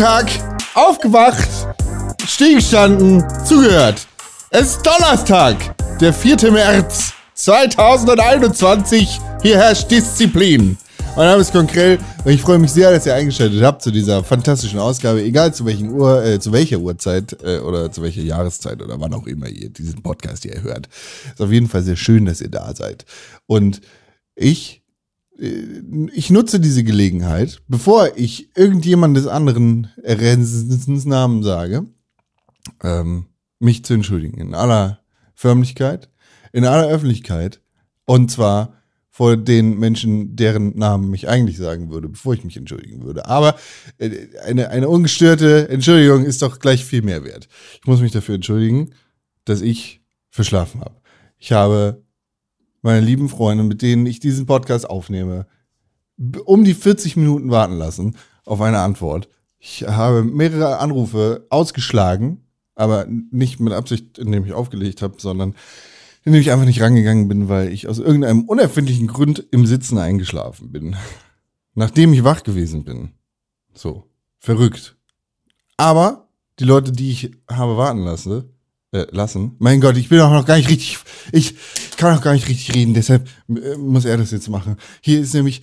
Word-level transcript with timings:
Guten 0.00 0.12
Tag, 0.12 0.30
aufgewacht, 0.72 1.50
stillgestanden, 2.26 3.22
zugehört. 3.44 4.06
Es 4.48 4.76
ist 4.76 4.86
Donnerstag, 4.86 5.76
der 6.00 6.14
4. 6.14 6.52
März 6.52 7.12
2021. 7.34 9.20
Hier 9.42 9.58
herrscht 9.58 9.90
Disziplin. 9.90 10.78
Mein 11.16 11.26
Name 11.26 11.42
ist 11.42 11.52
Konkrell 11.52 11.98
und 12.24 12.32
ich 12.32 12.40
freue 12.40 12.58
mich 12.58 12.70
sehr, 12.70 12.90
dass 12.90 13.04
ihr 13.04 13.14
eingeschaltet 13.14 13.62
habt 13.62 13.82
zu 13.82 13.90
dieser 13.90 14.24
fantastischen 14.24 14.78
Ausgabe, 14.78 15.22
egal 15.22 15.52
zu 15.52 15.66
welchen 15.66 15.90
Uhr, 15.90 16.24
äh, 16.24 16.40
zu 16.40 16.50
welcher 16.50 16.78
Uhrzeit 16.78 17.36
äh, 17.44 17.58
oder 17.58 17.92
zu 17.92 18.00
welcher 18.00 18.22
Jahreszeit 18.22 18.80
oder 18.80 18.98
wann 18.98 19.12
auch 19.12 19.26
immer 19.26 19.48
ihr 19.48 19.68
diesen 19.68 20.02
Podcast 20.02 20.44
hier 20.44 20.62
hört. 20.62 20.88
Ist 21.30 21.42
auf 21.42 21.52
jeden 21.52 21.68
Fall 21.68 21.82
sehr 21.82 21.96
schön, 21.96 22.24
dass 22.24 22.40
ihr 22.40 22.48
da 22.48 22.74
seid. 22.74 23.04
Und 23.46 23.82
ich, 24.34 24.79
ich 25.40 26.30
nutze 26.30 26.60
diese 26.60 26.84
Gelegenheit, 26.84 27.62
bevor 27.66 28.16
ich 28.16 28.54
irgendjemandes 28.56 29.26
anderen 29.26 29.88
Namen 29.96 31.42
sage, 31.42 31.86
ähm, 32.82 33.26
mich 33.58 33.84
zu 33.84 33.94
entschuldigen 33.94 34.38
in 34.38 34.54
aller 34.54 35.00
Förmlichkeit, 35.34 36.10
in 36.52 36.66
aller 36.66 36.88
Öffentlichkeit 36.88 37.60
und 38.04 38.30
zwar 38.30 38.74
vor 39.08 39.36
den 39.36 39.78
Menschen, 39.78 40.36
deren 40.36 40.76
Namen 40.76 41.12
ich 41.14 41.28
eigentlich 41.28 41.56
sagen 41.56 41.90
würde, 41.90 42.08
bevor 42.08 42.34
ich 42.34 42.44
mich 42.44 42.56
entschuldigen 42.56 43.02
würde. 43.04 43.26
Aber 43.26 43.56
äh, 43.98 44.10
eine, 44.44 44.70
eine 44.70 44.88
ungestörte 44.88 45.68
Entschuldigung 45.68 46.24
ist 46.24 46.42
doch 46.42 46.58
gleich 46.58 46.84
viel 46.84 47.02
mehr 47.02 47.24
wert. 47.24 47.48
Ich 47.80 47.86
muss 47.86 48.00
mich 48.00 48.12
dafür 48.12 48.34
entschuldigen, 48.34 48.90
dass 49.44 49.62
ich 49.62 50.02
verschlafen 50.30 50.80
habe. 50.80 50.96
Ich 51.38 51.52
habe 51.52 52.02
meine 52.82 53.04
lieben 53.04 53.28
Freunde, 53.28 53.64
mit 53.64 53.82
denen 53.82 54.06
ich 54.06 54.20
diesen 54.20 54.46
Podcast 54.46 54.88
aufnehme, 54.88 55.46
um 56.44 56.64
die 56.64 56.74
40 56.74 57.16
Minuten 57.16 57.50
warten 57.50 57.76
lassen 57.76 58.16
auf 58.44 58.60
eine 58.60 58.80
Antwort. 58.80 59.28
Ich 59.58 59.82
habe 59.86 60.22
mehrere 60.24 60.78
Anrufe 60.78 61.46
ausgeschlagen, 61.50 62.44
aber 62.74 63.06
nicht 63.30 63.60
mit 63.60 63.72
Absicht, 63.72 64.18
indem 64.18 64.44
ich 64.44 64.52
aufgelegt 64.52 65.02
habe, 65.02 65.16
sondern 65.18 65.54
indem 66.24 66.40
ich 66.40 66.50
einfach 66.50 66.66
nicht 66.66 66.80
rangegangen 66.80 67.28
bin, 67.28 67.48
weil 67.48 67.72
ich 67.72 67.88
aus 67.88 67.98
irgendeinem 67.98 68.44
unerfindlichen 68.44 69.06
Grund 69.06 69.44
im 69.50 69.66
Sitzen 69.66 69.98
eingeschlafen 69.98 70.72
bin. 70.72 70.96
Nachdem 71.74 72.12
ich 72.12 72.24
wach 72.24 72.42
gewesen 72.42 72.84
bin. 72.84 73.12
So. 73.74 74.04
Verrückt. 74.38 74.96
Aber 75.76 76.28
die 76.58 76.64
Leute, 76.64 76.92
die 76.92 77.10
ich 77.10 77.30
habe 77.48 77.76
warten 77.76 78.00
lassen, 78.00 78.44
äh, 78.92 79.06
lassen. 79.10 79.56
Mein 79.58 79.80
Gott, 79.80 79.96
ich 79.96 80.08
bin 80.08 80.20
auch 80.20 80.32
noch 80.32 80.46
gar 80.46 80.56
nicht 80.56 80.68
richtig, 80.68 80.98
ich 81.32 81.54
kann 81.96 82.16
auch 82.16 82.22
gar 82.22 82.32
nicht 82.32 82.48
richtig 82.48 82.74
reden, 82.74 82.94
deshalb 82.94 83.28
äh, 83.48 83.76
muss 83.76 84.04
er 84.04 84.16
das 84.16 84.30
jetzt 84.32 84.48
machen. 84.48 84.76
Hier 85.00 85.20
ist 85.20 85.34
nämlich 85.34 85.62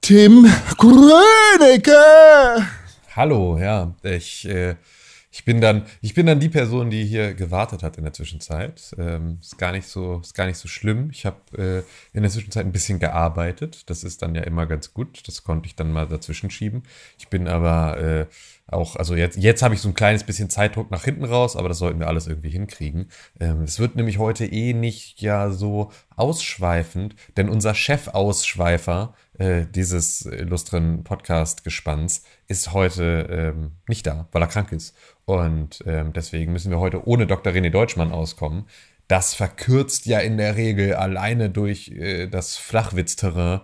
Tim 0.00 0.50
Krönecke. 0.76 1.92
Hallo, 3.14 3.58
ja, 3.58 3.94
ich 4.02 4.48
äh, 4.48 4.76
ich 5.32 5.44
bin 5.44 5.60
dann, 5.60 5.86
ich 6.00 6.14
bin 6.14 6.26
dann 6.26 6.40
die 6.40 6.48
Person, 6.48 6.90
die 6.90 7.04
hier 7.04 7.34
gewartet 7.34 7.84
hat 7.84 7.96
in 7.96 8.02
der 8.02 8.12
Zwischenzeit. 8.12 8.94
Ähm, 8.98 9.38
ist 9.40 9.58
gar 9.58 9.70
nicht 9.70 9.86
so, 9.86 10.18
ist 10.18 10.34
gar 10.34 10.46
nicht 10.46 10.58
so 10.58 10.66
schlimm. 10.66 11.08
Ich 11.12 11.24
habe 11.24 11.36
äh, 11.56 12.16
in 12.16 12.22
der 12.22 12.32
Zwischenzeit 12.32 12.66
ein 12.66 12.72
bisschen 12.72 12.98
gearbeitet. 12.98 13.88
Das 13.88 14.02
ist 14.02 14.22
dann 14.22 14.34
ja 14.34 14.42
immer 14.42 14.66
ganz 14.66 14.92
gut. 14.92 15.22
Das 15.28 15.44
konnte 15.44 15.68
ich 15.68 15.76
dann 15.76 15.92
mal 15.92 16.08
dazwischen 16.08 16.50
schieben. 16.50 16.82
Ich 17.16 17.28
bin 17.28 17.46
aber 17.46 17.98
äh, 17.98 18.26
auch, 18.72 18.96
also 18.96 19.14
jetzt, 19.14 19.36
jetzt 19.36 19.62
habe 19.62 19.74
ich 19.74 19.80
so 19.80 19.88
ein 19.88 19.94
kleines 19.94 20.24
bisschen 20.24 20.50
Zeitdruck 20.50 20.90
nach 20.90 21.04
hinten 21.04 21.24
raus, 21.24 21.56
aber 21.56 21.68
das 21.68 21.78
sollten 21.78 22.00
wir 22.00 22.08
alles 22.08 22.26
irgendwie 22.26 22.50
hinkriegen. 22.50 23.10
Ähm, 23.38 23.62
es 23.62 23.78
wird 23.78 23.96
nämlich 23.96 24.18
heute 24.18 24.46
eh 24.46 24.72
nicht 24.72 25.20
ja 25.20 25.50
so 25.50 25.90
ausschweifend, 26.16 27.16
denn 27.36 27.48
unser 27.48 27.74
Chefausschweifer 27.74 29.14
äh, 29.38 29.66
dieses 29.66 30.26
illustren 30.26 31.02
Podcast-Gespanns 31.04 32.24
ist 32.46 32.72
heute 32.72 33.54
ähm, 33.56 33.72
nicht 33.88 34.06
da, 34.06 34.28
weil 34.32 34.42
er 34.42 34.48
krank 34.48 34.72
ist. 34.72 34.94
Und 35.24 35.82
ähm, 35.86 36.12
deswegen 36.12 36.52
müssen 36.52 36.70
wir 36.70 36.80
heute 36.80 37.06
ohne 37.06 37.26
Dr. 37.26 37.52
René 37.52 37.70
Deutschmann 37.70 38.12
auskommen. 38.12 38.66
Das 39.08 39.34
verkürzt 39.34 40.06
ja 40.06 40.20
in 40.20 40.36
der 40.36 40.56
Regel 40.56 40.94
alleine 40.94 41.50
durch 41.50 41.88
äh, 41.88 42.28
das 42.28 42.56
Flachwitzterrain 42.56 43.60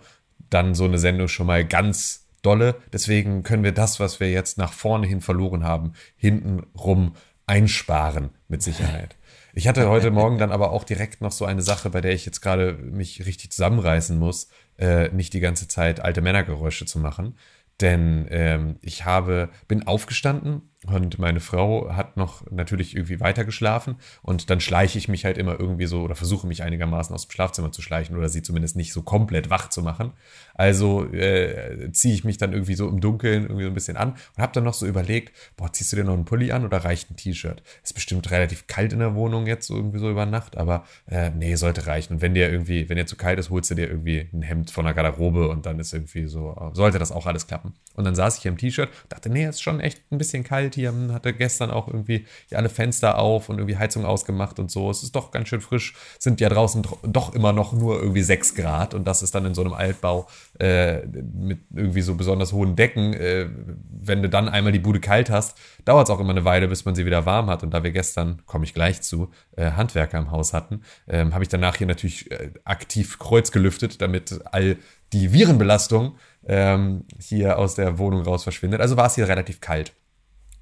dann 0.51 0.75
so 0.75 0.85
eine 0.85 0.99
Sendung 0.99 1.29
schon 1.29 1.47
mal 1.47 1.65
ganz 1.65 2.26
dolle. 2.47 2.77
Deswegen 2.93 3.43
können 3.43 3.65
wir 3.65 3.73
das, 3.73 4.01
was 4.01 4.21
wir 4.21 4.31
jetzt 4.31 4.57
nach 4.57 4.73
vorne 4.73 5.07
hin 5.07 5.21
verloren 5.21 5.65
haben, 5.65 5.93
hintenrum 6.17 7.15
einsparen 7.47 8.31
mit 8.49 8.63
Sicherheit. 8.63 9.17
Ich 9.55 9.69
hatte 9.69 9.89
heute 9.89 10.11
Morgen 10.11 10.39
dann 10.39 10.53
aber 10.53 10.71
auch 10.71 10.85
direkt 10.85 11.23
noch 11.23 11.33
so 11.33 11.45
eine 11.45 11.63
Sache, 11.63 11.91
bei 11.91 12.01
der 12.01 12.13
ich 12.13 12.27
jetzt 12.27 12.41
gerade 12.41 12.75
mich 12.75 13.25
richtig 13.25 13.53
zusammenreißen 13.53 14.19
muss, 14.19 14.49
äh, 14.79 15.09
nicht 15.09 15.33
die 15.33 15.41
ganze 15.41 15.67
Zeit 15.67 16.01
alte 16.01 16.21
Männergeräusche 16.21 16.85
zu 16.85 16.99
machen. 16.99 17.39
Denn 17.81 18.27
ähm, 18.31 18.77
ich 18.83 19.05
habe, 19.05 19.49
bin 19.69 19.87
aufgestanden 19.87 20.71
und 20.87 21.19
meine 21.19 21.41
Frau 21.41 21.95
hat 21.95 22.17
noch 22.17 22.51
natürlich 22.51 22.95
irgendwie 22.95 23.21
weiter 23.21 23.45
geschlafen 23.45 23.97
und 24.23 24.51
dann 24.51 24.61
schleiche 24.61 24.99
ich 24.99 25.09
mich 25.09 25.25
halt 25.25 25.39
immer 25.39 25.59
irgendwie 25.59 25.87
so 25.87 26.03
oder 26.03 26.15
versuche 26.15 26.47
mich 26.47 26.63
einigermaßen 26.63 27.15
aus 27.15 27.27
dem 27.27 27.33
Schlafzimmer 27.33 27.73
zu 27.73 27.83
schleichen 27.83 28.17
oder 28.17 28.29
sie 28.29 28.43
zumindest 28.43 28.77
nicht 28.77 28.93
so 28.93 29.03
komplett 29.03 29.51
wach 29.51 29.69
zu 29.69 29.83
machen. 29.83 30.13
Also 30.55 31.05
äh, 31.13 31.91
ziehe 31.93 32.15
ich 32.15 32.25
mich 32.25 32.39
dann 32.39 32.53
irgendwie 32.53 32.75
so 32.75 32.89
im 32.89 33.01
Dunkeln 33.01 33.45
irgendwie 33.45 33.65
so 33.65 33.71
ein 33.71 33.75
bisschen 33.75 33.97
an 33.97 34.13
und 34.13 34.43
habe 34.43 34.53
dann 34.53 34.65
noch 34.65 34.75
so 34.75 34.87
überlegt, 34.87 35.33
boah, 35.57 35.73
ziehst 35.73 35.93
du 35.93 35.97
dir 35.97 36.05
noch 36.05 36.15
einen 36.15 36.25
Pulli 36.25 36.53
an 36.53 36.65
oder 36.65 36.79
reicht 36.79 37.11
ein 37.11 37.17
T-Shirt? 37.17 37.63
Ist 37.83 37.95
bestimmt 37.95 38.31
relativ 38.31 38.67
kalt 38.67 38.93
in 38.93 39.01
der 39.01 39.15
Wohnung 39.15 39.47
jetzt 39.47 39.67
so 39.67 39.77
irgendwie 39.77 39.99
so 39.99 40.11
über 40.11 40.27
Nacht, 40.27 40.57
aber 40.57 40.85
äh, 41.11 41.31
nee, 41.31 41.55
sollte 41.57 41.87
reichen. 41.87 42.15
Und 42.15 42.23
wenn 42.23 42.35
dir 42.35 42.51
irgendwie, 42.51 42.89
wenn 42.89 42.97
dir 42.97 43.07
zu 43.07 43.17
kalt 43.17 43.39
ist, 43.39 43.51
holst 43.51 43.71
du 43.71 43.75
dir 43.75 43.89
irgendwie 43.89 44.29
ein 44.33 44.43
Hemd 44.43 44.71
von 44.71 44.85
der 44.85 44.95
Garderobe 44.95 45.49
und 45.49 45.67
dann 45.67 45.79
ist 45.79 45.93
irgendwie 45.93 46.27
so, 46.27 46.71
sollte 46.73 46.99
das 46.99 47.13
auch 47.13 47.27
alles 47.27 47.47
klappen. 47.47 47.75
Und 47.97 48.05
dann 48.05 48.15
saß 48.15 48.37
ich 48.37 48.43
hier 48.43 48.51
im 48.51 48.59
T-Shirt, 48.59 48.91
dachte, 49.09 49.31
nee, 49.31 49.47
ist 49.47 49.63
schon 49.63 49.81
echt 49.81 50.01
ein 50.13 50.19
bisschen 50.19 50.45
kalt 50.45 50.75
hier, 50.75 50.93
hatte 51.11 51.33
gestern 51.33 51.71
auch 51.71 51.89
irgendwie 51.89 52.27
alle 52.53 52.69
Fenster 52.69 53.19
auf 53.19 53.49
und 53.49 53.59
irgendwie 53.59 53.77
Heizung 53.77 54.05
ausgemacht 54.05 54.59
und 54.59 54.71
so. 54.71 54.91
Es 54.91 55.03
ist 55.03 55.17
doch 55.17 55.31
ganz 55.31 55.49
schön 55.49 55.61
frisch, 55.61 55.95
sind 56.19 56.41
ja 56.41 56.49
draußen 56.49 56.87
doch 57.03 57.35
immer 57.35 57.53
noch 57.53 57.73
nur 57.73 58.01
irgendwie 58.01 58.23
6 58.23 58.55
Grad 58.55 58.95
und 58.95 59.07
das 59.07 59.23
ist 59.23 59.35
dann 59.35 59.47
in 59.47 59.55
so 59.55 59.63
einem 59.63 59.73
Altbau 59.73 60.29
äh, 60.61 61.07
mit 61.07 61.61
irgendwie 61.75 62.03
so 62.03 62.15
besonders 62.15 62.53
hohen 62.53 62.77
Decken. 62.77 63.15
Äh, 63.15 63.49
wenn 63.89 64.23
du 64.23 64.29
dann 64.29 64.49
einmal 64.49 64.73
die 64.73 64.79
Bude 64.79 65.01
kalt 65.01 65.31
hast, 65.31 65.57
dauert 65.85 66.09
es 66.09 66.15
auch 66.15 66.21
immer 66.21 66.31
eine 66.31 66.45
Weile, 66.45 66.69
bis 66.69 66.85
man 66.85 66.95
sie 66.95 67.07
wieder 67.07 67.27
warm 67.27 67.49
hat. 67.49 67.63
Und 67.63 67.73
da 67.73 67.83
wir 67.83 67.93
gestern, 67.93 68.43
komme 68.47 68.65
ich 68.65 68.75
gleich 68.75 69.03
zu, 69.03 69.31
äh, 69.57 69.73
Handwerker 69.73 70.19
im 70.19 70.31
Haus 70.31 70.53
hatten, 70.53 70.83
ähm, 71.09 71.33
habe 71.33 71.45
ich 71.45 71.49
danach 71.49 71.77
hier 71.77 71.87
natürlich 71.87 72.31
äh, 72.31 72.51
aktiv 72.65 73.19
Kreuz 73.19 73.51
gelüftet, 73.51 74.01
damit 74.03 74.41
all 74.53 74.77
die 75.13 75.33
Virenbelastung 75.33 76.17
ähm, 76.47 77.05
hier 77.19 77.59
aus 77.59 77.75
der 77.75 77.99
Wohnung 77.99 78.23
raus 78.23 78.45
verschwindet. 78.45 78.81
Also 78.81 78.97
war 78.97 79.07
es 79.07 79.15
hier 79.15 79.29
relativ 79.29 79.61
kalt. 79.61 79.93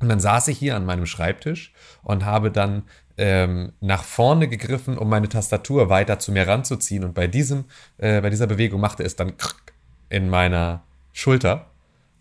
Und 0.01 0.09
dann 0.09 0.21
saß 0.21 0.49
ich 0.49 0.59
hier 0.59 0.77
an 0.77 0.85
meinem 0.85 1.07
Schreibtisch 1.07 1.73
und 2.03 2.25
habe 2.25 2.51
dann 2.51 2.83
ähm, 3.17 3.73
nach 3.81 4.03
vorne 4.03 4.49
gegriffen, 4.49 4.99
um 4.99 5.09
meine 5.09 5.29
Tastatur 5.29 5.89
weiter 5.89 6.19
zu 6.19 6.33
mir 6.33 6.49
ranzuziehen. 6.49 7.05
Und 7.05 7.15
bei, 7.15 7.29
diesem, 7.29 7.65
äh, 7.99 8.21
bei 8.21 8.31
dieser 8.31 8.47
Bewegung 8.47 8.81
machte 8.81 9.03
es 9.05 9.17
dann 9.17 9.33
in 10.09 10.29
meiner 10.29 10.83
Schulter. 11.13 11.67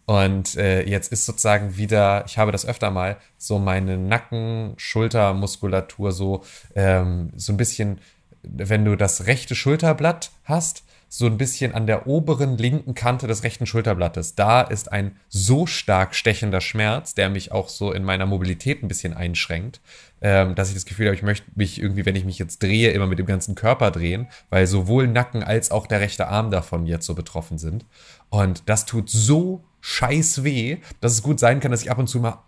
Und 0.06 0.58
äh, 0.58 0.84
jetzt 0.84 1.12
ist 1.12 1.26
sozusagen 1.26 1.78
wieder, 1.78 2.26
ich 2.28 2.38
habe 2.38 2.52
das 2.52 2.66
öfter 2.66 2.92
mal, 2.92 3.18
so 3.38 3.58
meine 3.58 3.98
Nacken-Schultermuskulatur 3.98 6.12
so, 6.12 6.44
ähm, 6.76 7.32
so 7.36 7.54
ein 7.54 7.58
bisschen, 7.58 8.00
wenn 8.44 8.86
du 8.86 8.96
das 8.98 9.28
rechte 9.28 9.56
Schulterblatt 9.56 10.32
hast, 10.44 10.84
so 11.16 11.28
ein 11.28 11.38
bisschen 11.38 11.76
an 11.76 11.86
der 11.86 12.08
oberen 12.08 12.58
linken 12.58 12.96
Kante 12.96 13.28
des 13.28 13.44
rechten 13.44 13.68
Schulterblattes. 13.68 14.34
Da 14.34 14.62
ist 14.62 14.92
ein 14.92 15.16
so 15.30 15.68
stark 15.68 16.16
stechender 16.16 16.60
Schmerz, 16.60 17.14
der 17.14 17.30
mich 17.30 17.52
auch 17.52 17.70
so 17.70 17.92
in 17.92 18.04
meiner 18.04 18.26
Mobilität 18.26 18.82
ein 18.82 18.88
bisschen 18.88 19.14
einschränkt, 19.14 19.80
ähm, 20.22 20.56
dass 20.56 20.70
ich 20.70 20.74
das 20.74 20.86
Gefühl 20.86 21.06
habe, 21.06 21.16
ich 21.16 21.22
möchte 21.22 21.46
mich 21.54 21.80
irgendwie, 21.80 22.08
wenn 22.08 22.16
ich 22.16 22.26
mich 22.26 22.40
jetzt 22.40 22.64
drehe, 22.64 22.90
immer 22.90 23.06
mit 23.06 23.20
dem 23.20 23.28
ganzen 23.28 23.54
Körper 23.54 23.92
drehen, 23.92 24.28
weil 24.50 24.66
sowohl 24.66 25.08
Nacken 25.08 25.44
als 25.44 25.70
auch 25.70 25.86
der 25.86 26.00
rechte 26.00 26.30
Arm 26.30 26.50
davon 26.50 26.88
jetzt 26.88 27.06
so 27.06 27.14
betroffen 27.14 27.60
sind. 27.60 27.86
Und 28.30 28.68
das 28.68 28.88
tut 28.88 29.08
so 29.08 29.64
scheiß 29.82 30.44
weh, 30.44 30.78
dass 31.00 31.12
es 31.12 31.22
gut 31.22 31.40
sein 31.40 31.60
kann, 31.60 31.70
dass 31.70 31.84
ich 31.84 31.92
ab 31.92 32.00
und 32.00 32.08
zu 32.08 32.22
mal 32.22 32.40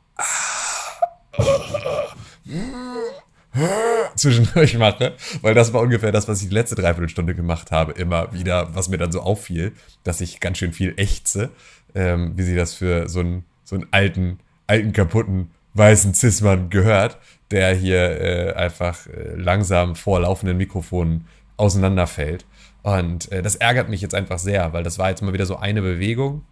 zwischendurch 4.15 4.77
mache, 4.77 5.13
weil 5.41 5.53
das 5.53 5.73
war 5.73 5.81
ungefähr 5.81 6.11
das, 6.11 6.27
was 6.27 6.41
ich 6.41 6.49
die 6.49 6.53
letzte 6.53 6.75
Dreiviertelstunde 6.75 7.35
gemacht 7.35 7.71
habe, 7.71 7.93
immer 7.93 8.33
wieder, 8.33 8.75
was 8.75 8.89
mir 8.89 8.97
dann 8.97 9.11
so 9.11 9.21
auffiel, 9.21 9.73
dass 10.03 10.21
ich 10.21 10.39
ganz 10.39 10.57
schön 10.57 10.73
viel 10.73 10.93
ächze, 10.97 11.51
ähm, 11.93 12.33
wie 12.35 12.43
sie 12.43 12.55
das 12.55 12.73
für 12.73 13.07
so 13.09 13.21
einen, 13.21 13.45
so 13.63 13.75
einen 13.75 13.87
alten, 13.91 14.39
alten, 14.67 14.93
kaputten, 14.93 15.51
weißen 15.73 16.13
Cis-Mann 16.13 16.69
gehört, 16.69 17.17
der 17.51 17.73
hier 17.73 18.21
äh, 18.21 18.53
einfach 18.53 19.07
äh, 19.07 19.35
langsam 19.35 19.95
vor 19.95 20.19
laufenden 20.19 20.57
Mikrofonen 20.57 21.27
auseinanderfällt. 21.57 22.45
Und 22.81 23.31
äh, 23.31 23.41
das 23.41 23.55
ärgert 23.55 23.89
mich 23.89 24.01
jetzt 24.01 24.15
einfach 24.15 24.39
sehr, 24.39 24.73
weil 24.73 24.83
das 24.83 24.99
war 24.99 25.09
jetzt 25.09 25.21
mal 25.21 25.33
wieder 25.33 25.45
so 25.45 25.57
eine 25.57 25.81
Bewegung, 25.81 26.43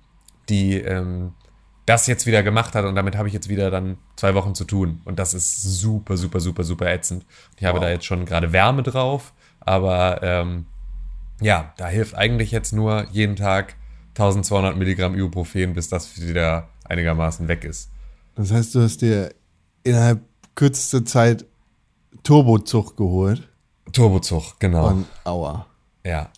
die 0.50 0.76
ähm, 0.76 1.34
das 1.86 2.08
jetzt 2.08 2.26
wieder 2.26 2.44
gemacht 2.44 2.76
hat 2.76 2.86
und 2.86 2.96
damit 2.96 3.18
habe 3.18 3.28
ich 3.28 3.34
jetzt 3.34 3.50
wieder 3.50 3.70
dann 3.70 3.98
zwei 4.16 4.36
Wochen 4.36 4.56
zu 4.56 4.64
tun. 4.64 5.02
Und 5.06 5.20
das 5.20 5.34
ist 5.34 5.62
super, 5.62 6.18
super, 6.18 6.40
super, 6.40 6.64
super 6.64 6.92
ätzend. 6.92 7.26
Ich 7.58 7.66
habe 7.66 7.80
wow. 7.80 7.86
da 7.86 7.92
jetzt 7.92 8.06
schon 8.06 8.26
gerade 8.26 8.54
Wärme 8.54 8.84
drauf, 8.84 9.34
aber 9.60 10.22
ähm, 10.24 10.66
ja, 11.42 11.74
da 11.78 11.88
hilft 11.88 12.16
eigentlich 12.16 12.52
jetzt 12.52 12.72
nur 12.72 13.08
jeden 13.12 13.36
Tag 13.36 13.76
1200 14.12 14.78
Milligramm 14.78 15.16
Ibuprofen, 15.16 15.74
bis 15.74 15.90
das 15.90 16.22
wieder 16.22 16.70
einigermaßen 16.86 17.48
weg 17.48 17.66
ist. 17.66 17.90
Das 18.36 18.52
heißt, 18.52 18.76
du 18.76 18.82
hast 18.82 19.02
dir 19.02 19.34
innerhalb 19.84 20.22
kürzester 20.56 21.04
Zeit 21.04 21.46
Turbozug 22.24 22.96
geholt. 22.96 23.50
Turbozug, 23.92 24.60
genau. 24.60 24.90
Und 24.90 25.06
aua. 25.24 25.66
Ja. 26.06 26.30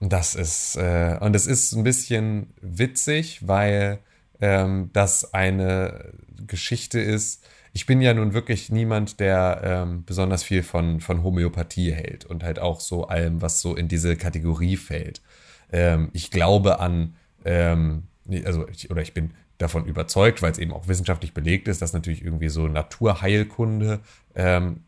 Das 0.00 0.36
ist, 0.36 0.76
äh, 0.76 1.18
und 1.20 1.34
es 1.34 1.46
ist 1.46 1.72
ein 1.72 1.82
bisschen 1.82 2.52
witzig, 2.60 3.46
weil 3.46 3.98
ähm, 4.40 4.90
das 4.92 5.34
eine 5.34 6.12
Geschichte 6.46 7.00
ist. 7.00 7.46
Ich 7.72 7.86
bin 7.86 8.00
ja 8.00 8.14
nun 8.14 8.34
wirklich 8.34 8.70
niemand, 8.70 9.20
der 9.20 9.60
ähm, 9.62 10.04
besonders 10.04 10.42
viel 10.42 10.62
von, 10.62 11.00
von 11.00 11.22
Homöopathie 11.22 11.92
hält 11.92 12.24
und 12.24 12.42
halt 12.42 12.58
auch 12.58 12.80
so 12.80 13.06
allem, 13.06 13.42
was 13.42 13.60
so 13.60 13.76
in 13.76 13.88
diese 13.88 14.16
Kategorie 14.16 14.76
fällt. 14.76 15.20
Ähm, 15.70 16.10
ich 16.12 16.30
glaube 16.30 16.80
an, 16.80 17.14
ähm, 17.44 18.04
also 18.44 18.66
ich, 18.68 18.90
oder 18.90 19.02
ich 19.02 19.14
bin 19.14 19.32
davon 19.58 19.86
überzeugt, 19.86 20.40
weil 20.40 20.52
es 20.52 20.58
eben 20.58 20.72
auch 20.72 20.88
wissenschaftlich 20.88 21.34
belegt 21.34 21.68
ist, 21.68 21.82
dass 21.82 21.92
natürlich 21.92 22.24
irgendwie 22.24 22.48
so 22.48 22.68
Naturheilkunde 22.68 24.00
ähm, 24.34 24.84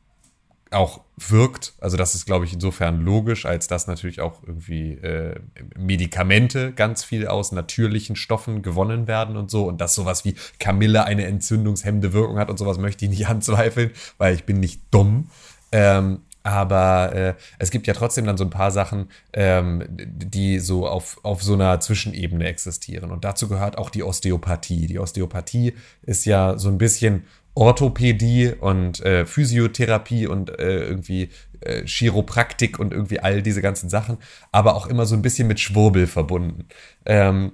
auch 0.71 1.01
wirkt. 1.17 1.75
Also 1.81 1.97
das 1.97 2.15
ist, 2.15 2.27
glaube 2.27 2.45
ich, 2.45 2.53
insofern 2.53 3.01
logisch, 3.01 3.45
als 3.45 3.67
dass 3.67 3.87
natürlich 3.87 4.21
auch 4.21 4.43
irgendwie 4.47 4.93
äh, 4.95 5.41
Medikamente 5.77 6.73
ganz 6.73 7.05
viel 7.05 7.27
aus 7.27 7.53
natürlichen 7.53 8.17
Stoffen 8.17 8.63
gewonnen 8.63 9.07
werden 9.07 9.37
und 9.37 9.51
so. 9.51 9.67
Und 9.67 9.81
dass 9.81 9.95
sowas 9.95 10.25
wie 10.25 10.35
Kamille 10.59 11.05
eine 11.05 11.27
entzündungshemmende 11.27 12.13
Wirkung 12.13 12.39
hat 12.39 12.51
und 12.51 12.59
sowas 12.59 12.79
möchte 12.79 13.05
ich 13.05 13.11
nicht 13.11 13.27
anzweifeln, 13.29 13.91
weil 14.19 14.35
ich 14.35 14.45
bin 14.45 14.61
nicht 14.61 14.83
dumm. 14.91 15.29
Ähm, 15.73 16.21
aber 16.43 17.15
äh, 17.15 17.35
es 17.59 17.71
gibt 17.71 17.87
ja 17.87 17.93
trotzdem 17.93 18.25
dann 18.25 18.39
so 18.39 18.45
ein 18.45 18.51
paar 18.51 18.71
Sachen, 18.71 19.11
ähm, 19.35 19.85
die 19.91 20.59
so 20.59 20.87
auf, 20.87 21.19
auf 21.23 21.43
so 21.43 21.53
einer 21.53 21.81
Zwischenebene 21.81 22.47
existieren. 22.47 23.11
Und 23.11 23.25
dazu 23.25 23.47
gehört 23.49 23.77
auch 23.77 23.91
die 23.91 24.03
Osteopathie. 24.03 24.87
Die 24.87 24.99
Osteopathie 24.99 25.75
ist 26.03 26.25
ja 26.25 26.57
so 26.57 26.71
ein 26.71 26.79
bisschen 26.79 27.25
Orthopädie 27.55 28.53
und 28.59 29.01
äh, 29.01 29.27
Physiotherapie 29.27 30.27
und 30.27 30.51
äh, 30.59 30.85
irgendwie 30.85 31.31
äh, 31.61 31.85
Chiropraktik 31.85 32.79
und 32.79 32.93
irgendwie 32.93 33.21
all 33.21 33.43
diese 33.43 33.63
ganzen 33.63 33.91
Sachen, 33.91 34.19
aber 34.53 34.75
auch 34.77 34.87
immer 34.87 35.07
so 35.07 35.15
ein 35.15 35.23
bisschen 35.23 35.49
mit 35.49 35.61
Schwurbel 35.61 36.07
verbunden. 36.07 36.67
Ähm, 37.05 37.53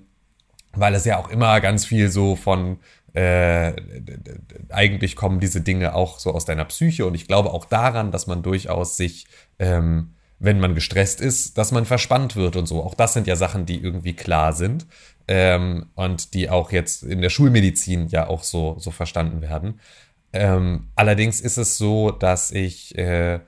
weil 0.72 0.94
es 0.94 1.06
ja 1.06 1.16
auch 1.16 1.31
immer 1.31 1.60
ganz 1.60 1.87
viel 1.87 2.10
so 2.10 2.37
von 2.37 2.78
äh, 3.14 3.72
eigentlich 4.69 5.16
kommen 5.16 5.40
diese 5.40 5.62
Dinge 5.62 5.94
auch 5.94 6.19
so 6.19 6.34
aus 6.34 6.44
deiner 6.44 6.66
Psyche 6.66 7.06
und 7.06 7.14
ich 7.14 7.26
glaube 7.26 7.52
auch 7.52 7.64
daran, 7.64 8.12
dass 8.12 8.26
man 8.26 8.43
durchaus 8.43 8.98
sich 8.98 9.26
ähm, 9.58 10.12
wenn 10.38 10.60
man 10.60 10.75
gestresst 10.75 11.20
ist, 11.20 11.56
dass 11.56 11.72
man 11.72 11.87
verspannt 11.87 12.37
wird 12.37 12.56
und 12.56 12.66
so. 12.66 12.82
Auch 12.82 12.94
das 12.94 13.14
sind 13.14 13.26
ja 13.26 13.37
Sachen, 13.37 13.64
die 13.64 13.82
irgendwie 13.82 14.14
klar 14.14 14.52
sind 14.52 14.87
ähm, 15.28 15.90
und 15.94 16.34
die 16.34 16.50
auch 16.50 16.73
jetzt 16.73 17.02
in 17.02 17.20
der 17.20 17.31
Schulmedizin 17.31 18.08
ja 18.08 18.28
auch 18.28 18.43
so, 18.43 18.76
so 18.78 18.90
verstanden 18.90 19.43
werden. 19.43 19.81
Ähm, 20.32 20.88
allerdings 20.94 21.40
ist 21.40 21.56
es 21.56 21.78
so, 21.78 22.11
dass 22.11 22.50
ich, 22.50 22.96
äh, 22.99 23.40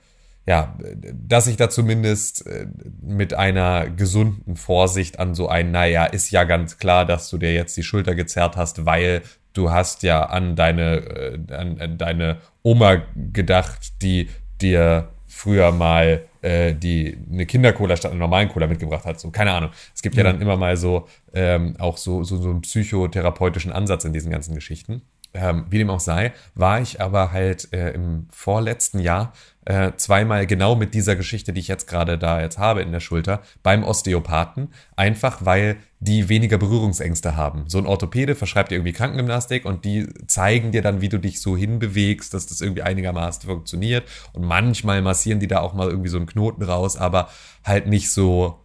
ja, 0.47 0.79
dass 1.13 1.47
ich 1.47 1.57
da 1.57 1.69
zumindest 1.69 2.47
äh, 2.47 2.67
mit 3.03 3.35
einer 3.35 3.91
gesunden 3.91 4.57
Vorsicht 4.57 5.19
an 5.19 5.35
so 5.35 5.49
ein, 5.49 5.71
naja, 5.71 6.07
ist 6.07 6.31
ja 6.31 6.45
ganz 6.45 6.79
klar, 6.79 7.05
dass 7.05 7.29
du 7.31 7.39
dir 7.39 7.53
jetzt 7.53 7.77
die 7.77 7.83
Schulter 7.83 8.15
gezerrt 8.15 8.57
hast, 8.57 8.87
weil 8.87 9.23
du 9.53 9.71
hast 9.71 10.03
ja 10.03 10.25
an 10.25 10.57
deine, 10.57 10.97
äh, 10.97 11.55
an, 11.55 11.81
an 11.81 11.99
deine 11.99 12.39
Oma 12.63 13.03
gedacht, 13.15 14.03
die 14.03 14.31
dir 14.61 15.11
früher 15.27 15.73
mal 15.73 16.23
äh, 16.43 16.75
die 16.75 17.19
eine 17.31 17.47
Kindercola 17.47 17.97
statt 17.97 18.13
einer 18.13 18.21
normalen 18.21 18.49
Cola 18.49 18.67
mitgebracht 18.67 19.05
hat. 19.05 19.21
So, 19.21 19.31
keine 19.31 19.53
Ahnung. 19.53 19.71
Es 19.95 20.03
gibt 20.03 20.17
ja, 20.17 20.25
ja 20.25 20.33
dann 20.33 20.41
immer 20.41 20.57
mal 20.57 20.77
so 20.77 21.09
ähm, 21.35 21.77
auch 21.79 21.97
so, 21.97 22.25
so, 22.25 22.37
so 22.37 22.51
einen 22.51 22.63
psychotherapeutischen 22.63 23.73
Ansatz 23.73 24.05
in 24.05 24.13
diesen 24.13 24.31
ganzen 24.31 24.55
Geschichten. 24.55 25.03
Ähm, 25.35 25.67
wie 25.69 25.79
dem 25.79 25.91
auch 25.91 26.01
sei, 26.01 26.33
war 26.55 26.81
ich 26.81 27.01
aber 27.01 27.33
halt 27.33 27.73
äh, 27.73 27.91
im 27.91 28.27
vorletzten 28.31 28.99
Jahr 28.99 29.35
äh, 29.69 29.93
zweimal 29.99 30.47
genau 30.47 30.77
mit 30.77 30.95
dieser 30.95 31.15
Geschichte, 31.15 31.53
die 31.53 31.61
ich 31.61 31.69
jetzt 31.69 31.87
gerade 31.87 32.17
da 32.17 32.41
jetzt 32.41 32.57
habe 32.57 32.81
in 32.81 32.91
der 32.91 33.01
Schulter, 33.01 33.43
beim 33.63 33.85
Osteopathen, 33.85 34.73
einfach 34.97 35.45
weil 35.45 35.77
die 36.01 36.31
weniger 36.31 36.57
Berührungsängste 36.57 37.37
haben. 37.37 37.65
So 37.67 37.77
ein 37.77 37.87
Orthopäde 37.87 38.35
verschreibt 38.35 38.71
dir 38.71 38.77
irgendwie 38.77 38.95
Krankengymnastik 38.95 39.67
und 39.67 39.85
die 39.85 40.09
zeigen 40.27 40.73
dir 40.73 40.81
dann, 40.81 41.03
wie 41.03 41.11
du 41.11 41.19
dich 41.19 41.43
so 41.43 41.55
hinbewegst, 41.55 42.33
dass 42.33 42.47
das 42.47 42.63
irgendwie 42.63 42.81
einigermaßen 42.81 43.47
funktioniert. 43.47 44.05
Und 44.33 44.47
manchmal 44.47 45.03
massieren 45.03 45.39
die 45.39 45.49
da 45.49 45.61
auch 45.61 45.75
mal 45.75 45.89
irgendwie 45.89 46.09
so 46.09 46.17
einen 46.17 46.27
Knoten 46.27 46.63
raus, 46.63 46.97
aber 46.97 47.29
halt 47.63 47.87
nicht 47.87 48.11
so. 48.11 48.61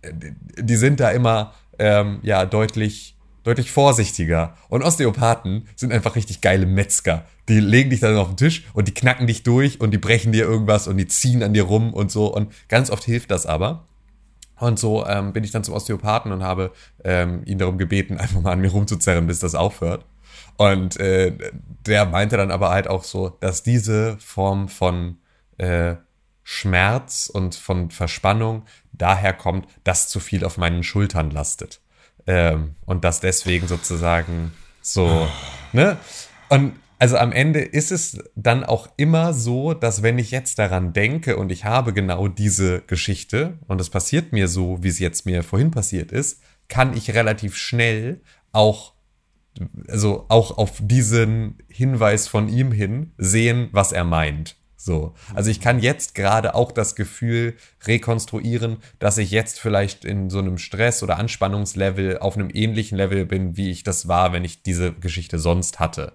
Äh, 0.00 0.12
die 0.58 0.76
sind 0.76 1.00
da 1.00 1.10
immer 1.10 1.52
ähm, 1.78 2.20
ja 2.22 2.46
deutlich 2.46 3.15
deutlich 3.46 3.70
vorsichtiger. 3.70 4.56
Und 4.68 4.82
Osteopathen 4.82 5.68
sind 5.76 5.92
einfach 5.92 6.16
richtig 6.16 6.40
geile 6.40 6.66
Metzger. 6.66 7.24
Die 7.48 7.60
legen 7.60 7.90
dich 7.90 8.00
dann 8.00 8.16
auf 8.16 8.28
den 8.28 8.36
Tisch 8.36 8.64
und 8.72 8.88
die 8.88 8.94
knacken 8.94 9.28
dich 9.28 9.44
durch 9.44 9.80
und 9.80 9.92
die 9.92 9.98
brechen 9.98 10.32
dir 10.32 10.44
irgendwas 10.44 10.88
und 10.88 10.96
die 10.96 11.06
ziehen 11.06 11.44
an 11.44 11.54
dir 11.54 11.62
rum 11.62 11.94
und 11.94 12.10
so. 12.10 12.26
Und 12.26 12.52
ganz 12.68 12.90
oft 12.90 13.04
hilft 13.04 13.30
das 13.30 13.46
aber. 13.46 13.86
Und 14.58 14.80
so 14.80 15.06
ähm, 15.06 15.32
bin 15.32 15.44
ich 15.44 15.52
dann 15.52 15.62
zum 15.62 15.74
Osteopathen 15.74 16.32
und 16.32 16.42
habe 16.42 16.72
ähm, 17.04 17.42
ihn 17.44 17.58
darum 17.58 17.78
gebeten, 17.78 18.16
einfach 18.18 18.40
mal 18.40 18.52
an 18.52 18.60
mir 18.60 18.70
rumzuzerren, 18.70 19.28
bis 19.28 19.38
das 19.38 19.54
aufhört. 19.54 20.04
Und 20.56 20.98
äh, 20.98 21.36
der 21.86 22.06
meinte 22.06 22.36
dann 22.36 22.50
aber 22.50 22.70
halt 22.70 22.88
auch 22.88 23.04
so, 23.04 23.28
dass 23.40 23.62
diese 23.62 24.16
Form 24.18 24.68
von 24.68 25.18
äh, 25.58 25.96
Schmerz 26.42 27.30
und 27.32 27.54
von 27.54 27.90
Verspannung 27.90 28.64
daher 28.92 29.34
kommt, 29.34 29.68
dass 29.84 30.08
zu 30.08 30.18
viel 30.18 30.44
auf 30.44 30.56
meinen 30.56 30.82
Schultern 30.82 31.30
lastet. 31.30 31.80
Ähm, 32.26 32.74
und 32.84 33.04
das 33.04 33.20
deswegen 33.20 33.68
sozusagen 33.68 34.52
so, 34.82 35.28
ne? 35.72 35.96
Und 36.48 36.72
also 36.98 37.18
am 37.18 37.32
Ende 37.32 37.60
ist 37.60 37.92
es 37.92 38.18
dann 38.36 38.64
auch 38.64 38.88
immer 38.96 39.34
so, 39.34 39.74
dass 39.74 40.02
wenn 40.02 40.18
ich 40.18 40.30
jetzt 40.30 40.58
daran 40.58 40.92
denke 40.92 41.36
und 41.36 41.52
ich 41.52 41.64
habe 41.64 41.92
genau 41.92 42.26
diese 42.28 42.80
Geschichte 42.80 43.58
und 43.66 43.80
es 43.80 43.90
passiert 43.90 44.32
mir 44.32 44.48
so, 44.48 44.82
wie 44.82 44.88
es 44.88 44.98
jetzt 44.98 45.26
mir 45.26 45.42
vorhin 45.42 45.70
passiert 45.70 46.10
ist, 46.10 46.40
kann 46.68 46.96
ich 46.96 47.14
relativ 47.14 47.56
schnell 47.56 48.20
auch 48.52 48.96
also 49.88 50.26
auch 50.28 50.58
auf 50.58 50.78
diesen 50.80 51.58
Hinweis 51.68 52.28
von 52.28 52.48
ihm 52.48 52.72
hin 52.72 53.12
sehen, 53.16 53.68
was 53.72 53.92
er 53.92 54.04
meint. 54.04 54.56
So. 54.86 55.14
Also 55.34 55.50
ich 55.50 55.60
kann 55.60 55.80
jetzt 55.80 56.14
gerade 56.14 56.54
auch 56.54 56.70
das 56.70 56.94
Gefühl 56.94 57.56
rekonstruieren, 57.88 58.76
dass 59.00 59.18
ich 59.18 59.32
jetzt 59.32 59.58
vielleicht 59.58 60.04
in 60.04 60.30
so 60.30 60.38
einem 60.38 60.58
Stress- 60.58 61.02
oder 61.02 61.18
Anspannungslevel 61.18 62.18
auf 62.18 62.36
einem 62.36 62.50
ähnlichen 62.52 62.96
Level 62.96 63.26
bin, 63.26 63.56
wie 63.56 63.72
ich 63.72 63.82
das 63.82 64.06
war, 64.06 64.32
wenn 64.32 64.44
ich 64.44 64.62
diese 64.62 64.92
Geschichte 64.92 65.40
sonst 65.40 65.80
hatte. 65.80 66.12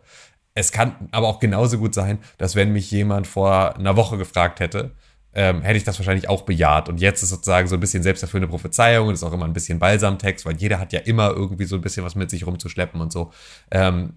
Es 0.53 0.71
kann 0.71 1.09
aber 1.11 1.27
auch 1.27 1.39
genauso 1.41 1.79
gut 1.79 1.93
sein, 1.93 2.19
dass 2.37 2.55
wenn 2.55 2.71
mich 2.71 2.89
jemand 2.91 3.27
vor 3.27 3.75
einer 3.75 3.97
Woche 3.97 4.17
gefragt 4.17 4.61
hätte, 4.61 4.91
ähm, 5.33 5.61
hätte 5.61 5.77
ich 5.77 5.83
das 5.83 5.99
wahrscheinlich 5.99 6.29
auch 6.29 6.43
bejaht. 6.43 6.87
Und 6.87 7.01
jetzt 7.01 7.23
ist 7.23 7.29
sozusagen 7.29 7.67
so 7.67 7.75
ein 7.75 7.79
bisschen 7.81 8.03
selbsterfüllende 8.03 8.49
Prophezeiung 8.49 9.09
und 9.09 9.13
ist 9.13 9.23
auch 9.23 9.33
immer 9.33 9.45
ein 9.45 9.53
bisschen 9.53 9.79
Balsamtext, 9.79 10.45
weil 10.45 10.55
jeder 10.55 10.79
hat 10.79 10.93
ja 10.93 11.01
immer 11.01 11.31
irgendwie 11.31 11.65
so 11.65 11.75
ein 11.75 11.81
bisschen 11.81 12.05
was 12.05 12.15
mit 12.15 12.29
sich 12.29 12.45
rumzuschleppen 12.47 13.01
und 13.01 13.11
so. 13.11 13.31
Ähm, 13.69 14.13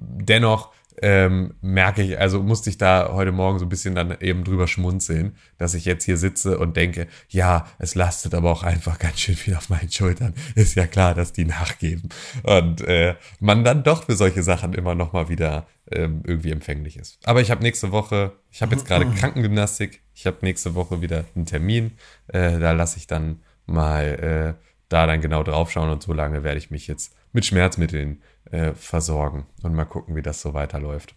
dennoch 0.00 0.72
ähm, 1.02 1.54
merke 1.60 2.02
ich, 2.02 2.18
also 2.18 2.42
musste 2.42 2.70
ich 2.70 2.78
da 2.78 3.10
heute 3.12 3.32
Morgen 3.32 3.58
so 3.58 3.66
ein 3.66 3.68
bisschen 3.68 3.94
dann 3.94 4.16
eben 4.20 4.44
drüber 4.44 4.66
schmunzeln, 4.66 5.36
dass 5.58 5.74
ich 5.74 5.84
jetzt 5.84 6.04
hier 6.04 6.16
sitze 6.16 6.58
und 6.58 6.76
denke, 6.76 7.08
ja, 7.28 7.66
es 7.78 7.94
lastet 7.94 8.34
aber 8.34 8.50
auch 8.50 8.62
einfach 8.62 8.98
ganz 8.98 9.20
schön 9.20 9.34
viel 9.34 9.54
auf 9.54 9.68
meinen 9.68 9.90
Schultern. 9.90 10.34
Ist 10.54 10.76
ja 10.76 10.86
klar, 10.86 11.14
dass 11.14 11.32
die 11.32 11.44
nachgeben. 11.44 12.08
Und 12.42 12.80
äh, 12.82 13.16
man 13.40 13.64
dann 13.64 13.82
doch 13.82 14.04
für 14.04 14.16
solche 14.16 14.42
Sachen 14.42 14.72
immer 14.72 14.94
noch 14.94 15.12
mal 15.12 15.28
wieder 15.28 15.66
ähm, 15.90 16.22
irgendwie 16.26 16.50
empfänglich 16.50 16.96
ist. 16.96 17.18
Aber 17.24 17.40
ich 17.40 17.50
habe 17.50 17.62
nächste 17.62 17.92
Woche, 17.92 18.32
ich 18.50 18.62
habe 18.62 18.74
jetzt 18.74 18.86
gerade 18.86 19.06
Krankengymnastik, 19.18 20.02
ich 20.14 20.26
habe 20.26 20.38
nächste 20.42 20.74
Woche 20.74 21.00
wieder 21.02 21.24
einen 21.34 21.46
Termin. 21.46 21.92
Äh, 22.28 22.58
da 22.58 22.72
lasse 22.72 22.98
ich 22.98 23.06
dann 23.06 23.40
mal 23.66 24.56
äh, 24.58 24.64
da 24.88 25.06
dann 25.06 25.20
genau 25.20 25.42
draufschauen 25.42 25.90
und 25.90 26.02
so 26.02 26.12
lange 26.12 26.44
werde 26.44 26.58
ich 26.58 26.70
mich 26.70 26.86
jetzt 26.86 27.14
mit 27.32 27.44
Schmerzmitteln 27.44 28.22
äh, 28.50 28.74
versorgen 28.74 29.46
und 29.62 29.74
mal 29.74 29.84
gucken, 29.84 30.16
wie 30.16 30.22
das 30.22 30.40
so 30.40 30.54
weiterläuft. 30.54 31.14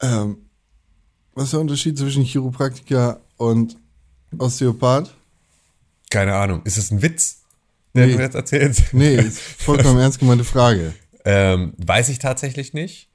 Ähm, 0.00 0.38
was 1.34 1.44
ist 1.44 1.52
der 1.52 1.60
Unterschied 1.60 1.96
zwischen 1.96 2.24
Chiropraktiker 2.24 3.20
und 3.36 3.76
Osteopath? 4.38 5.14
Keine 6.10 6.34
Ahnung. 6.34 6.62
Ist 6.64 6.76
es 6.76 6.90
ein 6.90 7.00
Witz, 7.00 7.42
den 7.94 8.08
nee. 8.08 8.16
du 8.16 8.22
jetzt 8.22 8.34
erzählst? 8.34 8.92
Nee, 8.92 9.16
ist 9.16 9.40
vollkommen 9.40 9.98
ernst 10.00 10.18
gemeinte 10.18 10.44
Frage. 10.44 10.94
Ähm, 11.24 11.74
weiß 11.78 12.08
ich 12.10 12.18
tatsächlich 12.18 12.74
nicht. 12.74 13.08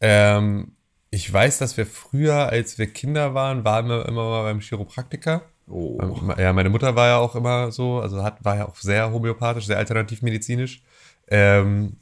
Ähm, 0.00 0.72
ich 1.10 1.32
weiß, 1.32 1.58
dass 1.58 1.76
wir 1.76 1.86
früher, 1.86 2.48
als 2.48 2.78
wir 2.78 2.86
Kinder 2.86 3.34
waren, 3.34 3.64
waren 3.64 3.88
wir 3.88 4.06
immer 4.06 4.28
mal 4.28 4.42
beim 4.42 4.60
Chiropraktiker. 4.60 5.42
Oh. 5.68 5.98
Ja, 6.38 6.52
meine 6.52 6.68
Mutter 6.68 6.94
war 6.96 7.08
ja 7.08 7.16
auch 7.18 7.34
immer 7.34 7.72
so, 7.72 8.00
also 8.00 8.22
hat, 8.22 8.44
war 8.44 8.56
ja 8.56 8.68
auch 8.68 8.76
sehr 8.76 9.10
homöopathisch, 9.10 9.66
sehr 9.66 9.78
alternativmedizinisch. 9.78 10.82
Ähm, 11.28 11.96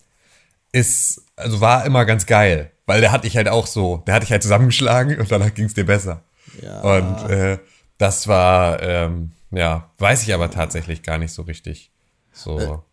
ist, 0.73 1.25
also 1.37 1.61
war 1.61 1.85
immer 1.85 2.05
ganz 2.05 2.26
geil, 2.26 2.71
weil 2.87 3.00
der 3.00 3.12
hatte 3.12 3.26
ich 3.26 3.37
halt 3.37 3.49
auch 3.49 3.67
so, 3.67 4.02
der 4.07 4.14
hatte 4.14 4.25
ich 4.25 4.33
halt 4.33 4.43
zusammengeschlagen 4.43 5.19
und 5.19 5.31
danach 5.31 5.52
ging 5.55 5.67
es 5.67 5.75
dir 5.75 5.87
besser. 5.87 6.23
Ja. 6.62 6.81
Und 6.81 7.31
äh, 7.31 7.59
das 7.99 8.29
war, 8.29 8.83
ähm, 8.83 9.33
Ja, 9.50 9.90
weiß 9.99 10.23
ich 10.23 10.33
aber 10.33 10.50
tatsächlich 10.50 11.02
gar 11.02 11.19
nicht 11.19 11.33
so 11.33 11.43
richtig. 11.43 11.90
So. 12.33 12.85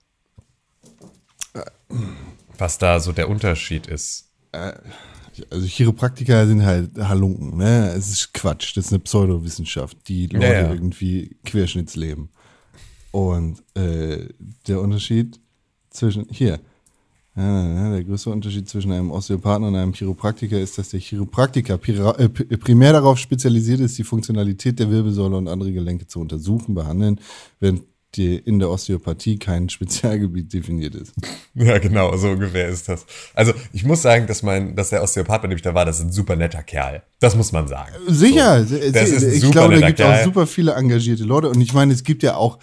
was 2.58 2.78
da 2.78 3.00
so 3.00 3.12
der 3.12 3.30
Unterschied 3.30 3.88
ist. 3.88 4.32
Also 5.50 5.66
Chiropraktiker 5.68 6.48
sind 6.48 6.66
halt 6.66 6.98
Halunken, 6.98 7.58
ne? 7.58 7.94
Es 7.96 8.10
ist 8.10 8.34
Quatsch, 8.34 8.76
das 8.76 8.86
ist 8.86 8.94
eine 8.94 9.00
Pseudowissenschaft, 9.00 9.98
die 10.08 10.28
Leute 10.28 10.46
Ja, 10.46 10.54
ja. 10.54 10.74
irgendwie 10.74 11.36
Querschnittsleben. 11.46 12.30
Und 13.12 13.64
äh, 13.74 14.28
der 14.68 14.82
Unterschied 14.82 15.40
zwischen, 15.90 16.28
hier, 16.30 16.60
ja, 17.36 17.92
der 17.92 18.04
größte 18.04 18.32
Unterschied 18.32 18.68
zwischen 18.68 18.92
einem 18.92 19.12
Osteopathen 19.12 19.66
und 19.66 19.76
einem 19.76 19.94
Chiropraktiker 19.94 20.60
ist, 20.60 20.78
dass 20.78 20.90
der 20.90 21.00
Chiropraktiker 21.00 21.80
äh, 22.20 22.30
primär 22.30 22.94
darauf 22.94 23.20
spezialisiert 23.20 23.80
ist, 23.80 23.98
die 23.98 24.04
Funktionalität 24.04 24.80
der 24.80 24.90
Wirbelsäule 24.90 25.38
und 25.38 25.48
andere 25.48 25.72
Gelenke 25.72 26.08
zu 26.08 26.20
untersuchen, 26.20 26.74
behandeln, 26.74 27.20
während 27.60 27.84
die 28.18 28.36
in 28.36 28.60
der 28.60 28.70
Osteopathie 28.70 29.38
kein 29.38 29.70
Spezialgebiet 29.78 30.52
definiert 30.54 30.96
ist. 30.96 31.14
Ja, 31.54 31.78
genau, 31.78 32.16
so 32.18 32.30
ungefähr 32.30 32.68
ist 32.68 32.90
das. 32.90 33.06
Also, 33.34 33.54
ich 33.74 33.84
muss 33.84 34.02
sagen, 34.02 34.28
dass 34.28 34.44
mein, 34.44 34.76
dass 34.76 34.90
der 34.90 35.04
Osteopath, 35.04 35.42
bei 35.42 35.48
dem 35.48 35.56
ich 35.56 35.62
da 35.62 35.74
war, 35.74 35.86
das 35.86 36.00
ist 36.00 36.06
ein 36.06 36.12
super 36.12 36.36
netter 36.36 36.64
Kerl. 36.64 37.04
Das 37.20 37.36
muss 37.36 37.52
man 37.52 37.68
sagen. 37.68 37.94
Sicher, 38.08 38.66
So. 38.66 38.76
Das 38.92 39.10
ist 39.10 39.24
ein 39.24 39.34
ich 39.34 39.42
super 39.42 39.52
glaube, 39.52 39.80
da 39.80 39.88
gibt 39.88 40.00
es 40.00 40.06
auch 40.06 40.24
super 40.24 40.48
viele 40.48 40.74
engagierte 40.74 41.24
Leute 41.24 41.50
und 41.50 41.62
ich 41.62 41.74
meine, 41.74 41.94
es 41.94 42.04
gibt 42.04 42.24
ja 42.24 42.36
auch 42.36 42.60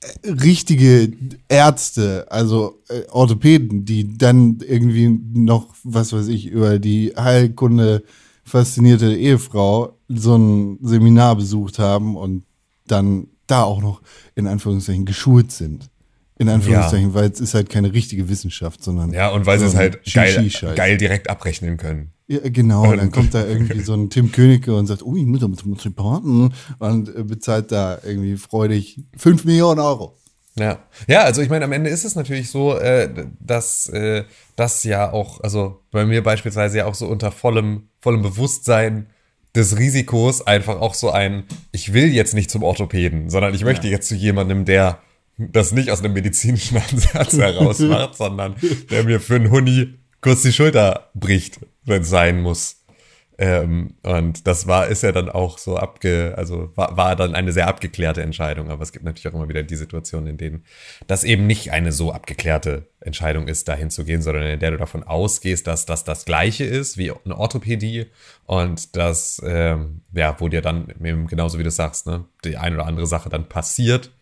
äh, 0.00 0.30
richtige 0.30 1.12
Ärzte, 1.48 2.26
also 2.30 2.82
äh, 2.88 3.02
Orthopäden, 3.10 3.84
die 3.84 4.16
dann 4.16 4.58
irgendwie 4.66 5.08
noch, 5.08 5.74
was 5.84 6.12
weiß 6.12 6.28
ich, 6.28 6.46
über 6.46 6.78
die 6.78 7.12
Heilkunde 7.16 8.02
faszinierte 8.44 9.14
Ehefrau 9.14 9.98
so 10.08 10.36
ein 10.36 10.78
Seminar 10.80 11.36
besucht 11.36 11.78
haben 11.78 12.16
und 12.16 12.44
dann 12.86 13.28
da 13.46 13.62
auch 13.62 13.80
noch 13.80 14.02
in 14.34 14.46
Anführungszeichen 14.46 15.04
geschult 15.04 15.52
sind. 15.52 15.90
In 16.38 16.50
Anführungszeichen, 16.50 17.14
weil 17.14 17.30
es 17.30 17.40
ist 17.40 17.54
halt 17.54 17.70
keine 17.70 17.94
richtige 17.94 18.28
Wissenschaft, 18.28 18.84
sondern 18.84 19.10
Ja, 19.14 19.30
und 19.30 19.46
weil 19.46 19.58
sie 19.58 19.64
so 19.66 19.70
es 19.72 19.76
halt 19.76 20.00
geil, 20.12 20.50
geil 20.74 20.98
direkt 20.98 21.30
abrechnen 21.30 21.78
können. 21.78 22.10
Ja, 22.26 22.40
genau, 22.42 22.90
Und- 22.90 22.98
dann 22.98 23.10
kommt 23.10 23.32
da 23.32 23.46
irgendwie 23.46 23.80
so 23.80 23.94
ein 23.94 24.10
Tim 24.10 24.32
Königke 24.32 24.74
und 24.74 24.86
sagt, 24.86 25.02
oh, 25.02 25.16
ich 25.16 25.24
muss 25.24 25.40
damit 25.40 25.60
Reporten 25.84 26.52
und 26.78 27.08
äh, 27.16 27.22
bezahlt 27.22 27.72
da 27.72 27.98
irgendwie 28.04 28.36
freudig 28.36 29.00
5 29.16 29.44
Millionen 29.44 29.80
Euro. 29.80 30.14
Ja, 30.58 30.78
ja, 31.06 31.22
also 31.22 31.40
ich 31.42 31.48
meine, 31.50 31.64
am 31.66 31.72
Ende 31.72 31.88
ist 31.90 32.04
es 32.04 32.14
natürlich 32.16 32.50
so, 32.50 32.76
äh, 32.76 33.26
dass 33.40 33.88
äh, 33.90 34.24
das 34.56 34.84
ja 34.84 35.12
auch, 35.12 35.40
also 35.42 35.80
bei 35.90 36.04
mir 36.04 36.22
beispielsweise 36.22 36.78
ja 36.78 36.86
auch 36.86 36.94
so 36.94 37.06
unter 37.06 37.30
vollem, 37.30 37.88
vollem 38.00 38.22
Bewusstsein 38.22 39.06
des 39.56 39.78
Risikos 39.78 40.46
einfach 40.46 40.80
auch 40.80 40.94
so 40.94 41.10
ein, 41.10 41.44
ich 41.72 41.92
will 41.92 42.12
jetzt 42.12 42.34
nicht 42.34 42.50
zum 42.50 42.62
Orthopäden, 42.62 43.30
sondern 43.30 43.54
ich 43.54 43.64
möchte 43.64 43.88
jetzt 43.88 44.08
zu 44.08 44.14
jemandem, 44.14 44.64
der 44.64 45.00
das 45.38 45.72
nicht 45.72 45.90
aus 45.90 46.00
einem 46.00 46.12
medizinischen 46.12 46.76
Ansatz 46.90 47.36
heraus 47.36 47.78
macht, 47.80 48.16
sondern 48.16 48.56
der 48.90 49.04
mir 49.04 49.20
für 49.20 49.36
einen 49.36 49.50
Huni 49.50 49.94
kurz 50.20 50.42
die 50.42 50.52
Schulter 50.52 51.10
bricht, 51.14 51.60
wenn 51.84 52.02
es 52.02 52.08
sein 52.08 52.42
muss. 52.42 52.82
Ähm, 53.38 53.94
und 54.02 54.46
das 54.46 54.66
war, 54.66 54.86
ist 54.86 55.02
ja 55.02 55.12
dann 55.12 55.28
auch 55.28 55.58
so 55.58 55.76
abge, 55.76 56.34
also 56.36 56.72
war, 56.74 56.96
war 56.96 57.16
dann 57.16 57.34
eine 57.34 57.52
sehr 57.52 57.66
abgeklärte 57.66 58.22
Entscheidung. 58.22 58.70
Aber 58.70 58.82
es 58.82 58.92
gibt 58.92 59.04
natürlich 59.04 59.28
auch 59.28 59.34
immer 59.34 59.48
wieder 59.48 59.62
die 59.62 59.76
Situationen, 59.76 60.28
in 60.28 60.38
denen 60.38 60.64
das 61.06 61.22
eben 61.24 61.46
nicht 61.46 61.70
eine 61.70 61.92
so 61.92 62.12
abgeklärte 62.12 62.88
Entscheidung 63.00 63.46
ist, 63.46 63.68
dahin 63.68 63.90
zu 63.90 64.04
gehen, 64.04 64.22
sondern 64.22 64.44
in 64.44 64.60
der 64.60 64.70
du 64.70 64.78
davon 64.78 65.02
ausgehst, 65.02 65.66
dass 65.66 65.84
das 65.84 66.04
das 66.04 66.24
Gleiche 66.24 66.64
ist 66.64 66.96
wie 66.96 67.10
eine 67.10 67.36
Orthopädie 67.36 68.06
und 68.46 68.96
dass, 68.96 69.40
ähm, 69.44 70.00
ja, 70.12 70.34
wo 70.38 70.48
dir 70.48 70.62
dann 70.62 70.88
eben 71.02 71.26
genauso 71.26 71.58
wie 71.58 71.64
du 71.64 71.70
sagst, 71.70 72.06
ne, 72.06 72.24
die 72.44 72.56
eine 72.56 72.76
oder 72.76 72.86
andere 72.86 73.06
Sache 73.06 73.28
dann 73.28 73.48
passiert, 73.48 74.12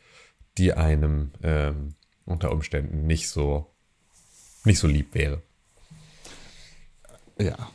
die 0.58 0.72
einem 0.72 1.30
ähm, 1.42 1.94
unter 2.24 2.50
Umständen 2.50 3.06
nicht 3.06 3.28
so, 3.28 3.70
nicht 4.64 4.78
so 4.78 4.88
lieb 4.88 5.14
wäre. 5.14 5.42
Ja. 7.38 7.70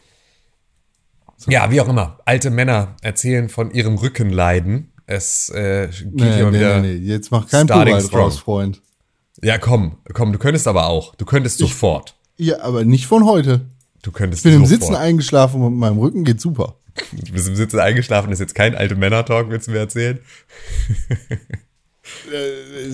Ja, 1.47 1.71
wie 1.71 1.79
auch 1.81 1.87
immer. 1.87 2.19
Alte 2.25 2.49
Männer 2.49 2.95
erzählen 3.01 3.49
von 3.49 3.71
ihrem 3.71 3.95
Rückenleiden. 3.95 4.91
Es 5.05 5.49
äh, 5.49 5.87
geht 5.87 6.13
Nee, 6.13 6.33
hier 6.35 6.51
nee, 6.51 6.57
wieder. 6.59 6.79
nee, 6.81 6.93
nee, 6.95 7.05
jetzt 7.05 7.31
mach 7.31 7.47
kein 7.49 7.65
Starting 7.67 7.99
strong. 8.01 8.21
raus, 8.23 8.39
Freund. 8.39 8.81
Ja, 9.41 9.57
komm, 9.57 9.97
komm, 10.13 10.33
du 10.33 10.37
könntest 10.39 10.67
aber 10.67 10.87
auch. 10.87 11.15
Du 11.15 11.25
könntest 11.25 11.57
sofort. 11.59 12.15
Ja, 12.37 12.59
aber 12.61 12.83
nicht 12.83 13.07
von 13.07 13.25
heute. 13.25 13.61
Du 14.01 14.11
könntest 14.11 14.45
Ich 14.45 14.51
bin 14.51 14.61
im 14.61 14.65
sofort. 14.65 14.81
Sitzen 14.81 14.95
eingeschlafen 14.95 15.61
und 15.61 15.71
mit 15.73 15.79
meinem 15.79 15.97
Rücken 15.97 16.23
geht 16.25 16.41
super. 16.41 16.75
Du 17.13 17.31
bist 17.31 17.47
im 17.47 17.55
Sitzen 17.55 17.79
eingeschlafen, 17.79 18.31
ist 18.31 18.39
jetzt 18.39 18.55
kein 18.55 18.75
alte 18.75 18.95
Männer-Talk, 18.95 19.49
willst 19.49 19.67
du 19.67 19.71
mir 19.71 19.79
erzählen? 19.79 20.19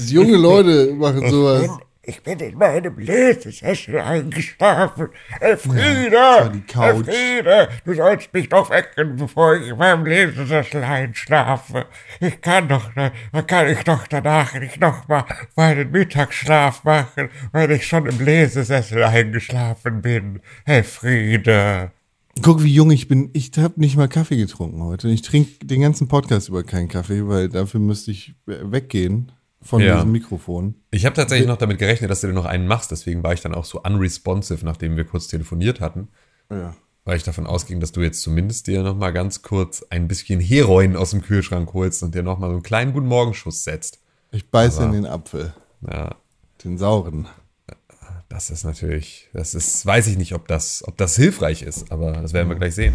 Junge 0.07 0.37
Leute 0.37 0.93
machen 0.93 1.27
sowas. 1.29 1.69
Ich 2.07 2.21
bin 2.21 2.39
in 2.39 2.55
meinem 2.55 2.99
Lesesessel 2.99 3.99
eingeschlafen. 3.99 5.09
Elfriede! 5.39 6.51
die 6.53 6.61
Couch. 6.61 7.07
Elfriede! 7.07 7.69
Du 7.83 7.95
sollst 7.95 8.31
mich 8.31 8.47
doch 8.47 8.69
wecken, 8.69 9.15
bevor 9.15 9.55
ich 9.55 9.69
in 9.69 9.77
meinem 9.77 10.05
Lesesessel 10.05 10.83
einschlafe. 10.83 11.87
Ich 12.19 12.39
kann 12.41 12.67
doch, 12.67 12.91
dann 12.93 13.11
kann 13.47 13.67
ich 13.69 13.83
doch 13.83 14.05
danach 14.05 14.53
nicht 14.53 14.79
nochmal 14.79 15.25
meinen 15.55 15.89
Mittagsschlaf 15.89 16.83
machen, 16.83 17.29
weil 17.51 17.71
ich 17.71 17.87
schon 17.87 18.05
im 18.05 18.23
Lesesessel 18.23 19.03
eingeschlafen 19.03 20.03
bin. 20.03 20.41
Elfriede! 20.65 21.91
Guck, 22.43 22.63
wie 22.63 22.73
jung 22.73 22.91
ich 22.91 23.07
bin. 23.07 23.31
Ich 23.33 23.51
habe 23.57 23.79
nicht 23.79 23.97
mal 23.97 24.09
Kaffee 24.09 24.37
getrunken 24.37 24.83
heute. 24.83 25.07
Ich 25.07 25.23
trinke 25.23 25.65
den 25.65 25.81
ganzen 25.81 26.07
Podcast 26.07 26.49
über 26.49 26.63
keinen 26.63 26.89
Kaffee, 26.89 27.27
weil 27.27 27.49
dafür 27.49 27.79
müsste 27.79 28.11
ich 28.11 28.35
äh, 28.47 28.59
weggehen 28.61 29.31
von 29.65 29.81
Ja. 29.81 29.95
diesem 29.95 30.11
Mikrofon. 30.11 30.75
Ich 30.91 31.05
habe 31.05 31.15
tatsächlich 31.15 31.47
noch 31.47 31.57
damit 31.57 31.79
gerechnet, 31.79 32.09
dass 32.11 32.21
du 32.21 32.27
dir 32.27 32.33
noch 32.33 32.45
einen 32.45 32.67
machst, 32.67 32.91
deswegen 32.91 33.23
war 33.23 33.33
ich 33.33 33.41
dann 33.41 33.55
auch 33.55 33.65
so 33.65 33.81
unresponsive, 33.81 34.63
nachdem 34.63 34.95
wir 34.95 35.03
kurz 35.05 35.27
telefoniert 35.27 35.81
hatten. 35.81 36.07
Ja. 36.49 36.75
Weil 37.03 37.17
ich 37.17 37.23
davon 37.23 37.45
ausging, 37.45 37.79
dass 37.79 37.91
du 37.91 38.01
jetzt 38.01 38.21
zumindest 38.21 38.67
dir 38.67 38.81
noch 38.83 38.95
mal 38.95 39.11
ganz 39.11 39.41
kurz 39.41 39.83
ein 39.89 40.07
bisschen 40.07 40.39
Heroin 40.39 40.95
aus 40.95 41.11
dem 41.11 41.21
Kühlschrank 41.21 41.73
holst 41.73 42.01
und 42.03 42.15
dir 42.15 42.23
noch 42.23 42.39
mal 42.39 42.47
so 42.47 42.53
einen 42.53 42.63
kleinen 42.63 42.93
guten 42.93 43.07
Morgenschuss 43.07 43.63
setzt. 43.63 43.99
Ich 44.31 44.49
beiße 44.49 44.77
Aber- 44.81 44.87
in 44.87 45.03
den 45.03 45.05
Apfel. 45.05 45.53
Ja, 45.87 46.15
Den 46.63 46.77
sauren. 46.77 47.27
das 48.29 48.49
ist 48.49 48.63
natürlich, 48.63 49.29
das 49.33 49.53
ist, 49.53 49.85
weiß 49.85 50.07
ich 50.07 50.17
nicht, 50.17 50.33
ob 50.33 50.47
das, 50.47 50.83
ob 50.87 50.97
das 50.97 51.15
hilfreich 51.15 51.61
ist, 51.61 51.91
aber 51.91 52.11
das 52.13 52.33
werden 52.33 52.49
wir 52.49 52.55
gleich 52.55 52.73
sehen. 52.75 52.93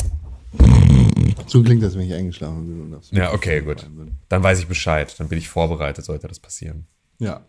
So 1.46 1.62
klingt 1.62 1.82
das, 1.82 1.94
wenn 1.94 2.02
ich 2.02 2.14
eingeschlafen 2.14 2.66
bin. 2.66 2.94
Und 2.94 3.10
Ja, 3.12 3.32
okay, 3.32 3.60
gut. 3.60 3.86
Dann 4.28 4.42
weiß 4.42 4.60
ich 4.60 4.66
Bescheid, 4.68 5.12
dann 5.18 5.28
bin 5.28 5.38
ich 5.38 5.48
vorbereitet, 5.48 6.04
sollte 6.04 6.28
das 6.28 6.38
passieren. 6.38 6.86
Ja. 7.18 7.44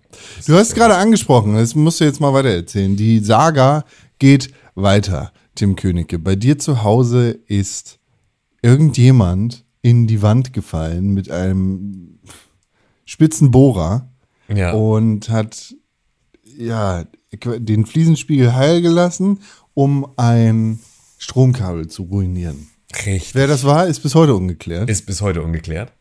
Du 0.48 0.56
hast 0.56 0.76
gerade 0.76 0.96
angesprochen, 0.96 1.54
das 1.56 1.76
musst 1.76 2.00
du 2.00 2.04
jetzt 2.06 2.20
mal 2.20 2.34
weiter 2.34 2.50
erzählen. 2.50 2.96
Die 2.96 3.20
Saga 3.20 3.86
geht 4.20 4.52
weiter, 4.76 5.32
Tim 5.56 5.76
Königke. 5.76 6.20
Bei 6.20 6.36
dir 6.36 6.58
zu 6.58 6.84
Hause 6.84 7.32
ist 7.48 8.00
irgendjemand 8.62 9.66
in 9.82 10.08
die 10.08 10.22
Wand 10.22 10.52
gefallen 10.54 11.14
mit 11.14 11.30
einem 11.32 12.20
spitzen 13.06 13.52
Bohrer 13.52 14.10
Ja. 14.48 14.74
und 14.74 15.30
hat 15.30 15.74
ja 16.58 17.06
den 17.34 17.86
Fliesenspiegel 17.86 18.54
heil 18.54 18.82
gelassen, 18.82 19.40
um 19.74 20.06
ein 20.18 20.80
Stromkabel 21.18 21.88
zu 21.88 22.04
ruinieren. 22.04 22.68
Richtig. 22.94 23.36
Wer 23.36 23.48
das 23.48 23.64
war, 23.64 23.88
ist 23.88 24.02
bis 24.02 24.16
heute 24.16 24.36
ungeklärt. 24.36 24.90
Ist 24.90 25.06
bis 25.06 25.22
heute 25.22 25.42
ungeklärt. 25.42 25.94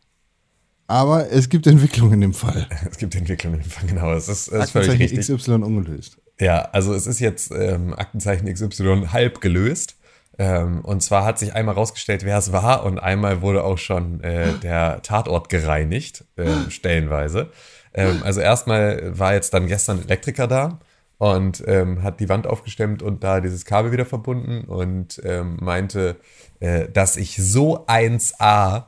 Aber 0.87 1.31
es 1.31 1.47
gibt 1.47 1.67
Entwicklungen 1.67 2.15
in 2.15 2.21
dem 2.21 2.33
Fall. 2.33 2.67
Es 2.91 2.97
gibt 2.97 3.15
Entwicklungen, 3.15 3.63
genau, 3.87 4.13
es 4.13 4.27
ist, 4.27 4.49
es 4.49 4.65
ist 4.65 4.71
völlig 4.71 4.89
Aktenzeichen 4.89 5.17
richtig. 5.19 5.37
XY 5.37 5.51
ungelöst. 5.53 6.17
Ja, 6.39 6.63
also 6.73 6.93
es 6.93 7.07
ist 7.07 7.19
jetzt 7.19 7.51
ähm, 7.51 7.93
Aktenzeichen 7.93 8.51
XY 8.53 9.07
halb 9.11 9.39
gelöst. 9.39 9.95
Ähm, 10.37 10.81
und 10.81 11.01
zwar 11.01 11.23
hat 11.23 11.39
sich 11.39 11.53
einmal 11.53 11.75
rausgestellt, 11.75 12.25
wer 12.25 12.37
es 12.37 12.51
war, 12.51 12.83
und 12.83 12.99
einmal 12.99 13.41
wurde 13.41 13.63
auch 13.63 13.77
schon 13.77 14.21
äh, 14.23 14.53
der 14.61 15.01
Tatort 15.01 15.49
gereinigt, 15.49 16.25
äh, 16.35 16.49
stellenweise. 16.69 17.51
Ähm, 17.93 18.21
also 18.23 18.41
erstmal 18.41 19.17
war 19.17 19.33
jetzt 19.33 19.53
dann 19.53 19.67
gestern 19.67 20.01
Elektriker 20.01 20.47
da 20.47 20.79
und 21.17 21.63
ähm, 21.67 22.03
hat 22.03 22.19
die 22.19 22.27
Wand 22.27 22.47
aufgestemmt 22.47 23.03
und 23.03 23.23
da 23.23 23.39
dieses 23.39 23.65
Kabel 23.65 23.91
wieder 23.91 24.05
verbunden 24.05 24.63
und 24.65 25.21
ähm, 25.23 25.57
meinte, 25.61 26.15
äh, 26.61 26.89
dass 26.89 27.17
ich 27.17 27.35
so 27.35 27.85
1A 27.87 28.85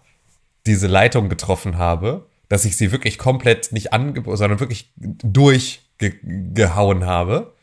diese 0.65 0.87
Leitung 0.87 1.27
getroffen 1.27 1.77
habe, 1.77 2.27
dass 2.47 2.65
ich 2.65 2.77
sie 2.77 2.91
wirklich 2.91 3.17
komplett 3.17 3.73
nicht 3.73 3.93
ange, 3.93 4.23
sondern 4.37 4.59
wirklich 4.59 4.93
durchgehauen 4.97 7.05
habe. 7.05 7.53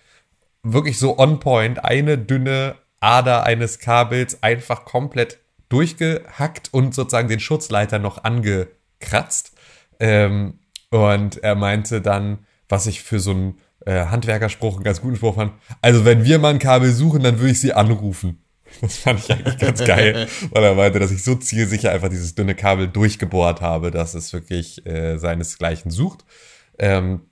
Wirklich 0.63 0.99
so 0.99 1.19
on 1.19 1.41
point, 1.41 1.85
eine 1.85 2.19
dünne 2.19 2.75
Ader 2.99 3.45
eines 3.45 3.79
Kabels 3.79 4.43
einfach 4.43 4.85
komplett 4.85 5.39
durchgehackt 5.71 6.69
und 6.73 6.95
sozusagen 6.95 7.29
den 7.29 7.41
Schutzleiter 7.41 7.99
noch 7.99 8.25
angekratzt. 8.25 9.53
Ähm, 10.01 10.59
und 10.91 11.43
er 11.43 11.55
meinte 11.55 12.03
dann, 12.03 12.41
was 12.69 12.87
ich 12.87 13.03
für 13.03 13.21
so 13.21 13.31
einen 13.31 13.59
äh, 13.87 14.07
Handwerkerspruch, 14.07 14.75
einen 14.75 14.85
ganz 14.85 15.01
guten 15.01 15.17
Spruch 15.17 15.37
fand, 15.37 15.53
also 15.81 16.05
wenn 16.05 16.25
wir 16.25 16.39
mal 16.39 16.53
ein 16.53 16.59
Kabel 16.59 16.93
suchen, 16.93 17.23
dann 17.23 17.39
würde 17.39 17.53
ich 17.53 17.61
sie 17.61 17.73
anrufen. 17.73 18.43
Das 18.81 18.97
fand 18.99 19.21
ich 19.21 19.31
eigentlich 19.31 19.59
ganz 19.59 19.85
geil, 19.85 20.27
weil 20.53 20.65
er 20.65 20.75
meinte, 20.75 20.99
dass 20.99 21.11
ich 21.11 21.23
so 21.23 21.35
zielsicher 21.35 21.91
einfach 21.91 22.09
dieses 22.09 22.35
dünne 22.35 22.55
Kabel 22.55 22.89
durchgebohrt 22.89 23.61
habe, 23.61 23.91
dass 23.91 24.15
es 24.15 24.33
wirklich 24.33 24.87
äh, 24.87 25.19
seinesgleichen 25.19 25.91
sucht. 25.91 26.25
Ähm, 26.79 27.23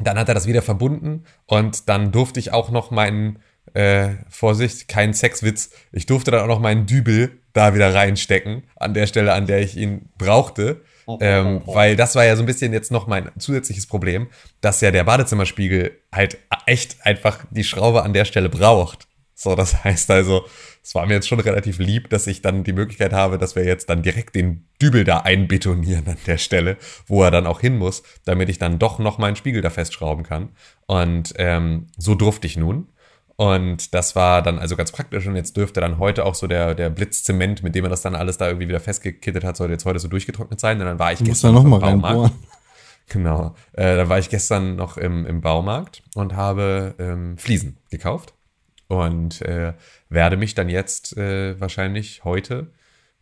dann 0.00 0.18
hat 0.18 0.28
er 0.28 0.34
das 0.34 0.46
wieder 0.46 0.62
verbunden 0.62 1.24
und 1.46 1.88
dann 1.88 2.12
durfte 2.12 2.38
ich 2.38 2.52
auch 2.52 2.70
noch 2.70 2.90
meinen, 2.90 3.40
äh, 3.74 4.10
Vorsicht, 4.28 4.88
kein 4.88 5.12
Sexwitz, 5.12 5.70
ich 5.92 6.06
durfte 6.06 6.30
dann 6.30 6.40
auch 6.40 6.46
noch 6.46 6.60
meinen 6.60 6.86
Dübel 6.86 7.40
da 7.52 7.74
wieder 7.74 7.94
reinstecken, 7.94 8.64
an 8.76 8.94
der 8.94 9.06
Stelle, 9.06 9.32
an 9.32 9.46
der 9.46 9.60
ich 9.60 9.76
ihn 9.76 10.10
brauchte. 10.18 10.82
Ähm, 11.20 11.62
weil 11.66 11.94
das 11.94 12.16
war 12.16 12.24
ja 12.24 12.34
so 12.34 12.42
ein 12.42 12.46
bisschen 12.46 12.72
jetzt 12.72 12.90
noch 12.90 13.06
mein 13.06 13.30
zusätzliches 13.38 13.86
Problem, 13.86 14.26
dass 14.60 14.80
ja 14.80 14.90
der 14.90 15.04
Badezimmerspiegel 15.04 15.92
halt 16.12 16.38
echt 16.66 17.06
einfach 17.06 17.44
die 17.50 17.62
Schraube 17.62 18.02
an 18.02 18.12
der 18.12 18.24
Stelle 18.24 18.48
braucht. 18.48 19.05
So, 19.38 19.54
das 19.54 19.84
heißt 19.84 20.10
also, 20.10 20.46
es 20.82 20.94
war 20.94 21.06
mir 21.06 21.14
jetzt 21.14 21.28
schon 21.28 21.38
relativ 21.38 21.78
lieb, 21.78 22.08
dass 22.10 22.26
ich 22.26 22.42
dann 22.42 22.64
die 22.64 22.72
Möglichkeit 22.72 23.12
habe, 23.12 23.38
dass 23.38 23.54
wir 23.54 23.64
jetzt 23.64 23.88
dann 23.90 24.02
direkt 24.02 24.34
den 24.34 24.66
Dübel 24.80 25.04
da 25.04 25.18
einbetonieren 25.18 26.08
an 26.08 26.16
der 26.26 26.38
Stelle, 26.38 26.78
wo 27.06 27.22
er 27.22 27.30
dann 27.30 27.46
auch 27.46 27.60
hin 27.60 27.76
muss, 27.76 28.02
damit 28.24 28.48
ich 28.48 28.58
dann 28.58 28.78
doch 28.78 28.98
noch 28.98 29.18
meinen 29.18 29.36
Spiegel 29.36 29.60
da 29.60 29.70
festschrauben 29.70 30.24
kann. 30.24 30.48
Und 30.86 31.34
ähm, 31.36 31.88
so 31.96 32.14
durfte 32.14 32.46
ich 32.46 32.56
nun. 32.56 32.88
Und 33.36 33.92
das 33.92 34.16
war 34.16 34.40
dann 34.40 34.58
also 34.58 34.76
ganz 34.76 34.90
praktisch. 34.90 35.26
Und 35.26 35.36
jetzt 35.36 35.58
dürfte 35.58 35.82
dann 35.82 35.98
heute 35.98 36.24
auch 36.24 36.34
so 36.34 36.46
der, 36.46 36.74
der 36.74 36.88
Blitzzement, 36.88 37.62
mit 37.62 37.74
dem 37.74 37.84
er 37.84 37.90
das 37.90 38.00
dann 38.00 38.14
alles 38.14 38.38
da 38.38 38.46
irgendwie 38.46 38.68
wieder 38.68 38.80
festgekittet 38.80 39.44
hat, 39.44 39.58
sollte 39.58 39.74
jetzt 39.74 39.84
heute 39.84 39.98
so 39.98 40.08
durchgetrocknet 40.08 40.58
sein. 40.58 40.80
Und 40.80 40.86
dann 40.86 40.98
war 40.98 41.12
ich 41.12 41.18
Du 41.18 41.26
gestern 41.26 41.52
noch 41.54 41.64
mal 41.64 41.76
im 41.76 42.00
Baumarkt. 42.00 42.34
Genau. 43.08 43.54
Äh, 43.72 43.94
da 43.94 44.08
war 44.08 44.18
ich 44.18 44.30
gestern 44.30 44.74
noch 44.74 44.96
im, 44.96 45.26
im 45.26 45.40
Baumarkt 45.40 46.02
und 46.16 46.34
habe 46.34 46.96
ähm, 46.98 47.38
Fliesen 47.38 47.78
gekauft. 47.88 48.34
Und 48.88 49.42
äh, 49.42 49.74
werde 50.08 50.36
mich 50.36 50.54
dann 50.54 50.68
jetzt 50.68 51.16
äh, 51.16 51.58
wahrscheinlich 51.60 52.24
heute 52.24 52.70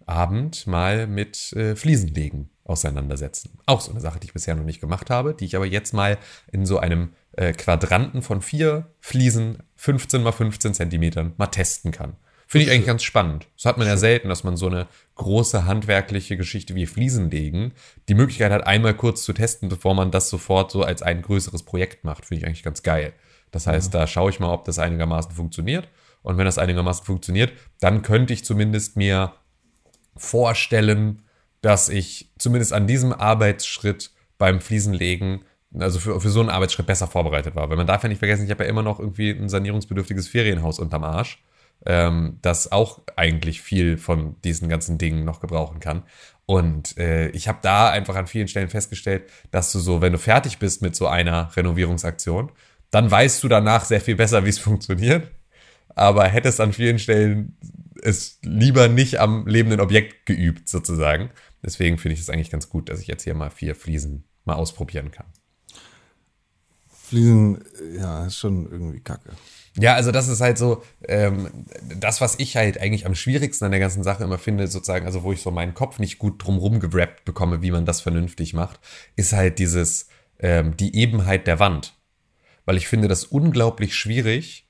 Abend 0.06 0.66
mal 0.66 1.06
mit 1.06 1.52
äh, 1.54 1.76
Fliesenlegen 1.76 2.50
auseinandersetzen. 2.64 3.58
Auch 3.66 3.80
so 3.80 3.90
eine 3.90 4.00
Sache, 4.00 4.18
die 4.20 4.26
ich 4.26 4.32
bisher 4.32 4.54
noch 4.54 4.64
nicht 4.64 4.80
gemacht 4.80 5.10
habe, 5.10 5.34
die 5.34 5.44
ich 5.44 5.56
aber 5.56 5.66
jetzt 5.66 5.92
mal 5.92 6.18
in 6.50 6.66
so 6.66 6.78
einem 6.78 7.10
äh, 7.32 7.52
Quadranten 7.52 8.22
von 8.22 8.42
vier 8.42 8.90
Fliesen, 9.00 9.58
15 9.76 10.22
mal 10.22 10.32
15 10.32 10.74
Zentimetern, 10.74 11.34
mal 11.36 11.46
testen 11.46 11.92
kann. 11.92 12.16
Finde 12.46 12.66
ich 12.66 12.72
eigentlich 12.72 12.86
ganz 12.86 13.02
spannend. 13.02 13.48
Das 13.56 13.64
hat 13.64 13.78
man 13.78 13.86
ja 13.86 13.96
selten, 13.96 14.28
dass 14.28 14.44
man 14.44 14.56
so 14.56 14.66
eine 14.66 14.86
große 15.16 15.64
handwerkliche 15.64 16.36
Geschichte 16.36 16.74
wie 16.74 16.86
Fliesenlegen 16.86 17.72
die 18.08 18.14
Möglichkeit 18.14 18.52
hat, 18.52 18.66
einmal 18.66 18.94
kurz 18.94 19.24
zu 19.24 19.32
testen, 19.32 19.68
bevor 19.68 19.94
man 19.94 20.10
das 20.10 20.28
sofort 20.28 20.70
so 20.70 20.82
als 20.82 21.02
ein 21.02 21.22
größeres 21.22 21.62
Projekt 21.62 22.04
macht. 22.04 22.26
Finde 22.26 22.42
ich 22.42 22.46
eigentlich 22.46 22.62
ganz 22.62 22.82
geil. 22.82 23.14
Das 23.54 23.68
heißt, 23.68 23.94
da 23.94 24.08
schaue 24.08 24.30
ich 24.30 24.40
mal, 24.40 24.52
ob 24.52 24.64
das 24.64 24.80
einigermaßen 24.80 25.30
funktioniert. 25.30 25.88
Und 26.22 26.38
wenn 26.38 26.44
das 26.44 26.58
einigermaßen 26.58 27.04
funktioniert, 27.04 27.52
dann 27.80 28.02
könnte 28.02 28.32
ich 28.32 28.44
zumindest 28.44 28.96
mir 28.96 29.32
vorstellen, 30.16 31.22
dass 31.60 31.88
ich 31.88 32.32
zumindest 32.36 32.72
an 32.72 32.88
diesem 32.88 33.12
Arbeitsschritt 33.12 34.10
beim 34.38 34.60
Fliesenlegen, 34.60 35.44
also 35.78 36.00
für, 36.00 36.20
für 36.20 36.30
so 36.30 36.40
einen 36.40 36.50
Arbeitsschritt 36.50 36.86
besser 36.86 37.06
vorbereitet 37.06 37.54
war. 37.54 37.70
Weil 37.70 37.76
man 37.76 37.86
darf 37.86 38.02
ja 38.02 38.08
nicht 38.08 38.18
vergessen, 38.18 38.44
ich 38.44 38.50
habe 38.50 38.64
ja 38.64 38.70
immer 38.70 38.82
noch 38.82 38.98
irgendwie 38.98 39.30
ein 39.30 39.48
sanierungsbedürftiges 39.48 40.26
Ferienhaus 40.26 40.80
unterm 40.80 41.04
Arsch, 41.04 41.44
ähm, 41.86 42.38
das 42.42 42.72
auch 42.72 43.02
eigentlich 43.14 43.62
viel 43.62 43.96
von 43.98 44.34
diesen 44.42 44.68
ganzen 44.68 44.98
Dingen 44.98 45.24
noch 45.24 45.38
gebrauchen 45.38 45.78
kann. 45.78 46.02
Und 46.46 46.98
äh, 46.98 47.28
ich 47.28 47.46
habe 47.46 47.58
da 47.62 47.88
einfach 47.88 48.16
an 48.16 48.26
vielen 48.26 48.48
Stellen 48.48 48.68
festgestellt, 48.68 49.30
dass 49.52 49.70
du 49.70 49.78
so, 49.78 50.00
wenn 50.00 50.12
du 50.12 50.18
fertig 50.18 50.58
bist 50.58 50.82
mit 50.82 50.96
so 50.96 51.06
einer 51.06 51.54
Renovierungsaktion, 51.56 52.50
dann 52.94 53.10
weißt 53.10 53.42
du 53.42 53.48
danach 53.48 53.84
sehr 53.84 54.00
viel 54.00 54.14
besser, 54.14 54.44
wie 54.44 54.50
es 54.50 54.58
funktioniert. 54.58 55.30
Aber 55.96 56.26
hättest 56.26 56.60
an 56.60 56.72
vielen 56.72 56.98
Stellen 56.98 57.56
es 58.02 58.38
lieber 58.42 58.88
nicht 58.88 59.18
am 59.18 59.46
lebenden 59.46 59.80
Objekt 59.80 60.26
geübt, 60.26 60.68
sozusagen. 60.68 61.30
Deswegen 61.62 61.98
finde 61.98 62.14
ich 62.14 62.20
es 62.20 62.30
eigentlich 62.30 62.50
ganz 62.50 62.68
gut, 62.68 62.88
dass 62.88 63.00
ich 63.00 63.06
jetzt 63.06 63.24
hier 63.24 63.34
mal 63.34 63.50
vier 63.50 63.74
Fliesen 63.74 64.24
mal 64.44 64.54
ausprobieren 64.54 65.10
kann. 65.10 65.26
Fliesen, 66.86 67.64
ja, 67.96 68.26
ist 68.26 68.36
schon 68.36 68.70
irgendwie 68.70 69.00
kacke. 69.00 69.30
Ja, 69.78 69.94
also 69.94 70.12
das 70.12 70.28
ist 70.28 70.40
halt 70.40 70.56
so, 70.56 70.82
ähm, 71.08 71.66
das, 71.98 72.20
was 72.20 72.38
ich 72.38 72.56
halt 72.56 72.80
eigentlich 72.80 73.06
am 73.06 73.14
schwierigsten 73.14 73.64
an 73.64 73.72
der 73.72 73.80
ganzen 73.80 74.04
Sache 74.04 74.22
immer 74.22 74.38
finde, 74.38 74.68
sozusagen, 74.68 75.06
also 75.06 75.22
wo 75.22 75.32
ich 75.32 75.42
so 75.42 75.50
meinen 75.50 75.74
Kopf 75.74 75.98
nicht 75.98 76.18
gut 76.18 76.44
drumrum 76.44 76.78
gerappt 76.78 77.24
bekomme, 77.24 77.60
wie 77.60 77.72
man 77.72 77.86
das 77.86 78.00
vernünftig 78.00 78.54
macht, 78.54 78.78
ist 79.16 79.32
halt 79.32 79.58
dieses, 79.58 80.08
ähm, 80.38 80.76
die 80.76 80.94
Ebenheit 80.96 81.46
der 81.46 81.58
Wand. 81.58 81.94
Weil 82.64 82.76
ich 82.76 82.88
finde 82.88 83.08
das 83.08 83.24
unglaublich 83.24 83.94
schwierig, 83.94 84.66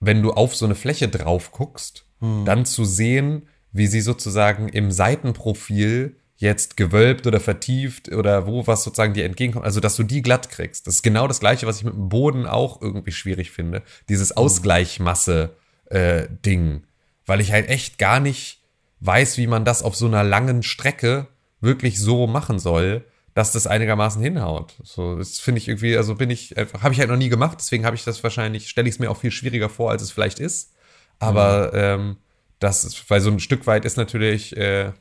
wenn 0.00 0.22
du 0.22 0.32
auf 0.32 0.56
so 0.56 0.64
eine 0.64 0.74
Fläche 0.74 1.08
drauf 1.08 1.52
guckst, 1.52 2.06
dann 2.20 2.66
zu 2.66 2.84
sehen, 2.84 3.46
wie 3.72 3.86
sie 3.86 4.00
sozusagen 4.00 4.68
im 4.68 4.90
Seitenprofil 4.90 6.16
jetzt 6.36 6.76
gewölbt 6.76 7.26
oder 7.26 7.38
vertieft 7.38 8.10
oder 8.10 8.46
wo 8.46 8.66
was 8.66 8.82
sozusagen 8.82 9.14
dir 9.14 9.26
entgegenkommt, 9.26 9.66
also 9.66 9.80
dass 9.80 9.96
du 9.96 10.02
die 10.02 10.22
glatt 10.22 10.48
kriegst. 10.48 10.86
Das 10.86 10.94
ist 10.96 11.02
genau 11.02 11.28
das 11.28 11.40
gleiche, 11.40 11.66
was 11.66 11.76
ich 11.78 11.84
mit 11.84 11.92
dem 11.92 12.08
Boden 12.08 12.46
auch 12.46 12.80
irgendwie 12.80 13.12
schwierig 13.12 13.50
finde. 13.50 13.82
Dieses 14.08 14.34
Ausgleichmasse-Ding. 14.36 16.82
Weil 17.26 17.40
ich 17.40 17.52
halt 17.52 17.68
echt 17.68 17.98
gar 17.98 18.20
nicht 18.20 18.62
weiß, 19.00 19.36
wie 19.36 19.46
man 19.46 19.66
das 19.66 19.82
auf 19.82 19.94
so 19.94 20.06
einer 20.06 20.24
langen 20.24 20.62
Strecke 20.62 21.26
wirklich 21.60 21.98
so 21.98 22.26
machen 22.26 22.58
soll, 22.58 23.04
dass 23.34 23.52
das 23.52 23.66
einigermaßen 23.66 24.22
hinhaut. 24.22 24.74
So, 24.82 25.16
das 25.16 25.38
finde 25.38 25.58
ich 25.58 25.68
irgendwie, 25.68 25.96
also 25.96 26.14
bin 26.14 26.30
ich 26.30 26.56
einfach, 26.56 26.82
habe 26.82 26.94
ich 26.94 27.00
halt 27.00 27.10
noch 27.10 27.16
nie 27.16 27.28
gemacht, 27.28 27.58
deswegen 27.60 27.84
habe 27.84 27.96
ich 27.96 28.04
das 28.04 28.22
wahrscheinlich, 28.22 28.68
stelle 28.68 28.88
ich 28.88 28.96
es 28.96 28.98
mir 28.98 29.10
auch 29.10 29.16
viel 29.16 29.30
schwieriger 29.30 29.68
vor, 29.68 29.90
als 29.90 30.02
es 30.02 30.10
vielleicht 30.10 30.40
ist. 30.40 30.72
Aber 31.18 31.72
ähm, 31.74 32.16
das 32.58 32.84
ist, 32.84 33.08
weil 33.10 33.20
so 33.20 33.30
ein 33.30 33.40
Stück 33.40 33.66
weit 33.66 33.84
ist 33.84 33.96
natürlich, 33.96 34.56
äh, 34.56 34.92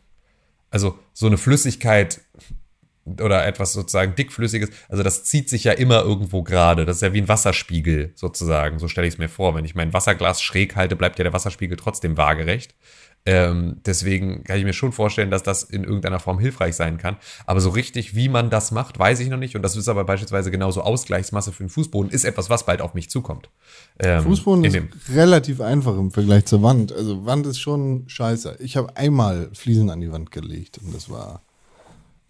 also 0.70 1.00
so 1.13 1.28
eine 1.28 1.38
Flüssigkeit 1.38 2.22
oder 3.20 3.46
etwas 3.46 3.74
sozusagen 3.74 4.15
dickflüssiges, 4.15 4.70
also 4.88 5.02
das 5.02 5.24
zieht 5.24 5.50
sich 5.50 5.63
ja 5.63 5.72
immer 5.72 6.02
irgendwo 6.02 6.44
gerade. 6.44 6.86
Das 6.86 6.98
ist 6.98 7.02
ja 7.02 7.13
wie 7.13 7.22
ein 7.22 7.28
Wasserspiegel 7.28 8.12
sozusagen. 8.15 8.78
So 8.78 8.88
stelle 8.88 9.08
ich 9.08 9.15
es 9.15 9.18
mir 9.18 9.30
vor. 9.30 9.56
Wenn 9.56 9.65
ich 9.65 9.74
mein 9.74 9.94
Wasserglas 9.94 10.42
schräg 10.42 10.76
halte, 10.76 10.96
bleibt 10.96 11.18
ja 11.18 11.24
der 11.24 11.34
Wasserspiegel 11.34 11.78
trotzdem 11.78 12.18
waagerecht. 12.18 12.76
Ähm, 13.26 13.82
deswegen 13.86 14.44
kann 14.44 14.58
ich 14.58 14.64
mir 14.64 14.74
schon 14.74 14.92
vorstellen, 14.92 15.30
dass 15.30 15.44
das 15.44 15.64
in 15.64 15.84
irgendeiner 15.84 16.20
Form 16.20 16.40
hilfreich 16.40 16.76
sein 16.76 16.98
kann. 16.98 17.18
Aber 17.46 17.60
so 17.60 17.70
richtig, 17.70 18.16
wie 18.16 18.30
man 18.30 18.50
das 18.50 18.72
macht, 18.72 18.98
weiß 18.98 19.20
ich 19.20 19.30
noch 19.30 19.38
nicht. 19.38 19.56
Und 19.56 19.62
das 19.62 19.76
ist 19.76 19.88
aber 19.88 20.04
beispielsweise 20.04 20.52
genauso 20.52 20.82
Ausgleichsmasse 20.82 21.52
für 21.52 21.64
den 21.64 21.70
Fußboden, 21.70 22.12
ist 22.12 22.24
etwas, 22.24 22.50
was 22.50 22.66
bald 22.66 22.82
auf 22.82 22.94
mich 22.94 23.10
zukommt. 23.10 23.50
Ähm, 24.00 24.24
Fußboden 24.24 24.64
ist 24.64 24.80
relativ 25.14 25.62
einfach 25.62 25.98
im 25.98 26.12
Vergleich 26.12 26.46
zur 26.46 26.64
Wand. 26.64 26.92
Also 26.92 27.26
Wand 27.26 27.46
ist 27.46 27.60
schon 27.60 28.06
scheiße. 28.08 28.58
Ich 28.60 28.78
habe 28.78 28.96
einmal 28.96 29.50
Fliesen 29.54 29.90
an 29.90 30.02
die 30.02 30.12
Wand 30.12 30.32
gelegt 30.32 30.80
und 30.80 30.96
das 30.96 31.10
war 31.10 31.42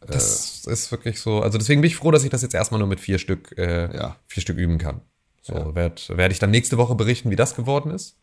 das 0.07 0.65
ist 0.65 0.91
wirklich 0.91 1.19
so. 1.19 1.41
Also 1.41 1.57
deswegen 1.57 1.81
bin 1.81 1.89
ich 1.89 1.95
froh, 1.95 2.11
dass 2.11 2.23
ich 2.23 2.29
das 2.29 2.41
jetzt 2.41 2.55
erstmal 2.55 2.79
nur 2.79 2.87
mit 2.87 2.99
vier 2.99 3.19
Stück, 3.19 3.57
äh, 3.57 3.93
Ja. 3.95 4.15
vier 4.27 4.41
Stück 4.41 4.57
üben 4.57 4.77
kann. 4.77 5.01
So 5.41 5.53
Ja. 5.53 5.75
werde 5.75 6.01
werd 6.17 6.31
ich 6.31 6.39
dann 6.39 6.51
nächste 6.51 6.77
Woche 6.77 6.95
berichten, 6.95 7.29
wie 7.29 7.35
das 7.35 7.55
geworden 7.55 7.91
ist. 7.91 8.17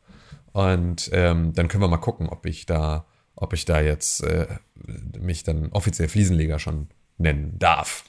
Und 0.57 1.11
ähm, 1.13 1.53
dann 1.53 1.69
können 1.69 1.83
wir 1.83 1.89
mal 1.89 1.99
gucken, 1.99 2.29
ob 2.31 2.47
ich 2.47 2.65
da, 2.65 3.05
ob 3.35 3.53
ich 3.53 3.67
da 3.67 3.83
jetzt 3.83 4.23
äh, 4.23 4.47
mich 5.19 5.43
dann 5.43 5.71
offiziell 5.73 6.09
Fliesenleger 6.09 6.59
schon 6.59 6.89
nennen 7.19 7.59
darf. 7.59 8.05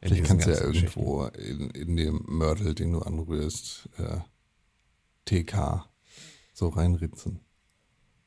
Vielleicht 0.00 0.24
kannst 0.24 0.46
du 0.48 0.50
ja 0.50 0.60
irgendwo 0.60 1.26
in, 1.26 1.70
in 1.70 1.96
dem 1.96 2.24
Mörtel, 2.26 2.74
den 2.74 2.90
du 2.90 3.02
anrührst, 3.02 3.88
äh, 3.98 4.18
TK 5.26 5.84
so 6.52 6.70
reinritzen. 6.70 7.38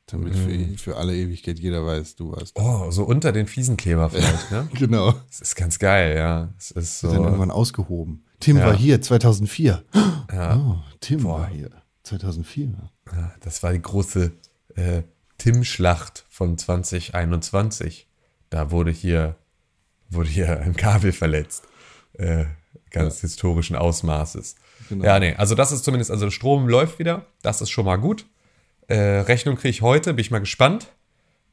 Damit 0.06 0.36
für, 0.36 0.78
für 0.78 0.96
alle 0.96 1.14
Ewigkeit 1.14 1.58
jeder 1.58 1.84
weiß, 1.84 2.16
du 2.16 2.30
warst. 2.32 2.58
Oh, 2.58 2.90
so 2.90 3.04
unter 3.04 3.32
den 3.32 3.46
Fliesenkleber 3.46 4.08
vielleicht, 4.08 4.52
ne? 4.52 4.68
Genau. 4.74 5.12
Das 5.28 5.40
ist 5.42 5.54
ganz 5.54 5.78
geil, 5.78 6.16
ja. 6.16 6.54
Es 6.56 6.70
ist 6.70 7.02
Wird 7.02 7.12
dann 7.12 7.18
so. 7.20 7.24
irgendwann 7.26 7.50
ausgehoben. 7.50 8.24
Tim 8.40 8.56
Ja. 8.56 8.66
war 8.66 8.74
hier 8.76 9.02
2004. 9.02 9.84
Ja. 10.32 10.56
Oh, 10.56 10.76
Tim 11.00 11.24
war 11.24 11.48
hier 11.48 11.70
2004. 12.04 12.90
Ja, 13.12 13.32
das 13.40 13.62
war 13.62 13.72
die 13.72 13.82
große 13.82 14.32
äh, 14.74 15.02
Tim-Schlacht 15.38 16.24
von 16.28 16.56
2021. 16.58 18.06
Da 18.50 18.70
wurde 18.70 18.90
hier, 18.90 19.36
wurde 20.08 20.28
hier 20.28 20.60
ein 20.60 20.76
Kabel 20.76 21.12
verletzt. 21.12 21.64
Äh, 22.14 22.46
ganz 22.90 23.20
historischen 23.20 23.76
Ausmaßes. 23.76 24.56
Genau. 24.88 25.04
Ja, 25.04 25.18
nee, 25.18 25.34
also 25.34 25.54
das 25.54 25.72
ist 25.72 25.84
zumindest, 25.84 26.10
also 26.10 26.26
der 26.26 26.30
Strom 26.30 26.68
läuft 26.68 26.98
wieder. 26.98 27.26
Das 27.42 27.60
ist 27.60 27.70
schon 27.70 27.84
mal 27.84 27.96
gut. 27.96 28.26
Äh, 28.88 28.96
Rechnung 29.20 29.56
kriege 29.56 29.70
ich 29.70 29.82
heute, 29.82 30.14
bin 30.14 30.20
ich 30.22 30.30
mal 30.30 30.38
gespannt. 30.38 30.88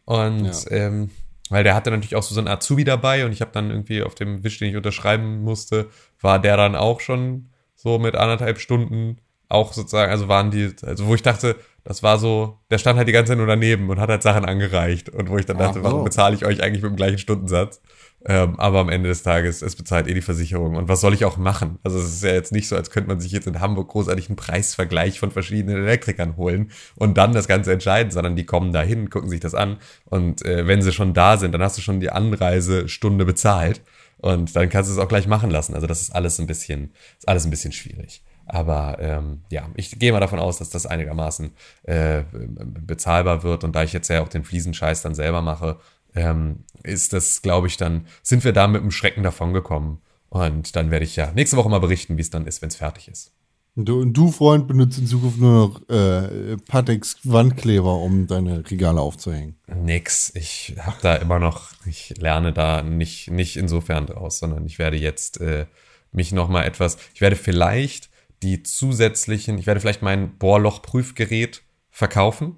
Und 0.06 0.46
Ja. 0.66 0.72
ähm, 0.72 1.10
weil 1.50 1.64
der 1.64 1.76
hatte 1.76 1.92
natürlich 1.92 2.16
auch 2.16 2.24
so, 2.24 2.34
so 2.34 2.40
einen 2.42 2.48
Azubi 2.48 2.84
dabei 2.84 3.26
und 3.26 3.32
ich 3.32 3.42
habe 3.42 3.52
dann 3.52 3.70
irgendwie 3.70 4.02
auf 4.04 4.16
dem 4.16 4.44
Wisch, 4.44 4.60
den 4.60 4.70
ich 4.70 4.76
unterschreiben 4.76 5.42
musste, 5.44 5.90
war 6.22 6.40
der 6.40 6.58
dann 6.58 6.76
auch 6.76 7.00
schon 7.02 7.50
so 7.76 8.00
mit 8.00 8.16
anderthalb 8.16 8.60
Stunden 8.60 9.18
auch 9.50 9.74
sozusagen, 9.74 10.12
also 10.12 10.28
waren 10.28 10.52
die, 10.52 10.74
also 10.84 11.06
wo 11.08 11.16
ich 11.16 11.22
dachte, 11.22 11.56
das 11.84 12.02
war 12.02 12.18
so, 12.18 12.60
der 12.72 12.78
stand 12.78 12.98
halt 12.98 13.08
die 13.08 13.12
ganze 13.12 13.32
Zeit 13.32 13.38
nur 13.38 13.48
daneben 13.48 13.90
und 13.90 14.00
hat 14.00 14.10
halt 14.10 14.24
Sachen 14.24 14.46
angereicht 14.46 15.10
und 15.10 15.30
wo 15.30 15.38
ich 15.38 15.46
dann 15.46 15.58
Ach 15.58 15.68
dachte, 15.68 15.84
warum 15.84 16.00
so. 16.00 16.04
bezahle 16.06 16.36
ich 16.36 16.46
euch 16.46 16.64
eigentlich 16.64 16.82
mit 16.82 16.92
dem 16.92 16.96
gleichen 16.96 17.18
Stundensatz? 17.18 17.82
Ähm, 18.26 18.58
aber 18.58 18.80
am 18.80 18.88
Ende 18.88 19.10
des 19.10 19.22
Tages, 19.22 19.62
es 19.62 19.76
bezahlt 19.76 20.08
eh 20.08 20.14
die 20.14 20.22
Versicherung. 20.22 20.78
Und 20.78 20.88
was 20.88 21.02
soll 21.02 21.14
ich 21.14 21.26
auch 21.26 21.36
machen? 21.36 21.80
Also 21.84 22.00
es 22.00 22.06
ist 22.06 22.24
ja 22.24 22.32
jetzt 22.32 22.54
nicht 22.54 22.70
so, 22.70 22.78
als 22.78 22.90
könnte 22.90 23.10
man 23.10 23.20
sich 23.20 23.34
jetzt 23.34 23.48
in 23.48 23.60
Hamburg 23.60 23.90
großartig 23.90 24.30
einen 24.30 24.38
Preisvergleich 24.38 25.20
von 25.20 25.30
verschiedenen 25.30 25.84
Elektrikern 25.84 26.38
holen 26.38 26.72
und 26.96 27.18
dann 27.18 27.34
das 27.34 27.50
Ganze 27.50 27.74
entscheiden, 27.74 28.12
sondern 28.12 28.38
die 28.38 28.46
kommen 28.46 28.72
da 28.72 28.82
hin, 28.82 29.10
gucken 29.10 29.30
sich 29.30 29.42
das 29.42 29.54
an. 29.54 29.78
Und 30.06 30.46
äh, 30.46 30.66
wenn 30.68 30.82
sie 30.82 30.94
schon 30.94 31.14
da 31.14 31.36
sind, 31.36 31.52
dann 31.52 31.62
hast 31.62 31.78
du 31.78 31.82
schon 31.82 32.00
die 32.00 32.12
Anreisestunde 32.12 33.26
bezahlt. 33.26 33.82
Und 34.20 34.56
dann 34.56 34.70
kannst 34.70 34.90
du 34.90 34.94
es 34.94 35.00
auch 35.00 35.10
gleich 35.10 35.28
machen 35.28 35.52
lassen. 35.52 35.74
Also 35.74 35.86
das 35.86 36.02
ist 36.02 36.16
alles 36.16 36.40
ein 36.40 36.48
bisschen, 36.48 36.94
ist 37.18 37.28
alles 37.28 37.44
ein 37.44 37.50
bisschen 37.50 37.74
schwierig. 37.74 38.24
Aber 38.46 38.98
ähm, 39.00 39.42
ja, 39.50 39.70
ich 39.76 39.98
gehe 40.00 40.12
mal 40.12 40.20
davon 40.20 40.40
aus, 40.40 40.58
dass 40.58 40.70
das 40.70 40.86
einigermaßen 40.86 41.52
äh, 41.84 42.24
bezahlbar 42.32 43.44
wird. 43.44 43.64
Und 43.64 43.76
da 43.76 43.84
ich 43.84 43.94
jetzt 43.94 44.10
ja 44.10 44.22
auch 44.22 44.28
den 44.28 44.44
Fliesenscheiß 44.44 45.02
dann 45.02 45.16
selber 45.16 45.42
mache, 45.42 45.78
ähm, 46.16 46.64
ist 46.84 47.14
das, 47.14 47.42
glaube 47.42 47.68
ich, 47.68 47.78
dann, 47.78 48.08
sind 48.22 48.44
wir 48.44 48.54
da 48.54 48.68
mit 48.68 48.82
dem 48.82 48.92
Schrecken 48.92 49.24
davongekommen. 49.24 50.00
Und 50.30 50.76
dann 50.76 50.92
werde 50.92 51.06
ich 51.06 51.16
ja 51.16 51.32
nächste 51.32 51.58
Woche 51.58 51.70
mal 51.70 51.80
berichten, 51.80 52.18
wie 52.18 52.22
es 52.22 52.30
dann 52.30 52.48
ist, 52.48 52.62
wenn 52.62 52.70
es 52.70 52.76
fertig 52.76 53.08
ist. 53.08 53.32
Du, 53.76 54.02
und 54.02 54.14
du, 54.14 54.32
Freund, 54.32 54.68
benutzt 54.68 55.00
in 55.00 55.08
Zukunft 55.08 55.40
nur 55.40 55.68
noch 55.68 55.90
äh, 55.90 56.58
Patex 56.58 57.18
Wandkleber, 57.24 57.96
um 57.96 58.28
deine 58.28 58.70
Regale 58.70 59.02
aufzuhängen. 59.02 59.56
Nix. 59.68 60.32
Ich 60.36 60.76
habe 60.80 60.98
da 61.02 61.16
immer 61.16 61.40
noch, 61.40 61.72
ich 61.88 62.14
lerne 62.20 62.54
da 62.54 62.84
nicht, 62.84 63.32
nicht 63.32 63.58
insofern 63.58 64.06
draus, 64.06 64.38
sondern 64.38 64.64
ich 64.68 64.78
werde 64.78 64.98
jetzt 64.98 65.42
äh, 65.42 65.66
mich 66.12 66.32
noch 66.32 66.50
mal 66.50 66.66
etwas, 66.66 67.00
ich 67.16 67.22
werde 67.22 67.36
vielleicht 67.36 68.12
die 68.44 68.62
zusätzlichen, 68.64 69.58
ich 69.58 69.66
werde 69.66 69.80
vielleicht 69.80 70.02
mein 70.02 70.38
Bohrloch-Prüfgerät 70.38 71.62
verkaufen, 71.90 72.58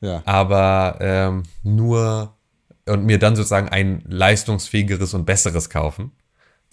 Ja. 0.00 0.22
aber 0.24 0.98
ähm, 1.00 1.42
nur 1.62 2.36
und 2.86 3.04
mir 3.04 3.18
dann 3.18 3.34
sozusagen 3.34 3.68
ein 3.68 4.04
leistungsfähigeres 4.06 5.14
und 5.14 5.24
besseres 5.24 5.70
kaufen, 5.70 6.12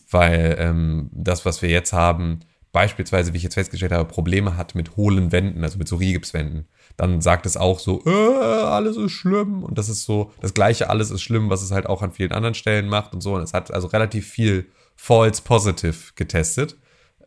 weil 0.09 0.55
ähm, 0.59 1.09
das, 1.13 1.45
was 1.45 1.61
wir 1.61 1.69
jetzt 1.69 1.93
haben, 1.93 2.41
beispielsweise, 2.73 3.31
wie 3.33 3.37
ich 3.37 3.43
jetzt 3.43 3.53
festgestellt 3.55 3.91
habe, 3.93 4.05
Probleme 4.05 4.57
hat 4.57 4.75
mit 4.75 4.95
hohlen 4.97 5.31
Wänden, 5.31 5.63
also 5.63 5.77
mit 5.77 5.87
so 5.87 5.95
Rigipswänden, 5.95 6.67
dann 6.97 7.21
sagt 7.21 7.45
es 7.45 7.55
auch 7.57 7.79
so, 7.79 8.03
äh, 8.05 8.09
alles 8.63 8.97
ist 8.97 9.11
schlimm 9.13 9.63
und 9.63 9.77
das 9.77 9.87
ist 9.89 10.03
so, 10.03 10.31
das 10.41 10.53
gleiche 10.53 10.89
alles 10.89 11.11
ist 11.11 11.21
schlimm, 11.21 11.49
was 11.49 11.61
es 11.63 11.71
halt 11.71 11.85
auch 11.87 12.01
an 12.01 12.11
vielen 12.11 12.31
anderen 12.33 12.55
Stellen 12.55 12.87
macht 12.87 13.13
und 13.13 13.21
so 13.21 13.35
und 13.35 13.41
es 13.41 13.53
hat 13.53 13.73
also 13.73 13.87
relativ 13.87 14.27
viel 14.27 14.67
False 14.97 15.41
Positive 15.41 16.11
getestet 16.15 16.75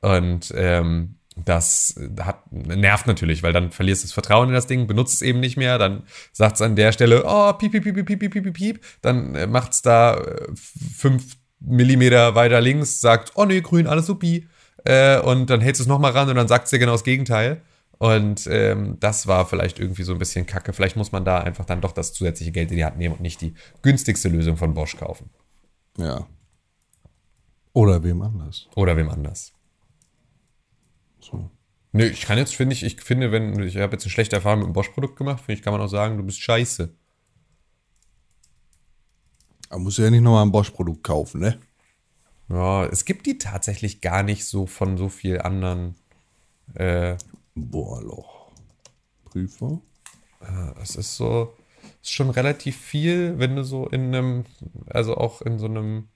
und 0.03 0.53
ähm, 0.55 1.17
das 1.37 1.97
äh, 1.97 2.23
hat, 2.23 2.51
nervt 2.53 3.07
natürlich, 3.07 3.43
weil 3.43 3.53
dann 3.53 3.71
verlierst 3.71 4.03
du 4.03 4.07
das 4.07 4.13
Vertrauen 4.13 4.49
in 4.49 4.55
das 4.55 4.67
Ding, 4.67 4.87
benutzt 4.87 5.15
es 5.15 5.23
eben 5.23 5.41
nicht 5.41 5.57
mehr, 5.57 5.79
dann 5.79 6.05
sagt 6.33 6.57
es 6.57 6.63
an 6.63 6.77
der 6.77 6.93
Stelle, 6.93 7.25
oh, 7.27 7.53
piep, 7.55 7.73
piep, 7.73 7.85
piep, 7.85 8.07
piep, 8.07 8.21
piep, 8.21 8.33
piep, 8.33 8.55
piep, 8.55 8.81
dann 9.03 9.35
äh, 9.35 9.47
macht 9.47 9.73
es 9.73 9.83
da 9.83 10.17
äh, 10.17 10.47
fünf 10.55 11.37
Millimeter 11.61 12.35
weiter 12.35 12.61
links, 12.61 13.01
sagt, 13.01 13.33
oh 13.37 13.45
nee, 13.47 13.61
grün, 13.61 13.87
alles 13.87 14.07
supi, 14.07 14.47
äh, 14.85 15.21
und 15.21 15.51
dann 15.51 15.61
hältst 15.61 15.81
du 15.81 15.85
es 15.85 15.89
nochmal 15.89 16.13
ran 16.13 16.29
und 16.29 16.37
dann 16.37 16.49
sagt 16.49 16.65
es 16.65 16.71
dir 16.71 16.79
genau 16.79 16.93
das 16.93 17.05
Gegenteil. 17.05 17.63
Und 17.99 18.47
ähm, 18.49 18.99
das 19.01 19.27
war 19.27 19.47
vielleicht 19.47 19.79
irgendwie 19.79 20.03
so 20.03 20.13
ein 20.13 20.19
bisschen 20.19 20.47
kacke. 20.47 20.73
Vielleicht 20.73 20.97
muss 20.97 21.13
man 21.13 21.25
da 21.25 21.39
einfach 21.39 21.65
dann 21.65 21.81
doch 21.81 21.93
das 21.93 22.13
zusätzliche 22.13 22.53
Geld 22.53 22.71
in 22.71 22.77
die 22.77 22.85
Hand 22.85 22.99
nehmen 22.99 23.15
und 23.15 23.21
nicht 23.23 23.41
die 23.41 23.55
günstigste 23.83 24.29
Lösung 24.29 24.57
von 24.57 24.75
Bosch 24.75 24.97
kaufen. 24.97 25.31
Ja. 25.97 26.27
Oder 27.73 28.03
wem 28.03 28.21
anders. 28.21 28.69
Oder 28.75 28.97
wem 28.97 29.09
anders. 29.09 29.53
So. 31.25 31.51
Nö, 31.93 32.05
ich 32.05 32.23
kann 32.23 32.39
jetzt, 32.39 32.55
finde 32.55 32.75
ich, 32.75 32.83
ich 32.83 33.01
finde, 33.01 33.31
wenn, 33.31 33.59
ich 33.61 33.77
habe 33.77 33.93
jetzt 33.93 34.05
eine 34.05 34.11
schlechte 34.11 34.37
Erfahrung 34.37 34.59
mit 34.59 34.67
einem 34.67 34.73
Bosch-Produkt 34.75 35.17
gemacht, 35.17 35.41
finde 35.41 35.59
ich, 35.59 35.63
kann 35.63 35.73
man 35.73 35.81
auch 35.81 35.89
sagen, 35.89 36.17
du 36.17 36.25
bist 36.25 36.41
scheiße. 36.41 36.93
Da 39.71 39.79
musst 39.79 39.99
du 39.99 40.03
ja 40.03 40.11
nicht 40.11 40.23
nochmal 40.23 40.45
ein 40.45 40.53
Bosch-Produkt 40.53 41.03
kaufen, 41.05 41.41
ne? 41.41 41.61
Ja, 42.49 42.85
es 42.87 43.05
gibt 43.05 43.27
die 43.27 43.39
tatsächlich 43.39 44.01
gar 44.01 44.23
nicht 44.23 44.45
so 44.45 44.67
von 44.67 44.99
so 44.99 45.09
viel 45.09 45.41
anderen. 45.41 45.95
Äh, 46.75 47.17
Bohrloch. 47.55 48.51
Prüfer. 49.25 49.81
es 50.83 50.97
ist 50.97 51.17
so, 51.17 51.55
ist 52.03 52.13
schon 52.13 52.31
relativ 52.31 52.77
viel, 52.77 53.39
wenn 53.39 53.57
du 53.57 53.65
so 53.65 53.87
in 53.89 54.15
einem, 54.15 54.45
also 54.87 55.17
auch 55.17 55.43
in 55.43 55.59
so 55.59 55.67
einem 55.67 56.09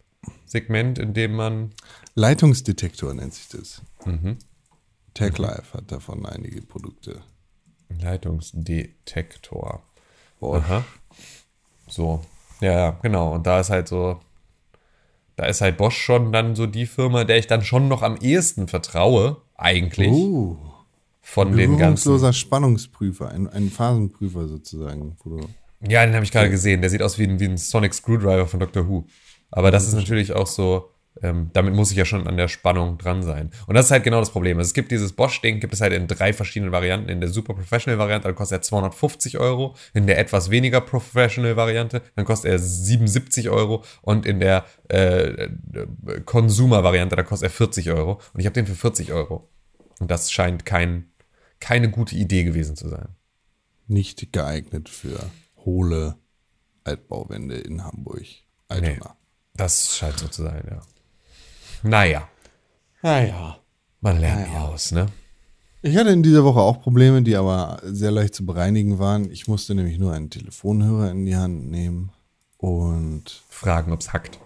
Segment, 0.44 0.98
in 0.98 1.14
dem 1.14 1.34
man, 1.34 1.72
Leitungsdetektor 2.14 3.14
nennt 3.14 3.34
sich 3.34 3.48
das. 3.48 3.82
Mhm. 4.04 4.38
Tech 5.14 5.36
Life 5.38 5.76
hat 5.76 5.90
davon 5.90 6.24
einige 6.26 6.62
Produkte. 6.62 7.22
Leitungsdetektor. 8.00 9.82
Bosch. 10.40 10.62
Aha. 10.64 10.84
So. 11.88 12.20
Ja, 12.60 12.90
genau. 13.02 13.34
Und 13.34 13.46
da 13.46 13.60
ist 13.60 13.70
halt 13.70 13.88
so, 13.88 14.20
da 15.36 15.46
ist 15.46 15.60
halt 15.60 15.76
Bosch 15.76 15.96
schon 15.96 16.32
dann 16.32 16.54
so 16.54 16.66
die 16.66 16.86
Firma, 16.86 17.24
der 17.24 17.38
ich 17.38 17.46
dann 17.46 17.62
schon 17.62 17.88
noch 17.88 18.02
am 18.02 18.16
ehesten 18.16 18.68
vertraue, 18.68 19.38
eigentlich, 19.56 20.10
Oh. 20.12 20.56
von 21.20 21.56
den 21.56 21.78
ganzen. 21.78 22.32
Spannungsprüfer, 22.32 23.28
ein, 23.30 23.48
ein 23.48 23.70
Phasenprüfer 23.70 24.48
sozusagen. 24.48 25.16
Ja, 25.80 26.04
den 26.04 26.14
habe 26.14 26.24
ich 26.24 26.32
gerade 26.32 26.50
gesehen. 26.50 26.80
Der 26.80 26.90
sieht 26.90 27.02
aus 27.02 27.18
wie 27.18 27.24
ein, 27.24 27.38
wie 27.40 27.46
ein 27.46 27.56
Sonic 27.56 27.94
Screwdriver 27.94 28.46
von 28.46 28.60
Doctor 28.60 28.88
Who. 28.88 29.06
Aber 29.50 29.70
das 29.70 29.86
ist 29.86 29.94
natürlich 29.94 30.32
auch 30.32 30.46
so, 30.46 30.90
ähm, 31.22 31.50
damit 31.52 31.74
muss 31.74 31.90
ich 31.90 31.96
ja 31.96 32.04
schon 32.04 32.26
an 32.26 32.36
der 32.36 32.48
Spannung 32.48 32.98
dran 32.98 33.22
sein. 33.22 33.50
Und 33.66 33.74
das 33.74 33.86
ist 33.86 33.90
halt 33.90 34.04
genau 34.04 34.20
das 34.20 34.30
Problem. 34.30 34.58
Also 34.58 34.68
es 34.68 34.74
gibt 34.74 34.90
dieses 34.90 35.12
Bosch-Ding, 35.12 35.60
gibt 35.60 35.74
es 35.74 35.80
halt 35.80 35.92
in 35.92 36.06
drei 36.06 36.32
verschiedenen 36.32 36.72
Varianten. 36.72 37.08
In 37.08 37.20
der 37.20 37.28
Super 37.30 37.54
Professional-Variante, 37.54 38.28
dann 38.28 38.34
kostet 38.34 38.58
er 38.58 38.62
250 38.62 39.38
Euro. 39.38 39.74
In 39.94 40.06
der 40.06 40.18
etwas 40.18 40.50
weniger 40.50 40.80
Professional-Variante, 40.80 42.02
dann 42.16 42.24
kostet 42.24 42.50
er 42.52 42.58
77 42.58 43.50
Euro. 43.50 43.84
Und 44.02 44.26
in 44.26 44.40
der 44.40 44.64
äh, 44.88 45.48
Consumer-Variante, 46.24 47.16
da 47.16 47.22
kostet 47.22 47.48
er 47.48 47.54
40 47.54 47.90
Euro. 47.90 48.20
Und 48.32 48.40
ich 48.40 48.46
habe 48.46 48.54
den 48.54 48.66
für 48.66 48.74
40 48.74 49.12
Euro. 49.12 49.48
Und 50.00 50.10
das 50.10 50.30
scheint 50.30 50.64
kein, 50.64 51.10
keine 51.60 51.90
gute 51.90 52.14
Idee 52.14 52.44
gewesen 52.44 52.76
zu 52.76 52.88
sein. 52.88 53.08
nicht 53.86 54.32
geeignet 54.32 54.88
für 54.88 55.18
hohle 55.64 56.16
Altbauwände 56.84 57.56
in 57.56 57.84
Hamburg. 57.84 58.24
Altona. 58.68 59.16
Das 59.54 59.96
scheint 59.96 60.18
so 60.18 60.28
zu 60.28 60.42
sein, 60.42 60.62
ja. 60.70 60.80
Naja. 61.82 62.28
Naja. 63.02 63.58
Man 64.00 64.20
lernt 64.20 64.50
nie 64.50 64.56
aus, 64.56 64.92
ne? 64.92 65.06
Ich 65.82 65.96
hatte 65.96 66.10
in 66.10 66.22
dieser 66.22 66.44
Woche 66.44 66.60
auch 66.60 66.80
Probleme, 66.80 67.22
die 67.22 67.36
aber 67.36 67.80
sehr 67.84 68.10
leicht 68.10 68.34
zu 68.34 68.44
bereinigen 68.44 68.98
waren. 68.98 69.30
Ich 69.30 69.46
musste 69.46 69.74
nämlich 69.74 69.98
nur 69.98 70.12
einen 70.12 70.30
Telefonhörer 70.30 71.10
in 71.10 71.24
die 71.24 71.36
Hand 71.36 71.70
nehmen 71.70 72.10
und 72.56 73.42
Fragen, 73.48 73.92
ob's 73.92 74.12
hackt. 74.12 74.38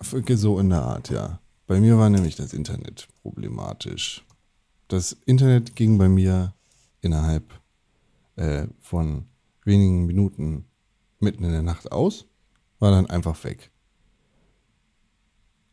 so 0.00 0.58
in 0.58 0.70
der 0.70 0.82
Art, 0.82 1.10
ja. 1.10 1.38
Bei 1.68 1.80
mir 1.80 1.98
war 1.98 2.10
nämlich 2.10 2.34
das 2.34 2.52
Internet 2.52 3.08
problematisch. 3.22 4.24
Das 4.88 5.16
Internet 5.24 5.76
ging 5.76 5.98
bei 5.98 6.08
mir 6.08 6.52
innerhalb 7.00 7.44
äh, 8.36 8.66
von 8.80 9.26
wenigen 9.64 10.06
Minuten 10.06 10.66
mitten 11.20 11.44
in 11.44 11.52
der 11.52 11.62
Nacht 11.62 11.92
aus, 11.92 12.26
war 12.80 12.90
dann 12.90 13.08
einfach 13.08 13.42
weg. 13.44 13.70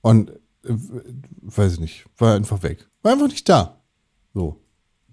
Und 0.02 0.32
weiß 0.70 1.74
ich 1.74 1.80
nicht, 1.80 2.06
war 2.18 2.36
einfach 2.36 2.64
weg. 2.64 2.88
War 3.02 3.14
einfach 3.14 3.28
nicht 3.28 3.48
da. 3.50 3.82
So. 4.34 4.62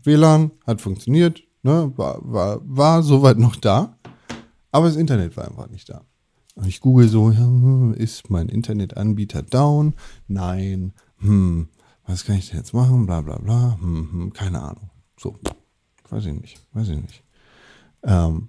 WLAN 0.03 0.53
hat 0.67 0.81
funktioniert, 0.81 1.43
ne, 1.63 1.93
war, 1.97 2.21
war, 2.23 2.61
war 2.63 3.03
soweit 3.03 3.39
noch 3.39 3.57
da, 3.57 3.99
aber 4.71 4.87
das 4.87 4.97
Internet 4.97 5.37
war 5.37 5.49
einfach 5.49 5.69
nicht 5.69 5.89
da. 5.89 6.05
Und 6.55 6.67
ich 6.67 6.81
google 6.81 7.09
so, 7.09 7.31
hm, 7.31 7.93
ist 7.95 8.31
mein 8.31 8.49
Internetanbieter 8.49 9.43
down? 9.43 9.95
Nein. 10.27 10.93
Hm, 11.19 11.69
was 12.07 12.25
kann 12.25 12.37
ich 12.37 12.49
denn 12.49 12.59
jetzt 12.59 12.73
machen? 12.73 13.05
Bla 13.07 13.21
bla 13.21 13.39
bla. 13.39 13.77
Hm, 13.81 14.09
hm, 14.11 14.33
keine 14.33 14.63
Ahnung. 14.63 14.91
So, 15.19 15.39
weiß 16.09 16.27
ich 16.27 16.41
nicht, 16.41 16.61
weiß 16.73 16.89
ich 16.89 17.03
nicht. 17.03 17.23
Ähm, 18.03 18.49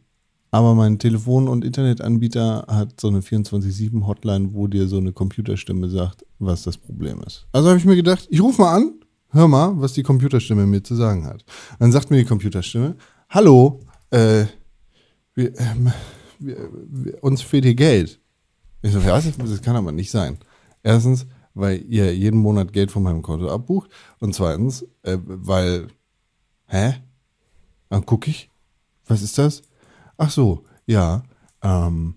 aber 0.51 0.75
mein 0.75 0.99
Telefon- 0.99 1.47
und 1.47 1.65
Internetanbieter 1.65 2.65
hat 2.67 2.99
so 2.99 3.10
eine 3.10 3.19
24-7-Hotline, 3.19 4.53
wo 4.53 4.67
dir 4.67 4.88
so 4.88 4.97
eine 4.97 5.12
Computerstimme 5.12 5.89
sagt, 5.89 6.25
was 6.39 6.63
das 6.63 6.77
Problem 6.77 7.21
ist. 7.25 7.45
Also 7.51 7.69
habe 7.69 7.77
ich 7.77 7.86
mir 7.86 7.95
gedacht, 7.95 8.27
ich 8.29 8.41
rufe 8.41 8.62
mal 8.62 8.75
an, 8.75 8.93
hör 9.31 9.47
mal, 9.47 9.73
was 9.79 9.93
die 9.93 10.03
Computerstimme 10.03 10.65
mir 10.65 10.83
zu 10.83 10.95
sagen 10.95 11.25
hat. 11.25 11.43
Dann 11.79 11.91
sagt 11.91 12.10
mir 12.10 12.17
die 12.17 12.25
Computerstimme, 12.25 12.95
hallo, 13.29 13.81
äh, 14.12 14.45
wir, 15.36 15.60
ähm, 15.60 15.91
wir, 16.39 16.69
wir, 16.88 17.23
uns 17.23 17.41
fehlt 17.41 17.65
hier 17.65 17.75
Geld. 17.75 18.19
Ich 18.81 18.93
so, 18.93 19.03
was? 19.05 19.38
Das 19.38 19.62
kann 19.62 19.75
aber 19.75 19.91
nicht 19.91 20.12
sein. 20.12 20.38
Erstens, 20.81 21.25
weil 21.53 21.83
ihr 21.89 22.15
jeden 22.15 22.39
Monat 22.39 22.71
Geld 22.71 22.91
von 22.91 23.03
meinem 23.03 23.21
Konto 23.21 23.49
abbucht. 23.49 23.89
Und 24.19 24.33
zweitens, 24.33 24.83
äh, 25.03 25.17
weil, 25.23 25.88
hä? 26.67 26.95
Dann 27.89 28.05
gucke 28.05 28.29
ich, 28.29 28.49
was 29.07 29.21
ist 29.21 29.38
das? 29.38 29.62
Ach 30.17 30.30
so, 30.30 30.63
ja, 30.86 31.23
ähm, 31.62 32.15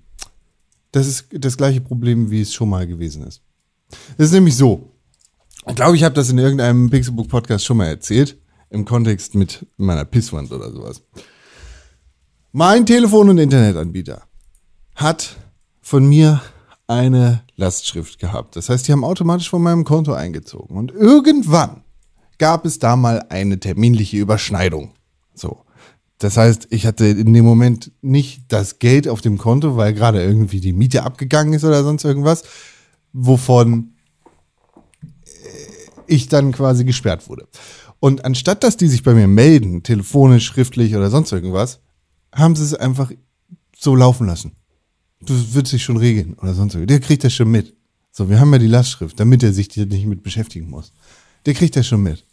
das 0.92 1.06
ist 1.06 1.26
das 1.32 1.56
gleiche 1.56 1.80
Problem, 1.80 2.30
wie 2.30 2.40
es 2.40 2.52
schon 2.52 2.68
mal 2.68 2.86
gewesen 2.86 3.24
ist. 3.24 3.42
Es 4.16 4.26
ist 4.26 4.32
nämlich 4.32 4.56
so, 4.56 4.90
ich 5.68 5.74
glaube, 5.74 5.96
ich 5.96 6.04
habe 6.04 6.14
das 6.14 6.30
in 6.30 6.38
irgendeinem 6.38 6.88
Pixelbook-Podcast 6.90 7.64
schon 7.64 7.76
mal 7.76 7.86
erzählt, 7.86 8.38
im 8.70 8.84
Kontext 8.84 9.34
mit 9.34 9.66
meiner 9.76 10.04
Pisswand 10.04 10.50
oder 10.52 10.72
sowas. 10.72 11.02
Mein 12.52 12.86
Telefon- 12.86 13.28
und 13.28 13.38
Internetanbieter 13.38 14.22
hat 14.94 15.36
von 15.80 16.08
mir 16.08 16.40
eine 16.86 17.44
Lastschrift 17.56 18.18
gehabt. 18.18 18.56
Das 18.56 18.68
heißt, 18.68 18.88
die 18.88 18.92
haben 18.92 19.04
automatisch 19.04 19.50
von 19.50 19.62
meinem 19.62 19.84
Konto 19.84 20.12
eingezogen. 20.12 20.76
Und 20.76 20.90
irgendwann 20.90 21.84
gab 22.38 22.64
es 22.64 22.78
da 22.78 22.96
mal 22.96 23.26
eine 23.28 23.60
terminliche 23.60 24.16
Überschneidung. 24.16 24.94
So. 25.34 25.64
Das 26.20 26.36
heißt, 26.36 26.68
ich 26.68 26.86
hatte 26.86 27.06
in 27.06 27.32
dem 27.32 27.46
Moment 27.46 27.92
nicht 28.02 28.44
das 28.48 28.78
Geld 28.78 29.08
auf 29.08 29.22
dem 29.22 29.38
Konto, 29.38 29.76
weil 29.76 29.94
gerade 29.94 30.22
irgendwie 30.22 30.60
die 30.60 30.74
Miete 30.74 31.02
abgegangen 31.02 31.54
ist 31.54 31.64
oder 31.64 31.82
sonst 31.82 32.04
irgendwas, 32.04 32.44
wovon 33.14 33.94
ich 36.06 36.28
dann 36.28 36.52
quasi 36.52 36.84
gesperrt 36.84 37.26
wurde. 37.28 37.48
Und 38.00 38.26
anstatt 38.26 38.62
dass 38.62 38.76
die 38.76 38.88
sich 38.88 39.02
bei 39.02 39.14
mir 39.14 39.28
melden, 39.28 39.82
telefonisch, 39.82 40.44
schriftlich 40.44 40.94
oder 40.94 41.08
sonst 41.08 41.32
irgendwas, 41.32 41.80
haben 42.34 42.54
sie 42.54 42.64
es 42.64 42.74
einfach 42.74 43.10
so 43.74 43.96
laufen 43.96 44.26
lassen. 44.26 44.52
Das 45.22 45.54
wird 45.54 45.68
sich 45.68 45.82
schon 45.82 45.96
regeln 45.96 46.34
oder 46.34 46.52
sonst 46.52 46.74
irgendwas. 46.74 46.98
Der 46.98 47.06
kriegt 47.06 47.24
das 47.24 47.32
schon 47.32 47.50
mit. 47.50 47.74
So, 48.12 48.28
wir 48.28 48.40
haben 48.40 48.52
ja 48.52 48.58
die 48.58 48.66
Lastschrift, 48.66 49.18
damit 49.18 49.42
er 49.42 49.54
sich 49.54 49.74
nicht 49.74 50.06
mit 50.06 50.22
beschäftigen 50.22 50.68
muss. 50.68 50.92
Der 51.46 51.54
kriegt 51.54 51.76
das 51.76 51.86
schon 51.86 52.02
mit. 52.02 52.26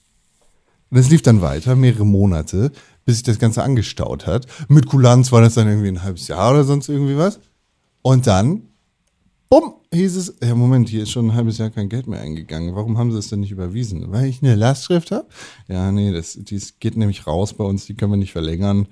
Und 0.90 0.98
es 0.98 1.10
lief 1.10 1.22
dann 1.22 1.42
weiter, 1.42 1.76
mehrere 1.76 2.06
Monate, 2.06 2.72
bis 3.08 3.16
sich 3.16 3.24
das 3.24 3.40
Ganze 3.40 3.64
angestaut 3.64 4.28
hat. 4.28 4.48
Mit 4.68 4.86
Kulanz 4.86 5.32
war 5.32 5.40
das 5.40 5.54
dann 5.54 5.68
irgendwie 5.68 5.88
ein 5.88 6.04
halbes 6.04 6.28
Jahr 6.28 6.52
oder 6.52 6.66
sonst 6.66 6.90
irgendwie 6.90 7.18
was. 7.18 7.40
Und 8.02 8.28
dann, 8.28 8.64
bumm, 9.50 9.76
hieß 9.94 10.18
es, 10.18 10.36
ja 10.44 10.54
Moment, 10.56 10.90
hier 10.90 11.04
ist 11.04 11.12
schon 11.12 11.28
ein 11.28 11.34
halbes 11.34 11.58
Jahr 11.58 11.70
kein 11.70 11.88
Geld 11.88 12.08
mehr 12.08 12.20
eingegangen. 12.20 12.76
Warum 12.76 12.98
haben 12.98 13.14
sie 13.14 13.18
es 13.18 13.30
denn 13.30 13.40
nicht 13.40 13.52
überwiesen? 13.52 14.12
Weil 14.12 14.26
ich 14.26 14.44
eine 14.44 14.56
Lastschrift 14.56 15.12
habe? 15.12 15.26
Ja, 15.70 15.90
nee, 15.90 16.12
das, 16.12 16.34
die 16.34 16.62
geht 16.82 16.98
nämlich 16.98 17.26
raus 17.26 17.54
bei 17.54 17.64
uns, 17.64 17.86
die 17.86 17.96
können 17.96 18.12
wir 18.12 18.18
nicht 18.18 18.34
verlängern. 18.34 18.88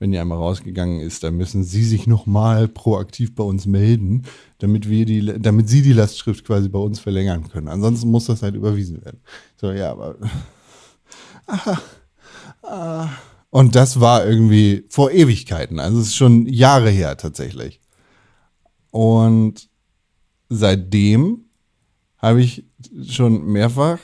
Wenn 0.00 0.10
die 0.10 0.18
einmal 0.18 0.38
rausgegangen 0.38 0.98
ist, 0.98 1.22
dann 1.22 1.36
müssen 1.36 1.62
sie 1.62 1.84
sich 1.84 2.08
nochmal 2.08 2.66
proaktiv 2.66 3.36
bei 3.36 3.44
uns 3.44 3.66
melden, 3.66 4.24
damit 4.58 4.88
wir 4.88 5.04
die, 5.04 5.38
damit 5.38 5.68
sie 5.68 5.82
die 5.82 5.92
Lastschrift 5.92 6.44
quasi 6.44 6.68
bei 6.68 6.78
uns 6.80 6.98
verlängern 6.98 7.48
können. 7.48 7.68
Ansonsten 7.68 8.10
muss 8.10 8.24
das 8.24 8.42
halt 8.42 8.56
überwiesen 8.56 9.04
werden. 9.04 9.20
So, 9.60 9.70
ja, 9.70 9.92
aber. 9.92 10.16
Aha, 11.46 11.80
ah. 12.62 13.08
Und 13.50 13.74
das 13.74 14.00
war 14.00 14.24
irgendwie 14.24 14.84
vor 14.88 15.10
Ewigkeiten. 15.10 15.80
Also 15.80 16.00
es 16.00 16.08
ist 16.08 16.16
schon 16.16 16.46
Jahre 16.46 16.90
her 16.90 17.16
tatsächlich. 17.16 17.80
Und 18.90 19.68
seitdem 20.48 21.44
habe 22.18 22.42
ich 22.42 22.64
schon 23.08 23.44
mehrfach 23.46 23.98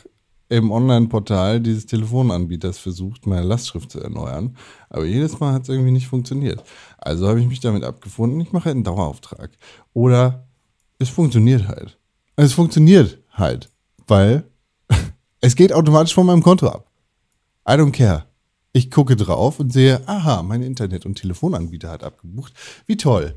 im 0.48 0.70
Online-Portal 0.70 1.60
dieses 1.60 1.86
Telefonanbieters 1.86 2.78
versucht, 2.78 3.26
meine 3.26 3.46
Lastschrift 3.46 3.90
zu 3.90 4.00
erneuern. 4.00 4.56
Aber 4.88 5.04
jedes 5.04 5.40
Mal 5.40 5.52
hat 5.52 5.62
es 5.62 5.68
irgendwie 5.68 5.90
nicht 5.90 6.06
funktioniert. 6.06 6.62
Also 6.98 7.28
habe 7.28 7.40
ich 7.40 7.48
mich 7.48 7.60
damit 7.60 7.84
abgefunden, 7.84 8.40
ich 8.40 8.52
mache 8.52 8.70
einen 8.70 8.84
Dauerauftrag. 8.84 9.50
Oder 9.92 10.46
es 10.98 11.08
funktioniert 11.08 11.66
halt. 11.68 11.98
Es 12.36 12.52
funktioniert 12.52 13.18
halt, 13.32 13.70
weil 14.06 14.44
es 15.40 15.56
geht 15.56 15.72
automatisch 15.72 16.14
von 16.14 16.26
meinem 16.26 16.42
Konto 16.42 16.68
ab. 16.68 16.90
I 17.68 17.72
don't 17.72 17.92
care. 17.92 18.26
Ich 18.76 18.90
gucke 18.90 19.16
drauf 19.16 19.58
und 19.58 19.72
sehe, 19.72 20.06
aha, 20.06 20.42
mein 20.42 20.60
Internet- 20.60 21.06
und 21.06 21.14
Telefonanbieter 21.14 21.88
hat 21.88 22.04
abgebucht. 22.04 22.52
Wie 22.84 22.98
toll. 22.98 23.34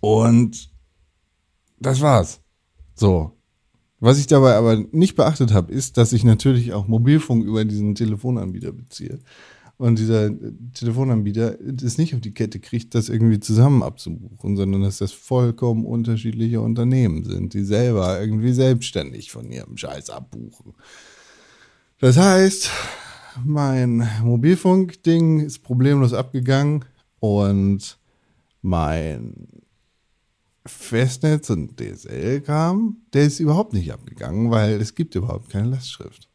Und 0.00 0.70
das 1.78 2.00
war's. 2.00 2.40
So. 2.94 3.36
Was 4.00 4.18
ich 4.18 4.26
dabei 4.26 4.54
aber 4.54 4.76
nicht 4.92 5.16
beachtet 5.16 5.52
habe, 5.52 5.70
ist, 5.70 5.98
dass 5.98 6.14
ich 6.14 6.24
natürlich 6.24 6.72
auch 6.72 6.88
Mobilfunk 6.88 7.44
über 7.44 7.66
diesen 7.66 7.94
Telefonanbieter 7.94 8.72
beziehe. 8.72 9.18
Und 9.76 9.98
dieser 9.98 10.30
Telefonanbieter 10.72 11.58
es 11.60 11.98
nicht 11.98 12.14
auf 12.14 12.22
die 12.22 12.32
Kette 12.32 12.60
kriegt, 12.60 12.94
das 12.94 13.10
irgendwie 13.10 13.38
zusammen 13.38 13.82
abzubuchen, 13.82 14.56
sondern 14.56 14.80
dass 14.80 14.96
das 14.96 15.12
vollkommen 15.12 15.84
unterschiedliche 15.84 16.62
Unternehmen 16.62 17.22
sind, 17.22 17.52
die 17.52 17.64
selber 17.64 18.18
irgendwie 18.18 18.54
selbstständig 18.54 19.30
von 19.30 19.52
ihrem 19.52 19.76
Scheiß 19.76 20.08
abbuchen. 20.08 20.72
Das 22.00 22.16
heißt, 22.16 22.70
mein 23.44 24.08
Mobilfunkding 24.22 25.40
ist 25.40 25.60
problemlos 25.60 26.12
abgegangen 26.12 26.84
und 27.20 27.98
mein 28.62 29.48
Festnetz 30.66 31.50
und 31.50 31.80
DSL 31.80 32.40
kam, 32.42 32.98
der 33.12 33.24
ist 33.24 33.40
überhaupt 33.40 33.72
nicht 33.72 33.92
abgegangen, 33.92 34.50
weil 34.50 34.80
es 34.80 34.94
gibt 34.94 35.14
überhaupt 35.14 35.48
keine 35.48 35.68
Lastschrift. 35.68 36.28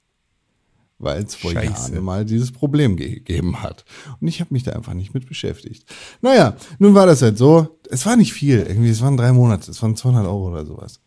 Weil 0.98 1.24
es 1.24 1.36
vor 1.36 1.52
Scheiße. 1.52 1.92
Jahren 1.92 2.04
mal 2.04 2.26
dieses 2.26 2.52
Problem 2.52 2.96
gegeben 2.96 3.62
hat. 3.62 3.84
Und 4.20 4.28
ich 4.28 4.40
habe 4.40 4.54
mich 4.54 4.64
da 4.64 4.72
einfach 4.72 4.94
nicht 4.94 5.14
mit 5.14 5.28
beschäftigt. 5.28 5.86
Naja, 6.22 6.56
nun 6.80 6.94
war 6.94 7.06
das 7.06 7.22
halt 7.22 7.38
so. 7.38 7.80
Es 7.90 8.06
war 8.06 8.16
nicht 8.16 8.32
viel. 8.32 8.60
Irgendwie, 8.60 8.90
es 8.90 9.02
waren 9.02 9.18
drei 9.18 9.34
Monate. 9.34 9.70
Es 9.70 9.82
waren 9.82 9.96
200 9.98 10.26
Euro 10.26 10.50
oder 10.50 10.66
sowas. 10.66 11.02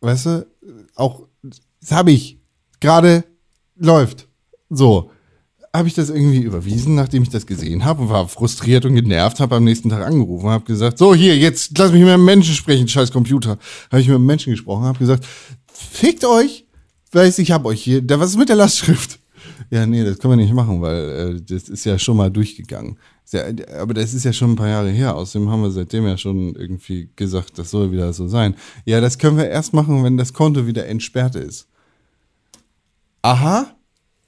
Weißt 0.00 0.26
du, 0.26 0.46
auch, 0.94 1.28
das 1.42 1.92
habe 1.92 2.12
ich. 2.12 2.40
Gerade 2.80 3.24
läuft. 3.76 4.26
So 4.70 5.10
habe 5.74 5.88
ich 5.88 5.94
das 5.94 6.10
irgendwie 6.10 6.40
überwiesen, 6.40 6.94
nachdem 6.94 7.22
ich 7.22 7.30
das 7.30 7.46
gesehen 7.46 7.84
habe 7.84 8.02
und 8.02 8.10
war 8.10 8.28
frustriert 8.28 8.84
und 8.84 8.94
genervt, 8.94 9.40
habe 9.40 9.56
am 9.56 9.64
nächsten 9.64 9.88
Tag 9.88 10.04
angerufen 10.04 10.46
und 10.46 10.52
habe 10.52 10.64
gesagt, 10.64 10.98
so 10.98 11.14
hier, 11.14 11.36
jetzt 11.36 11.76
lass 11.78 11.92
mich 11.92 12.02
mit 12.02 12.10
einem 12.10 12.24
Menschen 12.24 12.54
sprechen, 12.54 12.86
scheiß 12.86 13.10
Computer. 13.10 13.58
Habe 13.90 14.00
ich 14.00 14.08
mit 14.08 14.16
einem 14.16 14.26
Menschen 14.26 14.52
gesprochen, 14.52 14.84
habe 14.84 14.98
gesagt, 14.98 15.26
fickt 15.72 16.24
euch, 16.24 16.66
weiß 17.12 17.38
ich 17.38 17.52
habe 17.52 17.68
euch 17.68 17.82
hier, 17.82 18.02
da 18.02 18.20
was 18.20 18.30
ist 18.30 18.38
mit 18.38 18.50
der 18.50 18.56
Lastschrift? 18.56 19.18
Ja, 19.70 19.86
nee, 19.86 20.04
das 20.04 20.18
können 20.18 20.32
wir 20.38 20.44
nicht 20.44 20.52
machen, 20.52 20.82
weil 20.82 21.36
äh, 21.36 21.40
das 21.40 21.70
ist 21.70 21.84
ja 21.86 21.98
schon 21.98 22.18
mal 22.18 22.30
durchgegangen. 22.30 22.98
Ja, 23.30 23.44
aber 23.80 23.94
das 23.94 24.12
ist 24.12 24.24
ja 24.24 24.32
schon 24.32 24.52
ein 24.52 24.56
paar 24.56 24.68
Jahre 24.68 24.90
her. 24.90 25.16
Außerdem 25.16 25.48
haben 25.48 25.62
wir 25.62 25.70
seitdem 25.70 26.06
ja 26.06 26.18
schon 26.18 26.54
irgendwie 26.54 27.08
gesagt, 27.16 27.58
das 27.58 27.70
soll 27.70 27.90
wieder 27.90 28.12
so 28.12 28.28
sein. 28.28 28.54
Ja, 28.84 29.00
das 29.00 29.16
können 29.16 29.38
wir 29.38 29.48
erst 29.48 29.72
machen, 29.72 30.04
wenn 30.04 30.18
das 30.18 30.34
Konto 30.34 30.66
wieder 30.66 30.86
entsperrt 30.86 31.36
ist. 31.36 31.66
Aha, 33.22 33.74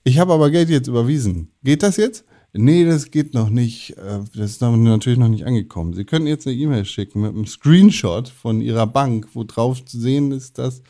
ich 0.04 0.18
habe 0.18 0.32
aber 0.32 0.50
Geld 0.50 0.68
jetzt 0.70 0.88
überwiesen. 0.88 1.48
Geht 1.62 1.82
das 1.82 1.96
jetzt? 1.96 2.24
Nee, 2.56 2.84
das 2.84 3.10
geht 3.10 3.34
noch 3.34 3.50
nicht. 3.50 3.96
Äh, 3.98 4.20
Das 4.34 4.50
ist 4.52 4.60
natürlich 4.60 5.18
noch 5.18 5.28
nicht 5.28 5.44
angekommen. 5.44 5.92
Sie 5.94 6.04
könnten 6.04 6.28
jetzt 6.28 6.46
eine 6.46 6.54
E-Mail 6.56 6.84
schicken 6.84 7.22
mit 7.22 7.32
einem 7.34 7.46
Screenshot 7.46 8.28
von 8.28 8.60
Ihrer 8.60 8.86
Bank, 8.86 9.28
wo 9.34 9.42
drauf 9.42 9.84
zu 9.84 9.98
sehen 9.98 10.30
ist, 10.30 10.58
dass, 10.58 10.82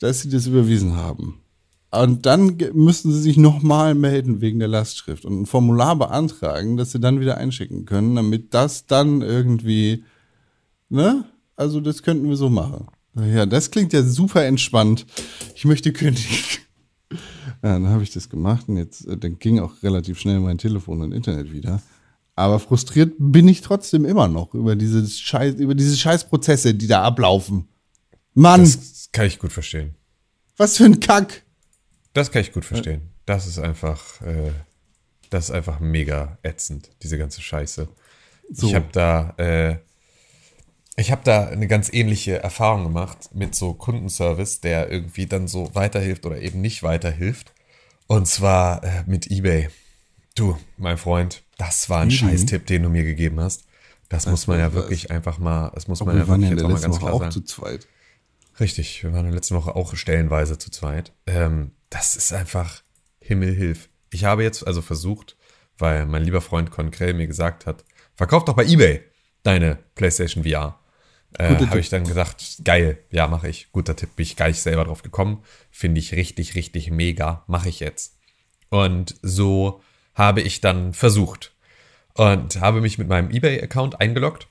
dass 0.00 0.22
Sie 0.22 0.30
das 0.30 0.46
überwiesen 0.46 0.96
haben. 0.96 1.40
Und 1.90 2.24
dann 2.26 2.56
müssen 2.72 3.12
Sie 3.12 3.20
sich 3.20 3.36
nochmal 3.36 3.94
melden 3.94 4.40
wegen 4.40 4.58
der 4.58 4.68
Lastschrift 4.68 5.24
und 5.24 5.42
ein 5.42 5.46
Formular 5.46 5.96
beantragen, 5.96 6.76
das 6.76 6.92
Sie 6.92 6.98
dann 6.98 7.20
wieder 7.20 7.36
einschicken 7.36 7.84
können, 7.84 8.16
damit 8.16 8.54
das 8.54 8.86
dann 8.86 9.20
irgendwie, 9.22 10.02
ne? 10.88 11.24
Also 11.56 11.80
das 11.80 12.02
könnten 12.02 12.28
wir 12.28 12.36
so 12.36 12.48
machen. 12.48 12.86
Ja, 13.14 13.46
das 13.46 13.70
klingt 13.70 13.92
ja 13.92 14.02
super 14.02 14.44
entspannt. 14.44 15.06
Ich 15.54 15.64
möchte 15.66 15.92
kündigen. 15.92 16.36
Ja, 17.62 17.72
dann 17.74 17.88
habe 17.88 18.02
ich 18.02 18.12
das 18.12 18.28
gemacht 18.28 18.68
und 18.68 18.76
jetzt 18.76 19.06
äh, 19.06 19.16
dann 19.16 19.38
ging 19.38 19.58
auch 19.60 19.82
relativ 19.82 20.18
schnell 20.18 20.40
mein 20.40 20.58
Telefon 20.58 21.00
und 21.02 21.12
Internet 21.12 21.52
wieder. 21.52 21.82
Aber 22.36 22.58
frustriert 22.58 23.12
bin 23.18 23.46
ich 23.48 23.60
trotzdem 23.60 24.04
immer 24.04 24.26
noch 24.28 24.54
über 24.54 24.74
diese 24.76 25.06
Scheiß, 25.06 25.54
über 25.54 25.74
diese 25.74 25.96
Scheißprozesse, 25.96 26.74
die 26.74 26.86
da 26.88 27.02
ablaufen. 27.02 27.68
Mann, 28.34 28.62
Das 28.62 29.08
kann 29.12 29.26
ich 29.26 29.38
gut 29.38 29.52
verstehen. 29.52 29.94
was 30.56 30.76
für 30.76 30.84
ein 30.84 30.98
Kack. 31.00 31.42
Das 32.12 32.30
kann 32.32 32.42
ich 32.42 32.52
gut 32.52 32.64
verstehen. 32.64 33.02
Das 33.26 33.46
ist 33.46 33.58
einfach, 33.58 34.20
äh, 34.22 34.50
das 35.30 35.44
ist 35.46 35.50
einfach 35.52 35.80
mega 35.80 36.38
ätzend, 36.42 36.90
diese 37.02 37.18
ganze 37.18 37.40
Scheiße. 37.40 37.88
So. 38.52 38.66
Ich 38.66 38.74
habe 38.74 38.86
da, 38.92 39.34
äh, 39.36 39.76
ich 40.96 41.10
habe 41.10 41.22
da 41.24 41.48
eine 41.48 41.66
ganz 41.66 41.92
ähnliche 41.92 42.42
Erfahrung 42.42 42.84
gemacht 42.84 43.30
mit 43.32 43.54
so 43.54 43.74
Kundenservice, 43.74 44.60
der 44.60 44.90
irgendwie 44.90 45.26
dann 45.26 45.48
so 45.48 45.74
weiterhilft 45.74 46.24
oder 46.26 46.40
eben 46.40 46.60
nicht 46.60 46.82
weiterhilft. 46.82 47.52
Und 48.06 48.26
zwar 48.28 48.84
äh, 48.84 49.02
mit 49.06 49.30
eBay. 49.30 49.70
Du, 50.34 50.58
mein 50.76 50.98
Freund, 50.98 51.42
das 51.58 51.90
war 51.90 52.02
ein 52.02 52.08
eBay? 52.08 52.18
Scheißtipp, 52.18 52.66
den 52.66 52.84
du 52.84 52.90
mir 52.90 53.04
gegeben 53.04 53.40
hast. 53.40 53.64
Das 54.08 54.26
muss 54.26 54.46
man 54.46 54.60
ja 54.60 54.72
wirklich 54.72 55.10
einfach 55.10 55.38
mal, 55.38 55.72
das 55.74 55.88
muss 55.88 56.04
man 56.04 56.16
ja 56.16 56.28
wirklich 56.28 56.50
jetzt 56.50 56.62
auch 56.62 56.68
mal 56.68 56.80
ganz 56.80 56.94
Woche 56.94 57.00
klar 57.00 57.14
auch 57.14 57.20
sagen. 57.20 57.32
zu 57.32 57.40
zweit. 57.40 57.88
Richtig, 58.60 59.02
wir 59.02 59.12
waren 59.12 59.20
in 59.20 59.32
der 59.32 59.34
letzten 59.34 59.56
Woche 59.56 59.74
auch 59.74 59.96
stellenweise 59.96 60.58
zu 60.58 60.70
zweit. 60.70 61.12
Ähm, 61.26 61.72
das 61.90 62.14
ist 62.14 62.32
einfach 62.32 62.82
Himmelhilf. 63.18 63.88
Ich 64.10 64.24
habe 64.24 64.44
jetzt 64.44 64.64
also 64.64 64.82
versucht, 64.82 65.36
weil 65.78 66.06
mein 66.06 66.22
lieber 66.22 66.40
Freund 66.40 66.70
Konkrell 66.70 67.14
mir 67.14 67.26
gesagt 67.26 67.66
hat, 67.66 67.84
verkauf 68.14 68.44
doch 68.44 68.54
bei 68.54 68.64
eBay 68.64 69.00
deine 69.42 69.78
PlayStation 69.96 70.44
VR. 70.44 70.78
Äh, 71.38 71.56
habe 71.66 71.80
ich 71.80 71.88
dann 71.88 72.04
gesagt, 72.04 72.60
geil, 72.64 72.98
ja, 73.10 73.26
mache 73.26 73.48
ich. 73.48 73.72
Guter 73.72 73.96
Tipp, 73.96 74.16
bin 74.16 74.24
ich 74.24 74.36
gar 74.36 74.48
nicht 74.48 74.60
selber 74.60 74.84
drauf 74.84 75.02
gekommen. 75.02 75.42
Finde 75.70 75.98
ich 75.98 76.14
richtig, 76.14 76.54
richtig 76.54 76.90
mega, 76.90 77.44
mache 77.46 77.68
ich 77.68 77.80
jetzt. 77.80 78.18
Und 78.68 79.16
so 79.22 79.82
habe 80.14 80.40
ich 80.40 80.60
dann 80.60 80.92
versucht 80.92 81.52
und 82.14 82.60
habe 82.60 82.80
mich 82.80 82.98
mit 82.98 83.08
meinem 83.08 83.30
eBay-Account 83.30 84.00
eingeloggt 84.00 84.48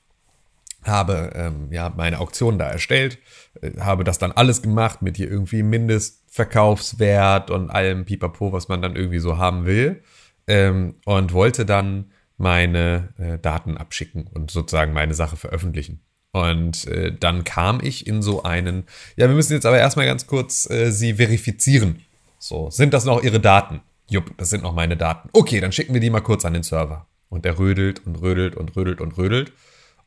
habe 0.85 1.31
ähm, 1.35 1.67
ja 1.71 1.91
meine 1.95 2.19
Auktion 2.19 2.57
da 2.57 2.69
erstellt, 2.69 3.19
äh, 3.61 3.79
habe 3.79 4.03
das 4.03 4.17
dann 4.17 4.31
alles 4.31 4.61
gemacht 4.61 5.01
mit 5.01 5.17
hier 5.17 5.29
irgendwie 5.29 5.63
Mindestverkaufswert 5.63 7.51
und 7.51 7.69
allem 7.69 8.05
Pipapo, 8.05 8.51
was 8.51 8.67
man 8.67 8.81
dann 8.81 8.95
irgendwie 8.95 9.19
so 9.19 9.37
haben 9.37 9.65
will 9.65 10.03
ähm, 10.47 10.95
und 11.05 11.33
wollte 11.33 11.65
dann 11.65 12.11
meine 12.37 13.13
äh, 13.17 13.37
Daten 13.39 13.77
abschicken 13.77 14.27
und 14.27 14.51
sozusagen 14.51 14.93
meine 14.93 15.13
Sache 15.13 15.37
veröffentlichen. 15.37 16.01
Und 16.33 16.87
äh, 16.87 17.15
dann 17.17 17.43
kam 17.43 17.79
ich 17.81 18.07
in 18.07 18.23
so 18.23 18.41
einen, 18.41 18.85
ja, 19.15 19.27
wir 19.27 19.35
müssen 19.35 19.53
jetzt 19.53 19.67
aber 19.67 19.77
erstmal 19.77 20.07
ganz 20.07 20.25
kurz 20.25 20.67
äh, 20.69 20.91
sie 20.91 21.13
verifizieren. 21.13 22.01
So, 22.39 22.71
sind 22.71 22.93
das 22.93 23.05
noch 23.05 23.23
ihre 23.23 23.39
Daten? 23.39 23.81
Jupp, 24.09 24.35
das 24.37 24.49
sind 24.49 24.63
noch 24.63 24.73
meine 24.73 24.97
Daten. 24.97 25.29
Okay, 25.31 25.61
dann 25.61 25.71
schicken 25.71 25.93
wir 25.93 26.01
die 26.01 26.09
mal 26.09 26.21
kurz 26.21 26.43
an 26.43 26.53
den 26.53 26.63
Server. 26.63 27.05
Und 27.29 27.45
er 27.45 27.59
rödelt 27.59 28.05
und 28.05 28.15
rödelt 28.15 28.55
und 28.55 28.75
rödelt 28.75 28.99
und 28.99 29.15
rödelt. 29.17 29.53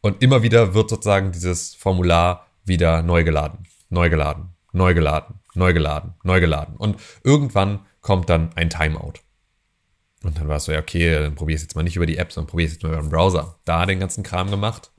Und 0.00 0.20
immer 0.20 0.42
wieder 0.42 0.74
wird 0.74 0.90
sozusagen 0.90 1.30
dieses 1.30 1.74
Formular 1.74 2.46
wieder 2.64 3.02
neu 3.02 3.22
geladen, 3.22 3.60
neu 3.88 4.10
geladen, 4.10 4.50
neu 4.72 4.94
geladen, 4.94 5.36
neu 5.54 5.72
geladen, 5.72 6.14
neu 6.24 6.40
geladen. 6.40 6.76
Und 6.76 6.96
irgendwann 7.22 7.80
kommt 8.00 8.28
dann 8.30 8.50
ein 8.56 8.68
Timeout. 8.68 9.14
Und 10.24 10.38
dann 10.38 10.48
war 10.48 10.56
es 10.56 10.64
so, 10.64 10.72
ja, 10.72 10.80
okay, 10.80 11.12
dann 11.12 11.36
probier 11.36 11.54
es 11.54 11.62
jetzt 11.62 11.76
mal 11.76 11.84
nicht 11.84 11.96
über 11.96 12.06
die 12.06 12.18
App, 12.18 12.32
sondern 12.32 12.50
probier 12.50 12.66
es 12.66 12.72
jetzt 12.72 12.82
mal 12.82 12.92
über 12.92 13.00
den 13.00 13.10
Browser. 13.10 13.60
Da 13.64 13.86
den 13.86 14.00
ganzen 14.00 14.24
Kram 14.24 14.50
gemacht. 14.50 14.90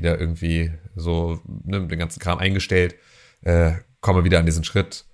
Wieder 0.00 0.18
irgendwie 0.18 0.72
so 0.96 1.38
ne, 1.44 1.86
den 1.86 1.98
ganzen 1.98 2.20
Kram 2.20 2.38
eingestellt. 2.38 2.94
Äh, 3.42 3.72
komme 4.00 4.24
wieder 4.24 4.38
an 4.38 4.46
diesen 4.46 4.64
Schritt. 4.64 5.04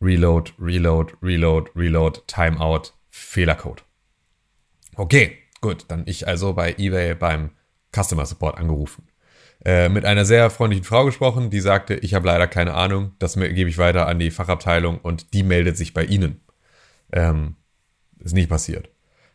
Reload, 0.00 0.52
Reload, 0.58 1.12
Reload, 1.22 1.70
Reload, 1.76 2.22
Timeout, 2.26 2.94
Fehlercode. 3.10 3.84
Okay, 4.96 5.36
gut. 5.60 5.84
Dann 5.88 6.04
ich 6.06 6.26
also 6.26 6.54
bei 6.54 6.74
eBay 6.78 7.14
beim 7.14 7.50
Customer 7.94 8.24
Support 8.24 8.56
angerufen. 8.56 9.06
Äh, 9.66 9.90
mit 9.90 10.06
einer 10.06 10.24
sehr 10.24 10.48
freundlichen 10.48 10.86
Frau 10.86 11.04
gesprochen, 11.04 11.50
die 11.50 11.60
sagte, 11.60 11.96
ich 11.96 12.14
habe 12.14 12.26
leider 12.26 12.46
keine 12.46 12.72
Ahnung, 12.72 13.12
das 13.18 13.34
gebe 13.34 13.68
ich 13.68 13.76
weiter 13.76 14.06
an 14.06 14.18
die 14.18 14.30
Fachabteilung 14.30 14.98
und 14.98 15.34
die 15.34 15.42
meldet 15.42 15.76
sich 15.76 15.92
bei 15.92 16.04
Ihnen. 16.04 16.40
Ähm, 17.12 17.56
ist 18.18 18.32
nicht 18.32 18.48
passiert. 18.48 18.88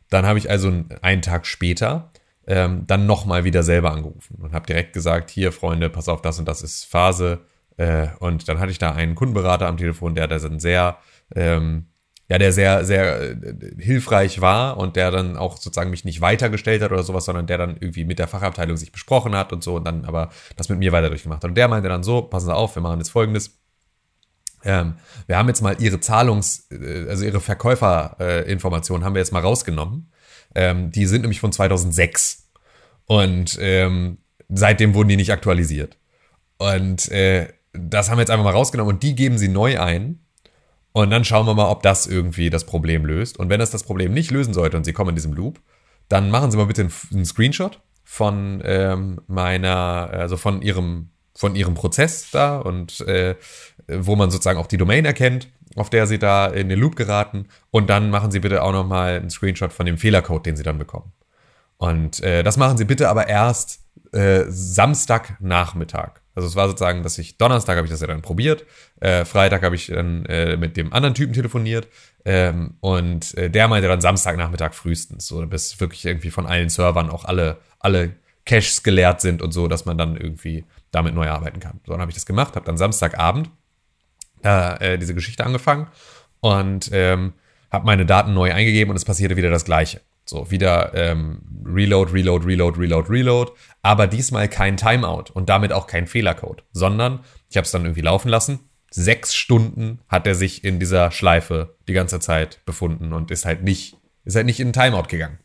Dann 0.09 0.25
habe 0.25 0.39
ich 0.39 0.49
also 0.49 0.73
einen 1.03 1.21
Tag 1.21 1.45
später 1.45 2.11
ähm, 2.49 2.83
dann 2.87 3.05
nochmal 3.05 3.45
wieder 3.45 3.63
selber 3.63 3.91
angerufen 3.91 4.35
und 4.41 4.53
habe 4.53 4.65
direkt 4.65 4.91
gesagt, 4.91 5.29
hier 5.29 5.53
Freunde, 5.53 5.89
pass 5.89 6.09
auf, 6.09 6.21
das 6.21 6.39
und 6.39 6.47
das 6.47 6.61
ist 6.61 6.83
Phase. 6.83 7.39
Äh, 7.77 8.07
und 8.19 8.49
dann 8.49 8.59
hatte 8.59 8.71
ich 8.71 8.79
da 8.79 8.91
einen 8.91 9.15
Kundenberater 9.15 9.67
am 9.67 9.77
Telefon, 9.77 10.15
der 10.15 10.27
da 10.27 10.37
dann 10.37 10.59
sehr 10.59 10.97
ähm, 11.35 11.85
ja, 12.29 12.37
der 12.37 12.53
sehr, 12.53 12.85
sehr 12.85 13.31
äh, 13.31 13.35
hilfreich 13.79 14.39
war 14.39 14.77
und 14.77 14.95
der 14.95 15.09
dann 15.09 15.35
auch 15.35 15.57
sozusagen 15.57 15.89
mich 15.89 16.05
nicht 16.05 16.21
weitergestellt 16.21 16.83
hat 16.83 16.91
oder 16.91 17.01
sowas, 17.01 17.25
sondern 17.25 17.47
der 17.47 17.57
dann 17.57 17.77
irgendwie 17.79 18.05
mit 18.05 18.19
der 18.19 18.27
Fachabteilung 18.27 18.77
sich 18.77 18.91
besprochen 18.91 19.35
hat 19.35 19.51
und 19.51 19.63
so 19.63 19.75
und 19.75 19.85
dann 19.85 20.05
aber 20.05 20.29
das 20.55 20.69
mit 20.69 20.77
mir 20.77 20.91
weiter 20.91 21.09
durchgemacht 21.09 21.43
hat. 21.43 21.49
Und 21.49 21.55
der 21.55 21.67
meinte 21.67 21.89
dann 21.89 22.03
so, 22.03 22.21
passen 22.21 22.45
Sie 22.45 22.55
auf, 22.55 22.75
wir 22.75 22.83
machen 22.83 22.99
jetzt 22.99 23.09
folgendes. 23.09 23.59
Ähm, 24.63 24.95
wir 25.25 25.37
haben 25.37 25.47
jetzt 25.47 25.61
mal 25.61 25.81
Ihre 25.81 25.99
Zahlungs-, 25.99 26.71
äh, 26.71 27.09
also 27.09 27.25
Ihre 27.25 27.41
Verkäuferinformationen 27.41 29.03
haben 29.03 29.15
wir 29.15 29.21
jetzt 29.21 29.33
mal 29.33 29.41
rausgenommen. 29.41 30.11
Ähm, 30.55 30.91
die 30.91 31.05
sind 31.05 31.21
nämlich 31.21 31.39
von 31.39 31.51
2006 31.51 32.49
und 33.05 33.57
ähm, 33.61 34.17
seitdem 34.49 34.93
wurden 34.93 35.09
die 35.09 35.17
nicht 35.17 35.31
aktualisiert. 35.31 35.97
Und 36.57 37.09
äh, 37.09 37.47
das 37.73 38.09
haben 38.09 38.17
wir 38.17 38.21
jetzt 38.21 38.31
einfach 38.31 38.45
mal 38.45 38.51
rausgenommen 38.51 38.95
und 38.95 39.03
die 39.03 39.15
geben 39.15 39.37
Sie 39.37 39.47
neu 39.47 39.79
ein 39.79 40.19
und 40.91 41.11
dann 41.11 41.23
schauen 41.23 41.45
wir 41.45 41.53
mal, 41.53 41.69
ob 41.69 41.83
das 41.83 42.07
irgendwie 42.07 42.49
das 42.49 42.65
Problem 42.65 43.05
löst. 43.05 43.37
Und 43.37 43.49
wenn 43.49 43.61
es 43.61 43.69
das 43.69 43.83
Problem 43.83 44.13
nicht 44.13 44.31
lösen 44.31 44.53
sollte 44.53 44.77
und 44.77 44.83
Sie 44.83 44.93
kommen 44.93 45.09
in 45.09 45.15
diesem 45.15 45.33
Loop, 45.33 45.61
dann 46.07 46.31
machen 46.31 46.51
Sie 46.51 46.57
mal 46.57 46.65
bitte 46.65 46.89
einen 47.11 47.25
Screenshot 47.25 47.79
von 48.03 48.61
ähm, 48.65 49.21
meiner, 49.27 50.09
also 50.11 50.35
von 50.35 50.61
Ihrem, 50.61 51.11
von 51.35 51.55
Ihrem 51.55 51.75
Prozess 51.75 52.31
da 52.31 52.57
und 52.57 53.01
äh, 53.01 53.35
wo 53.87 54.15
man 54.15 54.31
sozusagen 54.31 54.59
auch 54.59 54.67
die 54.67 54.77
Domain 54.77 55.05
erkennt, 55.05 55.47
auf 55.75 55.89
der 55.89 56.07
Sie 56.07 56.19
da 56.19 56.47
in 56.47 56.69
den 56.69 56.79
Loop 56.79 56.95
geraten. 56.95 57.47
Und 57.71 57.89
dann 57.89 58.09
machen 58.09 58.31
Sie 58.31 58.39
bitte 58.39 58.63
auch 58.63 58.73
nochmal 58.73 59.17
einen 59.17 59.29
Screenshot 59.29 59.73
von 59.73 59.85
dem 59.85 59.97
Fehlercode, 59.97 60.45
den 60.45 60.55
Sie 60.55 60.63
dann 60.63 60.77
bekommen. 60.77 61.11
Und 61.77 62.21
äh, 62.21 62.43
das 62.43 62.57
machen 62.57 62.77
Sie 62.77 62.85
bitte 62.85 63.09
aber 63.09 63.27
erst 63.27 63.81
äh, 64.11 64.45
Samstagnachmittag. 64.47 66.21
Also 66.35 66.47
es 66.47 66.55
war 66.55 66.67
sozusagen, 66.67 67.03
dass 67.03 67.17
ich 67.17 67.37
Donnerstag 67.37 67.77
habe 67.77 67.85
ich 67.85 67.91
das 67.91 68.01
ja 68.01 68.07
dann 68.07 68.21
probiert, 68.21 68.65
äh, 69.01 69.25
Freitag 69.25 69.61
habe 69.61 69.75
ich 69.75 69.87
dann 69.87 70.25
äh, 70.25 70.57
mit 70.57 70.77
dem 70.77 70.93
anderen 70.93 71.13
Typen 71.13 71.33
telefoniert 71.33 71.87
ähm, 72.23 72.75
und 72.79 73.37
äh, 73.37 73.49
der 73.49 73.67
meinte 73.67 73.89
dann 73.89 73.99
Samstagnachmittag 73.99 74.73
frühestens, 74.73 75.27
so 75.27 75.45
bis 75.47 75.79
wirklich 75.81 76.05
irgendwie 76.05 76.31
von 76.31 76.45
allen 76.45 76.69
Servern 76.69 77.09
auch 77.09 77.25
alle 77.25 77.57
alle 77.79 78.15
Caches 78.45 78.83
geleert 78.83 79.21
sind 79.21 79.41
und 79.41 79.51
so, 79.51 79.67
dass 79.67 79.85
man 79.85 79.97
dann 79.97 80.15
irgendwie 80.15 80.65
damit 80.91 81.13
neu 81.13 81.29
arbeiten 81.29 81.59
kann. 81.59 81.81
So 81.85 81.91
dann 81.91 82.01
habe 82.01 82.09
ich 82.09 82.15
das 82.15 82.25
gemacht, 82.25 82.55
habe 82.55 82.65
dann 82.65 82.77
Samstagabend 82.77 83.51
äh, 84.43 84.97
diese 84.97 85.13
Geschichte 85.13 85.45
angefangen 85.45 85.87
und 86.41 86.89
ähm, 86.93 87.33
habe 87.71 87.85
meine 87.85 88.05
Daten 88.05 88.33
neu 88.33 88.53
eingegeben 88.53 88.91
und 88.91 88.95
es 88.95 89.05
passierte 89.05 89.37
wieder 89.37 89.49
das 89.49 89.65
Gleiche. 89.65 90.01
So, 90.25 90.51
wieder 90.51 90.93
ähm, 90.93 91.41
Reload, 91.65 92.11
Reload, 92.13 92.45
Reload, 92.45 92.79
Reload, 92.79 93.09
Reload. 93.09 93.51
Aber 93.81 94.05
diesmal 94.05 94.47
kein 94.47 94.77
Timeout 94.77 95.25
und 95.33 95.49
damit 95.49 95.73
auch 95.73 95.87
kein 95.87 96.05
Fehlercode, 96.05 96.63
sondern 96.71 97.21
ich 97.49 97.57
habe 97.57 97.65
es 97.65 97.71
dann 97.71 97.83
irgendwie 97.83 98.01
laufen 98.01 98.29
lassen. 98.29 98.59
Sechs 98.91 99.35
Stunden 99.35 99.99
hat 100.07 100.27
er 100.27 100.35
sich 100.35 100.63
in 100.63 100.79
dieser 100.79 101.11
Schleife 101.11 101.75
die 101.87 101.93
ganze 101.93 102.19
Zeit 102.19 102.63
befunden 102.65 103.13
und 103.13 103.31
ist 103.31 103.45
halt 103.45 103.63
nicht, 103.63 103.97
ist 104.23 104.35
halt 104.35 104.45
nicht 104.45 104.59
in 104.59 104.73
Timeout 104.73 105.07
gegangen. 105.07 105.39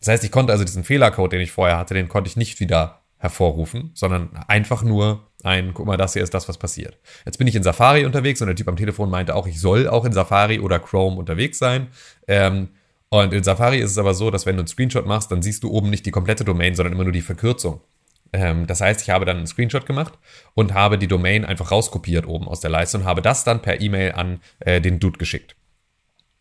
Das 0.00 0.08
heißt, 0.08 0.24
ich 0.24 0.30
konnte 0.30 0.52
also 0.52 0.64
diesen 0.64 0.84
Fehlercode, 0.84 1.32
den 1.32 1.40
ich 1.40 1.52
vorher 1.52 1.78
hatte, 1.78 1.94
den 1.94 2.08
konnte 2.08 2.28
ich 2.28 2.36
nicht 2.36 2.60
wieder 2.60 3.02
hervorrufen, 3.18 3.90
sondern 3.94 4.36
einfach 4.48 4.82
nur 4.82 5.30
ein, 5.44 5.74
guck 5.74 5.86
mal, 5.86 5.96
das 5.96 6.14
hier 6.14 6.22
ist 6.22 6.34
das, 6.34 6.48
was 6.48 6.58
passiert. 6.58 6.98
Jetzt 7.24 7.38
bin 7.38 7.46
ich 7.46 7.54
in 7.54 7.62
Safari 7.62 8.04
unterwegs 8.04 8.40
und 8.40 8.48
der 8.48 8.56
Typ 8.56 8.68
am 8.68 8.76
Telefon 8.76 9.10
meinte 9.10 9.34
auch, 9.34 9.46
ich 9.46 9.60
soll 9.60 9.88
auch 9.88 10.04
in 10.04 10.12
Safari 10.12 10.60
oder 10.60 10.78
Chrome 10.78 11.16
unterwegs 11.16 11.58
sein. 11.58 11.88
Ähm, 12.26 12.68
und 13.10 13.32
in 13.32 13.44
Safari 13.44 13.78
ist 13.78 13.92
es 13.92 13.98
aber 13.98 14.14
so, 14.14 14.30
dass 14.30 14.46
wenn 14.46 14.56
du 14.56 14.62
einen 14.62 14.68
Screenshot 14.68 15.06
machst, 15.06 15.30
dann 15.30 15.42
siehst 15.42 15.62
du 15.62 15.70
oben 15.70 15.90
nicht 15.90 16.06
die 16.06 16.10
komplette 16.10 16.44
Domain, 16.44 16.74
sondern 16.74 16.92
immer 16.92 17.04
nur 17.04 17.12
die 17.12 17.20
Verkürzung. 17.20 17.80
Ähm, 18.32 18.66
das 18.66 18.80
heißt, 18.80 19.02
ich 19.02 19.10
habe 19.10 19.24
dann 19.24 19.36
einen 19.36 19.46
Screenshot 19.46 19.86
gemacht 19.86 20.18
und 20.54 20.74
habe 20.74 20.98
die 20.98 21.06
Domain 21.06 21.44
einfach 21.44 21.70
rauskopiert 21.70 22.26
oben 22.26 22.48
aus 22.48 22.60
der 22.60 22.70
Leiste 22.70 22.98
und 22.98 23.04
habe 23.04 23.22
das 23.22 23.44
dann 23.44 23.62
per 23.62 23.80
E-Mail 23.80 24.12
an 24.12 24.40
äh, 24.60 24.80
den 24.80 24.98
Dude 24.98 25.18
geschickt. 25.18 25.54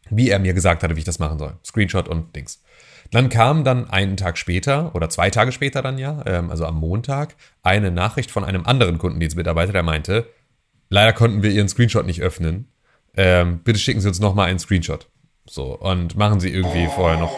Wie 0.10 0.30
er 0.30 0.39
mir 0.39 0.54
gesagt 0.54 0.84
hatte, 0.84 0.96
wie 0.96 1.00
ich 1.00 1.06
das 1.06 1.20
machen 1.20 1.38
soll. 1.38 1.58
Screenshot 1.63 2.08
und 2.08 2.36
Dings. 2.36 2.63
Dann 3.13 3.30
kam 3.30 3.63
dann 3.63 3.89
einen 3.89 4.17
Tag 4.17 4.39
später 4.39 4.95
oder 4.95 5.08
zwei 5.08 5.30
Tage 5.30 5.52
später 5.52 5.84
dann 5.84 5.99
ja, 5.99 6.23
ähm, 6.26 6.49
also 6.49 6.65
am 6.65 6.80
Montag, 6.80 7.36
eine 7.62 7.91
Nachricht 7.91 8.32
von 8.32 8.43
einem 8.43 8.65
anderen 8.65 8.97
Kundendienstmitarbeiter, 8.97 9.71
der 9.71 9.84
meinte, 9.84 10.28
leider 10.89 11.13
konnten 11.13 11.43
wir 11.43 11.52
Ihren 11.52 11.69
Screenshot 11.69 12.08
nicht 12.08 12.21
öffnen. 12.21 12.67
Ähm, 13.15 13.60
bitte 13.63 13.78
schicken 13.78 14.02
Sie 14.02 14.08
uns 14.08 14.19
nochmal 14.19 14.49
einen 14.49 14.58
Screenshot. 14.58 15.08
So, 15.45 15.78
und 15.78 16.15
machen 16.17 16.39
sie 16.39 16.49
irgendwie 16.49 16.88
vorher 16.88 17.19
noch, 17.19 17.36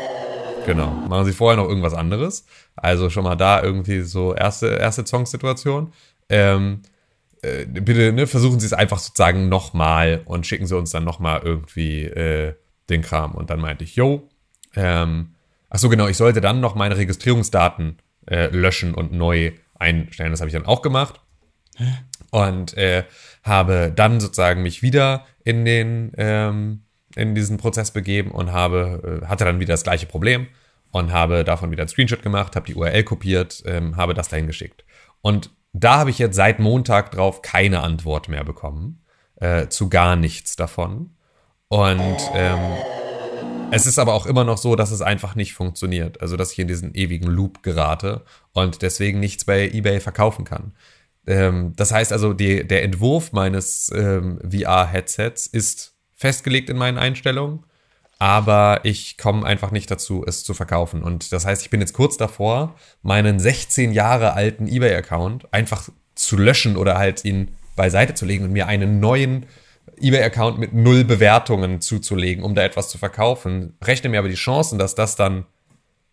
genau, 0.65 0.91
machen 1.09 1.25
sie 1.25 1.33
vorher 1.33 1.61
noch 1.61 1.67
irgendwas 1.67 1.93
anderes. 1.93 2.45
Also 2.75 3.09
schon 3.09 3.23
mal 3.23 3.35
da 3.35 3.61
irgendwie 3.61 4.01
so 4.01 4.33
erste, 4.33 4.67
erste 4.67 5.05
Song-Situation. 5.05 5.91
Ähm, 6.29 6.83
äh, 7.41 7.65
bitte 7.65 8.13
ne, 8.13 8.27
versuchen 8.27 8.59
Sie 8.59 8.65
es 8.65 8.73
einfach 8.73 8.99
sozusagen 8.99 9.49
nochmal 9.49 10.21
und 10.25 10.47
schicken 10.47 10.67
Sie 10.67 10.77
uns 10.77 10.91
dann 10.91 11.03
nochmal 11.03 11.41
irgendwie 11.43 12.03
äh, 12.03 12.53
den 12.89 13.01
Kram. 13.01 13.33
Und 13.33 13.49
dann 13.49 13.59
meinte 13.59 13.83
ich, 13.83 13.95
yo, 13.95 14.29
ähm, 14.75 15.35
ach 15.75 15.79
so 15.79 15.89
genau, 15.89 16.07
ich 16.07 16.15
sollte 16.15 16.39
dann 16.39 16.61
noch 16.61 16.73
meine 16.73 16.95
Registrierungsdaten 16.95 17.97
äh, 18.27 18.47
löschen 18.47 18.93
und 18.93 19.11
neu 19.11 19.51
einstellen. 19.77 20.31
Das 20.31 20.39
habe 20.39 20.47
ich 20.47 20.53
dann 20.53 20.65
auch 20.65 20.81
gemacht. 20.81 21.19
Und 22.31 22.77
äh, 22.77 23.03
habe 23.43 23.91
dann 23.93 24.21
sozusagen 24.21 24.63
mich 24.63 24.81
wieder 24.81 25.25
in 25.43 25.65
den 25.65 26.13
ähm, 26.17 26.83
in 27.17 27.35
diesen 27.35 27.57
Prozess 27.57 27.91
begeben 27.91 28.31
und 28.31 28.53
habe, 28.53 29.21
äh, 29.21 29.25
hatte 29.25 29.43
dann 29.43 29.59
wieder 29.59 29.73
das 29.73 29.83
gleiche 29.83 30.05
Problem 30.05 30.47
und 30.91 31.11
habe 31.11 31.43
davon 31.43 31.71
wieder 31.71 31.83
einen 31.83 31.89
Screenshot 31.89 32.23
gemacht, 32.23 32.55
habe 32.55 32.67
die 32.67 32.75
URL 32.75 33.03
kopiert, 33.03 33.61
ähm, 33.65 33.97
habe 33.97 34.13
das 34.13 34.29
dahin 34.29 34.47
geschickt. 34.47 34.85
Und 35.21 35.49
da 35.73 35.97
habe 35.97 36.09
ich 36.09 36.19
jetzt 36.19 36.38
seit 36.38 36.59
Montag 36.59 37.11
drauf 37.11 37.41
keine 37.41 37.81
Antwort 37.81 38.29
mehr 38.29 38.45
bekommen, 38.45 39.03
äh, 39.41 39.67
zu 39.67 39.89
gar 39.89 40.15
nichts 40.15 40.55
davon. 40.55 41.17
Und 41.67 42.17
ähm, 42.33 42.61
es 43.71 43.86
ist 43.86 43.99
aber 43.99 44.13
auch 44.13 44.25
immer 44.25 44.43
noch 44.43 44.58
so, 44.58 44.75
dass 44.75 44.91
es 44.91 45.01
einfach 45.01 45.36
nicht 45.36 45.54
funktioniert. 45.54 46.21
Also, 46.21 46.38
dass 46.38 46.51
ich 46.51 46.60
in 46.60 46.67
diesen 46.67 46.93
ewigen 46.95 47.28
Loop 47.28 47.63
gerate 47.63 48.23
und 48.54 48.81
deswegen 48.81 49.19
nichts 49.19 49.46
bei 49.46 49.69
eBay 49.69 50.00
verkaufen 50.00 50.46
kann. 50.46 50.73
Ähm, 51.27 51.73
das 51.75 51.92
heißt 51.92 52.13
also, 52.13 52.33
die, 52.33 52.65
der 52.67 52.83
Entwurf 52.83 53.31
meines 53.31 53.92
ähm, 53.94 54.39
VR-Headsets 54.50 55.48
ist 55.48 55.94
festgelegt 56.15 56.69
in 56.69 56.77
meinen 56.77 56.98
Einstellungen, 56.98 57.63
aber 58.19 58.81
ich 58.83 59.17
komme 59.17 59.46
einfach 59.46 59.71
nicht 59.71 59.92
dazu, 59.92 60.23
es 60.25 60.44
zu 60.44 60.54
verkaufen. 60.54 61.04
Und 61.04 61.31
das 61.33 61.46
heißt, 61.46 61.62
ich 61.62 61.69
bin 61.69 61.81
jetzt 61.81 61.94
kurz 61.94 62.17
davor, 62.17 62.75
meinen 63.02 63.39
16 63.39 63.92
Jahre 63.92 64.33
alten 64.33 64.67
eBay-Account 64.67 65.54
einfach 65.54 65.89
zu 66.15 66.37
löschen 66.37 66.77
oder 66.77 66.98
halt 66.98 67.25
ihn 67.25 67.50
beiseite 67.75 68.13
zu 68.13 68.25
legen 68.25 68.46
und 68.46 68.54
mir 68.54 68.67
einen 68.67 69.00
neuen 69.00 69.46
eBay-Account 70.00 70.58
mit 70.60 70.73
null 70.73 71.04
Bewertungen 71.04 71.81
zuzulegen, 71.81 72.44
um 72.44 72.56
da 72.56 72.63
etwas 72.63 72.90
zu 72.90 72.98
verkaufen. 72.98 73.77
Rechne 73.83 74.10
mir 74.10 74.19
aber 74.19 74.29
die 74.29 74.36
Chancen, 74.36 74.77
dass 74.79 74.96
das 74.96 75.15
dann 75.15 75.46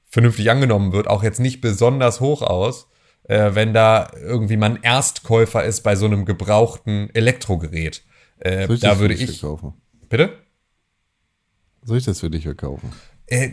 vernünftig 0.09 0.51
angenommen 0.51 0.93
wird, 0.93 1.09
auch 1.09 1.23
jetzt 1.23 1.41
nicht 1.41 1.61
besonders 1.61 2.21
hoch 2.21 2.43
aus, 2.43 2.89
äh, 3.25 3.51
wenn 3.55 3.73
da 3.73 4.11
irgendwie 4.21 4.57
man 4.57 4.77
Erstkäufer 4.83 5.65
ist 5.65 5.81
bei 5.83 5.97
so 5.97 6.07
einem 6.07 6.25
gebrauchten 6.25 7.09
Elektrogerät. 7.15 8.03
Äh, 8.39 8.69
da 8.79 8.99
würde 8.99 9.15
ich. 9.15 9.41
Kaufen? 9.41 9.75
Bitte? 10.09 10.33
Soll 11.85 11.99
ich 11.99 12.05
das 12.05 12.21
für 12.21 12.31
dich 12.31 12.45
verkaufen? 12.45 12.93
Äh, 13.27 13.51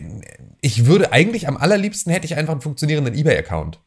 ich 0.60 0.86
würde 0.86 1.12
eigentlich 1.12 1.48
am 1.48 1.56
allerliebsten 1.56 2.12
hätte 2.12 2.26
ich 2.26 2.36
einfach 2.36 2.52
einen 2.52 2.60
funktionierenden 2.60 3.14
eBay-Account. 3.14 3.80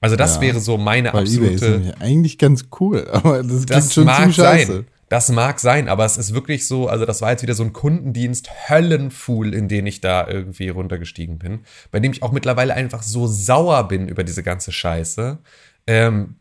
Also 0.00 0.16
das 0.16 0.36
Ja, 0.36 0.40
wäre 0.42 0.60
so 0.60 0.78
meine 0.78 1.12
Weil 1.12 1.26
eBay 1.28 1.54
ist 1.54 1.62
absolute. 1.62 2.00
eigentlich 2.00 2.38
ganz 2.38 2.66
cool, 2.80 3.08
aber 3.12 3.38
das 3.42 3.48
klingt 3.66 3.70
Das 3.70 3.94
schon 3.94 4.04
mag 4.04 4.16
ziemlich 4.18 4.36
scheiße. 4.36 4.72
sein. 4.72 4.86
Das 5.08 5.30
mag 5.30 5.58
sein, 5.58 5.88
aber 5.88 6.04
es 6.04 6.18
ist 6.18 6.34
wirklich 6.34 6.66
so, 6.66 6.88
also 6.88 7.06
das 7.06 7.22
war 7.22 7.30
jetzt 7.30 7.42
wieder 7.42 7.54
so 7.54 7.62
ein 7.62 7.72
Kundendienst 7.72 8.50
Höllenfuhl, 8.68 9.54
in 9.54 9.66
den 9.68 9.86
ich 9.86 10.00
da 10.00 10.26
irgendwie 10.26 10.68
runtergestiegen 10.68 11.38
bin, 11.38 11.60
bei 11.90 11.98
dem 12.00 12.12
ich 12.12 12.22
auch 12.22 12.32
mittlerweile 12.32 12.74
einfach 12.74 13.02
so 13.02 13.26
sauer 13.26 13.88
bin 13.88 14.08
über 14.08 14.22
diese 14.22 14.42
ganze 14.42 14.70
Scheiße, 14.70 15.38
ähm, 15.86 16.36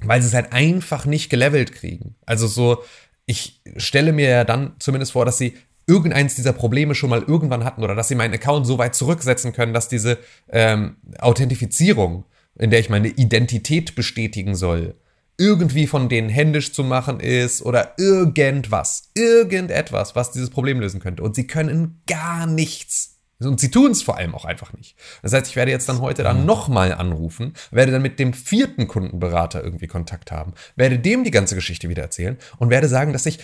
weil 0.00 0.20
sie 0.20 0.28
es 0.28 0.34
halt 0.34 0.52
einfach 0.52 1.06
nicht 1.06 1.30
gelevelt 1.30 1.72
kriegen. 1.72 2.14
Also 2.26 2.46
so, 2.46 2.82
ich 3.24 3.62
stelle 3.76 4.12
mir 4.12 4.28
ja 4.28 4.44
dann 4.44 4.74
zumindest 4.78 5.12
vor, 5.12 5.24
dass 5.24 5.38
sie 5.38 5.54
irgendeins 5.86 6.34
dieser 6.34 6.52
Probleme 6.52 6.94
schon 6.94 7.10
mal 7.10 7.22
irgendwann 7.22 7.64
hatten 7.64 7.82
oder 7.82 7.94
dass 7.94 8.08
sie 8.08 8.14
meinen 8.14 8.34
Account 8.34 8.66
so 8.66 8.78
weit 8.78 8.94
zurücksetzen 8.94 9.52
können, 9.52 9.72
dass 9.72 9.88
diese 9.88 10.18
ähm, 10.50 10.96
Authentifizierung, 11.18 12.24
in 12.58 12.70
der 12.70 12.80
ich 12.80 12.90
meine 12.90 13.08
Identität 13.08 13.94
bestätigen 13.94 14.54
soll, 14.54 14.94
irgendwie 15.36 15.86
von 15.86 16.08
denen 16.08 16.28
händisch 16.28 16.72
zu 16.72 16.84
machen 16.84 17.20
ist 17.20 17.62
oder 17.62 17.94
irgendwas, 17.98 19.10
irgendetwas, 19.14 20.14
was 20.14 20.32
dieses 20.32 20.50
Problem 20.50 20.80
lösen 20.80 21.00
könnte. 21.00 21.22
Und 21.22 21.34
sie 21.34 21.46
können 21.46 22.00
gar 22.06 22.46
nichts. 22.46 23.18
Und 23.40 23.58
sie 23.58 23.70
tun 23.70 23.90
es 23.90 24.02
vor 24.02 24.16
allem 24.16 24.34
auch 24.34 24.44
einfach 24.44 24.72
nicht. 24.72 24.96
Das 25.22 25.32
heißt, 25.32 25.48
ich 25.48 25.56
werde 25.56 25.72
jetzt 25.72 25.88
dann 25.88 26.00
heute 26.00 26.22
dann 26.22 26.46
nochmal 26.46 26.92
anrufen, 26.92 27.54
werde 27.72 27.92
dann 27.92 28.02
mit 28.02 28.18
dem 28.18 28.32
vierten 28.32 28.86
Kundenberater 28.86 29.62
irgendwie 29.62 29.88
Kontakt 29.88 30.30
haben, 30.30 30.54
werde 30.76 30.98
dem 30.98 31.24
die 31.24 31.32
ganze 31.32 31.56
Geschichte 31.56 31.88
wieder 31.88 32.02
erzählen 32.02 32.38
und 32.58 32.70
werde 32.70 32.88
sagen, 32.88 33.12
dass 33.12 33.26
ich 33.26 33.40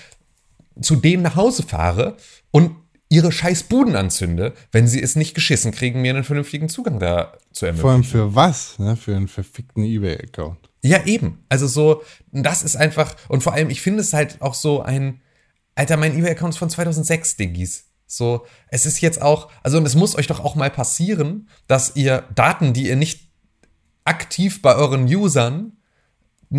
zu 0.81 0.97
denen 0.97 1.25
nach 1.25 1.37
Hause 1.37 1.65
fahre 1.65 2.17
und 2.53 2.77
ihre 3.09 3.33
scheiß 3.33 3.65
Buden 3.65 3.97
anzünde, 3.97 4.55
wenn 4.71 4.87
sie 4.87 5.03
es 5.03 5.17
nicht 5.17 5.35
geschissen 5.35 5.73
kriegen, 5.73 6.01
mir 6.01 6.15
einen 6.15 6.25
vernünftigen 6.25 6.69
Zugang 6.69 7.01
da 7.01 7.33
zu 7.53 7.67
ermöglichen. 7.67 7.83
Vor 7.83 7.91
allem 7.91 8.05
für 8.05 8.35
was? 8.37 8.79
Ne? 8.79 8.97
Für 8.97 9.17
einen 9.17 9.27
verfickten 9.27 9.83
eBay-Account. 9.83 10.70
Ja, 10.83 11.05
eben. 11.05 11.45
Also 11.49 11.67
so, 11.67 12.03
das 12.33 12.63
ist 12.63 12.77
einfach, 12.77 13.15
und 13.29 13.43
vor 13.43 13.53
allem, 13.53 13.71
ich 13.71 13.83
finde 13.83 14.01
es 14.01 14.13
halt 14.13 14.41
auch 14.41 14.55
so 14.55 14.81
ein, 14.83 15.21
Alter, 15.75 15.97
mein 15.97 16.17
eBay-Account 16.17 16.55
ist 16.55 16.59
von 16.59 16.71
2006, 16.71 17.37
Diggis. 17.37 17.85
So, 18.07 18.45
es 18.69 18.87
ist 18.87 19.01
jetzt 19.01 19.23
auch, 19.23 19.51
also 19.63 19.79
und 19.79 19.87
es 19.87 19.95
muss 19.95 20.17
euch 20.17 20.27
doch 20.27 20.41
auch 20.41 20.57
mal 20.57 20.71
passieren, 20.71 21.49
dass 21.69 21.95
ihr 21.95 22.25
Daten, 22.35 22.73
die 22.73 22.89
ihr 22.89 22.97
nicht 22.97 23.31
aktiv 24.05 24.63
bei 24.63 24.75
euren 24.75 25.05
Usern 25.05 25.77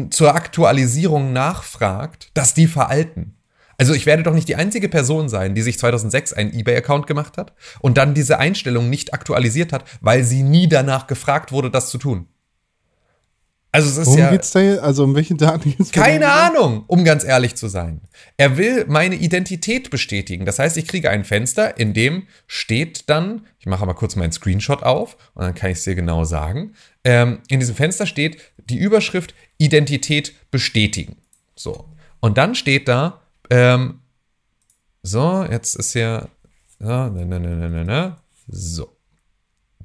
zur 0.10 0.34
Aktualisierung 0.36 1.34
nachfragt, 1.34 2.32
dass 2.34 2.54
die 2.54 2.68
veralten. 2.68 3.36
Also 3.78 3.94
ich 3.94 4.06
werde 4.06 4.24
doch 4.24 4.34
nicht 4.34 4.48
die 4.48 4.56
einzige 4.56 4.88
Person 4.88 5.28
sein, 5.28 5.56
die 5.56 5.64
sich 5.64 5.78
2006 5.80 6.34
einen 6.34 6.54
eBay-Account 6.54 7.08
gemacht 7.08 7.38
hat 7.38 7.54
und 7.80 7.98
dann 7.98 8.14
diese 8.14 8.38
Einstellung 8.38 8.90
nicht 8.90 9.14
aktualisiert 9.14 9.74
hat, 9.74 9.84
weil 10.02 10.24
sie 10.24 10.44
nie 10.44 10.70
danach 10.70 11.08
gefragt 11.08 11.52
wurde, 11.52 11.72
das 11.72 11.90
zu 11.90 11.98
tun. 11.98 12.28
Also 13.74 13.90
es 13.90 13.98
ist 13.98 14.08
Worum 14.08 14.20
ja 14.20 14.32
geht's 14.32 14.52
da 14.52 14.60
jetzt? 14.60 14.80
Also 14.82 15.06
um 15.06 15.16
welche 15.16 15.36
Daten 15.36 15.76
geht's? 15.78 15.92
keine? 15.92 16.32
Ahnung, 16.32 16.84
um 16.88 17.06
ganz 17.06 17.24
ehrlich 17.24 17.56
zu 17.56 17.68
sein. 17.70 18.02
Er 18.36 18.58
will 18.58 18.86
meine 18.88 19.16
Identität 19.16 19.90
bestätigen. 19.90 20.46
Das 20.46 20.60
heißt, 20.60 20.76
ich 20.76 20.88
kriege 20.88 21.10
ein 21.10 21.24
Fenster, 21.24 21.78
in 21.78 21.94
dem 21.94 22.28
steht 22.48 23.10
dann, 23.10 23.46
ich 23.60 23.68
mache 23.68 23.86
mal 23.86 23.94
kurz 23.94 24.16
meinen 24.18 24.34
Screenshot 24.34 24.84
auf 24.84 25.16
und 25.36 25.44
dann 25.44 25.56
kann 25.56 25.72
ich 25.72 25.78
es 25.78 25.84
dir 25.86 25.96
genau 25.96 26.26
sagen. 26.26 26.74
Ähm, 27.06 27.40
in 27.48 27.60
diesem 27.60 27.76
Fenster 27.76 28.06
steht 28.06 28.42
die 28.70 28.78
Überschrift 28.78 29.34
Identität 29.58 30.34
bestätigen. 30.52 31.18
So. 31.56 31.86
Und 32.20 32.38
dann 32.38 32.56
steht 32.56 32.88
da, 32.88 33.22
ähm, 33.50 34.02
so, 35.02 35.46
jetzt 35.50 35.76
ist 35.76 35.94
hier, 35.94 36.30
so, 36.80 36.88
ne, 36.88 37.26
ne, 37.26 37.40
ne, 37.40 37.56
ne, 37.56 37.70
ne, 37.70 37.86
ne, 37.86 38.16
so. 38.48 38.96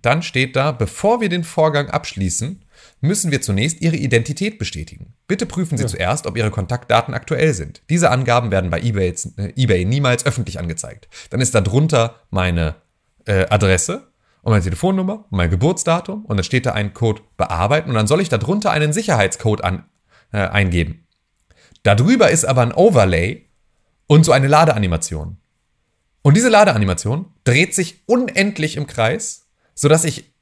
Dann 0.03 0.23
steht 0.23 0.57
da, 0.57 0.73
bevor 0.73 1.21
wir 1.21 1.29
den 1.29 1.45
Vorgang 1.45 1.89
abschließen, 1.91 2.63
müssen 3.07 3.31
wir 3.31 3.41
zunächst 3.41 3.81
Ihre 3.81 3.97
Identität 3.97 4.59
bestätigen. 4.59 5.15
Bitte 5.27 5.47
prüfen 5.47 5.79
Sie 5.79 5.87
zuerst, 5.87 6.27
ob 6.27 6.37
Ihre 6.37 6.51
Kontaktdaten 6.51 7.15
aktuell 7.15 7.55
sind. 7.55 7.83
Diese 7.89 8.11
Angaben 8.11 8.51
werden 8.51 8.71
bei 8.71 8.81
eBay, 8.81 9.15
äh, 9.37 9.53
eBay 9.57 9.85
niemals 9.85 10.27
öffentlich 10.27 10.59
angezeigt. 10.59 11.09
Dann 11.31 11.41
ist 11.41 11.55
da 11.55 11.61
drunter 11.61 12.21
meine 12.31 12.77
äh, 13.25 13.47
Adresse 13.49 14.09
und 14.43 14.53
meine 14.53 14.63
Telefonnummer 14.63 15.25
und 15.31 15.33
mein 15.33 15.51
Geburtsdatum 15.51 16.25
und 16.25 16.37
dann 16.37 16.45
steht 16.45 16.67
da 16.67 16.73
ein 16.73 16.95
Code 16.95 17.23
bearbeiten 17.37 17.89
und 17.89 17.97
dann 17.97 18.07
soll 18.07 18.21
ich 18.21 18.29
da 18.29 18.39
drunter 18.39 18.71
einen 18.71 18.93
Sicherheitscode 18.93 19.65
an, 19.65 19.87
äh, 20.33 20.39
eingeben. 20.39 21.07
Darüber 21.83 22.31
ist 22.31 22.45
aber 22.45 22.63
ein 22.63 22.73
Overlay 22.73 23.47
und 24.07 24.25
so 24.25 24.33
eine 24.33 24.49
Ladeanimation. 24.49 25.39
Und 26.23 26.37
diese 26.37 26.49
Ladeanimation 26.49 27.27
dreht 27.45 27.75
sich 27.75 28.03
unendlich 28.07 28.77
im 28.77 28.87
Kreis, 28.87 29.47
sodass 29.75 30.05
ich 30.05 30.33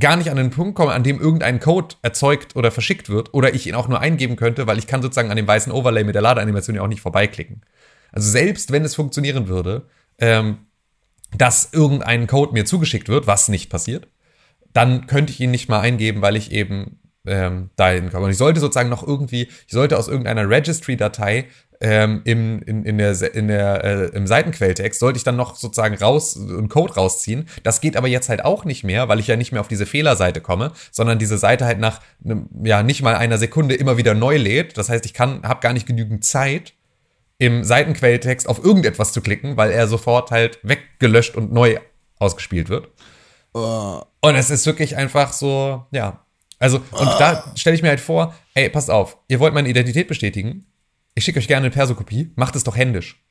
gar 0.00 0.16
nicht 0.16 0.30
an 0.30 0.36
den 0.36 0.50
Punkt 0.50 0.74
komme, 0.74 0.92
an 0.92 1.02
dem 1.02 1.20
irgendein 1.20 1.60
Code 1.60 1.96
erzeugt 2.02 2.56
oder 2.56 2.70
verschickt 2.70 3.08
wird 3.08 3.34
oder 3.34 3.54
ich 3.54 3.66
ihn 3.66 3.74
auch 3.74 3.88
nur 3.88 4.00
eingeben 4.00 4.36
könnte, 4.36 4.66
weil 4.66 4.78
ich 4.78 4.86
kann 4.86 5.02
sozusagen 5.02 5.30
an 5.30 5.36
dem 5.36 5.46
weißen 5.46 5.72
Overlay 5.72 6.04
mit 6.04 6.14
der 6.14 6.22
Ladeanimation 6.22 6.76
ja 6.76 6.82
auch 6.82 6.88
nicht 6.88 7.00
vorbeiklicken. 7.00 7.62
Also 8.12 8.30
selbst 8.30 8.72
wenn 8.72 8.84
es 8.84 8.94
funktionieren 8.94 9.48
würde, 9.48 9.86
ähm, 10.18 10.58
dass 11.36 11.72
irgendein 11.72 12.26
Code 12.26 12.52
mir 12.52 12.64
zugeschickt 12.64 13.08
wird, 13.08 13.26
was 13.26 13.48
nicht 13.48 13.70
passiert, 13.70 14.08
dann 14.72 15.06
könnte 15.06 15.32
ich 15.32 15.40
ihn 15.40 15.50
nicht 15.50 15.68
mal 15.68 15.80
eingeben, 15.80 16.22
weil 16.22 16.36
ich 16.36 16.52
eben 16.52 16.98
ähm, 17.28 17.70
dahin 17.76 18.10
komme. 18.10 18.26
Und 18.26 18.30
ich 18.30 18.38
sollte 18.38 18.60
sozusagen 18.60 18.88
noch 18.88 19.06
irgendwie, 19.06 19.48
ich 19.66 19.72
sollte 19.72 19.98
aus 19.98 20.08
irgendeiner 20.08 20.48
Registry-Datei 20.48 21.46
ähm, 21.80 22.22
im, 22.24 22.60
in, 22.62 22.84
in 22.84 22.98
der, 22.98 23.34
in 23.34 23.48
der, 23.48 23.84
äh, 23.84 24.04
im 24.16 24.26
Seitenquelltext, 24.26 24.98
sollte 24.98 25.16
ich 25.16 25.24
dann 25.24 25.36
noch 25.36 25.54
sozusagen 25.56 25.94
raus, 25.96 26.36
einen 26.36 26.68
Code 26.68 26.94
rausziehen. 26.94 27.48
Das 27.62 27.80
geht 27.80 27.96
aber 27.96 28.08
jetzt 28.08 28.28
halt 28.28 28.44
auch 28.44 28.64
nicht 28.64 28.82
mehr, 28.82 29.08
weil 29.08 29.20
ich 29.20 29.28
ja 29.28 29.36
nicht 29.36 29.52
mehr 29.52 29.60
auf 29.60 29.68
diese 29.68 29.86
Fehlerseite 29.86 30.40
komme, 30.40 30.72
sondern 30.90 31.18
diese 31.18 31.38
Seite 31.38 31.66
halt 31.66 31.78
nach 31.78 32.00
einem, 32.24 32.48
ja, 32.64 32.82
nicht 32.82 33.02
mal 33.02 33.14
einer 33.14 33.38
Sekunde 33.38 33.76
immer 33.76 33.96
wieder 33.96 34.14
neu 34.14 34.36
lädt. 34.36 34.76
Das 34.76 34.88
heißt, 34.88 35.06
ich 35.06 35.14
kann, 35.14 35.42
habe 35.44 35.60
gar 35.60 35.72
nicht 35.72 35.86
genügend 35.86 36.24
Zeit, 36.24 36.74
im 37.38 37.62
Seitenquelltext 37.62 38.48
auf 38.48 38.64
irgendetwas 38.64 39.12
zu 39.12 39.20
klicken, 39.20 39.56
weil 39.56 39.70
er 39.70 39.86
sofort 39.86 40.30
halt 40.30 40.58
weggelöscht 40.62 41.36
und 41.36 41.52
neu 41.52 41.78
ausgespielt 42.18 42.68
wird. 42.68 42.88
Und 44.20 44.34
es 44.34 44.50
ist 44.50 44.66
wirklich 44.66 44.96
einfach 44.96 45.32
so, 45.32 45.86
ja. 45.90 46.24
Also, 46.58 46.78
und 46.78 47.20
da 47.20 47.52
stelle 47.56 47.76
ich 47.76 47.82
mir 47.82 47.88
halt 47.88 48.00
vor, 48.00 48.34
ey, 48.54 48.68
passt 48.68 48.90
auf, 48.90 49.18
ihr 49.28 49.38
wollt 49.40 49.54
meine 49.54 49.68
Identität 49.68 50.08
bestätigen, 50.08 50.66
ich 51.14 51.24
schicke 51.24 51.38
euch 51.38 51.48
gerne 51.48 51.66
eine 51.66 51.74
Persokopie, 51.74 52.32
macht 52.36 52.56
es 52.56 52.64
doch 52.64 52.76
händisch. 52.76 53.24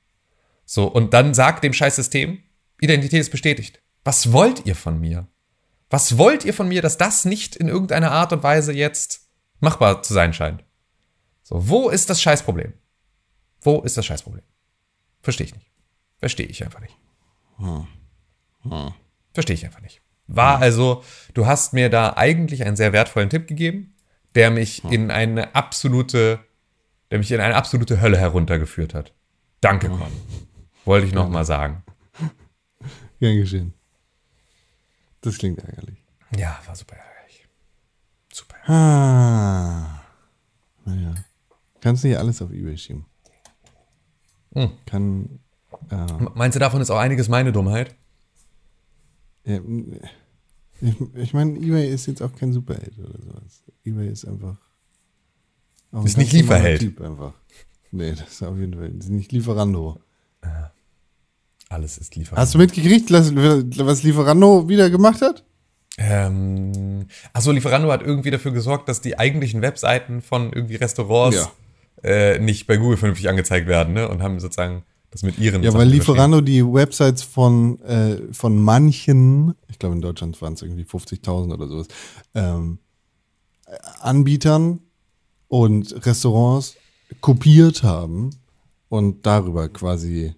So, 0.66 0.88
und 0.88 1.14
dann 1.14 1.34
sagt 1.34 1.64
dem 1.64 1.74
Scheißsystem, 1.74 2.42
Identität 2.82 3.22
ist 3.22 3.32
bestätigt. 3.32 3.82
Was 4.04 4.32
wollt 4.32 4.66
ihr 4.66 4.76
von 4.76 5.00
mir? 5.00 5.28
Was 5.90 6.18
wollt 6.18 6.46
ihr 6.46 6.54
von 6.54 6.68
mir, 6.68 6.82
dass 6.82 6.98
das 6.98 7.26
nicht 7.26 7.56
in 7.56 7.68
irgendeiner 7.68 8.12
Art 8.12 8.34
und 8.34 8.44
Weise 8.44 8.74
jetzt 8.74 9.30
machbar 9.60 10.04
zu 10.04 10.14
sein 10.14 10.34
scheint? 10.34 10.64
So, 11.44 11.70
wo 11.70 11.90
ist 11.90 12.10
das 12.10 12.22
Scheißproblem? 12.22 12.74
Wo 13.62 13.82
ist 13.82 13.98
das 13.98 14.06
Scheißproblem? 14.06 14.44
Verstehe 15.22 15.48
ich 15.48 15.56
nicht. 15.56 15.72
Verstehe 16.20 16.48
ich 16.48 16.64
einfach 16.64 16.82
nicht. 16.82 16.98
Verstehe 19.34 19.56
ich 19.56 19.66
einfach 19.66 19.82
nicht. 19.82 20.02
War 20.28 20.60
also, 20.60 21.04
du 21.34 21.46
hast 21.46 21.74
mir 21.74 21.90
da 21.90 22.14
eigentlich 22.16 22.66
einen 22.66 22.76
sehr 22.76 22.94
wertvollen 22.94 23.30
Tipp 23.30 23.48
gegeben, 23.48 23.96
der 24.36 24.52
mich 24.52 24.84
in 24.84 25.10
eine 25.10 25.56
absolute, 25.56 26.40
der 27.12 27.20
mich 27.20 27.32
in 27.32 27.40
eine 27.40 27.56
absolute 27.56 28.02
Hölle 28.02 28.18
heruntergeführt 28.18 28.94
hat. 28.94 29.14
Danke, 29.62 29.90
Con. 29.90 30.12
Wollte 30.86 31.08
ich 31.08 31.14
noch 31.14 31.30
mal 31.30 31.46
sagen. 31.46 31.84
Gern 33.20 33.38
geschehen. 33.38 33.74
Das 35.22 35.38
klingt 35.38 35.60
ärgerlich. 35.60 36.04
Ja, 36.38 36.60
war 36.66 36.76
super 36.76 36.96
ärgerlich. 36.96 37.48
Super. 38.32 38.56
Ah. 38.70 40.02
Naja. 40.86 41.16
Kannst 41.82 42.04
du 42.04 42.10
hier 42.10 42.20
alles 42.20 42.42
auf 42.42 42.52
Ebay 42.52 42.78
schieben. 42.78 43.06
Hm. 44.54 44.72
Kann. 44.86 45.40
Äh, 45.90 46.06
Meinst 46.36 46.56
du, 46.56 46.60
davon 46.60 46.82
ist 46.82 46.90
auch 46.90 47.00
einiges 47.00 47.28
meine 47.28 47.52
Dummheit? 47.52 47.96
Ja, 49.48 49.62
ich 51.16 51.34
meine, 51.34 51.58
Ebay 51.58 51.90
ist 51.90 52.06
jetzt 52.06 52.22
auch 52.22 52.36
kein 52.36 52.54
Superheld 52.54 53.00
oder 53.00 53.20
sowas. 53.20 53.64
Ebay 53.84 54.10
ist 54.10 54.26
einfach. 54.26 54.58
ein 55.92 56.06
Ist 56.06 56.18
nicht 56.18 56.34
Lieferheld. 56.34 56.82
Typ 56.82 57.02
einfach. 57.02 57.34
Nee, 57.92 58.12
das 58.12 58.30
ist 58.34 58.44
auf 58.44 58.58
jeden 58.58 58.74
Fall. 58.74 58.90
Ist 58.90 59.10
nicht 59.10 59.32
Lieferando. 59.32 60.00
Alles 61.70 61.98
ist 61.98 62.16
Lieferant. 62.16 62.40
Hast 62.40 62.54
du 62.54 62.58
mitgekriegt, 62.60 63.12
was 63.12 64.04
Lieferando 64.04 64.70
wieder 64.70 64.90
gemacht 64.90 65.22
hat? 65.22 65.44
Ähm, 65.98 67.08
achso, 67.34 67.52
Lieferando 67.52 67.92
hat 67.92 68.04
irgendwie 68.04 68.32
dafür 68.32 68.52
gesorgt, 68.52 68.88
dass 68.88 69.02
die 69.02 69.18
eigentlichen 69.18 69.62
Webseiten 69.62 70.22
von 70.22 70.54
irgendwie 70.54 70.76
Restaurants 70.76 71.50
äh, 72.04 72.40
nicht 72.40 72.68
bei 72.68 72.78
Google 72.78 72.98
vernünftig 72.98 73.28
angezeigt 73.28 73.68
werden, 73.68 73.94
ne? 73.94 74.08
Und 74.08 74.22
haben 74.22 74.40
sozusagen 74.40 74.84
das 75.12 75.24
mit 75.24 75.38
ihren. 75.40 75.64
Ja, 75.64 75.72
Sachen 75.72 75.82
weil. 75.82 75.90
Lieferando 75.90 76.42
die 76.42 76.64
Websites 76.64 77.24
von, 77.24 77.80
äh, 77.82 78.18
von 78.32 78.62
manchen, 78.62 79.56
ich 79.68 79.80
glaube 79.80 79.96
in 79.96 80.02
Deutschland 80.02 80.42
waren 80.42 80.54
es 80.54 80.62
irgendwie 80.62 80.84
50.000 80.84 81.54
oder 81.54 81.68
sowas, 81.68 81.88
ähm, 82.36 82.80
Anbietern 84.00 84.80
und 85.48 86.06
Restaurants 86.06 86.76
kopiert 87.22 87.84
haben 87.84 88.32
und 88.90 89.26
darüber 89.26 89.70
quasi 89.70 90.36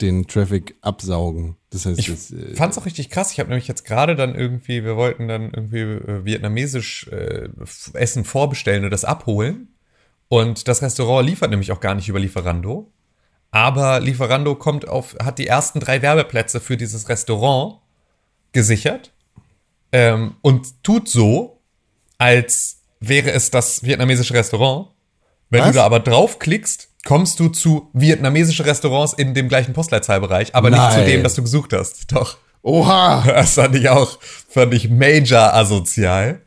den 0.00 0.26
Traffic 0.26 0.76
absaugen. 0.80 1.56
Das 1.70 1.86
heißt, 1.86 1.98
Ich 1.98 2.08
äh, 2.08 2.54
fand's 2.54 2.76
auch 2.76 2.86
richtig 2.86 3.08
krass. 3.08 3.32
Ich 3.32 3.38
habe 3.38 3.48
nämlich 3.48 3.68
jetzt 3.68 3.84
gerade 3.84 4.16
dann 4.16 4.34
irgendwie, 4.34 4.84
wir 4.84 4.96
wollten 4.96 5.28
dann 5.28 5.52
irgendwie 5.54 5.80
äh, 5.80 6.24
vietnamesisch 6.24 7.08
äh, 7.08 7.48
Essen 7.94 8.24
vorbestellen 8.24 8.84
und 8.84 8.90
das 8.90 9.04
abholen. 9.04 9.68
Und 10.28 10.66
das 10.66 10.82
Restaurant 10.82 11.28
liefert 11.28 11.50
nämlich 11.50 11.72
auch 11.72 11.80
gar 11.80 11.94
nicht 11.94 12.08
über 12.08 12.18
Lieferando. 12.18 12.90
Aber 13.52 14.00
Lieferando 14.00 14.54
kommt 14.56 14.88
auf, 14.88 15.14
hat 15.22 15.38
die 15.38 15.46
ersten 15.46 15.78
drei 15.78 16.00
Werbeplätze 16.02 16.58
für 16.58 16.76
dieses 16.76 17.08
Restaurant 17.08 17.76
gesichert 18.52 19.12
ähm, 19.92 20.34
und 20.40 20.82
tut 20.82 21.08
so, 21.08 21.60
als 22.18 22.78
wäre 22.98 23.30
es 23.30 23.50
das 23.50 23.82
vietnamesische 23.84 24.32
Restaurant. 24.34 24.88
Wenn 25.50 25.60
Was? 25.60 25.68
du 25.68 25.74
da 25.74 25.84
aber 25.84 26.00
draufklickst, 26.00 26.88
kommst 27.04 27.38
du 27.40 27.48
zu 27.48 27.90
vietnamesische 27.92 28.64
Restaurants 28.64 29.12
in 29.12 29.34
dem 29.34 29.48
gleichen 29.48 29.74
Postleitzahlbereich, 29.74 30.54
aber 30.54 30.70
nicht 30.70 30.90
zu 30.92 30.98
Nein. 30.98 31.06
dem, 31.06 31.22
das 31.22 31.34
du 31.34 31.42
gesucht 31.42 31.72
hast. 31.74 32.10
Doch. 32.12 32.38
Oha! 32.62 33.22
Das 33.26 33.54
fand 33.54 33.74
ich 33.74 33.88
auch, 33.90 34.18
fand 34.48 34.72
ich 34.72 34.88
major 34.88 35.52
asozial. 35.52 36.40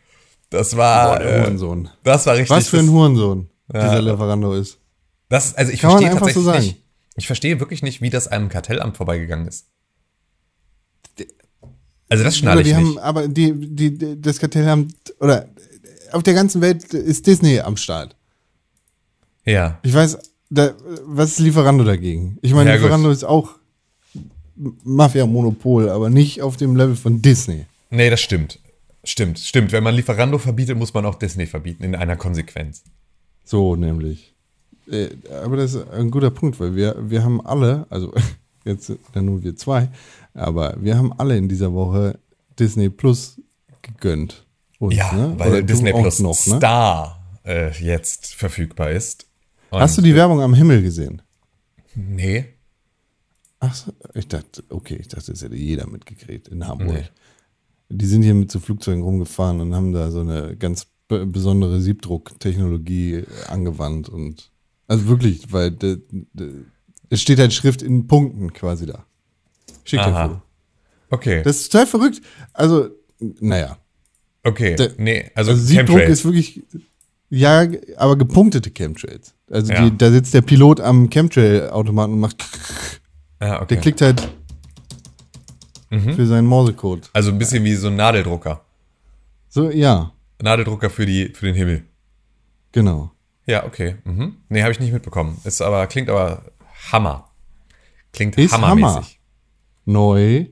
Das 0.49 0.76
war, 0.78 1.20
Boah, 1.20 1.26
äh, 1.26 1.41
Hurensohn. 1.41 1.89
das 2.03 2.26
war 2.26 2.34
richtig. 2.36 2.49
Was 2.49 2.68
für 2.70 2.80
ein 2.80 2.89
Hurensohn 2.89 3.49
dieser 3.72 4.01
Lieferando 4.01 4.53
ist. 4.53 4.80
das, 5.30 5.53
also 5.56 5.72
ich 5.72 5.82
Kann 5.82 5.91
man 5.91 5.99
verstehe 5.99 6.14
so 6.20 6.26
tatsächlich 6.26 6.45
sagen. 6.45 6.64
nicht. 6.66 6.84
Ich 7.16 7.28
verstehe 7.28 7.59
wirklich 7.59 7.82
nicht, 7.82 8.01
wie 8.01 8.09
das 8.09 8.28
einem 8.28 8.49
Kartellamt 8.49 8.97
vorbeigegangen 8.97 9.47
ist. 9.47 9.68
Also 12.09 12.24
das 12.24 12.38
schnalle 12.38 12.61
ich 12.61 12.68
die 12.68 12.74
nicht. 12.74 12.86
haben, 12.86 12.97
aber 12.99 13.28
die, 13.28 13.53
die, 13.53 14.22
das 14.22 14.39
Kartell 14.39 14.66
haben, 14.68 14.89
oder 15.20 15.49
auf 16.11 16.24
der 16.24 16.34
ganzen 16.34 16.61
Welt 16.61 16.93
ist 16.93 17.26
Disney 17.26 17.59
am 17.59 17.78
Start. 17.78 18.16
ja. 19.45 19.80
Ich 19.84 19.93
weiß, 19.93 20.18
da, 20.49 20.74
was 21.05 21.32
ist 21.32 21.39
Lieferando 21.39 21.84
dagegen? 21.84 22.38
Ich 22.41 22.53
meine, 22.53 22.70
Ja, 22.70 22.76
gut. 22.76 22.84
Lieferando 22.84 23.09
ist 23.09 23.24
auch 23.24 23.55
Mafia-Monopol, 24.55 25.89
aber 25.89 26.09
nicht 26.09 26.41
auf 26.41 26.57
dem 26.57 26.76
Level 26.76 26.95
von 26.95 27.22
Disney. 27.22 27.66
Nee, 27.89 28.09
das 28.09 28.22
stimmt. 28.22 28.59
Stimmt, 29.03 29.39
stimmt. 29.39 29.72
Wenn 29.72 29.84
man 29.84 29.95
Lieferando 29.95 30.38
verbietet, 30.38 30.78
muss 30.78 30.93
man 30.93 31.05
auch 31.05 31.16
Disney 31.16 31.47
verbieten, 31.47 31.84
in 31.84 31.95
einer 31.95 32.16
Konsequenz. 32.16 32.84
So 33.43 33.76
nämlich. 33.76 34.34
Äh, 34.89 35.09
aber 35.43 35.57
das 35.57 35.73
ist 35.73 35.89
ein 35.91 36.11
guter 36.11 36.31
Punkt, 36.31 36.59
weil 36.59 36.75
wir, 36.75 36.95
wir 37.09 37.23
haben 37.23 37.45
alle, 37.45 37.86
also 37.89 38.13
jetzt 38.65 38.91
nur 39.15 39.43
wir 39.43 39.55
zwei, 39.55 39.89
aber 40.33 40.75
wir 40.79 40.97
haben 40.97 41.13
alle 41.13 41.38
in 41.38 41.49
dieser 41.49 41.73
Woche 41.73 42.19
Disney 42.59 42.89
Plus 42.89 43.41
gegönnt. 43.81 44.45
Uns, 44.79 44.95
Ja, 44.95 45.13
ne? 45.13 45.33
weil 45.38 45.49
Oder 45.49 45.61
Disney 45.61 45.91
Plus 45.91 46.19
noch, 46.19 46.45
ne? 46.47 46.57
Star 46.57 47.39
äh, 47.45 47.71
jetzt 47.71 48.36
verfügbar 48.36 48.91
ist. 48.91 49.27
Und 49.69 49.79
Hast 49.79 49.97
du 49.97 50.01
die 50.01 50.15
Werbung 50.15 50.41
am 50.41 50.53
Himmel 50.53 50.81
gesehen? 50.81 51.21
Nee. 51.95 52.45
Ach 53.59 53.73
so, 53.73 53.91
ich 54.13 54.27
dachte, 54.27 54.63
okay, 54.69 54.97
ich 54.99 55.07
dachte, 55.07 55.31
das 55.31 55.41
hätte 55.41 55.55
jeder 55.55 55.88
mitgekriegt 55.88 56.47
in 56.49 56.67
Hamburg. 56.67 56.89
Nee. 56.89 57.09
Die 57.89 58.05
sind 58.05 58.23
hier 58.23 58.33
mit 58.33 58.51
so 58.51 58.59
Flugzeugen 58.59 59.03
rumgefahren 59.03 59.61
und 59.61 59.73
haben 59.75 59.93
da 59.93 60.11
so 60.11 60.19
eine 60.21 60.55
ganz 60.57 60.88
be 61.07 61.25
besondere 61.25 61.79
Siebdrucktechnologie 61.81 63.23
angewandt 63.47 64.09
und 64.09 64.51
also 64.88 65.07
wirklich, 65.07 65.51
weil 65.51 65.71
de, 65.71 65.99
de, 66.33 66.51
es 67.09 67.21
steht 67.21 67.39
halt 67.39 67.53
Schrift 67.53 67.81
in 67.81 68.07
Punkten 68.07 68.53
quasi 68.53 68.86
da. 68.86 69.05
Schick 69.83 70.01
dir. 70.01 70.13
Foto. 70.13 70.41
Okay. 71.11 71.43
Das 71.43 71.57
ist 71.57 71.71
total 71.71 71.88
verrückt. 71.88 72.21
Also, 72.53 72.89
naja. 73.39 73.77
okay. 74.43 74.75
der- 74.75 74.91
nee, 74.97 75.29
also, 75.36 75.51
Also 75.51 75.63
Siebdruck 75.63 75.99
ist 76.01 76.25
wirklich, 76.25 76.63
ja, 77.29 77.65
aber 77.97 78.15
gepunktete 78.17 78.71
Chemtrails. 78.71 79.33
Also 79.49 79.71
Ja. 79.73 79.88
die, 79.89 79.97
da 79.97 80.09
sitzt 80.11 80.33
der 80.33 80.41
Pilot 80.41 80.79
am 80.81 81.09
Chemtrail-Automaten 81.09 82.13
und 82.13 82.19
macht, 82.19 82.43
Ah, 83.39 83.57
okay. 83.57 83.65
der 83.69 83.77
klickt 83.77 84.01
halt 84.01 84.27
für 85.89 86.25
seinen 86.25 86.47
Morsecode. 86.47 87.09
Also 87.13 87.31
ein 87.31 87.38
bisschen 87.38 87.63
wie 87.63 87.75
so 87.75 87.88
ein 87.88 87.95
Nadeldrucker. 87.95 88.65
So, 89.49 89.69
ja, 89.69 90.11
Nadeldrucker 90.41 90.89
für, 90.89 91.05
die, 91.05 91.29
für 91.29 91.45
den 91.45 91.55
Himmel. 91.55 91.83
genau. 92.73 93.11
Ja, 93.45 93.65
okay. 93.65 93.95
Mhm. 94.03 94.37
Nee, 94.49 94.61
habe 94.61 94.71
ich 94.71 94.79
nicht 94.79 94.91
mitbekommen. 94.93 95.39
Ist 95.43 95.61
aber, 95.61 95.85
klingt 95.87 96.09
aber 96.09 96.43
Hammer. 96.91 97.29
Klingt 98.11 98.37
Ist 98.37 98.53
hammermäßig. 98.53 99.19
Neu 99.85 100.47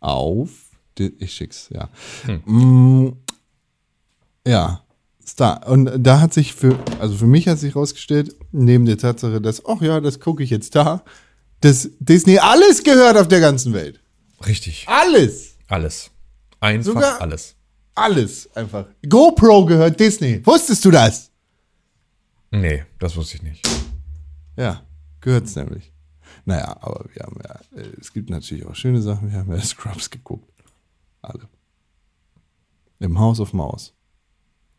auf, 0.00 0.50
ich 0.98 1.32
schick's, 1.32 1.68
ja. 1.72 1.88
Hm. 2.24 2.42
Mm, 2.44 3.16
ja, 4.46 4.82
Star. 5.26 5.66
Und 5.68 5.90
da 5.98 6.20
hat 6.20 6.34
sich 6.34 6.54
für, 6.54 6.78
also 6.98 7.14
für 7.16 7.26
mich 7.26 7.48
hat 7.48 7.58
sich 7.58 7.74
rausgestellt, 7.76 8.34
neben 8.52 8.84
der 8.84 8.98
Tatsache, 8.98 9.40
dass, 9.40 9.64
ach 9.66 9.80
ja, 9.80 10.00
das 10.00 10.20
gucke 10.20 10.42
ich 10.42 10.50
jetzt 10.50 10.74
da, 10.74 11.02
dass 11.60 11.88
Disney 11.98 12.38
alles 12.38 12.82
gehört 12.82 13.16
auf 13.16 13.28
der 13.28 13.40
ganzen 13.40 13.72
Welt. 13.72 14.00
Richtig. 14.46 14.84
Alles. 14.88 15.56
Alles. 15.68 16.10
Einfach 16.60 16.92
Sogar- 16.92 17.20
alles. 17.20 17.54
Alles 17.94 18.48
einfach. 18.56 18.86
GoPro 19.08 19.64
gehört 19.66 20.00
Disney. 20.00 20.44
Wusstest 20.44 20.84
du 20.84 20.90
das? 20.90 21.30
Nee, 22.60 22.84
das 22.98 23.16
wusste 23.16 23.36
ich 23.36 23.42
nicht. 23.42 23.68
Ja, 24.56 24.84
gehört's 25.20 25.56
nämlich. 25.56 25.92
Naja, 26.44 26.76
aber 26.80 27.06
wir 27.12 27.22
haben 27.22 27.36
ja, 27.42 27.60
äh, 27.80 27.88
es 28.00 28.12
gibt 28.12 28.30
natürlich 28.30 28.64
auch 28.66 28.74
schöne 28.74 29.02
Sachen. 29.02 29.30
Wir 29.30 29.38
haben 29.38 29.50
ja 29.52 29.60
Scrubs 29.62 30.10
geguckt. 30.10 30.50
Alle. 31.22 31.48
Im 33.00 33.18
House 33.18 33.40
of 33.40 33.52
Mouse. 33.52 33.92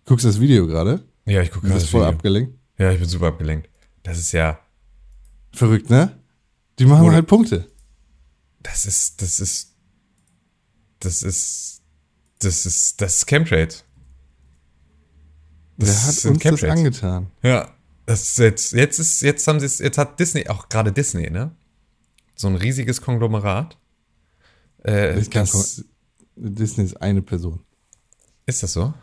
Guckst 0.05 0.23
du 0.26 0.30
das 0.30 0.39
Video 0.39 0.67
gerade? 0.67 1.03
Ja, 1.26 1.41
ich 1.41 1.49
gucke 1.49 1.61
Du 1.61 1.67
gerade 1.67 1.73
bist 1.76 1.86
das 1.86 1.89
voll 1.91 2.01
Video. 2.01 2.13
abgelenkt. 2.15 2.59
Ja, 2.78 2.91
ich 2.91 2.99
bin 2.99 3.09
super 3.09 3.28
abgelenkt. 3.28 3.69
Das 4.03 4.17
ist 4.19 4.32
ja, 4.32 4.59
Verrückt, 5.51 5.89
ne? 5.89 6.19
Die 6.80 6.86
machen 6.86 7.05
Oder- 7.05 7.15
halt 7.15 7.28
Punkte. 7.28 7.67
das 8.61 8.86
ist, 8.86 9.21
das 9.21 9.39
ist, 9.39 9.73
das 10.99 11.23
ist, 11.23 11.82
das 12.39 12.65
ist, 12.65 12.99
das 13.01 13.17
ist 13.17 13.26
Chemtrails. 13.28 13.86
Das 15.78 15.89
Wer 15.89 15.95
hat 15.95 16.07
uns 16.07 16.21
das 16.23 16.41
Chemtrails. 16.41 16.78
angetan? 16.78 17.28
Ja, 17.43 17.69
das 18.05 18.38
jetzt, 18.38 18.71
jetzt 18.73 18.99
ist, 18.99 19.21
jetzt 19.21 19.47
haben 19.47 19.59
sie 19.59 19.65
es, 19.65 19.80
jetzt 19.80 19.97
hat 19.97 20.19
Disney, 20.19 20.47
auch 20.47 20.69
gerade 20.69 20.91
Disney, 20.91 21.30
ne? 21.30 21.51
So 22.36 22.47
ein 22.47 22.55
riesiges 22.55 23.01
Konglomerat. 23.01 23.78
Äh, 24.84 25.15
Das 25.15 25.30
das, 25.30 25.86
Disney 26.36 26.84
ist 26.86 27.01
eine 27.01 27.21
Person. 27.21 27.59
ist 28.45 28.61
das 28.63 28.73
so? 28.73 28.93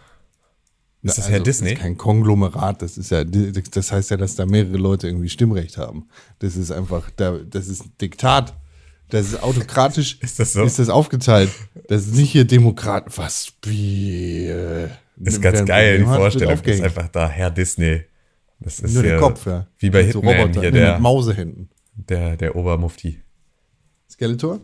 Ist 1.03 1.18
das 1.18 1.25
Also, 1.25 1.31
Herr 1.31 1.41
Disney? 1.41 1.70
Das 1.70 1.79
ist 1.79 1.83
kein 1.83 1.99
Konglomerat. 1.99 2.81
Das 2.83 2.97
ist 2.97 3.11
ja, 3.11 3.25
das 3.25 3.91
heißt 3.91 4.11
ja, 4.11 4.16
dass 4.16 4.37
da 4.37 4.47
mehrere 4.47 4.77
Leute 4.77 5.09
irgendwie 5.09 5.29
Stimmrecht 5.29 5.77
haben. 5.79 6.09
Das 6.39 6.57
ist 6.57 6.70
einfach, 6.70 7.11
da, 7.16 7.39
das 7.39 7.66
ist 7.68 7.85
ein 7.87 7.93
Diktat. 8.01 8.55
Das 9.09 9.26
ist 9.26 9.42
autokratisch. 9.42 10.18
Ist 10.22 10.38
das 10.38 10.55
so? 10.55 10.62
Ist 10.64 10.78
das 10.78 10.88
aufgeteilt? 10.88 11.50
Das 11.88 12.07
ist 12.07 12.14
nicht 12.16 12.32
hier 12.32 12.44
Demokrat. 12.46 13.07
Was? 13.18 13.53
Wie? 13.62 14.46
Äh, 14.46 14.88
Das 15.16 15.34
ist 15.34 15.42
wer 15.42 15.53
ganz 15.53 15.68
geil, 15.68 15.98
die 15.98 16.05
Vorstellung. 16.05 16.59
Das 16.62 16.74
ist 16.76 16.82
einfach 16.82 17.09
da, 17.09 17.28
Herr 17.28 17.50
Disney. 17.50 18.03
Das 18.61 18.80
ist 18.80 18.94
Nur 18.94 19.03
der 19.03 19.18
Kopf, 19.18 19.44
ja. 19.46 19.66
Wie 19.78 19.90
bei 19.90 20.11
So 20.11 20.20
Hitman 20.20 20.36
Roboter, 20.40 20.61
hier, 20.62 20.70
der, 20.70 20.92
Mit 20.94 21.03
Mausehänden. 21.03 21.68
der, 21.94 22.36
der 22.36 22.57
Obermufti. 22.57 23.20
Skeletor? 24.11 24.61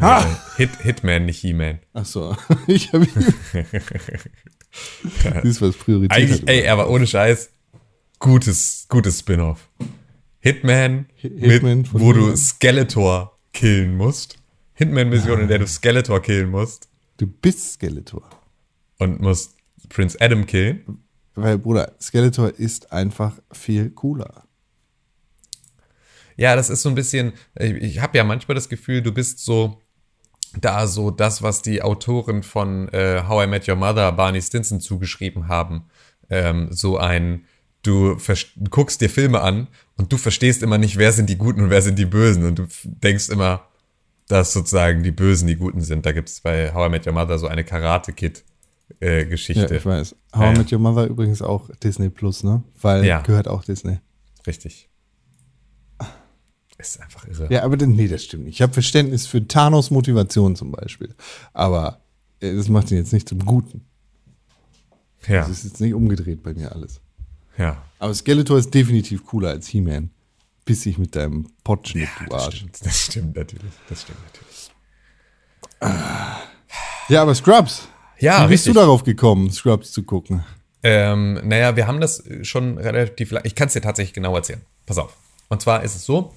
Äh, 0.00 0.22
Hit, 0.56 0.70
Hitman, 0.82 1.24
nicht 1.26 1.40
He-Man. 1.40 1.78
Ach 1.94 2.04
so. 2.04 2.36
Ich 2.68 2.92
habe 2.92 3.06
Siehst 5.42 5.60
was 5.62 5.76
Priorität 5.76 6.16
Eigentlich, 6.16 6.42
hat. 6.42 6.48
ey, 6.50 6.68
aber 6.68 6.90
ohne 6.90 7.06
Scheiß, 7.06 7.50
gutes, 8.18 8.86
gutes 8.88 9.20
Spin-off. 9.20 9.68
Hitman, 10.40 11.06
Hitman 11.16 11.78
mit, 11.78 11.94
wo 11.94 12.12
du. 12.12 12.36
Skeletor 12.36 13.37
killen 13.52 13.96
musst. 13.96 14.38
Hitman-Mission, 14.74 15.40
in 15.40 15.48
der 15.48 15.58
du 15.58 15.66
Skeletor 15.66 16.22
killen 16.22 16.50
musst. 16.50 16.88
Du 17.16 17.26
bist 17.26 17.74
Skeletor. 17.74 18.28
Und 18.98 19.20
musst 19.20 19.56
Prince 19.88 20.16
Adam 20.20 20.46
killen. 20.46 21.02
Weil, 21.34 21.58
Bruder, 21.58 21.92
Skeletor 22.00 22.50
ist 22.50 22.92
einfach 22.92 23.34
viel 23.52 23.90
cooler. 23.90 24.44
Ja, 26.36 26.54
das 26.54 26.70
ist 26.70 26.82
so 26.82 26.88
ein 26.88 26.94
bisschen, 26.94 27.32
ich, 27.58 27.74
ich 27.74 28.00
habe 28.00 28.16
ja 28.16 28.24
manchmal 28.24 28.54
das 28.54 28.68
Gefühl, 28.68 29.02
du 29.02 29.12
bist 29.12 29.44
so 29.44 29.80
da 30.60 30.86
so 30.86 31.10
das, 31.10 31.42
was 31.42 31.62
die 31.62 31.82
Autoren 31.82 32.42
von 32.42 32.88
äh, 32.88 33.24
How 33.26 33.44
I 33.44 33.46
Met 33.48 33.68
Your 33.68 33.76
Mother, 33.76 34.12
Barney 34.12 34.40
Stinson, 34.40 34.80
zugeschrieben 34.80 35.48
haben. 35.48 35.84
Ähm, 36.30 36.68
so 36.70 36.96
ein, 36.96 37.44
du 37.82 38.16
guckst 38.70 39.00
dir 39.00 39.08
Filme 39.10 39.40
an 39.40 39.68
und 39.96 40.12
du 40.12 40.16
verstehst 40.18 40.62
immer 40.62 40.78
nicht, 40.78 40.96
wer 40.96 41.12
sind 41.12 41.28
die 41.30 41.36
Guten 41.38 41.60
und 41.62 41.70
wer 41.70 41.82
sind 41.82 41.98
die 41.98 42.06
Bösen. 42.06 42.44
Und 42.44 42.58
du 42.58 42.66
denkst 42.84 43.28
immer, 43.28 43.62
dass 44.28 44.52
sozusagen 44.52 45.02
die 45.02 45.10
Bösen 45.10 45.46
die 45.48 45.56
Guten 45.56 45.80
sind. 45.80 46.04
Da 46.04 46.12
gibt's 46.12 46.40
bei 46.40 46.72
How 46.74 46.88
I 46.88 46.90
Met 46.90 47.06
Your 47.06 47.12
Mother 47.14 47.38
so 47.38 47.46
eine 47.46 47.64
Karate-Kid-Geschichte. 47.64 49.62
Ja, 49.62 49.70
ich 49.70 49.86
weiß. 49.86 50.16
How 50.34 50.54
I. 50.54 50.58
Met 50.58 50.72
Your 50.72 50.78
Mother 50.80 51.06
übrigens 51.06 51.40
auch 51.42 51.70
Disney 51.82 52.10
Plus, 52.10 52.44
ne? 52.44 52.62
Weil 52.80 53.04
Ja. 53.04 53.22
gehört 53.22 53.48
auch 53.48 53.64
Disney. 53.64 53.98
Richtig. 54.46 54.88
Ist 56.80 57.00
einfach 57.00 57.26
irre. 57.26 57.48
Ja, 57.52 57.64
aber 57.64 57.76
nee, 57.76 58.06
das 58.06 58.22
stimmt 58.22 58.44
nicht. 58.44 58.54
Ich 58.56 58.62
habe 58.62 58.72
Verständnis 58.72 59.26
für 59.26 59.46
Thanos 59.48 59.90
Motivation 59.90 60.54
zum 60.54 60.70
Beispiel. 60.70 61.12
Aber 61.52 62.02
äh, 62.40 62.54
das 62.54 62.68
macht 62.68 62.90
ihn 62.92 62.98
jetzt 62.98 63.12
nicht 63.12 63.28
zum 63.28 63.40
Guten. 63.44 63.84
Ja, 65.26 65.40
Das 65.40 65.48
ist 65.50 65.64
jetzt 65.64 65.80
nicht 65.80 65.92
umgedreht 65.94 66.44
bei 66.44 66.54
mir 66.54 66.70
alles. 66.72 67.00
Ja. 67.58 67.82
Aber 67.98 68.14
Skeletor 68.14 68.58
ist 68.58 68.72
definitiv 68.72 69.24
cooler 69.26 69.50
als 69.50 69.66
He-Man. 69.68 70.10
Dich 70.68 70.98
mit 70.98 71.16
deinem 71.16 71.48
Potschnitt, 71.64 72.08
du 72.18 72.26
Das 72.26 72.44
Arsch. 72.44 72.56
stimmt, 72.56 72.84
das 72.84 73.04
stimmt 73.04 73.36
natürlich. 73.36 73.72
Das 73.88 74.02
stimmt 74.02 74.18
natürlich. 74.26 74.70
Ja, 77.08 77.22
aber 77.22 77.34
Scrubs. 77.34 77.88
Ja, 78.18 78.44
Wie 78.44 78.48
bist 78.52 78.66
richtig. 78.66 78.74
du 78.74 78.80
darauf 78.80 79.02
gekommen, 79.02 79.50
Scrubs 79.50 79.92
zu 79.92 80.02
gucken? 80.02 80.44
Ähm, 80.82 81.40
naja, 81.44 81.74
wir 81.76 81.86
haben 81.86 82.00
das 82.00 82.22
schon 82.42 82.76
relativ 82.78 83.30
lang. 83.30 83.44
Ich 83.46 83.54
kann 83.54 83.68
es 83.68 83.72
dir 83.72 83.80
tatsächlich 83.80 84.12
genau 84.12 84.34
erzählen. 84.36 84.60
Pass 84.86 84.98
auf. 84.98 85.16
Und 85.48 85.62
zwar 85.62 85.82
ist 85.82 85.96
es 85.96 86.04
so, 86.04 86.34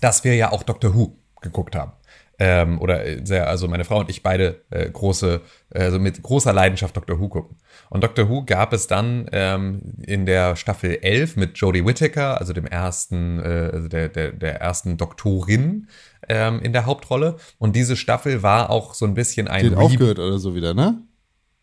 dass 0.00 0.22
wir 0.22 0.34
ja 0.36 0.52
auch 0.52 0.62
Doctor 0.62 0.94
Who 0.94 1.16
geguckt 1.40 1.74
haben. 1.74 1.92
Ähm, 2.38 2.80
oder 2.80 3.04
äh, 3.04 3.20
sehr, 3.26 3.48
also 3.48 3.66
meine 3.66 3.84
Frau 3.84 3.98
und 3.98 4.08
ich 4.10 4.22
beide 4.22 4.62
äh, 4.70 4.88
große, 4.88 5.40
also 5.74 5.98
mit 5.98 6.22
großer 6.22 6.52
Leidenschaft 6.52 6.96
Doctor 6.96 7.18
Who 7.18 7.28
gucken. 7.28 7.56
Und 7.90 8.04
Doctor 8.04 8.28
Who 8.28 8.44
gab 8.44 8.72
es 8.72 8.86
dann 8.86 9.28
ähm, 9.32 9.94
in 10.06 10.26
der 10.26 10.56
Staffel 10.56 10.98
11 11.02 11.36
mit 11.36 11.56
Jodie 11.58 11.84
Whittaker, 11.84 12.38
also 12.38 12.52
dem 12.52 12.66
ersten, 12.66 13.38
äh, 13.38 13.70
also 13.72 13.88
der, 13.88 14.08
der, 14.08 14.32
der 14.32 14.60
ersten 14.60 14.96
Doktorin 14.96 15.88
ähm, 16.28 16.60
in 16.60 16.72
der 16.72 16.86
Hauptrolle. 16.86 17.36
Und 17.58 17.76
diese 17.76 17.96
Staffel 17.96 18.42
war 18.42 18.70
auch 18.70 18.94
so 18.94 19.06
ein 19.06 19.14
bisschen 19.14 19.48
ein 19.48 19.64
Den 19.64 19.74
Reboot. 19.74 19.92
aufgehört 19.92 20.18
oder 20.18 20.38
so 20.38 20.54
wieder, 20.54 20.74
ne? 20.74 21.02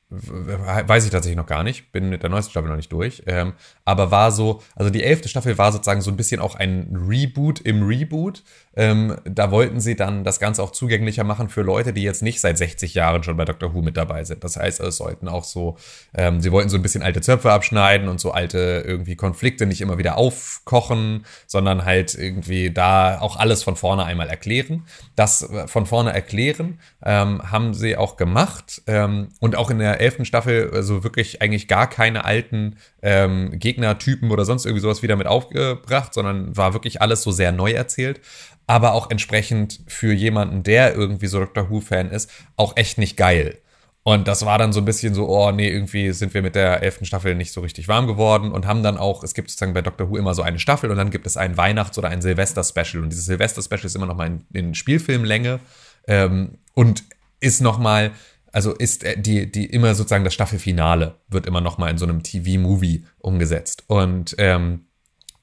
Weiß 0.09 1.03
ich 1.03 1.09
tatsächlich 1.09 1.35
noch 1.35 1.47
gar 1.47 1.63
nicht, 1.63 1.91
bin 1.91 2.09
mit 2.09 2.21
der 2.21 2.29
neuesten 2.29 2.51
Staffel 2.51 2.69
noch 2.69 2.75
nicht 2.75 2.91
durch. 2.91 3.23
Ähm, 3.25 3.53
aber 3.85 4.11
war 4.11 4.31
so, 4.31 4.61
also 4.75 4.91
die 4.91 5.01
elfte 5.03 5.27
Staffel 5.29 5.57
war 5.57 5.71
sozusagen 5.71 6.01
so 6.01 6.11
ein 6.11 6.15
bisschen 6.15 6.41
auch 6.41 6.53
ein 6.53 6.95
Reboot 7.09 7.61
im 7.61 7.81
Reboot. 7.81 8.43
Ähm, 8.75 9.15
da 9.25 9.49
wollten 9.49 9.79
sie 9.79 9.95
dann 9.95 10.23
das 10.23 10.39
Ganze 10.39 10.61
auch 10.61 10.71
zugänglicher 10.71 11.23
machen 11.23 11.49
für 11.49 11.63
Leute, 11.63 11.91
die 11.91 12.03
jetzt 12.03 12.21
nicht 12.21 12.39
seit 12.39 12.59
60 12.59 12.93
Jahren 12.93 13.23
schon 13.23 13.35
bei 13.35 13.45
Doctor 13.45 13.73
Who 13.73 13.81
mit 13.81 13.97
dabei 13.97 14.23
sind. 14.25 14.43
Das 14.43 14.57
heißt, 14.57 14.79
es 14.79 14.97
sollten 14.97 15.27
auch 15.27 15.43
so, 15.43 15.75
ähm, 16.13 16.39
sie 16.39 16.51
wollten 16.51 16.69
so 16.69 16.75
ein 16.75 16.83
bisschen 16.83 17.01
alte 17.01 17.21
Zöpfe 17.21 17.51
abschneiden 17.51 18.07
und 18.07 18.19
so 18.19 18.31
alte 18.31 18.83
irgendwie 18.85 19.15
Konflikte 19.15 19.65
nicht 19.65 19.81
immer 19.81 19.97
wieder 19.97 20.17
aufkochen, 20.17 21.25
sondern 21.47 21.83
halt 21.83 22.13
irgendwie 22.13 22.69
da 22.69 23.19
auch 23.21 23.37
alles 23.37 23.63
von 23.63 23.75
vorne 23.75 24.05
einmal 24.05 24.29
erklären. 24.29 24.85
Das 25.15 25.41
äh, 25.49 25.67
von 25.67 25.87
vorne 25.87 26.13
erklären 26.13 26.79
ähm, 27.03 27.41
haben 27.51 27.73
sie 27.73 27.97
auch 27.97 28.17
gemacht 28.17 28.83
ähm, 28.85 29.29
und 29.39 29.55
auch 29.55 29.71
in 29.71 29.79
der 29.79 29.94
elften 29.99 30.25
Staffel 30.25 30.71
also 30.73 31.03
wirklich 31.03 31.41
eigentlich 31.41 31.67
gar 31.67 31.89
keine 31.89 32.25
alten 32.25 32.77
ähm, 33.01 33.57
Gegnertypen 33.57 34.31
oder 34.31 34.45
sonst 34.45 34.65
irgendwie 34.65 34.81
sowas 34.81 35.03
wieder 35.03 35.15
mit 35.15 35.27
aufgebracht, 35.27 36.13
sondern 36.13 36.55
war 36.55 36.73
wirklich 36.73 37.01
alles 37.01 37.21
so 37.21 37.31
sehr 37.31 37.51
neu 37.51 37.71
erzählt. 37.71 38.21
Aber 38.67 38.93
auch 38.93 39.11
entsprechend 39.11 39.81
für 39.87 40.13
jemanden, 40.13 40.63
der 40.63 40.95
irgendwie 40.95 41.27
so 41.27 41.39
Doctor 41.39 41.69
Who-Fan 41.69 42.09
ist, 42.09 42.31
auch 42.55 42.75
echt 42.77 42.97
nicht 42.97 43.15
geil. 43.15 43.59
Und 44.07 44.27
das 44.27 44.45
war 44.45 44.59
dann 44.59 44.71
so 44.71 44.81
ein 44.81 44.85
bisschen 44.85 45.15
so, 45.15 45.27
oh 45.27 45.51
nee, 45.51 45.67
irgendwie 45.67 46.11
sind 46.11 46.35
wir 46.35 46.43
mit 46.43 46.53
der 46.53 46.83
elften 46.83 47.05
Staffel 47.05 47.33
nicht 47.33 47.51
so 47.51 47.61
richtig 47.61 47.87
warm 47.87 48.05
geworden 48.05 48.51
und 48.51 48.67
haben 48.67 48.83
dann 48.83 48.99
auch, 48.99 49.23
es 49.23 49.33
gibt 49.33 49.49
sozusagen 49.49 49.73
bei 49.73 49.81
Doctor 49.81 50.11
Who 50.11 50.17
immer 50.17 50.35
so 50.35 50.43
eine 50.43 50.59
Staffel 50.59 50.91
und 50.91 50.97
dann 50.97 51.09
gibt 51.09 51.25
es 51.25 51.37
ein 51.37 51.57
Weihnachts- 51.57 51.97
oder 51.97 52.09
ein 52.09 52.21
Silvester-Special. 52.21 53.01
Und 53.01 53.09
dieses 53.09 53.25
Silvester-Special 53.25 53.85
ist 53.85 53.95
immer 53.95 54.05
noch 54.05 54.15
mal 54.15 54.27
in, 54.27 54.45
in 54.53 54.75
Spielfilmlänge 54.75 55.59
ähm, 56.07 56.59
und 56.75 57.03
ist 57.39 57.61
noch 57.61 57.79
mal, 57.79 58.11
also 58.55 58.71
ist 58.71 59.03
äh, 59.03 59.19
die, 59.19 59.51
die 59.51 59.65
immer 59.65 59.93
sozusagen 59.95 60.23
das 60.23 60.33
Staffelfinale 60.33 61.19
wird 61.27 61.45
immer 61.45 61.59
noch 61.59 61.77
mal 61.77 61.89
in 61.89 61.97
so 61.97 62.05
einem 62.05 62.23
TV-Movie 62.23 63.05
umgesetzt. 63.19 63.83
Und 63.87 64.33
ähm, 64.37 64.87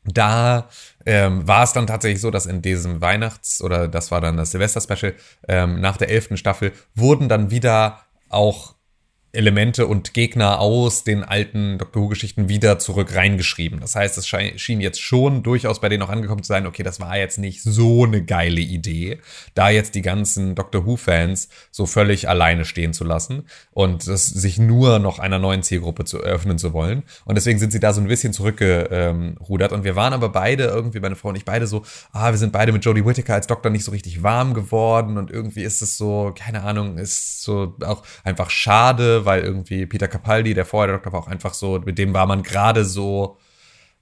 da 0.05 0.71
ähm, 1.05 1.47
war 1.47 1.63
es 1.63 1.75
dann 1.75 1.87
tatsächlich 1.87 2.23
so, 2.23 2.31
dass 2.31 2.47
in 2.47 2.63
diesem 2.63 3.03
Weihnachts- 3.03 3.63
oder 3.63 3.87
das 3.87 4.11
war 4.11 4.23
dann 4.23 4.39
das 4.39 4.53
Silvester-Special, 4.53 5.15
ähm, 5.47 5.83
nach 5.83 5.99
der 5.99 6.09
elften 6.09 6.39
Staffel, 6.39 6.73
wurden 6.95 7.29
dann 7.29 7.51
wieder 7.51 8.01
auch 8.31 8.77
Elemente 9.35 9.87
und 9.87 10.13
Gegner 10.13 10.61
aus 10.61 11.05
den 11.05 11.25
alten 11.25 11.79
Doctor 11.79 12.03
Who-Geschichten 12.03 12.51
wieder 12.51 12.79
zurück 12.79 13.15
reingeschrieben. 13.15 13.81
Das 13.81 13.97
heißt, 13.97 14.19
es 14.19 14.27
schien 14.29 14.81
jetzt 14.83 15.01
schon 15.01 15.43
durchaus 15.43 15.81
bei 15.81 15.89
denen 15.89 16.03
auch 16.03 16.11
angekommen 16.11 16.43
zu 16.43 16.49
sein, 16.49 16.67
okay, 16.67 16.83
das 16.83 17.01
war 17.01 17.17
jetzt 17.17 17.39
nicht 17.39 17.63
so 17.63 18.05
eine 18.05 18.23
geile 18.23 18.61
Idee, 18.61 19.21
da 19.55 19.71
jetzt 19.71 19.95
die 19.95 20.03
ganzen 20.03 20.55
Doctor 20.55 20.85
Who-Fans 20.85 21.49
so 21.71 21.87
völlig 21.87 22.29
alleine 22.29 22.67
stehen 22.67 22.93
zu 22.93 23.05
lassen 23.05 23.47
und 23.71 24.07
das, 24.07 24.27
sich 24.27 24.59
nur 24.59 24.99
noch 24.99 25.19
einer 25.19 25.39
neuen 25.39 25.63
Zielgruppe 25.63 26.05
zu 26.05 26.19
öffnen 26.19 26.59
zu 26.59 26.75
wollen. 26.75 27.03
Und 27.25 27.37
deswegen 27.37 27.59
sind 27.59 27.73
sie 27.73 27.81
da 27.81 27.95
so 27.95 28.03
ein 28.03 28.09
bisschen 28.09 28.35
zurückgerudert. 28.35 29.73
Und 29.73 29.85
wir 29.85 29.97
waren 29.97 30.13
aber 30.13 30.29
beide 30.29 30.65
irgendwie, 30.65 31.01
meine 31.01 31.17
Frau 31.17 31.31
und 31.31 31.37
ich 31.37 31.47
beide 31.47 31.67
so, 31.67 31.85
ah, 32.13 32.31
wir 32.31 32.39
sind 32.39 32.53
beide 32.53 32.73
mit 32.73 32.85
Jodie 32.85 33.07
Whittaker 33.07 33.35
als 33.35 33.47
Doktor 33.47 33.71
nicht 33.71 33.85
so 33.85 33.93
richtig 33.93 34.23
warm 34.23 34.53
geworden 34.53 35.17
und 35.17 35.31
irgendwie 35.31 35.63
ist 35.63 35.81
es 35.81 35.97
so, 35.97 36.35
keine 36.37 36.63
Ahnung, 36.65 36.99
ist 36.99 37.43
so 37.43 37.75
auch 37.83 38.03
einfach 38.25 38.51
schade, 38.51 39.22
weil 39.25 39.43
irgendwie 39.43 39.87
Peter 39.87 40.09
Capaldi, 40.09 40.55
der 40.55 40.65
vorher 40.65 40.89
der 40.89 40.97
Doktor 40.97 41.13
war, 41.13 41.21
auch 41.21 41.29
einfach 41.29 41.55
so, 41.55 41.81
mit 41.85 41.99
dem 41.99 42.15
war 42.15 42.27
man 42.27 42.43
gerade 42.43 42.85
so 42.85 43.39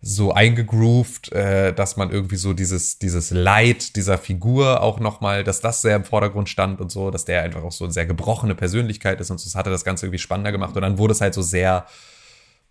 so 0.03 0.33
eingegroovt, 0.33 1.31
äh, 1.33 1.75
dass 1.75 1.99
man 1.99 2.11
irgendwie 2.11 2.37
so 2.37 2.55
dieses 2.55 2.99
dieses 2.99 3.31
Leid 3.33 3.97
dieser 3.97 4.17
Figur 4.17 4.83
auch 4.83 4.99
noch 4.99 5.21
mal, 5.21 5.45
dass 5.45 5.61
das 5.61 5.83
sehr 5.83 5.97
im 5.97 6.05
Vordergrund 6.05 6.49
stand 6.49 6.81
und 6.81 6.91
so, 6.91 7.11
dass 7.11 7.27
der 7.27 7.43
einfach 7.43 7.63
auch 7.63 7.73
so 7.73 7.85
eine 7.85 7.93
sehr 7.93 8.07
gebrochene 8.07 8.55
Persönlichkeit 8.55 9.21
ist 9.21 9.31
und 9.31 9.39
so, 9.39 9.45
das 9.45 9.55
hatte 9.55 9.69
das 9.69 9.85
Ganze 9.85 10.07
irgendwie 10.07 10.19
spannender 10.19 10.53
gemacht 10.53 10.75
und 10.75 10.83
dann 10.83 10.97
wurde 10.97 11.13
es 11.13 11.21
halt 11.21 11.35
so 11.35 11.43
sehr 11.43 11.87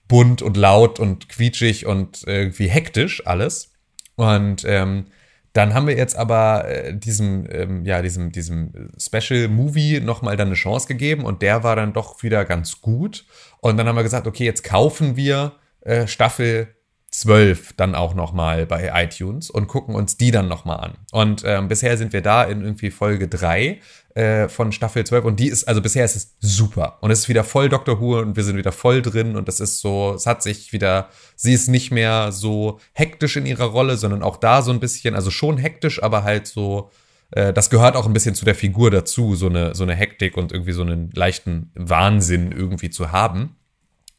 bunt 0.08 0.42
und 0.42 0.58
laut 0.58 1.00
und 1.00 1.30
quietschig 1.30 1.86
und 1.86 2.24
irgendwie 2.26 2.68
hektisch 2.68 3.26
alles. 3.26 3.72
Und 4.16 4.66
ähm, 4.66 5.06
dann 5.54 5.74
haben 5.74 5.88
wir 5.88 5.98
jetzt 5.98 6.16
aber 6.16 6.68
äh, 6.68 6.96
diesem, 6.96 7.48
ähm, 7.50 7.86
ja, 7.86 8.02
diesem, 8.02 8.32
diesem 8.32 8.92
Special 8.98 9.48
Movie 9.48 10.00
nochmal 10.00 10.38
dann 10.38 10.48
eine 10.48 10.56
Chance 10.56 10.88
gegeben 10.88 11.26
und 11.26 11.42
der 11.42 11.64
war 11.64 11.76
dann 11.76 11.94
doch 11.94 12.22
wieder 12.24 12.46
ganz 12.46 12.82
gut. 12.82 13.26
Und 13.60 13.78
dann 13.78 13.88
haben 13.88 13.96
wir 13.96 14.04
gesagt, 14.04 14.28
okay, 14.28 14.46
jetzt 14.46 14.64
kaufen 14.64 15.16
wir 15.16 15.54
äh, 15.82 16.08
Staffel 16.08 16.76
12 17.12 17.74
dann 17.74 17.96
auch 17.96 18.14
nochmal 18.14 18.66
bei 18.66 18.92
iTunes 18.94 19.50
und 19.50 19.68
gucken 19.68 19.96
uns 19.96 20.18
die 20.18 20.32
dann 20.32 20.48
nochmal 20.48 20.80
an. 20.80 20.98
Und 21.12 21.44
ähm, 21.46 21.68
bisher 21.68 21.98
sind 21.98 22.14
wir 22.14 22.22
da 22.22 22.44
in 22.44 22.62
irgendwie 22.62 22.92
Folge 22.92 23.28
3 23.28 23.80
äh, 24.20 24.50
von 24.50 24.74
Staffel 24.74 25.06
12 25.06 25.24
und 25.24 25.40
die 25.40 25.48
ist, 25.48 25.66
also 25.66 25.82
bisher 25.82 26.04
ist 26.04 26.18
es 26.18 26.36
super. 26.42 26.98
Und 27.00 27.10
es 27.10 27.20
ist 27.20 27.30
wieder 27.30 27.46
voll 27.46 27.70
Dr. 27.70 28.02
Who 28.02 28.20
und 28.20 28.36
wir 28.36 28.44
sind 28.44 28.58
wieder 28.58 28.74
voll 28.74 29.02
drin 29.02 29.38
und 29.38 29.48
das 29.48 29.62
ist 29.62 29.80
so, 29.80 30.14
es 30.14 30.26
hat 30.26 30.44
sich 30.44 30.74
wieder, 30.74 31.08
sie 31.38 31.54
ist 31.54 31.70
nicht 31.70 31.92
mehr 31.92 32.34
so 32.34 32.82
hektisch 32.92 33.38
in 33.38 33.46
ihrer 33.46 33.68
Rolle, 33.68 33.96
sondern 33.96 34.22
auch 34.22 34.36
da 34.36 34.62
so 34.62 34.72
ein 34.72 34.82
bisschen, 34.82 35.16
also 35.16 35.32
schon 35.32 35.58
hektisch, 35.58 36.04
aber 36.04 36.24
halt 36.26 36.48
so, 36.48 36.92
äh, 37.32 37.54
das 37.54 37.70
gehört 37.70 37.96
auch 37.96 38.08
ein 38.08 38.14
bisschen 38.14 38.36
zu 38.36 38.44
der 38.44 38.56
Figur 38.56 38.92
dazu, 38.92 39.36
so 39.36 39.48
eine, 39.48 39.74
so 39.74 39.84
eine 39.84 39.96
Hektik 39.96 40.36
und 40.36 40.52
irgendwie 40.52 40.74
so 40.74 40.82
einen 40.82 41.12
leichten 41.12 41.72
Wahnsinn 41.76 42.52
irgendwie 42.52 42.90
zu 42.90 43.14
haben. 43.14 43.56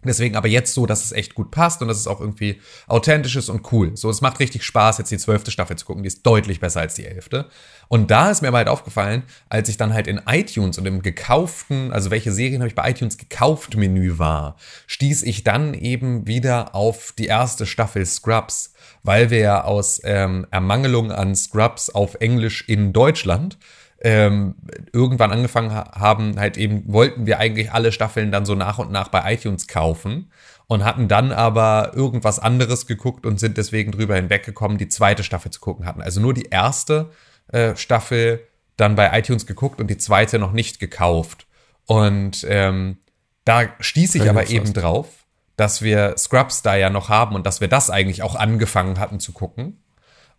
Deswegen 0.03 0.35
aber 0.35 0.49
jetzt 0.49 0.73
so, 0.73 0.87
dass 0.87 1.05
es 1.05 1.13
echt 1.13 1.35
gut 1.35 1.51
passt 1.51 1.83
und 1.83 1.89
dass 1.89 1.99
es 1.99 2.07
auch 2.07 2.21
irgendwie 2.21 2.61
authentisch 2.87 3.37
ist 3.37 3.51
und 3.51 3.71
cool. 3.71 3.97
So, 3.97 4.09
es 4.09 4.23
macht 4.23 4.41
richtig 4.41 4.65
Spaß, 4.65 4.97
jetzt 4.97 5.11
die 5.11 5.19
zwölfte 5.19 5.51
Staffel 5.51 5.77
zu 5.77 5.85
gucken. 5.85 6.03
Die 6.03 6.07
ist 6.07 6.25
deutlich 6.25 6.59
besser 6.59 6.81
als 6.81 6.95
die 6.95 7.05
elfte. 7.05 7.51
Und 7.89 8.11
da 8.11 8.31
ist 8.31 8.41
mir 8.41 8.49
aber 8.49 8.59
halt 8.59 8.69
aufgefallen, 8.69 9.25
als 9.51 9.69
ich 9.69 9.77
dann 9.77 9.93
halt 9.93 10.07
in 10.07 10.23
iTunes 10.27 10.79
und 10.79 10.87
im 10.87 11.03
gekauften, 11.03 11.93
also 11.93 12.11
welche 12.11 12.33
Serien 12.33 12.61
habe 12.61 12.69
ich 12.69 12.75
bei 12.75 12.89
iTunes 12.89 13.19
gekauft 13.19 13.77
Menü 13.77 14.17
war, 14.19 14.57
stieß 14.87 15.23
ich 15.23 15.45
dann 15.45 15.75
eben 15.75 16.27
wieder 16.27 16.75
auf 16.75 17.13
die 17.19 17.27
erste 17.27 17.67
Staffel 17.67 18.07
Scrubs, 18.07 18.73
weil 19.03 19.31
wir 19.31 19.41
ja 19.41 19.65
aus 19.65 20.01
ähm, 20.05 20.47
Ermangelung 20.51 21.13
an 21.13 21.35
Scrubs 21.35 21.91
auf 21.91 22.15
Englisch 22.21 22.67
in 22.69 22.93
Deutschland 22.93 23.59
ähm, 24.03 24.55
irgendwann 24.93 25.31
angefangen 25.31 25.73
ha 25.73 25.93
haben, 25.93 26.39
halt 26.39 26.57
eben, 26.57 26.85
wollten 26.93 27.27
wir 27.27 27.39
eigentlich 27.39 27.73
alle 27.73 27.93
Staffeln 27.93 28.33
dann 28.33 28.47
so 28.47 28.55
nach 28.55 28.79
und 28.79 28.91
nach 28.91 29.09
bei 29.09 29.35
iTunes 29.35 29.67
kaufen 29.67 30.31
und 30.67 30.85
hatten 30.85 31.09
dann 31.09 31.33
aber 31.33 31.93
irgendwas 31.95 32.39
anderes 32.39 32.87
geguckt 32.87 33.27
und 33.27 33.39
sind 33.39 33.59
deswegen 33.59 33.93
drüber 33.93 34.17
hinweggekommen, 34.17 34.79
die 34.79 34.89
zweite 34.89 35.23
Staffel 35.23 35.51
zu 35.51 35.61
gucken 35.61 35.85
hatten. 35.85 36.01
Also 36.01 36.21
nur 36.21 36.33
die 36.33 36.49
erste 36.51 37.11
äh, 37.49 37.77
Staffel 37.77 38.47
dann 38.77 38.95
bei 38.95 39.19
iTunes 39.19 39.47
geguckt 39.47 39.81
und 39.81 39.89
die 39.89 39.99
zweite 39.99 40.39
noch 40.39 40.53
nicht 40.53 40.81
gekauft. 40.81 41.47
Und 41.87 42.47
ähm, 42.49 42.99
da 43.45 43.65
stieß 43.81 44.15
ich 44.15 44.31
aber 44.31 44.49
eben 44.49 44.73
drauf, 44.73 45.09
dass 45.57 45.83
wir 45.83 46.17
Scrubs 46.17 46.63
da 46.63 46.77
ja 46.77 46.89
noch 46.89 47.09
haben 47.09 47.35
und 47.35 47.47
dass 47.47 47.61
wir 47.61 47.69
das 47.69 47.91
eigentlich 47.91 48.23
auch 48.23 48.35
angefangen 48.35 48.99
hatten 48.99 49.21
zu 49.21 49.33
gucken 49.33 49.83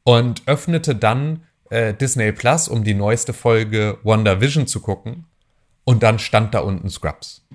und 0.04 0.44
öffnete 0.48 0.96
dann 0.96 1.44
äh, 1.72 1.94
Disney 1.94 2.32
Plus, 2.32 2.68
um 2.68 2.84
die 2.84 2.94
neueste 2.94 3.34
Folge 3.34 3.98
WandaVision 4.04 4.68
zu 4.68 4.82
gucken. 4.82 5.26
Und 5.84 6.04
dann 6.04 6.20
stand 6.20 6.54
da 6.54 6.60
unten 6.60 6.90
Scrubs. 6.90 7.48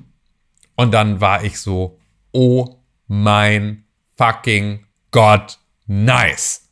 Und 0.75 0.93
dann 0.93 1.21
war 1.21 1.45
ich 1.45 1.61
so, 1.61 1.99
oh 2.33 2.77
mein 3.07 3.85
fucking 4.17 4.85
Gott, 5.11 5.59
nice. 5.87 6.69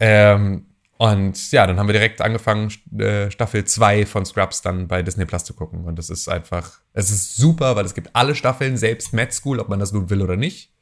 Ähm, 0.00 0.66
und 0.96 1.52
ja, 1.52 1.66
dann 1.66 1.78
haben 1.78 1.86
wir 1.86 1.92
direkt 1.92 2.20
angefangen, 2.20 2.72
äh, 2.98 3.30
Staffel 3.30 3.64
2 3.64 4.06
von 4.06 4.24
Scrubs 4.24 4.62
dann 4.62 4.88
bei 4.88 5.02
Disney 5.02 5.26
Plus 5.26 5.44
zu 5.44 5.54
gucken. 5.54 5.84
Und 5.84 5.96
das 5.96 6.10
ist 6.10 6.28
einfach, 6.28 6.80
es 6.92 7.10
ist 7.10 7.36
super, 7.36 7.76
weil 7.76 7.84
es 7.84 7.94
gibt 7.94 8.10
alle 8.14 8.34
Staffeln, 8.34 8.76
selbst 8.76 9.12
Mad 9.12 9.30
School, 9.32 9.60
ob 9.60 9.68
man 9.68 9.78
das 9.78 9.92
nun 9.92 10.10
will 10.10 10.22
oder 10.22 10.36
nicht. 10.36 10.72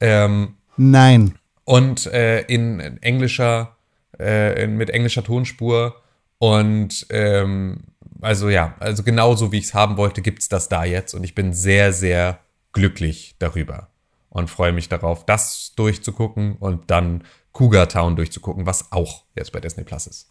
Ähm, 0.00 0.56
Nein. 0.76 1.38
und 1.64 2.06
äh, 2.06 2.42
in 2.42 2.80
englischer, 3.02 3.76
äh, 4.18 4.66
mit 4.66 4.90
englischer 4.90 5.24
Tonspur. 5.24 5.96
Und 6.38 7.06
ähm, 7.10 7.84
also 8.20 8.48
ja, 8.48 8.74
also 8.80 9.02
genauso 9.02 9.52
wie 9.52 9.58
ich 9.58 9.64
es 9.64 9.74
haben 9.74 9.96
wollte, 9.96 10.22
gibt's 10.22 10.48
das 10.48 10.68
da 10.68 10.84
jetzt. 10.84 11.14
Und 11.14 11.24
ich 11.24 11.34
bin 11.34 11.52
sehr, 11.52 11.92
sehr 11.92 12.40
glücklich 12.72 13.36
darüber 13.38 13.88
und 14.30 14.48
freue 14.48 14.72
mich 14.72 14.88
darauf, 14.88 15.26
das 15.26 15.72
durchzugucken 15.76 16.56
und 16.56 16.90
dann 16.90 17.24
Cougar 17.52 17.88
Town 17.88 18.16
durchzugucken, 18.16 18.66
was 18.66 18.92
auch 18.92 19.24
jetzt 19.34 19.52
bei 19.52 19.60
Disney 19.60 19.84
Plus 19.84 20.06
ist. 20.06 20.30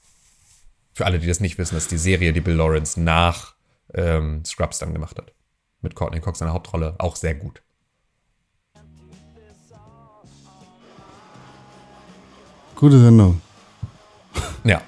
Für 0.94 1.06
alle, 1.06 1.20
die 1.20 1.28
das 1.28 1.40
nicht 1.40 1.58
wissen, 1.58 1.76
das 1.76 1.84
ist 1.84 1.92
die 1.92 1.98
Serie, 1.98 2.34
die 2.34 2.42
Bill 2.42 2.56
Lawrence 2.56 3.00
nach 3.00 3.56
ähm, 3.94 4.44
Scrubs 4.46 4.80
dann 4.80 4.94
gemacht 4.94 5.18
hat. 5.18 5.34
Mit 5.82 5.96
Courtney 5.96 6.20
Cox 6.20 6.42
in 6.42 6.48
der 6.48 6.54
Hauptrolle. 6.54 6.96
Auch 6.98 7.16
sehr 7.16 7.36
gut. 7.36 7.62
Gute 12.76 13.00
Sendung. 13.00 13.42
Ja. 14.64 14.82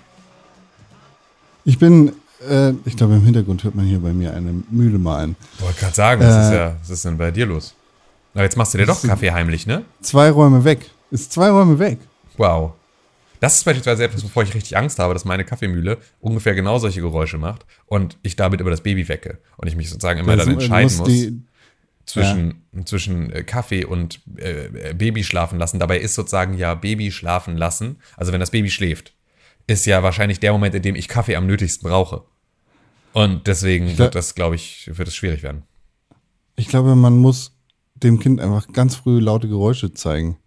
Ich 1.64 1.78
bin, 1.78 2.14
äh, 2.50 2.72
ich 2.86 2.98
glaube, 2.98 3.14
im 3.16 3.24
Hintergrund 3.24 3.64
hört 3.64 3.76
man 3.76 3.86
hier 3.86 4.00
bei 4.00 4.14
mir 4.14 4.34
eine 4.34 4.52
Mühle 4.70 4.98
malen. 4.98 5.36
Wollte 5.60 5.80
gerade 5.80 5.96
sagen, 5.96 6.22
was, 6.22 6.46
ist 6.48 6.52
Äh, 6.52 6.56
ja, 6.58 6.76
was 6.80 6.90
ist 6.90 7.06
denn 7.06 7.18
bei 7.18 7.32
dir 7.32 7.46
los? 7.46 7.76
Na, 8.34 8.44
jetzt 8.44 8.58
machst 8.58 8.74
du 8.74 8.78
dir 8.78 8.86
doch 8.86 9.02
Kaffee 9.02 9.32
heimlich, 9.32 9.68
ne? 9.68 9.84
Zwei 10.02 10.30
Räume 10.32 10.64
weg. 10.64 10.90
Ist 11.12 11.32
zwei 11.34 11.50
Räume 11.50 11.78
weg. 11.80 12.00
Wow. 12.38 12.74
Das 13.42 13.56
ist 13.56 13.64
beispielsweise 13.64 14.04
etwas, 14.06 14.24
wovor 14.24 14.44
ich 14.44 14.54
richtig 14.54 14.78
Angst 14.78 15.00
habe, 15.00 15.14
dass 15.14 15.26
meine 15.26 15.44
Kaffeemühle 15.44 15.98
ungefähr 16.20 16.54
genau 16.56 16.78
solche 16.78 17.02
Geräusche 17.02 17.38
macht 17.38 17.66
und 17.88 18.18
ich 18.22 18.36
damit 18.36 18.62
über 18.62 18.70
das 18.70 18.82
Baby 18.82 19.08
wecke 19.08 19.40
und 19.58 19.68
ich 19.68 19.76
mich 19.76 19.90
sozusagen 19.90 20.20
immer 20.20 20.36
Das- 20.36 20.46
dann 20.46 20.56
du 20.56 20.62
entscheiden 20.62 20.98
muss 20.98 21.08
die- 21.08 21.42
zwischen, 22.06 22.64
zwischen 22.86 23.32
äh, 23.32 23.44
Kaffee 23.44 23.86
und 23.86 24.22
äh, 24.38 24.94
Baby 24.94 25.24
schlafen 25.24 25.58
lassen. 25.60 25.80
Dabei 25.80 26.00
ist 26.00 26.16
sozusagen 26.16 26.56
ja 26.58 26.74
Baby 26.76 27.12
schlafen 27.12 27.58
lassen, 27.58 27.98
also 28.18 28.32
wenn 28.32 28.40
das 28.40 28.52
Baby 28.52 28.70
schläft, 28.70 29.14
ist 29.72 29.86
ja 29.86 30.04
wahrscheinlich 30.04 30.40
der 30.40 30.52
Moment, 30.52 30.76
in 30.76 30.82
dem 30.82 30.96
ich 30.96 31.08
Kaffee 31.08 31.36
am 31.36 31.48
nötigsten 31.48 31.88
brauche. 31.90 32.24
Und 33.14 33.48
deswegen 33.48 33.98
wird 33.98 34.16
das, 34.16 34.36
glaube 34.36 34.56
ich, 34.56 34.90
wird 34.94 35.08
es 35.08 35.16
schwierig 35.16 35.44
werden. 35.44 35.64
Ich 36.56 36.68
glaube, 36.68 36.96
man 36.96 37.18
muss 37.18 37.58
dem 37.96 38.20
Kind 38.20 38.40
einfach 38.40 38.68
ganz 38.72 38.96
früh 38.96 39.20
laute 39.20 39.48
Geräusche 39.48 39.94
zeigen. 39.94 40.38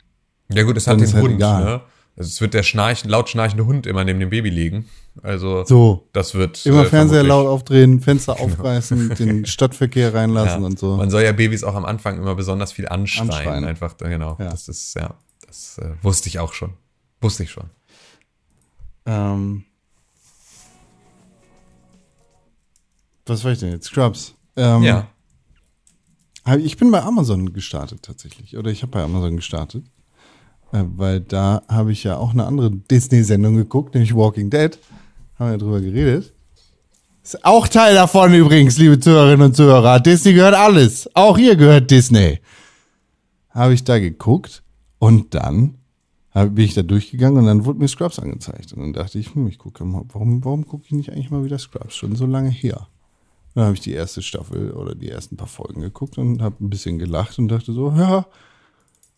Ja 0.52 0.62
gut, 0.62 0.76
es 0.76 0.86
hat 0.86 1.00
den 1.00 1.12
halt 1.12 1.22
Hund, 1.24 1.34
egal. 1.34 1.64
ne? 1.64 1.80
Also 2.16 2.28
es 2.28 2.40
wird 2.40 2.54
der 2.54 2.62
schnarchen, 2.62 3.10
laut 3.10 3.28
schnarchende 3.28 3.66
Hund 3.66 3.86
immer 3.86 4.04
neben 4.04 4.20
dem 4.20 4.30
Baby 4.30 4.48
liegen. 4.48 4.88
Also 5.22 5.64
So. 5.64 6.08
das 6.12 6.34
wird 6.34 6.64
Immer 6.64 6.82
äh, 6.84 6.86
Fernseher 6.86 7.22
laut 7.24 7.46
aufdrehen, 7.46 8.00
Fenster 8.00 8.38
aufreißen, 8.40 9.14
den 9.16 9.46
Stadtverkehr 9.46 10.14
reinlassen 10.14 10.60
Ja. 10.60 10.66
und 10.66 10.78
so. 10.78 10.96
Man 10.96 11.10
soll 11.10 11.22
ja 11.22 11.32
Babys 11.32 11.64
auch 11.64 11.74
am 11.74 11.84
Anfang 11.84 12.18
immer 12.18 12.34
besonders 12.36 12.72
viel 12.72 12.86
anschreien. 12.88 13.30
Anschreien. 13.30 13.64
Einfach, 13.64 13.96
genau. 13.96 14.36
Ja. 14.38 14.50
Das 14.50 14.68
ist, 14.68 14.94
ja, 14.94 15.14
das 15.46 15.78
äh, 15.78 15.90
wusste 16.02 16.28
ich 16.28 16.38
auch 16.38 16.52
schon. 16.52 16.74
Wusste 17.20 17.42
ich 17.42 17.50
schon. 17.50 17.64
Ähm, 19.06 19.64
was 23.26 23.44
war 23.44 23.52
ich 23.52 23.58
denn 23.58 23.70
jetzt? 23.70 23.86
Scrubs. 23.86 24.34
Ähm, 24.56 24.82
ja. 24.82 25.08
Ich 26.58 26.76
bin 26.76 26.90
bei 26.90 27.02
Amazon 27.02 27.52
gestartet 27.52 28.02
tatsächlich. 28.02 28.56
Oder 28.56 28.70
ich 28.70 28.82
habe 28.82 28.92
bei 28.92 29.02
Amazon 29.02 29.36
gestartet. 29.36 29.84
Äh, 30.72 30.84
weil 30.96 31.20
da 31.20 31.62
habe 31.68 31.92
ich 31.92 32.04
ja 32.04 32.16
auch 32.16 32.32
eine 32.32 32.44
andere 32.46 32.70
Disney-Sendung 32.70 33.56
geguckt, 33.56 33.94
nämlich 33.94 34.14
Walking 34.14 34.50
Dead. 34.50 34.78
Haben 35.38 35.50
wir 35.52 35.58
drüber 35.58 35.80
geredet. 35.80 36.32
Ist 37.22 37.44
auch 37.44 37.66
Teil 37.68 37.94
davon 37.94 38.34
übrigens, 38.34 38.76
liebe 38.76 39.00
Zuhörerinnen 39.00 39.46
und 39.46 39.56
Zuhörer. 39.56 39.98
Disney 40.00 40.34
gehört 40.34 40.54
alles. 40.54 41.08
Auch 41.14 41.38
hier 41.38 41.56
gehört 41.56 41.90
Disney. 41.90 42.40
Habe 43.48 43.72
ich 43.72 43.84
da 43.84 43.98
geguckt 43.98 44.62
und 44.98 45.32
dann 45.34 45.78
bin 46.34 46.64
ich 46.64 46.74
da 46.74 46.82
durchgegangen 46.82 47.38
und 47.38 47.46
dann 47.46 47.64
wurde 47.64 47.78
mir 47.78 47.88
Scrubs 47.88 48.18
angezeigt. 48.18 48.72
Und 48.72 48.80
dann 48.80 48.92
dachte 48.92 49.18
ich, 49.18 49.34
hm, 49.34 49.46
ich 49.46 49.58
gucke 49.58 49.84
mal, 49.84 50.02
warum, 50.12 50.44
warum 50.44 50.66
gucke 50.66 50.84
ich 50.86 50.92
nicht 50.92 51.10
eigentlich 51.10 51.30
mal 51.30 51.44
wieder 51.44 51.58
Scrubs? 51.58 51.94
Schon 51.94 52.16
so 52.16 52.26
lange 52.26 52.50
her. 52.50 52.88
Dann 53.54 53.64
habe 53.64 53.74
ich 53.74 53.80
die 53.80 53.92
erste 53.92 54.20
Staffel 54.20 54.72
oder 54.72 54.96
die 54.96 55.08
ersten 55.08 55.36
paar 55.36 55.46
Folgen 55.46 55.80
geguckt 55.80 56.18
und 56.18 56.42
habe 56.42 56.56
ein 56.64 56.70
bisschen 56.70 56.98
gelacht 56.98 57.38
und 57.38 57.48
dachte 57.48 57.72
so, 57.72 57.92
ja, 57.92 58.26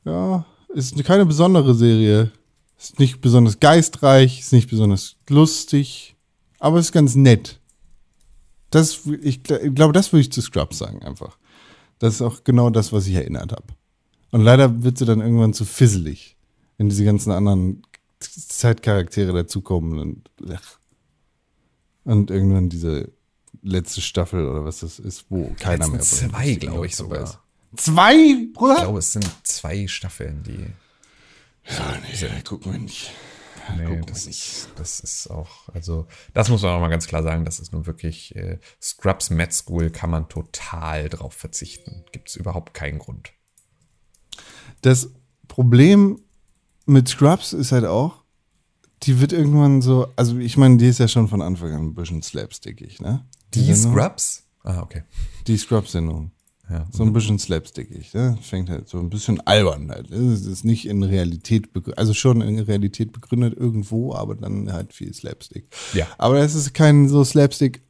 ja, 0.04 0.44
ist 0.68 1.02
keine 1.04 1.24
besondere 1.24 1.74
Serie. 1.74 2.32
Ist 2.78 2.98
nicht 2.98 3.22
besonders 3.22 3.58
geistreich, 3.60 4.40
ist 4.40 4.52
nicht 4.52 4.68
besonders 4.68 5.16
lustig, 5.30 6.14
aber 6.58 6.78
ist 6.78 6.92
ganz 6.92 7.14
nett. 7.14 7.58
Das, 8.70 9.06
ich, 9.22 9.40
ich 9.48 9.74
glaube, 9.74 9.94
das 9.94 10.12
würde 10.12 10.20
ich 10.20 10.32
zu 10.32 10.42
Scrubs 10.42 10.76
sagen 10.76 11.02
einfach. 11.02 11.38
Das 11.98 12.14
ist 12.14 12.22
auch 12.22 12.44
genau 12.44 12.68
das, 12.68 12.92
was 12.92 13.06
ich 13.06 13.14
erinnert 13.14 13.52
habe. 13.52 13.64
Und 14.32 14.42
leider 14.42 14.82
wird 14.82 14.98
sie 14.98 15.06
dann 15.06 15.22
irgendwann 15.22 15.54
zu 15.54 15.64
fisselig, 15.64 16.35
wenn 16.78 16.88
diese 16.88 17.04
ganzen 17.04 17.30
anderen 17.32 17.82
Zeitcharaktere 18.20 19.32
dazukommen 19.32 19.98
und, 19.98 20.30
und 22.04 22.30
irgendwann 22.30 22.68
diese 22.68 23.12
letzte 23.62 24.00
Staffel 24.00 24.46
oder 24.48 24.64
was 24.64 24.80
das 24.80 24.98
ist, 24.98 25.26
wo 25.28 25.54
keiner 25.58 25.88
mehr 25.88 26.00
zwei, 26.00 26.54
glaube 26.54 26.86
ich 26.86 26.96
sogar. 26.96 27.22
weiß. 27.22 27.38
Zwei, 27.76 28.14
Ich 28.14 28.52
Bruder? 28.52 28.76
glaube, 28.76 29.00
es 29.00 29.12
sind 29.12 29.28
zwei 29.42 29.86
Staffeln, 29.86 30.42
die. 30.44 30.66
Ja, 31.68 31.98
nee, 32.00 32.42
gucken 32.42 32.72
wir 32.72 32.78
nicht. 32.78 33.10
Nee, 33.76 33.84
gucken 33.84 34.06
wir 34.06 34.12
das 34.12 34.26
ist, 34.26 34.68
das 34.76 35.00
ist 35.00 35.28
auch, 35.28 35.68
also, 35.70 36.06
das 36.32 36.48
muss 36.48 36.62
man 36.62 36.70
auch 36.76 36.80
mal 36.80 36.88
ganz 36.88 37.08
klar 37.08 37.24
sagen, 37.24 37.44
das 37.44 37.58
ist 37.58 37.72
nun 37.72 37.84
wirklich, 37.86 38.34
äh, 38.36 38.60
Scrubs 38.80 39.30
Med 39.30 39.52
School 39.52 39.90
kann 39.90 40.10
man 40.10 40.28
total 40.28 41.08
drauf 41.08 41.34
verzichten. 41.34 42.04
Gibt 42.12 42.28
es 42.28 42.36
überhaupt 42.36 42.72
keinen 42.74 43.00
Grund. 43.00 43.32
Das 44.82 45.10
Problem 45.48 46.20
mit 46.86 47.08
Scrubs 47.08 47.52
ist 47.52 47.72
halt 47.72 47.84
auch, 47.84 48.22
die 49.02 49.20
wird 49.20 49.32
irgendwann 49.32 49.82
so, 49.82 50.08
also 50.16 50.38
ich 50.38 50.56
meine, 50.56 50.78
die 50.78 50.86
ist 50.86 50.98
ja 50.98 51.08
schon 51.08 51.28
von 51.28 51.42
Anfang 51.42 51.72
an 51.72 51.82
ein 51.82 51.94
bisschen 51.94 52.22
slapstickig, 52.22 53.00
ne? 53.00 53.24
Die 53.54 53.72
Sendung. 53.74 53.92
Scrubs? 53.92 54.44
Ah, 54.64 54.80
okay. 54.80 55.02
Die 55.46 55.56
Scrubs-Sendung. 55.56 56.32
Ja. 56.68 56.86
So 56.90 57.04
ein 57.04 57.12
bisschen 57.12 57.38
slapstickig, 57.38 58.12
ne? 58.14 58.36
Fängt 58.42 58.68
halt 58.68 58.88
so 58.88 58.98
ein 58.98 59.08
bisschen 59.08 59.40
albern 59.46 59.90
halt. 59.90 60.10
Es 60.10 60.44
ist 60.46 60.64
nicht 60.64 60.86
in 60.86 61.04
Realität 61.04 61.72
begründet, 61.72 61.98
also 61.98 62.12
schon 62.12 62.40
in 62.40 62.58
Realität 62.58 63.12
begründet 63.12 63.54
irgendwo, 63.56 64.14
aber 64.14 64.34
dann 64.34 64.72
halt 64.72 64.92
viel 64.92 65.14
Slapstick. 65.14 65.68
Ja. 65.92 66.08
Aber 66.18 66.38
es 66.40 66.56
ist 66.56 66.74
kein 66.74 67.08
so 67.08 67.22
Slapstick 67.22 67.85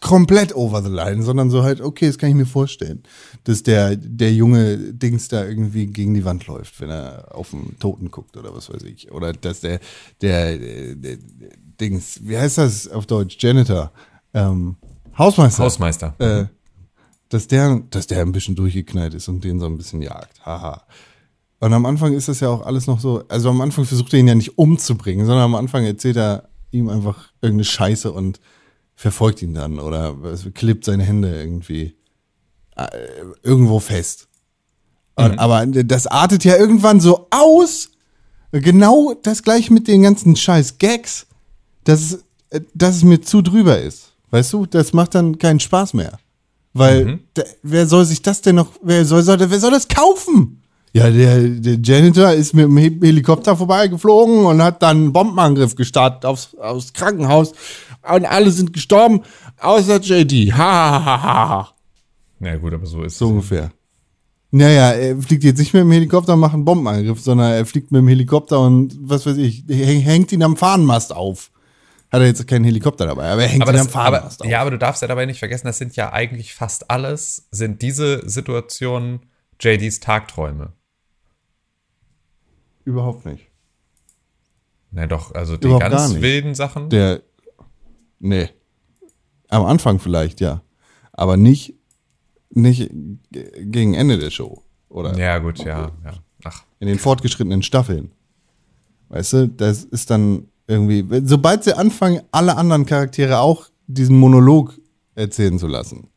komplett 0.00 0.54
over 0.54 0.82
the 0.82 0.88
line, 0.88 1.22
sondern 1.22 1.50
so 1.50 1.62
halt, 1.62 1.80
okay, 1.80 2.06
das 2.06 2.16
kann 2.16 2.30
ich 2.30 2.34
mir 2.34 2.46
vorstellen, 2.46 3.02
dass 3.44 3.62
der, 3.62 3.96
der 3.96 4.32
junge 4.32 4.78
Dings 4.78 5.28
da 5.28 5.44
irgendwie 5.44 5.86
gegen 5.86 6.14
die 6.14 6.24
Wand 6.24 6.46
läuft, 6.46 6.80
wenn 6.80 6.90
er 6.90 7.34
auf 7.34 7.50
den 7.50 7.78
Toten 7.78 8.10
guckt 8.10 8.36
oder 8.36 8.54
was 8.54 8.72
weiß 8.72 8.82
ich. 8.84 9.12
Oder 9.12 9.32
dass 9.34 9.60
der, 9.60 9.80
der, 10.22 10.58
der, 10.58 10.94
der 10.94 11.18
Dings, 11.80 12.20
wie 12.22 12.38
heißt 12.38 12.58
das 12.58 12.88
auf 12.88 13.06
Deutsch? 13.06 13.36
Janitor. 13.38 13.92
Ähm, 14.32 14.76
Hausmeister 15.18 15.64
Hausmeister. 15.64 16.14
äh, 16.18 16.46
dass 17.28 17.46
der, 17.46 17.82
dass 17.90 18.06
der 18.06 18.22
ein 18.22 18.32
bisschen 18.32 18.54
durchgeknallt 18.54 19.12
ist 19.12 19.28
und 19.28 19.44
den 19.44 19.60
so 19.60 19.66
ein 19.66 19.76
bisschen 19.76 20.00
jagt. 20.00 20.44
Haha. 20.46 20.82
Und 21.60 21.72
am 21.74 21.86
Anfang 21.86 22.14
ist 22.14 22.28
das 22.28 22.40
ja 22.40 22.48
auch 22.48 22.64
alles 22.64 22.86
noch 22.86 23.00
so, 23.00 23.24
also 23.28 23.50
am 23.50 23.60
Anfang 23.60 23.84
versucht 23.84 24.14
er 24.14 24.20
ihn 24.20 24.28
ja 24.28 24.34
nicht 24.34 24.58
umzubringen, 24.58 25.26
sondern 25.26 25.44
am 25.44 25.54
Anfang 25.54 25.84
erzählt 25.84 26.16
er 26.16 26.48
ihm 26.70 26.88
einfach 26.88 27.32
irgendeine 27.42 27.64
Scheiße 27.64 28.10
und 28.10 28.40
verfolgt 28.94 29.42
ihn 29.42 29.54
dann 29.54 29.78
oder 29.78 30.16
klebt 30.54 30.84
seine 30.84 31.02
Hände 31.02 31.34
irgendwie 31.34 31.94
äh, 32.76 32.86
irgendwo 33.42 33.80
fest. 33.80 34.28
Und, 35.14 35.38
Aber 35.38 35.66
das 35.66 36.06
artet 36.06 36.44
ja 36.44 36.56
irgendwann 36.56 37.00
so 37.00 37.26
aus, 37.30 37.90
genau 38.50 39.14
das 39.22 39.42
gleiche 39.42 39.72
mit 39.72 39.88
den 39.88 40.02
ganzen 40.02 40.36
scheiß 40.36 40.78
Gags, 40.78 41.26
dass 41.84 42.00
es, 42.00 42.24
äh, 42.50 42.60
dass 42.74 42.96
es 42.96 43.02
mir 43.02 43.20
zu 43.20 43.42
drüber 43.42 43.78
ist. 43.78 44.12
Weißt 44.30 44.52
du, 44.52 44.64
das 44.66 44.92
macht 44.92 45.14
dann 45.14 45.38
keinen 45.38 45.60
Spaß 45.60 45.94
mehr. 45.94 46.18
Weil, 46.72 47.20
der, 47.36 47.46
wer 47.62 47.86
soll 47.86 48.06
sich 48.06 48.22
das 48.22 48.40
denn 48.40 48.56
noch, 48.56 48.72
wer 48.82 49.04
soll, 49.04 49.22
soll, 49.22 49.38
wer 49.38 49.60
soll 49.60 49.70
das 49.70 49.88
kaufen? 49.88 50.61
Ja, 50.94 51.08
der, 51.10 51.40
der 51.48 51.78
Janitor 51.82 52.32
ist 52.32 52.52
mit 52.54 52.64
dem 52.66 52.76
He- 52.76 52.98
Helikopter 53.02 53.56
vorbeigeflogen 53.56 54.44
und 54.44 54.62
hat 54.62 54.82
dann 54.82 54.96
einen 54.98 55.12
Bombenangriff 55.12 55.74
gestartet 55.74 56.26
aufs, 56.26 56.54
aufs 56.56 56.92
Krankenhaus 56.92 57.52
und 58.14 58.26
alle 58.26 58.50
sind 58.50 58.74
gestorben, 58.74 59.22
außer 59.58 60.00
JD. 60.00 60.52
Ha, 60.52 60.58
ha, 60.58 61.04
ha, 61.04 61.22
ha, 61.22 61.48
ha. 61.48 61.74
Ja, 62.40 62.56
gut, 62.56 62.74
aber 62.74 62.84
so 62.86 63.02
ist 63.04 63.16
So 63.16 63.26
es. 63.26 63.30
ungefähr. 63.32 63.72
Naja, 64.50 64.90
er 64.92 65.16
fliegt 65.22 65.44
jetzt 65.44 65.58
nicht 65.58 65.72
mit 65.72 65.80
dem 65.82 65.92
Helikopter 65.92 66.34
und 66.34 66.40
macht 66.40 66.52
einen 66.52 66.66
Bombenangriff, 66.66 67.20
sondern 67.20 67.52
er 67.52 67.64
fliegt 67.64 67.90
mit 67.90 68.00
dem 68.00 68.08
Helikopter 68.08 68.60
und 68.60 68.94
was 69.00 69.24
weiß 69.24 69.38
ich, 69.38 69.64
häng- 69.68 70.02
hängt 70.02 70.30
ihn 70.32 70.42
am 70.42 70.58
Fahnenmast 70.58 71.14
auf. 71.14 71.50
Hat 72.10 72.20
er 72.20 72.26
jetzt 72.26 72.46
keinen 72.46 72.66
Helikopter 72.66 73.06
dabei, 73.06 73.30
aber 73.30 73.42
er 73.44 73.48
hängt 73.48 73.62
Aber 73.62 73.72
ihn 73.72 73.78
das, 73.78 73.86
am 73.86 73.92
Fahnenmast 73.92 74.40
aber, 74.42 74.46
auf. 74.46 74.50
ja, 74.52 74.60
aber 74.60 74.70
du 74.72 74.78
darfst 74.78 75.00
ja 75.00 75.08
dabei 75.08 75.24
nicht 75.24 75.38
vergessen, 75.38 75.66
das 75.68 75.78
sind 75.78 75.96
ja 75.96 76.12
eigentlich 76.12 76.52
fast 76.52 76.90
alles, 76.90 77.48
sind 77.50 77.80
diese 77.80 78.28
Situationen 78.28 79.20
JDs 79.58 80.00
Tagträume. 80.00 80.74
Überhaupt 82.84 83.24
nicht. 83.26 83.48
Na 84.90 85.06
doch, 85.06 85.34
also 85.34 85.56
die 85.56 85.66
Überhaupt 85.66 85.90
ganz 85.90 86.14
wilden 86.20 86.54
Sachen. 86.54 86.90
Der, 86.90 87.22
nee. 88.18 88.50
Am 89.48 89.64
Anfang 89.64 89.98
vielleicht, 89.98 90.40
ja. 90.40 90.62
Aber 91.12 91.36
nicht, 91.36 91.74
nicht 92.50 92.90
gegen 93.30 93.94
Ende 93.94 94.18
der 94.18 94.30
Show. 94.30 94.62
Oder 94.88 95.16
ja, 95.16 95.38
gut, 95.38 95.58
ja, 95.58 95.92
ja. 96.04 96.12
Ach, 96.44 96.64
in 96.78 96.88
den 96.88 96.98
fortgeschrittenen 96.98 97.62
Staffeln. 97.62 98.12
Weißt 99.08 99.32
du, 99.32 99.48
das 99.48 99.84
ist 99.84 100.10
dann 100.10 100.48
irgendwie, 100.66 101.06
sobald 101.24 101.64
sie 101.64 101.76
anfangen, 101.76 102.22
alle 102.30 102.56
anderen 102.56 102.86
Charaktere 102.86 103.38
auch 103.38 103.68
diesen 103.86 104.18
Monolog 104.18 104.78
erzählen 105.14 105.58
zu 105.58 105.66
lassen, 105.66 106.08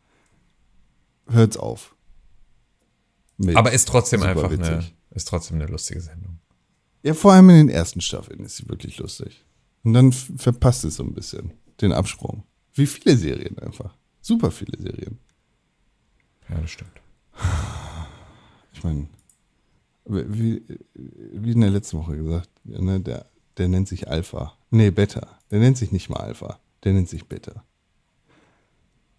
hört's 1.29 1.57
auf. 1.57 1.95
Mit 3.37 3.55
aber 3.55 3.71
ist 3.71 3.87
trotzdem 3.87 4.21
super 4.21 4.31
einfach 4.31 4.49
eine, 4.49 4.59
witzig. 4.59 4.95
ist 5.11 5.27
trotzdem 5.27 5.57
eine 5.57 5.67
lustige 5.67 5.99
Sendung. 6.01 6.34
Ja, 7.05 7.13
vor 7.13 7.33
allem 7.33 7.49
in 7.51 7.55
den 7.57 7.69
ersten 7.69 8.01
Staffeln 8.01 8.39
ist 8.43 8.57
sie 8.57 8.67
wirklich 8.67 8.97
lustig. 8.97 9.43
Und 9.83 9.93
dann 9.93 10.11
verpasst 10.11 10.83
es 10.85 10.95
so 10.95 11.03
ein 11.03 11.13
bisschen 11.13 11.51
den 11.81 11.91
Absprung. 11.93 12.43
Wie 12.73 12.87
viele 12.87 13.15
Serien 13.15 13.59
einfach. 13.59 13.95
Super 14.21 14.49
viele 14.49 14.77
Serien. 14.81 15.19
Ja, 16.49 16.59
das 16.59 16.71
stimmt. 16.71 16.91
Ich 18.73 18.83
meine, 18.83 19.07
wie, 20.05 20.63
wie 20.95 21.51
in 21.51 21.61
der 21.61 21.69
letzten 21.69 21.97
Woche 21.99 22.17
gesagt, 22.17 22.49
ne, 22.63 22.99
der, 22.99 23.27
der 23.57 23.67
nennt 23.67 23.87
sich 23.87 24.07
Alpha. 24.07 24.57
Nee, 24.71 24.89
Beta. 24.91 25.39
Der 25.51 25.59
nennt 25.59 25.77
sich 25.77 25.91
nicht 25.91 26.09
mal 26.09 26.19
Alpha. 26.21 26.59
Der 26.83 26.93
nennt 26.93 27.09
sich 27.09 27.25
Beta. 27.27 27.63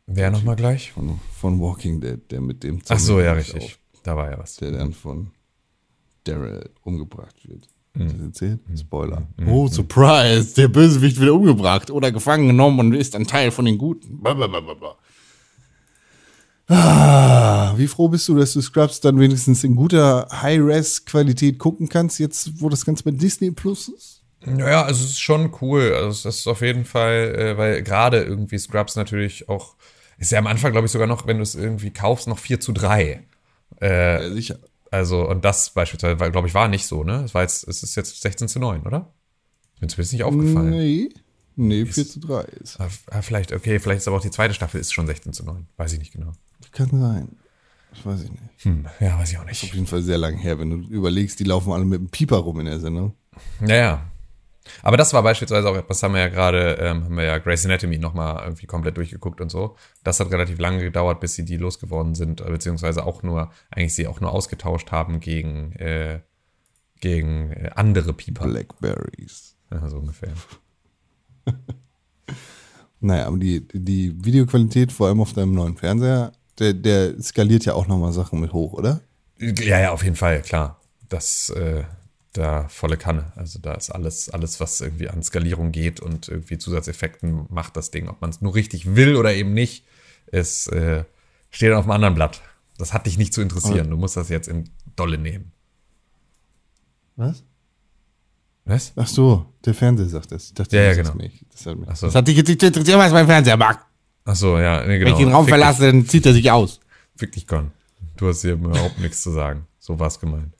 Wer 0.06 0.30
nochmal 0.30 0.56
gleich? 0.56 0.92
Von, 0.92 1.20
von 1.38 1.60
Walking 1.60 2.00
Dead, 2.00 2.20
der 2.30 2.40
mit 2.40 2.62
dem 2.62 2.80
Ach 2.88 2.98
so, 2.98 3.20
ja, 3.20 3.26
Zombie 3.34 3.38
richtig. 3.40 3.64
auf- 3.64 3.78
Da 4.02 4.16
war 4.16 4.30
ja 4.30 4.38
was. 4.38 4.56
Der 4.56 4.72
dann 4.72 4.92
von 4.92 5.30
Daryl 6.24 6.70
umgebracht 6.82 7.48
wird. 7.48 7.68
Mhm. 7.96 8.04
Hast 8.04 8.12
du 8.14 8.18
das 8.18 8.26
erzählt? 8.26 8.60
Spoiler. 8.78 9.22
Oh, 9.46 9.68
Surprise! 9.68 10.54
Der 10.54 10.68
Bösewicht 10.68 11.18
wird 11.18 11.30
umgebracht 11.30 11.90
oder 11.90 12.12
gefangen 12.12 12.46
genommen 12.48 12.78
und 12.80 12.92
ist 12.94 13.14
ein 13.16 13.26
Teil 13.26 13.50
von 13.50 13.64
den 13.64 13.78
Guten. 13.78 14.20
Blablabla. 14.22 14.96
Ah, 16.68 17.74
wie 17.76 17.86
froh 17.86 18.08
bist 18.08 18.26
du, 18.28 18.34
dass 18.36 18.52
du 18.52 18.60
Scrubs 18.60 19.00
dann 19.00 19.20
wenigstens 19.20 19.62
in 19.62 19.76
guter 19.76 20.26
High-Res-Qualität 20.32 21.58
gucken 21.58 21.88
kannst, 21.88 22.18
jetzt 22.18 22.60
wo 22.60 22.68
das 22.68 22.84
Ganze 22.84 23.04
bei 23.04 23.12
Disney 23.12 23.52
Plus 23.52 23.88
ist? 23.88 24.22
Ja, 24.44 24.82
also 24.82 25.04
es 25.04 25.10
ist 25.12 25.20
schon 25.20 25.52
cool. 25.60 25.92
Also 25.94 26.28
es 26.28 26.38
ist 26.38 26.46
auf 26.48 26.62
jeden 26.62 26.84
Fall, 26.84 27.34
äh, 27.36 27.56
weil 27.56 27.82
gerade 27.82 28.22
irgendwie 28.24 28.58
Scrubs 28.58 28.96
natürlich 28.96 29.48
auch, 29.48 29.76
ist 30.18 30.32
ja 30.32 30.38
am 30.40 30.46
Anfang, 30.48 30.72
glaube 30.72 30.86
ich, 30.86 30.92
sogar 30.92 31.06
noch, 31.06 31.26
wenn 31.26 31.36
du 31.36 31.42
es 31.44 31.54
irgendwie 31.54 31.90
kaufst, 31.90 32.26
noch 32.26 32.38
4 32.38 32.58
zu 32.58 32.72
3. 32.72 33.22
Äh, 33.80 34.22
Ja, 34.28 34.30
sicher. 34.34 34.58
Also, 34.96 35.28
und 35.28 35.44
das 35.44 35.70
beispielsweise, 35.70 36.16
glaube 36.30 36.48
ich, 36.48 36.54
war 36.54 36.68
nicht 36.68 36.86
so, 36.86 37.04
ne? 37.04 37.22
Es 37.24 37.34
war 37.34 37.42
jetzt, 37.42 37.66
es 37.68 37.82
ist 37.82 37.94
jetzt 37.94 38.20
16 38.20 38.48
zu 38.48 38.58
9, 38.58 38.82
oder? 38.86 39.12
Ist 39.74 39.82
mir 39.82 39.88
zumindest 39.88 40.12
nicht 40.14 40.24
aufgefallen. 40.24 40.70
Nee. 40.70 41.08
Nee, 41.58 41.86
4 41.86 42.06
zu 42.06 42.20
3 42.20 42.42
ist. 42.42 42.80
Ah, 42.80 42.88
ah, 43.10 43.22
vielleicht, 43.22 43.52
okay, 43.52 43.78
vielleicht 43.78 43.98
ist 43.98 44.08
aber 44.08 44.18
auch 44.18 44.22
die 44.22 44.30
zweite 44.30 44.52
Staffel 44.54 44.80
ist 44.80 44.92
schon 44.92 45.06
16 45.06 45.32
zu 45.32 45.44
9. 45.44 45.66
Weiß 45.76 45.92
ich 45.92 45.98
nicht 45.98 46.12
genau. 46.12 46.32
Kann 46.72 46.90
sein. 46.90 47.36
Das 47.90 48.04
weiß 48.04 48.24
ich 48.24 48.30
nicht. 48.30 48.42
Hm, 48.58 48.86
ja, 49.00 49.18
weiß 49.18 49.30
ich 49.30 49.38
auch 49.38 49.42
Auf 49.42 49.48
nicht. 49.48 49.74
jeden 49.74 49.86
Fall 49.86 50.02
sehr 50.02 50.18
lang 50.18 50.36
her, 50.36 50.58
wenn 50.58 50.70
du 50.70 50.76
überlegst, 50.88 51.40
die 51.40 51.44
laufen 51.44 51.72
alle 51.72 51.84
mit 51.84 51.98
einem 51.98 52.10
Pieper 52.10 52.36
rum 52.36 52.60
in 52.60 52.66
der 52.66 52.80
Sendung. 52.80 53.14
Naja. 53.60 54.10
Aber 54.82 54.96
das 54.96 55.12
war 55.12 55.22
beispielsweise 55.22 55.68
auch 55.68 55.76
etwas, 55.76 56.02
haben 56.02 56.14
wir 56.14 56.20
ja 56.20 56.28
gerade, 56.28 56.78
ähm, 56.80 57.04
haben 57.04 57.16
wir 57.16 57.24
ja 57.24 57.38
Grey's 57.38 57.64
Anatomy 57.64 57.98
nochmal 57.98 58.42
irgendwie 58.44 58.66
komplett 58.66 58.96
durchgeguckt 58.96 59.40
und 59.40 59.50
so. 59.50 59.76
Das 60.04 60.20
hat 60.20 60.30
relativ 60.30 60.58
lange 60.58 60.82
gedauert, 60.82 61.20
bis 61.20 61.34
sie 61.34 61.44
die 61.44 61.56
losgeworden 61.56 62.14
sind, 62.14 62.44
beziehungsweise 62.44 63.04
auch 63.04 63.22
nur, 63.22 63.50
eigentlich 63.70 63.94
sie 63.94 64.06
auch 64.06 64.20
nur 64.20 64.32
ausgetauscht 64.32 64.92
haben 64.92 65.20
gegen, 65.20 65.72
äh, 65.72 66.20
gegen 67.00 67.52
äh, 67.52 67.70
andere 67.74 68.12
Pieper. 68.12 68.46
Blackberries. 68.46 69.56
Ja, 69.70 69.88
so 69.88 69.98
ungefähr. 69.98 70.32
Naja, 73.00 73.26
aber 73.26 73.38
die, 73.38 73.66
die 73.72 74.14
Videoqualität, 74.24 74.90
vor 74.90 75.08
allem 75.08 75.20
auf 75.20 75.32
deinem 75.32 75.54
neuen 75.54 75.76
Fernseher, 75.76 76.32
der, 76.58 76.72
der 76.72 77.20
skaliert 77.22 77.64
ja 77.64 77.74
auch 77.74 77.86
nochmal 77.86 78.12
Sachen 78.12 78.40
mit 78.40 78.52
hoch, 78.52 78.72
oder? 78.72 79.00
Ja, 79.38 79.78
ja, 79.78 79.92
auf 79.92 80.02
jeden 80.02 80.16
Fall, 80.16 80.40
klar. 80.42 80.80
Das, 81.08 81.50
äh, 81.50 81.84
da 82.36 82.68
volle 82.68 82.96
Kanne. 82.96 83.32
Also 83.36 83.58
da 83.58 83.74
ist 83.74 83.90
alles, 83.90 84.28
alles, 84.28 84.60
was 84.60 84.80
irgendwie 84.80 85.08
an 85.08 85.22
Skalierung 85.22 85.72
geht 85.72 86.00
und 86.00 86.28
irgendwie 86.28 86.58
Zusatzeffekten 86.58 87.46
macht 87.48 87.76
das 87.76 87.90
Ding. 87.90 88.08
Ob 88.08 88.20
man 88.20 88.30
es 88.30 88.40
nur 88.40 88.54
richtig 88.54 88.94
will 88.94 89.16
oder 89.16 89.34
eben 89.34 89.54
nicht, 89.54 89.84
es 90.26 90.66
äh, 90.68 91.04
steht 91.50 91.72
auf 91.72 91.84
einem 91.84 91.92
anderen 91.92 92.14
Blatt. 92.14 92.42
Das 92.78 92.92
hat 92.92 93.06
dich 93.06 93.18
nicht 93.18 93.32
zu 93.32 93.40
interessieren. 93.40 93.90
Du 93.90 93.96
musst 93.96 94.16
das 94.16 94.28
jetzt 94.28 94.48
in 94.48 94.70
Dolle 94.96 95.18
nehmen. 95.18 95.52
Was? 97.16 97.42
Was? 98.66 98.92
Ach 98.96 99.06
so, 99.06 99.46
der 99.64 99.74
Fernseher 99.74 100.08
sagt 100.08 100.32
das. 100.32 100.48
Ich 100.48 100.54
dachte, 100.54 100.76
Ja, 100.76 100.82
ja, 100.82 100.94
genau. 100.94 101.14
Das, 101.50 101.66
hat 101.66 101.76
mich. 101.78 101.88
Ach 101.88 101.96
so. 101.96 102.06
das 102.06 102.14
hat 102.14 102.28
dich 102.28 102.36
jetzt 102.36 102.48
nicht 102.48 102.60
zu 102.60 102.66
interessieren, 102.66 102.98
was 102.98 103.12
mein 103.12 103.26
Fernseher 103.26 103.56
macht. 103.56 103.78
Ach 104.24 104.34
so, 104.34 104.58
ja, 104.58 104.84
nee, 104.84 104.98
genau. 104.98 105.12
Wenn 105.12 105.20
ich 105.20 105.24
den 105.24 105.32
Raum 105.32 105.44
Fick 105.44 105.50
verlasse, 105.52 105.86
dann 105.86 106.06
zieht 106.06 106.26
er 106.26 106.32
sich 106.32 106.50
aus. 106.50 106.80
Dich, 107.20 107.46
Con. 107.46 107.70
Du 108.16 108.28
hast 108.28 108.42
hier 108.42 108.54
überhaupt 108.54 108.98
nichts 108.98 109.22
zu 109.22 109.30
sagen. 109.30 109.66
So 109.78 109.98
war's 109.98 110.18
gemeint. 110.18 110.55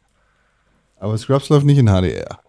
Aber 0.97 1.16
Scrubs 1.18 1.49
läuft 1.49 1.66
nicht 1.66 1.78
in 1.78 1.86
HDR. 1.86 2.40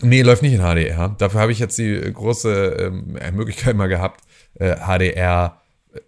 Nee, 0.00 0.22
läuft 0.22 0.42
nicht 0.42 0.54
in 0.54 0.60
HDR. 0.60 1.14
Dafür 1.18 1.40
habe 1.40 1.52
ich 1.52 1.58
jetzt 1.58 1.78
die 1.78 1.94
äh, 1.94 2.10
große 2.10 2.76
ähm, 2.80 3.18
Möglichkeit 3.34 3.76
mal 3.76 3.86
gehabt, 3.86 4.24
äh, 4.54 4.76
HDR 4.76 5.60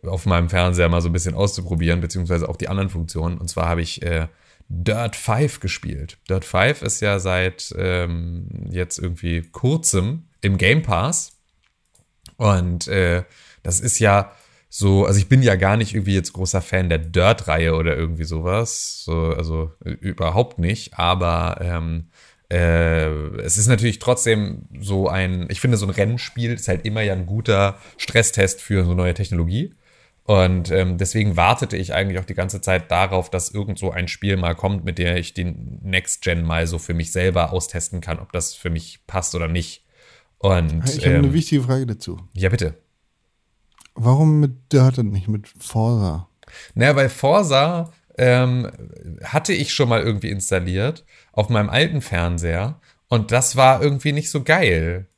auf 0.04 0.26
meinem 0.26 0.48
Fernseher 0.48 0.88
mal 0.88 1.00
so 1.00 1.08
ein 1.08 1.12
bisschen 1.12 1.34
auszuprobieren, 1.34 2.00
beziehungsweise 2.00 2.48
auch 2.48 2.56
die 2.56 2.68
anderen 2.68 2.90
Funktionen. 2.90 3.38
Und 3.38 3.48
zwar 3.48 3.68
habe 3.68 3.82
ich 3.82 4.02
äh, 4.02 4.26
Dirt 4.68 5.14
5 5.14 5.60
gespielt. 5.60 6.18
Dirt 6.28 6.44
5 6.44 6.82
ist 6.82 7.00
ja 7.00 7.18
seit 7.18 7.74
ähm, 7.78 8.48
jetzt 8.70 8.98
irgendwie 8.98 9.42
kurzem 9.42 10.24
im 10.40 10.58
Game 10.58 10.82
Pass. 10.82 11.32
Und 12.36 12.88
äh, 12.88 13.22
das 13.62 13.80
ist 13.80 13.98
ja 13.98 14.32
so, 14.68 15.06
also 15.06 15.18
ich 15.18 15.28
bin 15.28 15.42
ja 15.42 15.54
gar 15.56 15.76
nicht 15.76 15.94
irgendwie 15.94 16.14
jetzt 16.14 16.32
großer 16.32 16.60
Fan 16.60 16.88
der 16.88 16.98
Dirt-Reihe 16.98 17.74
oder 17.74 17.96
irgendwie 17.96 18.24
sowas. 18.24 19.02
So, 19.04 19.34
also 19.36 19.72
äh, 19.84 19.90
überhaupt 19.90 20.58
nicht. 20.58 20.98
Aber 20.98 21.58
ähm, 21.60 22.08
äh, 22.50 23.06
es 23.40 23.58
ist 23.58 23.68
natürlich 23.68 23.98
trotzdem 23.98 24.66
so 24.78 25.08
ein, 25.08 25.46
ich 25.50 25.60
finde, 25.60 25.76
so 25.76 25.86
ein 25.86 25.90
Rennspiel 25.90 26.52
ist 26.52 26.68
halt 26.68 26.84
immer 26.84 27.02
ja 27.02 27.12
ein 27.12 27.26
guter 27.26 27.78
Stresstest 27.96 28.60
für 28.60 28.84
so 28.84 28.94
neue 28.94 29.14
Technologie. 29.14 29.74
Und 30.24 30.72
ähm, 30.72 30.98
deswegen 30.98 31.36
wartete 31.36 31.76
ich 31.76 31.94
eigentlich 31.94 32.18
auch 32.18 32.24
die 32.24 32.34
ganze 32.34 32.60
Zeit 32.60 32.90
darauf, 32.90 33.30
dass 33.30 33.50
irgend 33.50 33.78
so 33.78 33.92
ein 33.92 34.08
Spiel 34.08 34.36
mal 34.36 34.56
kommt, 34.56 34.84
mit 34.84 34.98
der 34.98 35.16
ich 35.18 35.34
den 35.34 35.78
Next 35.84 36.22
Gen 36.22 36.42
mal 36.42 36.66
so 36.66 36.78
für 36.78 36.94
mich 36.94 37.12
selber 37.12 37.52
austesten 37.52 38.00
kann, 38.00 38.18
ob 38.18 38.32
das 38.32 38.54
für 38.54 38.68
mich 38.70 39.06
passt 39.06 39.36
oder 39.36 39.46
nicht. 39.46 39.84
Und 40.38 40.88
Ich 40.88 41.06
habe 41.06 41.16
eine 41.16 41.28
ähm, 41.28 41.32
wichtige 41.32 41.62
Frage 41.62 41.86
dazu. 41.86 42.20
ja, 42.34 42.48
bitte. 42.48 42.74
Warum 43.96 44.40
mit 44.40 44.72
Dirt 44.72 44.98
und 44.98 45.10
nicht 45.10 45.26
mit 45.26 45.48
Forza? 45.48 46.28
Naja, 46.74 46.94
weil 46.96 47.08
Forsa 47.08 47.92
ähm, 48.18 48.70
hatte 49.24 49.52
ich 49.52 49.72
schon 49.72 49.88
mal 49.88 50.02
irgendwie 50.02 50.30
installiert 50.30 51.04
auf 51.32 51.48
meinem 51.48 51.70
alten 51.70 52.02
Fernseher 52.02 52.80
und 53.08 53.32
das 53.32 53.56
war 53.56 53.82
irgendwie 53.82 54.12
nicht 54.12 54.30
so 54.30 54.42
geil. 54.42 55.08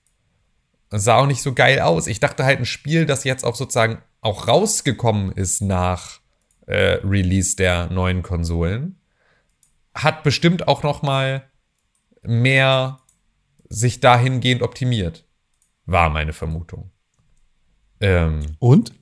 Sah 0.91 1.17
auch 1.17 1.27
nicht 1.27 1.43
so 1.43 1.53
geil 1.53 1.81
aus. 1.81 2.07
Ich 2.07 2.21
dachte 2.21 2.45
halt 2.45 2.61
ein 2.61 2.65
Spiel, 2.65 3.05
das 3.05 3.25
jetzt 3.25 3.45
auch 3.45 3.57
sozusagen 3.57 3.99
auch 4.21 4.49
rausgekommen 4.49 5.33
ist 5.33 5.61
nach 5.61 6.21
äh, 6.67 6.99
Release 7.05 7.57
der 7.57 7.91
neuen 7.91 8.23
Konsolen, 8.23 9.01
hat 9.95 10.23
bestimmt 10.23 10.69
auch 10.69 10.83
noch 10.83 11.03
mal 11.03 11.45
mehr 12.23 12.99
sich 13.69 14.01
dahingehend 14.01 14.63
optimiert. 14.63 15.25
War 15.85 16.11
meine 16.11 16.33
Vermutung. 16.33 16.91
Ähm, 18.01 18.41
Und? 18.59 18.93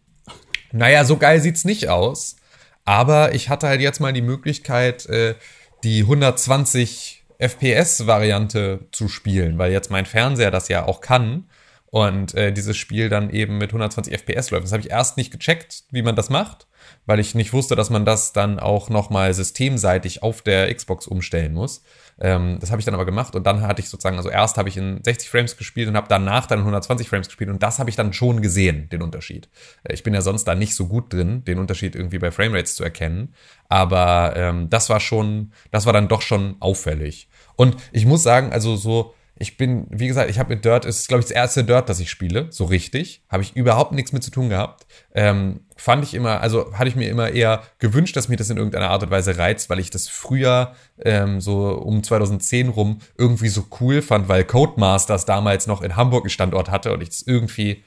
naja, 0.72 1.05
so 1.05 1.16
geil 1.16 1.40
sieht's 1.40 1.64
nicht 1.64 1.88
aus. 1.88 2.36
Aber 2.84 3.34
ich 3.34 3.49
hatte 3.49 3.66
halt 3.66 3.80
jetzt 3.80 4.01
mal 4.01 4.12
die 4.12 4.22
Möglichkeit, 4.22 5.07
äh, 5.07 5.34
die 5.82 6.03
120 6.03 7.24
FPS-Variante 7.38 8.86
zu 8.92 9.09
spielen, 9.09 9.59
weil 9.59 9.72
jetzt 9.72 9.90
mein 9.90 10.07
Fernseher 10.07 10.51
das 10.51 10.68
ja 10.68 10.86
auch 10.86 11.01
kann 11.01 11.49
und 11.86 12.34
äh, 12.34 12.53
dieses 12.53 12.76
Spiel 12.76 13.09
dann 13.09 13.30
eben 13.30 13.59
mit 13.59 13.70
120 13.70 14.12
FPS 14.12 14.51
läuft. 14.51 14.64
Das 14.64 14.72
habe 14.72 14.82
ich 14.82 14.90
erst 14.90 15.16
nicht 15.16 15.32
gecheckt, 15.32 15.84
wie 15.90 16.03
man 16.03 16.16
das 16.16 16.30
macht, 16.30 16.66
weil 17.05 17.20
ich 17.20 17.34
nicht 17.34 17.53
wusste, 17.53 17.76
dass 17.76 17.90
man 17.90 18.05
das 18.05 18.32
dann 18.32 18.59
auch 18.59 18.88
nochmal 18.88 19.34
systemseitig 19.34 20.22
auf 20.22 20.42
der 20.42 20.72
Xbox 20.74 21.07
umstellen 21.07 21.55
muss. 21.55 21.82
Ähm, 22.19 22.59
das 22.61 22.71
habe 22.71 22.81
ich 22.81 22.85
dann 22.87 22.95
aber 22.95 23.05
gemacht 23.05 23.35
und 23.35 23.47
dann 23.47 23.62
hatte 23.62 23.83
ich 23.83 23.91
sozusagen, 23.91 24.17
also 24.17 24.31
erst 24.31 24.57
habe 24.57 24.69
ich 24.69 24.77
in 24.77 25.01
60 25.05 25.29
Frames 25.29 25.57
gespielt 25.57 25.89
und 25.89 25.97
habe 25.97 26.07
danach 26.09 26.47
dann 26.47 26.61
in 26.61 26.64
120 26.64 27.09
Frames 27.09 27.27
gespielt 27.27 27.51
und 27.51 27.62
das 27.62 27.79
habe 27.79 27.91
ich 27.91 27.97
dann 27.97 28.12
schon 28.12 28.41
gesehen, 28.41 28.89
den 28.89 29.03
Unterschied. 29.03 29.49
Äh, 29.85 29.93
Ich 29.95 30.03
bin 30.03 30.14
ja 30.14 30.23
sonst 30.23 30.45
da 30.45 30.55
nicht 30.55 30.75
so 30.75 30.87
gut 30.87 31.12
drin, 31.12 31.45
den 31.45 31.59
Unterschied 31.59 31.95
irgendwie 31.95 32.19
bei 32.19 32.31
Framerates 32.31 32.75
zu 32.77 32.85
erkennen, 32.85 33.35
aber 33.69 34.33
ähm, 34.37 34.71
das 34.71 34.89
war 34.89 35.01
schon, 35.01 35.53
das 35.71 35.85
war 35.85 35.93
dann 35.93 36.09
doch 36.09 36.23
schon 36.23 36.57
auffällig. 36.61 37.29
Und 37.57 37.77
ich 37.93 38.07
muss 38.07 38.23
sagen, 38.23 38.53
also 38.53 38.77
so, 38.77 39.14
ich 39.39 39.59
bin, 39.59 39.87
wie 39.91 40.07
gesagt, 40.07 40.31
ich 40.31 40.39
habe 40.39 40.55
mit 40.55 40.64
Dirt, 40.64 40.87
es 40.87 41.01
ist 41.01 41.09
glaube 41.09 41.21
ich 41.21 41.27
das 41.27 41.37
erste 41.37 41.64
Dirt, 41.64 41.89
das 41.91 42.01
ich 42.01 42.11
spiele, 42.11 42.47
so 42.51 42.64
richtig, 42.64 43.23
habe 43.29 43.43
ich 43.43 43.55
überhaupt 43.55 43.93
nichts 43.93 44.12
mit 44.12 44.23
zu 44.25 44.31
tun 44.31 44.49
gehabt. 44.49 44.87
Ähm, 45.14 45.61
fand 45.77 46.05
ich 46.05 46.14
immer, 46.14 46.41
also 46.41 46.72
hatte 46.72 46.89
ich 46.89 46.97
mir 46.97 47.09
immer 47.09 47.31
eher 47.31 47.62
gewünscht, 47.79 48.16
dass 48.16 48.29
mir 48.29 48.37
das 48.37 48.51
in 48.51 48.57
irgendeiner 48.57 48.91
Art 48.91 49.03
und 49.03 49.11
Weise 49.11 49.37
reizt, 49.37 49.68
weil 49.68 49.79
ich 49.79 49.91
das 49.91 50.09
früher 50.09 50.74
ähm, 50.99 51.41
so 51.41 51.70
um 51.70 52.03
2010 52.03 52.70
rum 52.70 53.01
irgendwie 53.16 53.49
so 53.49 53.66
cool 53.81 54.03
fand, 54.03 54.29
weil 54.29 54.45
Codemasters 54.45 55.27
damals 55.27 55.66
noch 55.66 55.83
in 55.83 55.95
Hamburg 55.97 56.24
einen 56.24 56.31
Standort 56.31 56.70
hatte 56.70 56.93
und 56.93 57.03
ich 57.03 57.11
das 57.11 57.22
irgendwie 57.22 57.85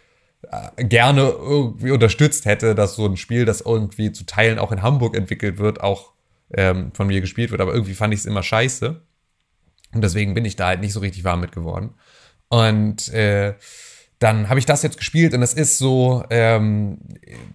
äh, 0.52 0.86
gerne 0.86 1.22
irgendwie 1.22 1.92
unterstützt 1.92 2.46
hätte, 2.46 2.76
dass 2.76 2.96
so 2.96 3.06
ein 3.06 3.18
Spiel, 3.18 3.46
das 3.46 3.62
irgendwie 3.62 4.12
zu 4.12 4.26
Teilen 4.26 4.60
auch 4.60 4.72
in 4.72 4.82
Hamburg 4.82 5.18
entwickelt 5.18 5.58
wird, 5.58 5.82
auch 5.82 6.14
ähm, 6.54 6.92
von 6.94 7.08
mir 7.08 7.22
gespielt 7.22 7.52
wird. 7.52 7.60
Aber 7.60 7.74
irgendwie 7.74 7.96
fand 7.96 8.14
ich 8.14 8.22
es 8.22 8.26
immer 8.26 8.44
scheiße. 8.44 9.02
Und 9.94 10.02
deswegen 10.02 10.36
bin 10.36 10.46
ich 10.46 10.56
da 10.56 10.68
halt 10.68 10.82
nicht 10.82 10.94
so 10.94 11.00
richtig 11.00 11.24
warm 11.24 11.42
mit 11.42 11.52
geworden. 11.52 11.96
Und 12.50 13.10
äh, 13.14 13.56
dann 14.20 14.50
habe 14.50 14.60
ich 14.60 14.66
das 14.66 14.84
jetzt 14.84 14.98
gespielt 14.98 15.34
und 15.34 15.42
es 15.42 15.54
ist 15.54 15.78
so, 15.78 16.24
ähm, 16.30 16.98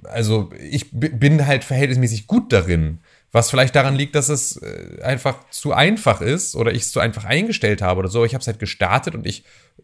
also 0.05 0.51
ich 0.59 0.89
bin 0.93 1.47
halt 1.47 1.63
verhältnismäßig 1.63 2.27
gut 2.27 2.53
darin, 2.53 3.01
Was 3.33 3.51
vielleicht 3.51 3.75
daran 3.75 3.97
liegt, 3.97 4.15
dass 4.15 4.29
es 4.29 4.59
äh, 4.59 5.03
einfach 5.03 5.51
zu 5.51 5.73
einfach 5.73 6.21
ist 6.21 6.55
oder 6.55 6.73
ich 6.73 6.83
es 6.83 6.93
zu 6.93 7.01
einfach 7.01 7.25
eingestellt 7.25 7.83
habe 7.83 7.99
oder 7.99 8.09
so. 8.09 8.25
Ich 8.25 8.33
habe 8.33 8.41
es 8.41 8.47
halt 8.47 8.61
gestartet 8.61 9.17
und 9.17 9.27
ich 9.27 9.43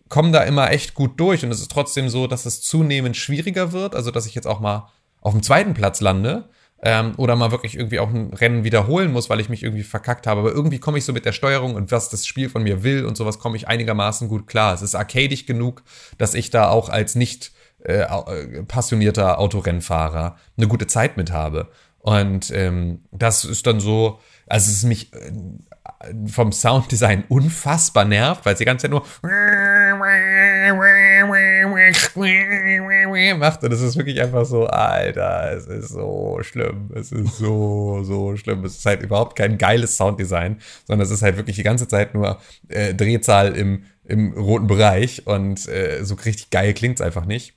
komme 0.08 0.30
da 0.30 0.44
immer 0.44 0.70
echt 0.70 0.94
gut 0.94 1.18
durch. 1.18 1.44
Und 1.44 1.50
es 1.50 1.60
ist 1.60 1.70
trotzdem 1.70 2.08
so, 2.08 2.28
dass 2.28 2.46
es 2.46 2.62
zunehmend 2.62 3.16
schwieriger 3.16 3.72
wird. 3.72 3.96
Also, 3.96 4.12
dass 4.12 4.26
ich 4.26 4.36
jetzt 4.36 4.46
auch 4.46 4.60
mal 4.60 4.88
auf 5.20 5.32
dem 5.32 5.42
zweiten 5.42 5.74
Platz 5.74 6.00
lande 6.00 6.48
ähm, 6.82 7.12
oder 7.16 7.36
mal 7.36 7.50
wirklich 7.50 7.76
irgendwie 7.76 7.98
auch 7.98 8.08
ein 8.08 8.32
Rennen 8.32 8.64
wiederholen 8.64 9.12
muss, 9.12 9.28
weil 9.28 9.40
ich 9.40 9.48
mich 9.48 9.62
irgendwie 9.62 9.82
verkackt 9.82 10.26
habe. 10.26 10.40
Aber 10.40 10.52
irgendwie 10.52 10.78
komme 10.78 10.98
ich 10.98 11.04
so 11.04 11.12
mit 11.12 11.26
der 11.26 11.32
Steuerung 11.32 11.74
und 11.74 11.92
was 11.92 12.08
das 12.08 12.26
Spiel 12.26 12.48
von 12.48 12.62
mir 12.62 12.82
will 12.82 13.04
und 13.04 13.16
sowas 13.16 13.38
komme 13.38 13.56
ich 13.56 13.68
einigermaßen 13.68 14.28
gut 14.28 14.46
klar. 14.46 14.74
Es 14.74 14.82
ist 14.82 14.94
arcadisch 14.94 15.46
genug, 15.46 15.82
dass 16.18 16.34
ich 16.34 16.50
da 16.50 16.68
auch 16.68 16.88
als 16.88 17.14
nicht 17.14 17.52
äh, 17.84 18.02
äh, 18.02 18.62
passionierter 18.64 19.38
Autorennfahrer 19.38 20.36
eine 20.56 20.68
gute 20.68 20.86
Zeit 20.86 21.16
mit 21.16 21.32
habe. 21.32 21.68
Und 21.98 22.50
ähm, 22.50 23.04
das 23.10 23.44
ist 23.44 23.66
dann 23.66 23.80
so, 23.80 24.20
also 24.46 24.70
es 24.70 24.78
ist 24.78 24.84
mich 24.84 25.12
äh, 25.12 25.32
vom 26.26 26.52
Sounddesign 26.52 27.24
unfassbar 27.28 28.04
nervt, 28.04 28.46
weil 28.46 28.54
es 28.54 28.58
die 28.58 28.64
ganze 28.64 28.84
Zeit 28.84 28.90
nur 28.90 29.04
macht 33.38 33.62
und 33.64 33.72
es 33.72 33.80
ist 33.80 33.96
wirklich 33.96 34.20
einfach 34.20 34.44
so, 34.44 34.66
Alter, 34.66 35.52
es 35.56 35.66
ist 35.66 35.88
so 35.90 36.38
schlimm, 36.42 36.90
es 36.94 37.12
ist 37.12 37.38
so, 37.38 38.02
so 38.02 38.36
schlimm. 38.36 38.64
Es 38.64 38.78
ist 38.78 38.86
halt 38.86 39.02
überhaupt 39.02 39.36
kein 39.36 39.58
geiles 39.58 39.96
Sounddesign, 39.96 40.60
sondern 40.86 41.04
es 41.04 41.12
ist 41.12 41.22
halt 41.22 41.36
wirklich 41.36 41.56
die 41.56 41.62
ganze 41.62 41.88
Zeit 41.88 42.14
nur 42.14 42.40
äh, 42.68 42.94
Drehzahl 42.94 43.56
im, 43.56 43.84
im 44.04 44.32
roten 44.32 44.66
Bereich 44.66 45.26
und 45.26 45.68
äh, 45.68 46.04
so 46.04 46.14
richtig 46.14 46.50
geil 46.50 46.74
klingt 46.74 47.00
es 47.00 47.06
einfach 47.06 47.26
nicht. 47.26 47.54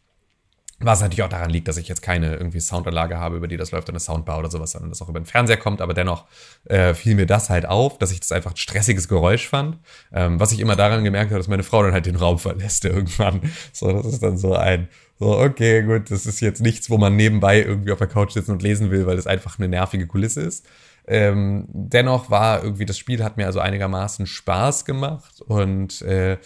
Was 0.83 0.99
natürlich 0.99 1.23
auch 1.23 1.29
daran 1.29 1.49
liegt, 1.49 1.67
dass 1.69 1.77
ich 1.77 1.87
jetzt 1.87 2.01
keine 2.01 2.35
irgendwie 2.35 2.59
Soundanlage 2.59 3.17
habe, 3.17 3.37
über 3.37 3.47
die 3.47 3.55
das 3.55 3.71
läuft, 3.71 3.89
eine 3.89 3.99
Soundbar 3.99 4.39
oder 4.39 4.51
sowas, 4.51 4.71
sondern 4.71 4.89
das 4.89 5.01
auch 5.01 5.07
über 5.07 5.19
den 5.19 5.25
Fernseher 5.25 5.57
kommt. 5.57 5.81
Aber 5.81 5.93
dennoch 5.93 6.25
äh, 6.65 6.93
fiel 6.93 7.15
mir 7.15 7.25
das 7.25 7.49
halt 7.49 7.65
auf, 7.65 7.97
dass 7.97 8.11
ich 8.11 8.19
das 8.19 8.33
einfach 8.33 8.51
ein 8.51 8.57
stressiges 8.57 9.07
Geräusch 9.07 9.47
fand. 9.47 9.77
Ähm, 10.11 10.39
was 10.39 10.51
ich 10.51 10.59
immer 10.59 10.75
daran 10.75 11.03
gemerkt 11.03 11.31
habe, 11.31 11.39
dass 11.39 11.47
meine 11.47 11.63
Frau 11.63 11.83
dann 11.83 11.93
halt 11.93 12.05
den 12.05 12.17
Raum 12.17 12.37
verlässt 12.37 12.83
irgendwann. 12.85 13.41
So, 13.71 13.91
das 13.91 14.05
ist 14.05 14.23
dann 14.23 14.37
so 14.37 14.53
ein, 14.55 14.89
so, 15.19 15.37
okay, 15.39 15.83
gut, 15.83 16.11
das 16.11 16.25
ist 16.25 16.41
jetzt 16.41 16.61
nichts, 16.61 16.89
wo 16.89 16.97
man 16.97 17.15
nebenbei 17.15 17.61
irgendwie 17.61 17.91
auf 17.91 17.99
der 17.99 18.07
Couch 18.07 18.31
sitzen 18.31 18.51
und 18.51 18.61
lesen 18.61 18.91
will, 18.91 19.05
weil 19.05 19.15
das 19.15 19.27
einfach 19.27 19.57
eine 19.57 19.69
nervige 19.69 20.05
Kulisse 20.05 20.41
ist. 20.41 20.65
Ähm, 21.07 21.65
dennoch 21.69 22.29
war 22.29 22.63
irgendwie, 22.63 22.85
das 22.85 22.97
Spiel 22.97 23.23
hat 23.23 23.37
mir 23.37 23.45
also 23.45 23.59
einigermaßen 23.59 24.25
Spaß 24.25 24.85
gemacht 24.85 25.41
und 25.41 26.01
äh, 26.01 26.37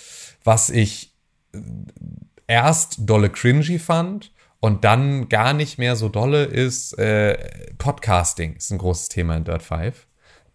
was 0.43 0.69
ich 0.69 1.13
erst 2.47 2.97
dolle 2.99 3.29
cringy 3.29 3.79
fand 3.79 4.31
und 4.59 4.83
dann 4.83 5.29
gar 5.29 5.53
nicht 5.53 5.77
mehr 5.77 5.95
so 5.95 6.09
dolle 6.09 6.45
ist, 6.45 6.97
äh, 6.97 7.37
Podcasting 7.77 8.55
ist 8.55 8.71
ein 8.71 8.79
großes 8.79 9.09
Thema 9.09 9.35
in 9.37 9.43
Dirt 9.43 9.63
5. 9.63 10.07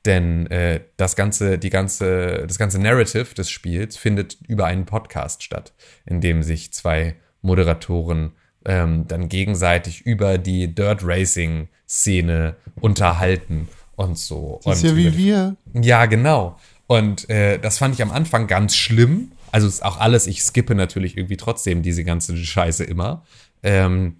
Denn 0.04 0.48
äh, 0.48 0.80
das 0.96 1.14
ganze, 1.14 1.58
die 1.58 1.70
ganze, 1.70 2.44
das 2.48 2.58
ganze 2.58 2.80
Narrative 2.80 3.34
des 3.34 3.48
Spiels 3.50 3.96
findet 3.96 4.36
über 4.48 4.66
einen 4.66 4.84
Podcast 4.84 5.44
statt, 5.44 5.72
in 6.04 6.20
dem 6.20 6.42
sich 6.42 6.72
zwei 6.72 7.14
Moderatoren 7.40 8.32
ähm, 8.64 9.06
dann 9.06 9.28
gegenseitig 9.28 10.02
über 10.02 10.38
die 10.38 10.74
Dirt 10.74 11.00
Racing 11.04 11.68
Szene 11.88 12.56
unterhalten 12.80 13.68
und 13.94 14.18
so. 14.18 14.60
Das 14.64 14.78
ist 14.78 14.84
und 14.84 14.90
ja 14.90 14.96
wie 14.96 15.16
wir. 15.16 15.56
Ja, 15.74 16.06
genau. 16.06 16.58
Und 16.86 17.28
äh, 17.30 17.58
das 17.58 17.78
fand 17.78 17.94
ich 17.94 18.02
am 18.02 18.10
Anfang 18.10 18.46
ganz 18.46 18.74
schlimm, 18.74 19.32
also 19.52 19.68
ist 19.68 19.84
auch 19.84 20.00
alles, 20.00 20.26
ich 20.26 20.42
skippe 20.42 20.74
natürlich 20.74 21.16
irgendwie 21.16 21.36
trotzdem 21.36 21.82
diese 21.82 22.04
ganze 22.04 22.36
Scheiße 22.36 22.84
immer. 22.84 23.24
Ähm, 23.62 24.16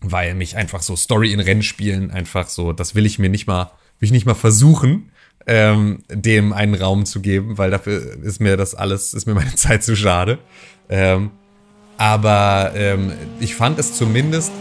weil 0.00 0.34
mich 0.34 0.56
einfach 0.56 0.82
so 0.82 0.94
Story 0.94 1.32
in 1.32 1.40
Rennspielen 1.40 2.10
einfach 2.10 2.48
so, 2.48 2.72
das 2.72 2.94
will 2.94 3.06
ich 3.06 3.18
mir 3.18 3.30
nicht 3.30 3.46
mal, 3.46 3.72
will 3.98 4.06
ich 4.06 4.12
nicht 4.12 4.26
mal 4.26 4.34
versuchen, 4.34 5.10
ähm, 5.46 6.04
dem 6.08 6.52
einen 6.52 6.74
Raum 6.74 7.04
zu 7.04 7.20
geben, 7.20 7.58
weil 7.58 7.70
dafür 7.70 8.22
ist 8.22 8.40
mir 8.40 8.56
das 8.56 8.74
alles, 8.74 9.14
ist 9.14 9.26
mir 9.26 9.34
meine 9.34 9.54
Zeit 9.56 9.82
zu 9.82 9.96
schade. 9.96 10.38
Ähm, 10.88 11.30
aber 11.96 12.72
ähm, 12.76 13.12
ich 13.40 13.54
fand 13.56 13.78
es 13.78 13.94
zumindest 13.94 14.52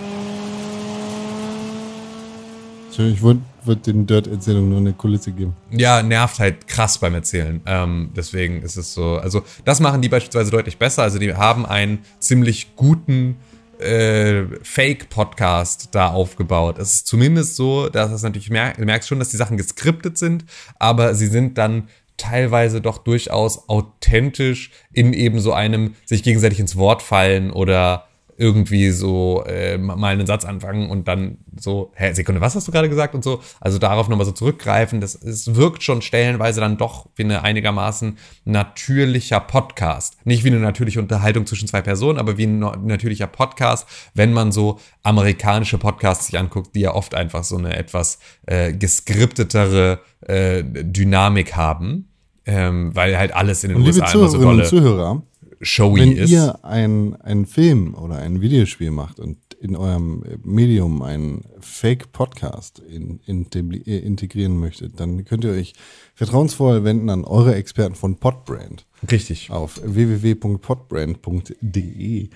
Ich 2.98 3.22
würde 3.22 3.42
würd 3.68 3.86
den 3.88 4.08
Dirt-Erzählungen 4.08 4.70
nur 4.70 4.80
eine 4.80 4.94
Kulisse 4.94 5.32
geben. 5.32 5.56
ja, 5.72 6.02
nervt 6.02 6.40
halt 6.40 6.68
krass 6.68 6.98
beim 6.98 7.14
Erzählen. 7.14 7.62
Ähm, 7.66 8.12
deswegen 8.16 8.62
ist 8.62 8.78
es 8.78 8.94
so, 8.94 9.18
also 9.18 9.44
das 9.66 9.80
machen 9.80 10.02
die 10.02 10.10
beispielsweise 10.10 10.52
deutlich 10.52 10.78
besser. 10.78 11.04
Also 11.04 11.20
die 11.20 11.34
haben 11.34 11.66
einen 11.66 12.00
ziemlich 12.20 12.76
guten 12.76 13.38
äh, 13.80 14.44
Fake-Podcast 14.64 15.90
da 15.92 16.08
aufgebaut. 16.08 16.80
Es 16.80 16.94
ist 16.94 17.08
zumindest 17.08 17.56
so, 17.56 17.90
dass 17.90 18.12
es 18.12 18.24
natürlich 18.24 18.50
mer 18.50 18.74
du 18.74 18.86
merkst 18.86 19.08
schon, 19.08 19.20
dass 19.20 19.30
die 19.30 19.38
Sachen 19.38 19.58
geskriptet 19.58 20.18
sind, 20.18 20.46
aber 20.80 21.14
sie 21.16 21.28
sind 21.28 21.58
dann 21.58 21.88
teilweise 22.18 22.82
doch 22.82 22.98
durchaus 22.98 23.70
authentisch 23.70 24.72
in 24.92 25.14
eben 25.14 25.40
so 25.40 25.54
einem 25.54 25.94
sich 26.06 26.24
gegenseitig 26.24 26.60
ins 26.60 26.76
Wort 26.76 27.04
fallen 27.04 27.52
oder 27.52 28.07
irgendwie 28.38 28.92
so 28.92 29.44
äh, 29.48 29.78
mal 29.80 30.14
einen 30.14 30.28
Satz 30.28 30.46
anfangen 30.46 30.90
und 30.90 31.08
dann 31.08 31.40
so, 31.60 31.92
hä, 31.96 32.14
Sekunde, 32.14 32.40
was 32.40 32.56
hast 32.56 32.68
du 32.68 32.72
gerade 32.72 32.88
gesagt 32.88 33.16
und 33.16 33.24
so. 33.24 33.42
Also 33.60 33.80
darauf 33.80 34.10
nochmal 34.10 34.28
so 34.28 34.32
zurückgreifen. 34.32 35.02
Das 35.02 35.16
es 35.16 35.56
wirkt 35.56 35.82
schon 35.82 36.04
stellenweise 36.04 36.62
dann 36.62 36.78
doch 36.78 37.08
wie 37.16 37.24
eine 37.24 37.44
einigermaßen 37.44 38.18
natürlicher 38.46 39.40
Podcast. 39.40 40.18
Nicht 40.24 40.44
wie 40.44 40.50
eine 40.50 40.60
natürliche 40.60 41.00
Unterhaltung 41.00 41.48
zwischen 41.48 41.68
zwei 41.68 41.82
Personen, 41.82 42.20
aber 42.20 42.38
wie 42.38 42.46
ein 42.46 42.60
natürlicher 42.60 43.28
Podcast, 43.28 43.88
wenn 44.14 44.34
man 44.34 44.52
so 44.52 44.80
amerikanische 45.02 45.80
Podcasts 45.80 46.28
sich 46.28 46.38
anguckt, 46.38 46.76
die 46.76 46.82
ja 46.82 46.94
oft 46.94 47.16
einfach 47.16 47.44
so 47.44 47.58
eine 47.58 47.76
etwas 47.76 48.20
äh, 48.46 48.72
geskriptetere 48.72 50.00
äh, 50.22 50.64
Dynamik 50.64 51.56
haben. 51.56 52.10
Ähm, 52.50 52.96
weil 52.96 53.18
halt 53.18 53.36
alles 53.36 53.66
in 53.66 53.72
den 53.72 53.78
Und 53.80 53.84
liebe 53.84 54.00
USA 54.00 54.14
immer 54.14 54.30
so 54.30 54.38
Zuhörerinnen 54.38 54.50
und 54.50 54.58
dolle 54.60 54.70
Zuhörer, 54.70 55.24
showy 55.62 56.02
wenn 56.02 56.18
ist. 56.18 56.30
ihr 56.30 56.64
ein, 56.66 57.16
einen 57.22 57.46
Film 57.46 57.96
oder 57.96 58.18
ein 58.18 58.42
Videospiel 58.42 58.92
macht 58.92 59.20
und 59.20 59.38
in 59.60 59.76
eurem 59.76 60.24
Medium 60.44 61.02
einen 61.02 61.44
Fake-Podcast 61.60 62.78
in, 62.80 63.20
integri- 63.22 63.88
äh, 63.88 63.98
integrieren 64.00 64.60
möchtet, 64.60 65.00
dann 65.00 65.26
könnt 65.26 65.44
ihr 65.46 65.50
euch 65.52 65.74
vertrauensvoll 66.14 66.84
wenden 66.84 67.10
an 67.10 67.24
eure 67.26 67.56
Experten 67.56 67.96
von 67.96 68.18
Podbrand. 68.18 68.86
Richtig. 69.12 69.50
Auf 69.50 69.82
www.podbrand.de 69.84 72.30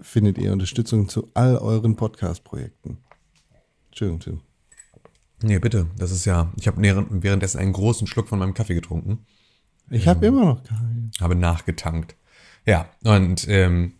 findet 0.00 0.38
ihr 0.38 0.52
Unterstützung 0.52 1.08
zu 1.08 1.28
all 1.34 1.56
euren 1.56 1.96
Podcast-Projekten. 1.96 2.98
Entschuldigung, 3.88 4.20
Tim. 4.20 4.40
Nee, 5.42 5.58
bitte. 5.58 5.88
Das 5.98 6.12
ist 6.12 6.24
ja, 6.24 6.52
ich 6.58 6.68
habe 6.68 6.80
währenddessen 7.10 7.58
einen 7.58 7.72
großen 7.72 8.06
Schluck 8.06 8.28
von 8.28 8.38
meinem 8.38 8.54
Kaffee 8.54 8.74
getrunken, 8.74 9.26
Ich 9.90 10.06
habe 10.06 10.24
immer 10.26 10.44
noch 10.44 10.62
keinen. 10.62 11.10
habe 11.20 11.34
nachgetankt. 11.34 12.14
Ja, 12.66 12.88
und 13.04 13.46
ähm, 13.48 13.94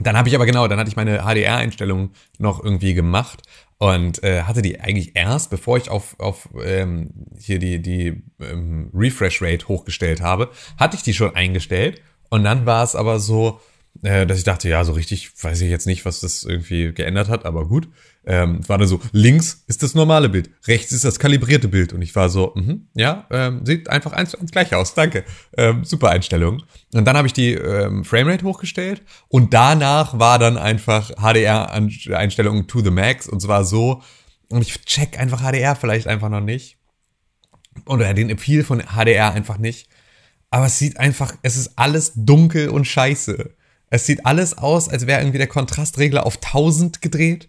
dann 0.00 0.16
habe 0.16 0.28
ich 0.28 0.34
aber 0.34 0.46
genau, 0.46 0.68
dann 0.68 0.78
hatte 0.78 0.90
ich 0.90 0.96
meine 0.96 1.22
HDR-Einstellung 1.22 2.10
noch 2.38 2.62
irgendwie 2.62 2.94
gemacht 2.94 3.42
und 3.78 4.22
äh, 4.22 4.42
hatte 4.42 4.62
die 4.62 4.80
eigentlich 4.80 5.16
erst, 5.16 5.50
bevor 5.50 5.76
ich 5.76 5.88
auf, 5.88 6.18
auf 6.18 6.48
ähm, 6.62 7.10
hier 7.38 7.58
die, 7.58 7.80
die 7.80 8.22
ähm, 8.40 8.90
Refresh-Rate 8.94 9.68
hochgestellt 9.68 10.20
habe, 10.20 10.50
hatte 10.76 10.96
ich 10.96 11.02
die 11.02 11.14
schon 11.14 11.34
eingestellt 11.34 12.02
und 12.30 12.44
dann 12.44 12.66
war 12.66 12.84
es 12.84 12.94
aber 12.94 13.18
so, 13.18 13.60
äh, 14.02 14.26
dass 14.26 14.38
ich 14.38 14.44
dachte, 14.44 14.68
ja, 14.68 14.84
so 14.84 14.92
richtig 14.92 15.32
weiß 15.42 15.60
ich 15.60 15.70
jetzt 15.70 15.86
nicht, 15.86 16.04
was 16.04 16.20
das 16.20 16.44
irgendwie 16.44 16.92
geändert 16.92 17.28
hat, 17.28 17.44
aber 17.44 17.66
gut. 17.66 17.88
Ähm, 18.30 18.60
war 18.68 18.76
dann 18.76 18.86
so, 18.86 19.00
links 19.12 19.64
ist 19.68 19.82
das 19.82 19.94
normale 19.94 20.28
Bild, 20.28 20.50
rechts 20.66 20.92
ist 20.92 21.04
das 21.04 21.18
kalibrierte 21.18 21.66
Bild. 21.66 21.94
Und 21.94 22.02
ich 22.02 22.14
war 22.14 22.28
so, 22.28 22.52
mhm, 22.54 22.88
ja, 22.94 23.26
ähm, 23.30 23.64
sieht 23.64 23.88
einfach 23.88 24.12
eins 24.12 24.34
eins 24.34 24.50
gleich 24.50 24.74
aus, 24.74 24.92
danke. 24.92 25.24
Ähm, 25.56 25.82
super 25.84 26.10
Einstellung. 26.10 26.62
Und 26.92 27.06
dann 27.06 27.16
habe 27.16 27.26
ich 27.26 27.32
die 27.32 27.54
ähm, 27.54 28.04
Framerate 28.04 28.44
hochgestellt 28.44 29.00
und 29.28 29.54
danach 29.54 30.18
war 30.18 30.38
dann 30.38 30.58
einfach 30.58 31.10
HDR-Einstellungen 31.12 32.66
to 32.66 32.80
the 32.82 32.90
max 32.90 33.26
und 33.28 33.40
zwar 33.40 33.64
so, 33.64 34.02
und 34.50 34.62
ich 34.62 34.84
check 34.84 35.18
einfach 35.18 35.40
HDR 35.40 35.74
vielleicht 35.74 36.06
einfach 36.06 36.28
noch 36.28 36.40
nicht. 36.40 36.78
Oder 37.86 38.12
den 38.14 38.30
Appeal 38.30 38.64
von 38.64 38.82
HDR 38.82 39.32
einfach 39.32 39.58
nicht. 39.58 39.88
Aber 40.50 40.66
es 40.66 40.78
sieht 40.78 40.98
einfach, 40.98 41.34
es 41.42 41.56
ist 41.56 41.78
alles 41.78 42.12
dunkel 42.14 42.68
und 42.70 42.86
scheiße. 42.86 43.54
Es 43.90 44.06
sieht 44.06 44.26
alles 44.26 44.56
aus, 44.56 44.88
als 44.88 45.06
wäre 45.06 45.20
irgendwie 45.20 45.38
der 45.38 45.46
Kontrastregler 45.46 46.26
auf 46.26 46.36
1000 46.36 47.00
gedreht. 47.02 47.48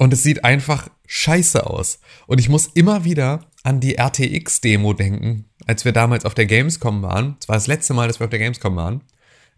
Und 0.00 0.14
es 0.14 0.22
sieht 0.22 0.46
einfach 0.46 0.88
scheiße 1.08 1.66
aus. 1.66 2.00
Und 2.26 2.40
ich 2.40 2.48
muss 2.48 2.68
immer 2.68 3.04
wieder 3.04 3.40
an 3.64 3.80
die 3.80 3.98
RTX-Demo 3.98 4.94
denken, 4.94 5.44
als 5.66 5.84
wir 5.84 5.92
damals 5.92 6.24
auf 6.24 6.32
der 6.32 6.46
Gamescom 6.46 7.02
waren. 7.02 7.36
Das 7.38 7.50
war 7.50 7.56
das 7.56 7.66
letzte 7.66 7.92
Mal, 7.92 8.08
dass 8.08 8.18
wir 8.18 8.24
auf 8.24 8.30
der 8.30 8.38
Gamescom 8.38 8.74
waren. 8.76 9.02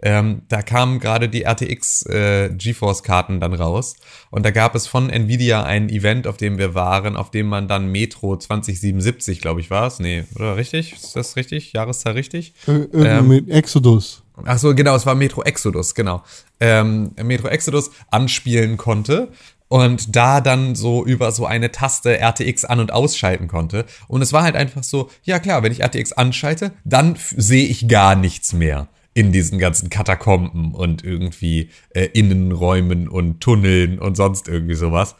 Ähm, 0.02 0.42
da 0.48 0.62
kamen 0.62 0.98
gerade 0.98 1.28
die 1.28 1.44
RTX 1.44 2.06
äh, 2.06 2.48
GeForce-Karten 2.48 3.38
dann 3.38 3.54
raus. 3.54 3.94
Und 4.32 4.44
da 4.44 4.50
gab 4.50 4.74
es 4.74 4.88
von 4.88 5.10
Nvidia 5.10 5.62
ein 5.62 5.88
Event, 5.88 6.26
auf 6.26 6.38
dem 6.38 6.58
wir 6.58 6.74
waren, 6.74 7.14
auf 7.14 7.30
dem 7.30 7.46
man 7.46 7.68
dann 7.68 7.92
Metro 7.92 8.36
2077, 8.36 9.40
glaube 9.40 9.60
ich, 9.60 9.70
war 9.70 9.86
es. 9.86 10.00
Nee, 10.00 10.24
oder 10.34 10.56
richtig? 10.56 10.94
Ist 10.94 11.14
das 11.14 11.36
richtig? 11.36 11.72
Jahreszahl 11.72 12.14
richtig? 12.14 12.52
Äh, 12.66 12.72
äh, 12.98 13.22
mit 13.22 13.48
Exodus. 13.48 14.24
ach 14.44 14.58
so, 14.58 14.74
genau, 14.74 14.96
es 14.96 15.06
war 15.06 15.14
Metro 15.14 15.44
Exodus, 15.44 15.94
genau. 15.94 16.24
Ähm, 16.58 17.12
Metro 17.22 17.46
Exodus 17.46 17.92
anspielen 18.10 18.76
konnte 18.76 19.28
und 19.72 20.14
da 20.14 20.42
dann 20.42 20.74
so 20.74 21.02
über 21.02 21.32
so 21.32 21.46
eine 21.46 21.72
Taste 21.72 22.20
RTX 22.20 22.66
an- 22.66 22.78
und 22.78 22.92
ausschalten 22.92 23.48
konnte. 23.48 23.86
Und 24.06 24.20
es 24.20 24.34
war 24.34 24.42
halt 24.42 24.54
einfach 24.54 24.82
so, 24.82 25.08
ja 25.22 25.38
klar, 25.38 25.62
wenn 25.62 25.72
ich 25.72 25.82
RTX 25.82 26.12
anschalte, 26.12 26.72
dann 26.84 27.16
sehe 27.38 27.66
ich 27.66 27.88
gar 27.88 28.14
nichts 28.14 28.52
mehr 28.52 28.88
in 29.14 29.32
diesen 29.32 29.58
ganzen 29.58 29.88
Katakomben 29.88 30.74
und 30.74 31.02
irgendwie 31.02 31.70
äh, 31.94 32.04
Innenräumen 32.12 33.08
und 33.08 33.40
Tunneln 33.40 33.98
und 33.98 34.14
sonst 34.14 34.46
irgendwie 34.46 34.74
sowas. 34.74 35.14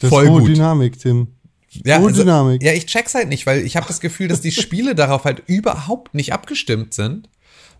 Das 0.00 0.08
Voll 0.08 0.24
ist 0.24 0.30
gut. 0.30 0.48
Dynamik, 0.48 0.98
Tim. 0.98 1.28
Ja, 1.84 1.98
Hohe 1.98 2.10
Dynamik. 2.10 2.62
ja, 2.62 2.72
ich 2.72 2.86
check's 2.86 3.14
halt 3.14 3.28
nicht, 3.28 3.44
weil 3.44 3.62
ich 3.62 3.76
habe 3.76 3.86
das 3.86 4.00
Gefühl, 4.00 4.28
dass 4.28 4.40
die 4.40 4.52
Spiele 4.52 4.94
darauf 4.94 5.26
halt 5.26 5.42
überhaupt 5.48 6.14
nicht 6.14 6.32
abgestimmt 6.32 6.94
sind, 6.94 7.28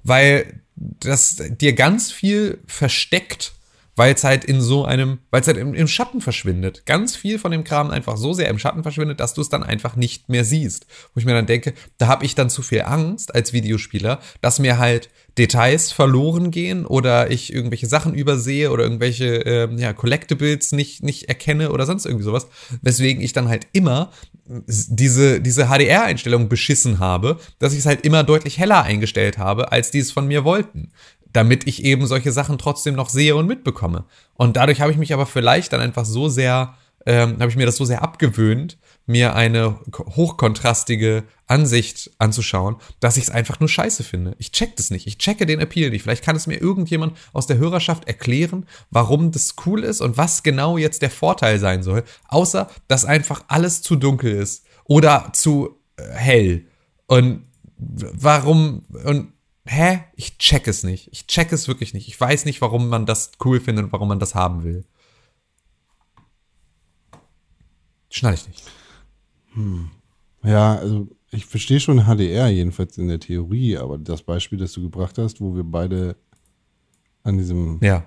weil 0.05 0.61
das 0.77 1.37
dir 1.59 1.73
ganz 1.73 2.13
viel 2.13 2.59
versteckt, 2.67 3.55
weil 3.99 4.15
es 4.15 4.23
halt 4.23 4.45
in 4.45 4.61
so 4.61 4.85
einem, 4.85 5.19
weil 5.31 5.41
es 5.41 5.49
halt 5.49 5.57
im, 5.57 5.75
im 5.75 5.89
Schatten 5.89 6.21
verschwindet. 6.21 6.87
Ganz 6.87 7.17
viel 7.17 7.39
von 7.39 7.51
dem 7.51 7.65
Kram 7.65 7.91
einfach 7.91 8.17
so 8.17 8.33
sehr 8.33 8.49
im 8.49 8.59
Schatten 8.59 8.85
verschwindet, 8.85 9.19
dass 9.19 9.35
du 9.35 9.41
es 9.41 9.49
dann 9.49 9.65
einfach 9.65 9.97
nicht 9.97 10.29
mehr 10.29 10.45
siehst. 10.45 10.87
Wo 11.13 11.19
ich 11.19 11.27
mir 11.27 11.35
dann 11.35 11.47
denke, 11.47 11.75
da 11.99 12.07
habe 12.07 12.25
ich 12.25 12.37
dann 12.37 12.49
zu 12.49 12.63
viel 12.63 12.83
Angst 12.83 13.35
als 13.35 13.53
Videospieler, 13.53 14.21
dass 14.41 14.61
mir 14.61 14.79
halt 14.79 15.11
Details 15.37 15.91
verloren 15.93 16.51
gehen 16.51 16.87
oder 16.87 17.31
ich 17.31 17.53
irgendwelche 17.53 17.87
Sachen 17.87 18.15
übersehe 18.15 18.71
oder 18.71 18.85
irgendwelche 18.85 19.37
ähm, 19.39 19.79
ja, 19.79 19.93
Collectibles 19.93 20.73
nicht, 20.73 21.03
nicht 21.03 21.29
erkenne 21.29 21.73
oder 21.73 21.85
sonst 21.85 22.07
irgendwie 22.07 22.25
sowas. 22.25 22.47
Weswegen 22.83 23.23
ich 23.23 23.33
dann 23.33 23.49
halt 23.49 23.67
immer 23.73 24.11
diese, 24.49 25.41
diese 25.41 25.67
HDR-Einstellung 25.67 26.49
beschissen 26.49 26.99
habe, 26.99 27.39
dass 27.59 27.73
ich 27.73 27.81
es 27.81 27.87
halt 27.87 28.05
immer 28.05 28.25
deutlich 28.25 28.59
heller 28.59 28.83
eingestellt 28.83 29.39
habe, 29.39 29.73
als 29.73 29.91
die 29.91 29.99
es 29.99 30.11
von 30.11 30.27
mir 30.27 30.45
wollten. 30.45 30.91
Damit 31.33 31.67
ich 31.67 31.85
eben 31.85 32.07
solche 32.07 32.33
Sachen 32.33 32.59
trotzdem 32.59 32.95
noch 32.95 33.09
sehe 33.09 33.37
und 33.37 33.47
mitbekomme. 33.47 34.05
Und 34.35 34.57
dadurch 34.57 34.81
habe 34.81 34.93
ich 34.93 34.99
mich 34.99 35.13
aber 35.13 35.27
vielleicht 35.27 35.73
dann 35.73 35.81
einfach 35.81 36.05
so 36.05 36.29
sehr, 36.29 36.75
ähm, 37.07 37.39
habe 37.39 37.51
ich 37.51 37.57
mir 37.57 37.67
das 37.67 37.77
so 37.77 37.85
sehr 37.85 38.03
abgewöhnt, 38.03 38.79
mir 39.07 39.35
eine 39.35 39.79
ko- 39.91 40.07
hochkontrastige 40.17 41.25
Ansicht 41.47 42.11
anzuschauen, 42.19 42.77
dass 43.01 43.17
ich 43.17 43.25
es 43.25 43.31
einfach 43.31 43.59
nur 43.59 43.69
scheiße 43.69 44.05
finde. 44.05 44.37
Ich 44.39 44.53
check 44.53 44.77
das 44.77 44.91
nicht. 44.91 45.07
Ich 45.07 45.17
checke 45.17 45.47
den 45.47 45.61
Appeal 45.61 45.91
nicht. 45.91 46.03
Vielleicht 46.03 46.25
kann 46.25 46.37
es 46.37 46.47
mir 46.47 46.61
irgendjemand 46.61 47.17
aus 47.33 47.47
der 47.47 47.57
Hörerschaft 47.57 48.07
erklären, 48.07 48.67
warum 48.91 49.31
das 49.31 49.55
cool 49.65 49.83
ist 49.85 50.03
und 50.03 50.19
was 50.19 50.43
genau 50.43 50.77
jetzt 50.77 51.01
der 51.01 51.11
Vorteil 51.11 51.59
sein 51.59 51.83
soll. 51.83 52.05
Außer, 52.29 52.69
dass 52.87 53.07
einfach 53.07 53.45
alles 53.49 53.81
zu 53.81 53.97
dunkel 53.97 54.33
ist 54.33 54.67
oder 54.85 55.31
zu 55.33 55.79
äh, 55.97 56.03
hell. 56.13 56.67
Und 57.07 57.45
warum 57.79 58.83
und 59.05 59.33
hä? 59.69 60.01
Ich 60.15 60.39
check 60.39 60.67
es 60.67 60.83
nicht. 60.83 61.09
Ich 61.13 61.27
check 61.27 61.53
es 61.53 61.69
wirklich 61.69 61.95
nicht. 61.95 62.09
Ich 62.09 62.21
weiß 62.21 62.45
nicht, 62.45 62.61
warum 62.61 62.89
man 62.89 63.07
das 63.07 63.33
cool 63.45 63.61
findet 63.61 63.85
und 63.87 63.93
warum 63.93 64.09
man 64.09 64.19
das 64.19 64.35
haben 64.35 64.65
will. 64.65 64.85
Schnall 68.11 68.35
ich 68.35 68.49
nicht. 68.49 68.65
Ja, 70.43 70.77
also 70.77 71.09
ich 71.31 71.45
verstehe 71.47 71.81
schon 71.81 72.05
HDR, 72.07 72.49
jedenfalls 72.49 72.97
in 72.97 73.09
der 73.09 73.21
Theorie, 73.21 73.77
aber 73.77 73.99
das 73.99 74.23
Beispiel, 74.23 74.59
das 74.59 74.73
du 74.73 74.83
gebracht 74.83 75.19
hast, 75.19 75.41
wo 75.41 75.55
wir 75.55 75.65
beide 75.65 76.17
an 77.23 77.37
diesem 77.37 77.79
Ja. 77.83 78.05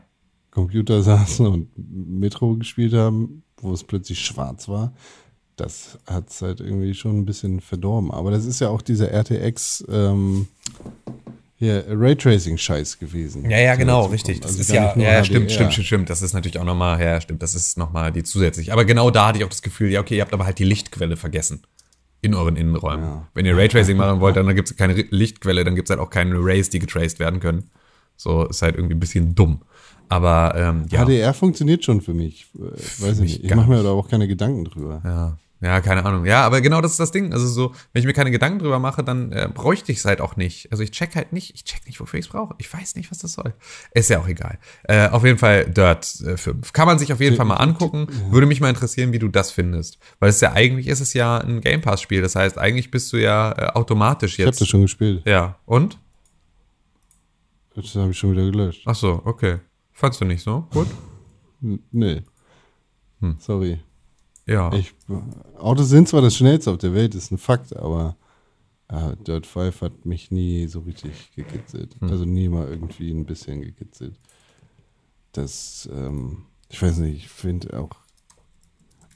Computer 0.50 1.04
saßen 1.04 1.46
und 1.46 1.70
Metro 1.78 2.56
gespielt 2.56 2.94
haben, 2.94 3.44
wo 3.58 3.74
es 3.74 3.84
plötzlich 3.84 4.20
schwarz 4.20 4.68
war, 4.68 4.94
das 5.56 6.00
hat 6.08 6.30
es 6.30 6.42
halt 6.42 6.62
irgendwie 6.62 6.96
schon 6.96 7.20
ein 7.20 7.26
bisschen 7.26 7.60
verdorben. 7.60 8.10
Aber 8.12 8.32
das 8.32 8.46
ist 8.46 8.60
ja 8.60 8.70
auch 8.70 8.82
dieser 8.82 9.12
RTX 9.12 9.86
ähm, 9.90 10.48
hier, 11.62 11.86
Raytracing-Scheiß 11.88 12.98
gewesen. 12.98 13.48
Ja, 13.48 13.60
ja, 13.60 13.76
genau, 13.76 14.06
richtig. 14.06 14.40
Das 14.40 14.52
Also 14.52 14.62
ist 14.62 14.72
ja, 14.72 14.98
ja, 14.98 15.24
stimmt, 15.24 15.52
stimmt, 15.52 15.74
stimmt, 15.74 15.86
stimmt. 15.86 16.10
Das 16.10 16.24
ist 16.24 16.34
natürlich 16.34 16.58
auch 16.58 16.66
nochmal, 16.66 17.00
ja, 17.00 17.22
stimmt, 17.22 17.44
das 17.44 17.54
ist 17.54 17.78
nochmal 17.78 18.12
die 18.12 18.24
zusätzlich. 18.24 18.74
Aber 18.74 18.84
genau 18.84 19.12
da 19.12 19.28
hatte 19.28 19.38
ich 19.38 19.46
auch 19.46 19.50
das 19.50 19.62
Gefühl, 19.62 19.92
ja, 19.92 20.02
okay, 20.02 20.16
ihr 20.16 20.24
habt 20.24 20.34
aber 20.34 20.46
halt 20.46 20.58
die 20.58 20.64
Lichtquelle 20.64 21.18
vergessen. 21.18 21.62
In 22.24 22.34
euren 22.34 22.56
Innenräumen. 22.56 23.06
Ja. 23.06 23.28
Wenn 23.36 23.46
ihr 23.46 23.56
Raytracing 23.56 23.96
machen 23.96 24.22
wollt, 24.22 24.36
dann 24.38 24.56
gibt 24.56 24.72
es 24.72 24.76
keine 24.76 24.94
Lichtquelle, 24.94 25.64
dann 25.64 25.76
gibt 25.76 25.88
es 25.88 25.92
halt 25.92 26.00
auch 26.00 26.10
keine 26.10 26.36
Rays, 26.36 26.72
die 26.72 26.80
getraced 26.80 27.20
werden 27.20 27.40
können. 27.40 27.70
So, 28.18 28.48
ist 28.48 28.64
halt 28.64 28.76
irgendwie 28.76 28.96
ein 28.96 29.00
bisschen 29.00 29.36
dumm. 29.36 29.62
Aber, 30.10 30.54
ähm, 30.58 30.86
ja. 30.90 31.06
HDR 31.06 31.34
funktioniert 31.36 31.86
schon 31.86 32.02
für 32.02 32.16
mich. 32.16 32.48
Äh, 32.56 32.60
Weiß 33.04 33.14
ich 33.18 33.20
mich 33.20 33.20
nicht. 33.20 33.44
Ich 33.44 33.56
mache 33.56 33.70
mir 33.70 33.84
da 33.84 33.92
auch 33.92 34.10
keine 34.10 34.28
Gedanken 34.28 34.66
drüber. 34.66 35.02
Ja. 35.06 35.38
Ja, 35.64 35.80
keine 35.80 36.04
Ahnung. 36.06 36.26
Ja, 36.26 36.44
aber 36.44 36.60
genau 36.60 36.82
das 36.82 36.92
ist 36.92 37.00
das 37.00 37.12
Ding. 37.12 37.34
Also 37.34 37.48
so, 37.48 37.74
wenn 37.94 38.00
ich 38.00 38.08
mir 38.08 38.14
keine 38.14 38.32
Gedanken 38.32 38.58
drüber 38.60 38.80
mache, 38.80 39.04
dann 39.04 39.32
äh, 39.32 39.48
bräuchte 39.54 39.92
ich 39.92 40.00
es 40.00 40.06
halt 40.06 40.20
auch 40.20 40.36
nicht. 40.36 40.72
Also 40.72 40.82
ich 40.82 40.90
check 40.90 41.16
halt 41.16 41.34
nicht, 41.34 41.54
ich 41.54 41.64
check 41.66 41.86
nicht, 41.86 42.00
wofür 42.00 42.20
ich 42.20 42.26
es 42.26 42.32
brauche. 42.32 42.56
Ich 42.58 42.74
weiß 42.74 42.96
nicht, 42.96 43.12
was 43.12 43.20
das 43.20 43.34
soll. 43.34 43.54
Ist 43.94 44.10
ja 44.10 44.20
auch 44.20 44.28
egal. 44.28 44.58
Äh, 44.84 45.10
auf 45.10 45.24
jeden 45.24 45.38
Fall 45.38 45.66
Dirt 45.70 46.20
äh, 46.22 46.36
5. 46.36 46.74
Kann 46.74 46.88
man 46.88 46.98
sich 46.98 47.14
auf 47.14 47.20
jeden 47.20 47.36
Fall 47.36 47.46
mal 47.46 47.58
angucken. 47.58 48.08
Würde 48.32 48.48
mich 48.48 48.60
mal 48.60 48.70
interessieren, 48.70 49.14
wie 49.14 49.20
du 49.20 49.28
das 49.28 49.52
findest. 49.52 50.00
Weil 50.20 50.32
es 50.32 50.42
ja 50.42 50.54
eigentlich 50.54 50.88
ist 50.88 51.00
es 51.00 51.14
ja 51.14 51.38
ein 51.38 51.62
Game 51.62 51.82
Pass 51.82 52.02
Spiel. 52.02 52.24
Das 52.24 52.36
heißt, 52.36 52.58
eigentlich 52.58 52.90
bist 52.90 53.14
du 53.14 53.18
ja 53.18 53.52
äh, 53.52 53.68
automatisch 53.74 54.34
Ich 54.34 54.40
habe 54.40 54.50
jetzt. 54.50 54.62
das 54.62 54.68
schon 54.68 54.82
gespielt. 54.82 55.22
ja. 55.26 55.60
Und? 55.66 56.00
Das 57.76 57.94
habe 57.96 58.12
ich 58.12 58.18
schon 58.18 58.32
wieder 58.32 58.44
gelöscht. 58.50 58.82
Ach 58.86 58.96
so, 58.96 59.22
okay. 59.26 59.60
Fandst 59.94 60.20
du 60.20 60.26
nicht 60.26 60.42
so? 60.44 60.68
Gut. 60.74 60.88
Nee. 61.92 62.24
Hm. 63.20 63.38
Sorry. 63.40 63.80
Ja. 64.46 64.74
Ich, 64.74 64.94
Autos 65.58 65.90
sind 65.90 66.08
zwar 66.08 66.22
das 66.22 66.36
schnellste 66.36 66.72
auf 66.72 66.78
der 66.78 66.94
Welt, 66.94 67.16
ist 67.16 67.32
ein 67.32 67.38
Fakt, 67.38 67.76
aber 67.76 68.16
äh, 68.88 69.16
Dirt 69.26 69.48
5 69.48 69.82
hat 69.82 70.06
mich 70.06 70.32
nie 70.32 70.68
so 70.68 70.82
richtig 70.82 71.32
gekitzelt. 71.36 71.96
Hm. 72.00 72.10
Also 72.10 72.26
nie 72.26 72.50
mal 72.50 72.68
irgendwie 72.68 73.12
ein 73.12 73.26
bisschen 73.26 73.62
gekitzelt. 73.62 74.20
Das, 75.32 75.90
ähm, 75.92 76.46
ich 76.70 76.82
weiß 76.82 76.98
nicht, 76.98 77.18
ich 77.18 77.30
finde 77.30 77.80
auch 77.80 77.92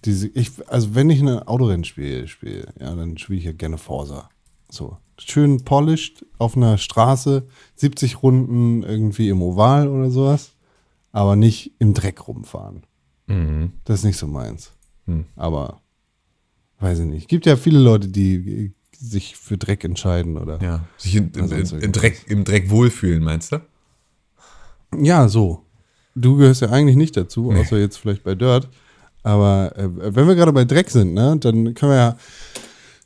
diese, 0.06 0.28
ich, 0.28 0.52
also 0.68 0.96
wenn 0.96 1.10
ich 1.10 1.20
ein 1.22 1.40
Autorennen 1.40 1.84
spiele, 1.84 2.28
spiele, 2.28 2.74
ja, 2.80 2.96
dann 2.96 3.18
spiele 3.18 3.40
ich 3.40 3.46
ja 3.46 3.52
gerne 3.52 3.78
Forsa. 3.78 4.30
So. 4.70 4.98
Schön 5.18 5.64
polished 5.64 6.26
auf 6.38 6.58
einer 6.58 6.78
Straße, 6.78 7.48
70 7.76 8.22
Runden 8.22 8.84
irgendwie 8.84 9.30
im 9.30 9.42
Oval 9.42 9.88
oder 9.88 10.12
sowas, 10.12 10.54
aber 11.12 11.36
nicht 11.36 11.72
im 11.80 11.94
Dreck 11.94 12.28
rumfahren. 12.28 12.84
Mhm. 13.28 13.74
Das 13.86 14.00
ist 14.00 14.06
nicht 14.06 14.18
so 14.18 14.28
meins. 14.28 14.75
Hm. 15.06 15.26
Aber 15.36 15.82
weiß 16.80 17.00
ich 17.00 17.06
nicht. 17.06 17.28
Gibt 17.28 17.46
ja 17.46 17.56
viele 17.56 17.80
Leute, 17.80 18.08
die 18.08 18.36
äh, 18.36 18.72
sich 18.98 19.36
für 19.36 19.58
Dreck 19.58 19.84
entscheiden 19.84 20.38
oder. 20.38 20.62
Ja. 20.62 20.86
Sich 20.98 21.16
in, 21.16 21.32
in, 21.32 21.52
Also 21.54 21.78
in, 21.78 21.92
Dreck, 21.92 22.24
im 22.28 22.44
Dreck 22.44 22.70
wohlfühlen, 22.70 23.24
meinst 23.24 23.52
du? 23.52 23.62
Ja, 24.98 25.28
so. 25.28 25.64
Du 26.16 26.38
gehörst 26.38 26.62
ja 26.62 26.70
eigentlich 26.70 26.96
nicht 26.96 27.18
dazu, 27.18 27.52
Nee. 27.52 27.60
außer 27.60 27.78
jetzt 27.78 27.98
vielleicht 27.98 28.24
bei 28.24 28.36
Dirt. 28.36 28.70
Aber 29.24 29.74
äh, 29.76 29.90
wenn 30.16 30.28
wir 30.28 30.36
gerade 30.36 30.54
bei 30.54 30.64
Dreck 30.66 30.90
sind, 30.90 31.14
ne, 31.14 31.36
dann 31.40 31.74
können 31.74 31.92
wir 31.92 31.98
ja 31.98 32.18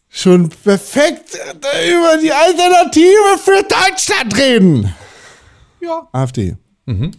schon 0.10 0.50
perfekt 0.50 1.36
äh, 1.36 1.92
über 1.92 2.18
die 2.22 2.32
Alternative 2.32 3.38
für 3.40 3.64
Deutschland 3.64 4.38
reden. 4.38 4.94
Ja. 5.82 6.08
AfD. 6.12 6.56
Mhm. 6.86 7.12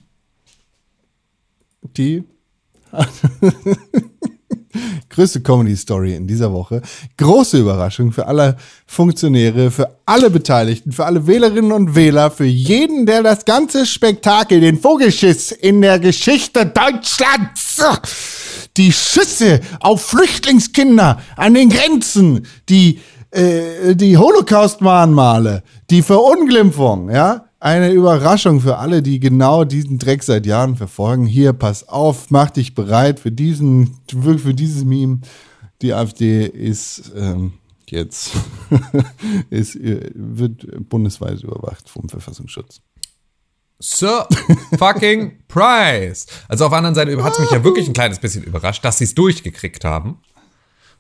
Die 1.97 2.25
größte 5.09 5.41
Comedy-Story 5.41 6.15
in 6.15 6.27
dieser 6.27 6.53
Woche. 6.53 6.83
Große 7.17 7.59
Überraschung 7.59 8.13
für 8.13 8.27
alle 8.27 8.57
Funktionäre, 8.87 9.71
für 9.71 9.97
alle 10.07 10.31
Beteiligten, 10.31 10.93
für 10.93 11.05
alle 11.05 11.27
Wählerinnen 11.27 11.73
und 11.73 11.95
Wähler, 11.95 12.31
für 12.31 12.45
jeden, 12.45 13.07
der 13.07 13.23
das 13.23 13.45
ganze 13.45 13.87
Spektakel, 13.87 14.61
den 14.61 14.79
Vogelschiss 14.79 15.53
in 15.53 15.81
der 15.81 15.99
Geschichte 15.99 16.67
Deutschlands, 16.67 17.83
die 18.77 18.93
Schüsse 18.93 19.61
auf 19.81 20.03
Flüchtlingskinder 20.03 21.21
an 21.37 21.55
den 21.55 21.69
Grenzen, 21.69 22.47
die, 22.69 23.01
äh, 23.31 23.95
die 23.95 24.17
Holocaust-Mahnmale, 24.17 25.63
die 25.91 26.03
Verunglimpfung, 26.03 27.11
ja, 27.11 27.50
eine 27.61 27.93
Überraschung 27.93 28.61
für 28.61 28.79
alle, 28.79 29.03
die 29.03 29.21
genau 29.21 29.65
diesen 29.65 29.99
Dreck 29.99 30.23
seit 30.23 30.47
Jahren 30.47 30.77
verfolgen. 30.77 31.27
Hier, 31.27 31.53
pass 31.53 31.89
auf, 31.89 32.31
mach 32.31 32.51
dich 32.51 32.75
bereit 32.75 33.21
für 33.21 33.31
diesen, 33.31 33.99
für 34.09 34.55
dieses 34.55 34.85
Meme. 34.85 35.21
Die 35.83 35.93
AfD 35.93 36.47
ist 36.47 37.13
ähm, 37.17 37.53
jetzt 37.91 38.33
ist, 39.51 39.77
äh, 39.77 40.11
wird 40.15 40.89
bundesweit 40.89 41.43
überwacht 41.43 41.89
vom 41.89 42.09
Verfassungsschutz. 42.09 42.81
Sir 43.79 44.27
fucking 44.79 45.39
Price. 45.49 46.27
Also 46.49 46.67
auf 46.67 46.71
der 46.71 46.79
anderen 46.79 46.95
Seite 46.95 47.23
hat 47.23 47.33
es 47.33 47.39
mich 47.39 47.51
ja 47.51 47.65
wirklich 47.65 47.87
ein 47.89 47.95
kleines 47.95 48.19
bisschen 48.19 48.45
überrascht, 48.45 48.85
dass 48.85 48.99
sie 48.99 49.05
es 49.05 49.15
durchgekriegt 49.15 49.85
haben. 49.85 50.19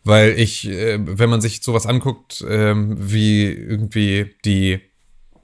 Weil 0.02 0.38
ich, 0.38 0.66
äh, 0.66 0.98
wenn 1.00 1.28
man 1.28 1.42
sich 1.42 1.62
sowas 1.62 1.86
anguckt, 1.86 2.42
ähm, 2.48 2.96
wie 2.98 3.44
irgendwie 3.52 4.34
die, 4.46 4.80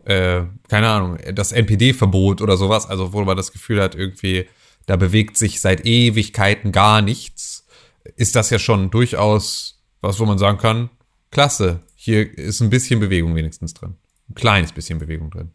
äh, 0.07 0.45
keine 0.69 0.89
Ahnung, 0.89 1.19
das 1.35 1.53
NPD-Verbot 1.53 2.41
oder 2.41 2.57
sowas, 2.57 2.87
also 2.87 3.12
wo 3.12 3.23
man 3.24 3.37
das 3.37 3.53
Gefühl 3.53 3.83
hat, 3.83 3.95
irgendwie, 3.95 4.47
da 4.87 4.97
bewegt 4.97 5.37
sich 5.37 5.61
seit 5.61 5.85
Ewigkeiten 5.85 6.73
gar 6.73 7.03
nichts, 7.03 7.66
ist 8.15 8.37
das 8.37 8.51
ja 8.51 8.59
schon 8.59 8.91
durchaus 8.91 9.77
was, 10.01 10.20
wo 10.20 10.24
man 10.27 10.39
sagen 10.39 10.59
kann, 10.59 10.91
klasse, 11.31 11.81
hier 11.97 12.39
ist 12.39 12.61
ein 12.61 12.70
bisschen 12.70 13.01
Bewegung 13.01 13.35
wenigstens 13.35 13.74
drin. 13.74 13.97
Ein 14.28 14.35
kleines 14.35 14.73
bisschen 14.73 14.99
Bewegung 14.99 15.31
drin. 15.31 15.51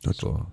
So. 0.00 0.46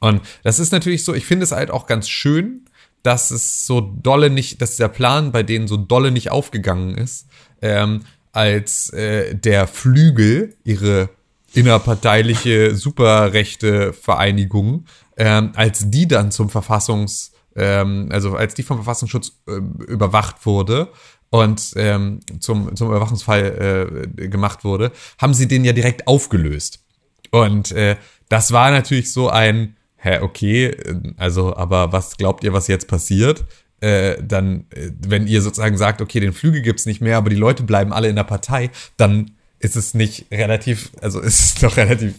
Und 0.00 0.22
das 0.42 0.58
ist 0.58 0.72
natürlich 0.72 1.04
so, 1.04 1.14
ich 1.14 1.26
finde 1.26 1.44
es 1.44 1.52
halt 1.52 1.70
auch 1.70 1.86
ganz 1.86 2.08
schön, 2.08 2.64
dass 3.02 3.30
es 3.30 3.66
so 3.66 3.80
dolle 3.80 4.30
nicht, 4.30 4.62
dass 4.62 4.76
der 4.76 4.88
Plan 4.88 5.32
bei 5.32 5.42
denen 5.42 5.68
so 5.68 5.76
dolle 5.76 6.10
nicht 6.10 6.30
aufgegangen 6.30 6.96
ist, 6.96 7.28
ähm, 7.62 8.04
als 8.32 8.90
äh, 8.90 9.34
der 9.34 9.66
Flügel, 9.66 10.56
ihre 10.64 11.10
innerparteiliche 11.56 12.74
superrechte 12.74 13.92
Vereinigung, 13.92 14.84
ähm, 15.16 15.52
als 15.54 15.90
die 15.90 16.06
dann 16.06 16.30
zum 16.30 16.50
Verfassungs, 16.50 17.32
ähm, 17.56 18.08
also 18.12 18.36
als 18.36 18.54
die 18.54 18.62
vom 18.62 18.76
Verfassungsschutz 18.76 19.32
äh, 19.48 19.52
überwacht 19.90 20.44
wurde 20.44 20.88
und 21.30 21.72
ähm, 21.76 22.20
zum, 22.40 22.76
zum 22.76 22.88
Überwachungsfall 22.88 24.06
äh, 24.18 24.28
gemacht 24.28 24.64
wurde, 24.64 24.92
haben 25.20 25.34
sie 25.34 25.48
den 25.48 25.64
ja 25.64 25.72
direkt 25.72 26.06
aufgelöst. 26.06 26.84
Und 27.30 27.72
äh, 27.72 27.96
das 28.28 28.52
war 28.52 28.70
natürlich 28.70 29.12
so 29.12 29.28
ein, 29.30 29.76
hä, 29.96 30.20
okay, 30.20 30.76
also, 31.16 31.56
aber 31.56 31.92
was 31.92 32.16
glaubt 32.16 32.44
ihr, 32.44 32.52
was 32.52 32.68
jetzt 32.68 32.88
passiert? 32.88 33.44
Äh, 33.80 34.22
dann, 34.22 34.66
äh, 34.70 34.90
wenn 35.06 35.26
ihr 35.26 35.42
sozusagen 35.42 35.76
sagt, 35.76 36.00
okay, 36.00 36.20
den 36.20 36.32
Flügel 36.32 36.62
gibt's 36.62 36.86
nicht 36.86 37.00
mehr, 37.00 37.16
aber 37.16 37.30
die 37.30 37.36
Leute 37.36 37.62
bleiben 37.62 37.92
alle 37.92 38.08
in 38.08 38.16
der 38.16 38.24
Partei, 38.24 38.70
dann 38.96 39.32
ist 39.66 39.76
es 39.76 39.94
nicht 39.94 40.26
relativ, 40.30 40.90
also 41.02 41.20
ist 41.20 41.40
es 41.40 41.54
doch 41.56 41.76
relativ 41.76 42.14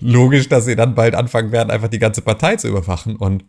logisch, 0.00 0.48
dass 0.48 0.64
sie 0.64 0.76
dann 0.76 0.94
bald 0.94 1.14
anfangen 1.14 1.50
werden, 1.50 1.70
einfach 1.70 1.88
die 1.88 1.98
ganze 1.98 2.22
Partei 2.22 2.56
zu 2.56 2.68
überwachen. 2.68 3.16
Und 3.16 3.44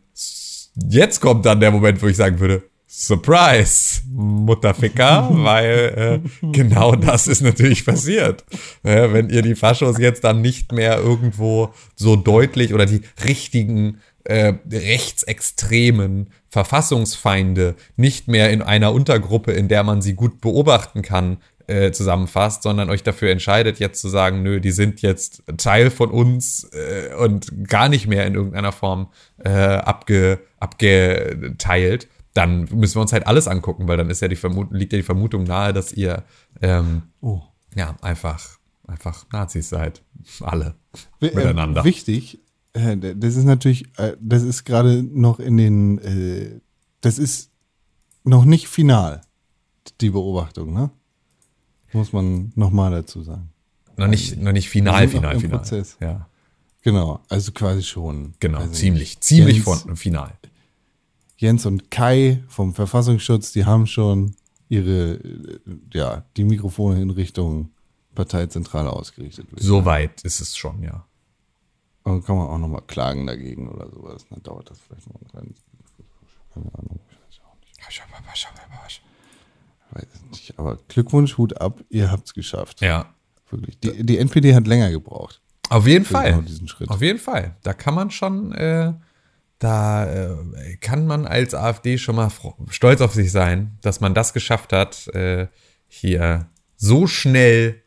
jetzt 0.89 1.21
kommt 1.21 1.45
dann 1.45 1.59
der 1.59 1.71
Moment, 1.71 2.01
wo 2.01 2.07
ich 2.07 2.17
sagen 2.17 2.39
würde, 2.39 2.63
Surprise, 2.87 4.01
Mutterficker, 4.11 5.29
weil 5.31 6.21
äh, 6.23 6.47
genau 6.51 6.95
das 6.95 7.27
ist 7.27 7.41
natürlich 7.41 7.85
passiert. 7.85 8.43
Äh, 8.83 9.13
wenn 9.13 9.29
ihr 9.29 9.43
die 9.43 9.55
Faschos 9.55 9.99
jetzt 9.99 10.23
dann 10.23 10.41
nicht 10.41 10.71
mehr 10.71 10.97
irgendwo 10.97 11.73
so 11.95 12.15
deutlich 12.15 12.73
oder 12.73 12.85
die 12.85 13.01
richtigen 13.23 13.99
äh, 14.23 14.53
rechtsextremen 14.71 16.31
Verfassungsfeinde 16.49 17.75
nicht 17.95 18.27
mehr 18.27 18.49
in 18.49 18.61
einer 18.61 18.93
Untergruppe, 18.93 19.51
in 19.51 19.67
der 19.67 19.83
man 19.83 20.01
sie 20.01 20.13
gut 20.13 20.41
beobachten 20.41 21.01
kann, 21.01 21.37
äh, 21.67 21.91
zusammenfasst, 21.91 22.63
sondern 22.63 22.89
euch 22.89 23.03
dafür 23.03 23.31
entscheidet, 23.31 23.79
jetzt 23.79 24.01
zu 24.01 24.09
sagen, 24.09 24.43
nö, 24.43 24.59
die 24.61 24.71
sind 24.71 25.01
jetzt 25.01 25.43
Teil 25.57 25.89
von 25.91 26.11
uns 26.11 26.65
äh, 26.73 27.13
und 27.15 27.67
gar 27.67 27.89
nicht 27.89 28.07
mehr 28.07 28.25
in 28.27 28.35
irgendeiner 28.35 28.71
Form 28.71 29.07
äh, 29.43 29.49
abge, 29.49 30.39
abgeteilt, 30.59 32.07
dann 32.33 32.67
müssen 32.73 32.95
wir 32.95 33.01
uns 33.01 33.13
halt 33.13 33.27
alles 33.27 33.47
angucken, 33.47 33.87
weil 33.87 33.97
dann 33.97 34.09
ist 34.09 34.21
ja 34.21 34.27
die 34.27 34.35
Vermut 34.35 34.71
liegt 34.71 34.91
ja 34.93 34.97
die 34.97 35.03
Vermutung 35.03 35.43
nahe, 35.43 35.73
dass 35.73 35.91
ihr 35.93 36.23
ähm, 36.61 37.03
Oh. 37.21 37.41
ja 37.75 37.95
einfach 38.01 38.57
einfach 38.87 39.25
Nazis 39.31 39.69
seid, 39.69 40.03
alle 40.41 40.75
Wi- 41.19 41.27
äh, 41.29 41.35
miteinander. 41.35 41.83
Wichtig, 41.83 42.39
äh, 42.73 42.97
das 42.97 43.35
ist 43.35 43.45
natürlich, 43.45 43.85
das 44.19 44.43
ist 44.43 44.65
gerade 44.65 45.01
noch 45.01 45.39
in 45.39 45.57
den, 45.57 46.61
das 47.01 47.17
ist 47.17 47.51
noch 48.23 48.43
nicht 48.45 48.67
final, 48.67 49.21
die 50.01 50.09
Beobachtung, 50.09 50.73
ne? 50.73 50.89
Muss 51.95 52.13
man 52.13 52.51
nochmal 52.55 52.91
dazu 52.91 53.23
sagen. 53.23 53.49
noch 53.97 54.07
nicht 54.07 54.37
noch 54.37 54.51
nicht 54.51 54.69
final, 54.69 55.07
final, 55.07 55.39
final. 55.39 55.59
Prozess. 55.59 55.97
Ja, 56.01 56.27
Genau, 56.85 57.19
also 57.29 57.51
quasi 57.51 57.81
schon. 57.81 58.35
genau, 58.39 58.63
ich 58.63 58.73
ziemlich, 58.73 59.19
ziemlich 59.19 59.65
Jens, 59.65 59.81
von 59.81 59.95
final. 59.95 60.31
Jens 61.37 61.65
und 61.65 61.89
Kai 61.89 62.43
vom 62.47 62.75
Verfassungsschutz, 62.75 63.51
die 63.53 63.65
haben 63.65 63.87
schon 63.87 64.35
ihre, 64.69 65.19
ja, 65.91 66.23
die 66.37 66.43
Mikrofone 66.43 67.01
in 67.01 67.09
Richtung 67.09 67.69
Parteizentrale 68.13 68.91
ausgerichtet. 68.93 69.47
Soweit 69.55 70.21
ist 70.21 70.41
es 70.41 70.55
schon, 70.55 70.83
ja. 70.83 71.05
Aber 72.03 72.21
kann 72.21 72.37
man 72.37 72.47
auch 72.47 72.59
nochmal 72.59 72.83
klagen 72.85 73.25
dagegen 73.25 73.67
oder 73.67 73.89
sowas. 73.89 74.25
Dann 74.29 74.43
dauert 74.43 74.69
das 74.69 74.79
vielleicht 74.79 75.07
noch 75.11 75.19
ein 75.19 75.27
kleines 75.27 75.57
Keine 76.53 76.71
Ahnung. 76.75 76.99
Ich 77.09 77.17
weiß 77.17 77.41
auch 77.45 77.55
nicht. 77.61 77.79
Weiß 79.95 80.05
es 80.13 80.21
nicht. 80.29 80.59
Aber 80.59 80.77
Glückwunsch, 80.87 81.37
Hut 81.37 81.59
ab, 81.59 81.83
ihr 81.89 82.11
habt's 82.11 82.35
geschafft. 82.35 82.81
Ja, 82.81 83.15
Wirklich. 83.49 83.79
Die, 83.79 84.05
die 84.05 84.17
NPD 84.17 84.55
hat 84.55 84.67
länger 84.67 84.91
gebraucht. 84.91 85.41
Auf 85.69 85.87
jeden 85.87 86.05
Fall. 86.05 86.31
genau 86.31 86.41
diesen 86.41 86.67
Schritt. 86.67 86.89
Auf 86.89 87.01
jeden 87.01 87.19
Fall. 87.19 87.55
Da 87.63 87.73
kann 87.73 87.93
man 87.93 88.11
schon, 88.11 88.51
äh, 88.53 88.93
da 89.59 90.05
äh, 90.05 90.77
kann 90.79 91.07
man 91.07 91.25
als 91.25 91.53
AfD 91.53 91.97
schon 91.97 92.15
mal 92.15 92.31
stolz 92.69 93.01
auf 93.01 93.13
sich 93.13 93.31
sein, 93.31 93.77
dass 93.81 93.99
man 93.99 94.13
das 94.13 94.33
geschafft 94.33 94.73
hat, 94.73 95.07
äh, 95.09 95.47
hier 95.87 96.47
so 96.75 97.07
schnell 97.07 97.81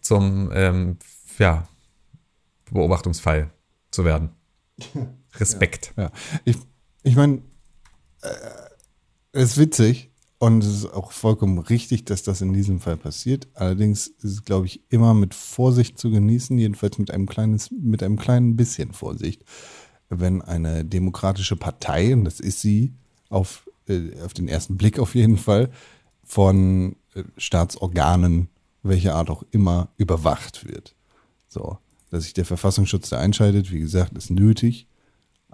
zum 0.00 0.50
ähm, 0.52 0.98
ja, 1.38 1.68
Beobachtungsfall 2.70 3.50
zu 3.90 4.04
werden. 4.04 4.30
Respekt. 5.36 5.92
Ja. 5.96 6.10
Ich, 6.44 6.56
ich 7.02 7.16
meine, 7.16 7.42
äh, 8.22 8.28
es 9.32 9.52
ist 9.52 9.58
witzig 9.58 10.10
und 10.38 10.62
es 10.62 10.68
ist 10.82 10.92
auch 10.92 11.12
vollkommen 11.12 11.58
richtig, 11.58 12.04
dass 12.04 12.22
das 12.22 12.42
in 12.42 12.52
diesem 12.52 12.80
Fall 12.80 12.96
passiert. 12.96 13.48
Allerdings 13.54 14.06
ist 14.06 14.24
es, 14.24 14.44
glaube 14.44 14.66
ich, 14.66 14.82
immer 14.90 15.14
mit 15.14 15.34
Vorsicht 15.34 15.98
zu 15.98 16.10
genießen, 16.10 16.58
jedenfalls 16.58 16.98
mit 16.98 17.10
einem 17.10 17.26
kleines, 17.26 17.70
mit 17.70 18.02
einem 18.02 18.18
kleinen 18.18 18.56
bisschen 18.56 18.92
Vorsicht, 18.92 19.44
wenn 20.10 20.42
eine 20.42 20.84
demokratische 20.84 21.56
Partei, 21.56 22.12
und 22.12 22.24
das 22.24 22.40
ist 22.40 22.60
sie 22.60 22.92
auf, 23.30 23.68
äh, 23.88 24.20
auf 24.24 24.34
den 24.34 24.48
ersten 24.48 24.76
Blick 24.76 24.98
auf 24.98 25.14
jeden 25.14 25.38
Fall, 25.38 25.70
von 26.22 26.96
äh, 27.14 27.22
Staatsorganen, 27.38 28.48
welcher 28.82 29.14
Art 29.14 29.30
auch 29.30 29.42
immer, 29.52 29.88
überwacht 29.96 30.68
wird. 30.68 30.94
So, 31.48 31.78
dass 32.10 32.24
sich 32.24 32.34
der 32.34 32.44
Verfassungsschutz 32.44 33.08
da 33.08 33.18
einschaltet, 33.18 33.72
wie 33.72 33.80
gesagt, 33.80 34.16
ist 34.18 34.30
nötig. 34.30 34.86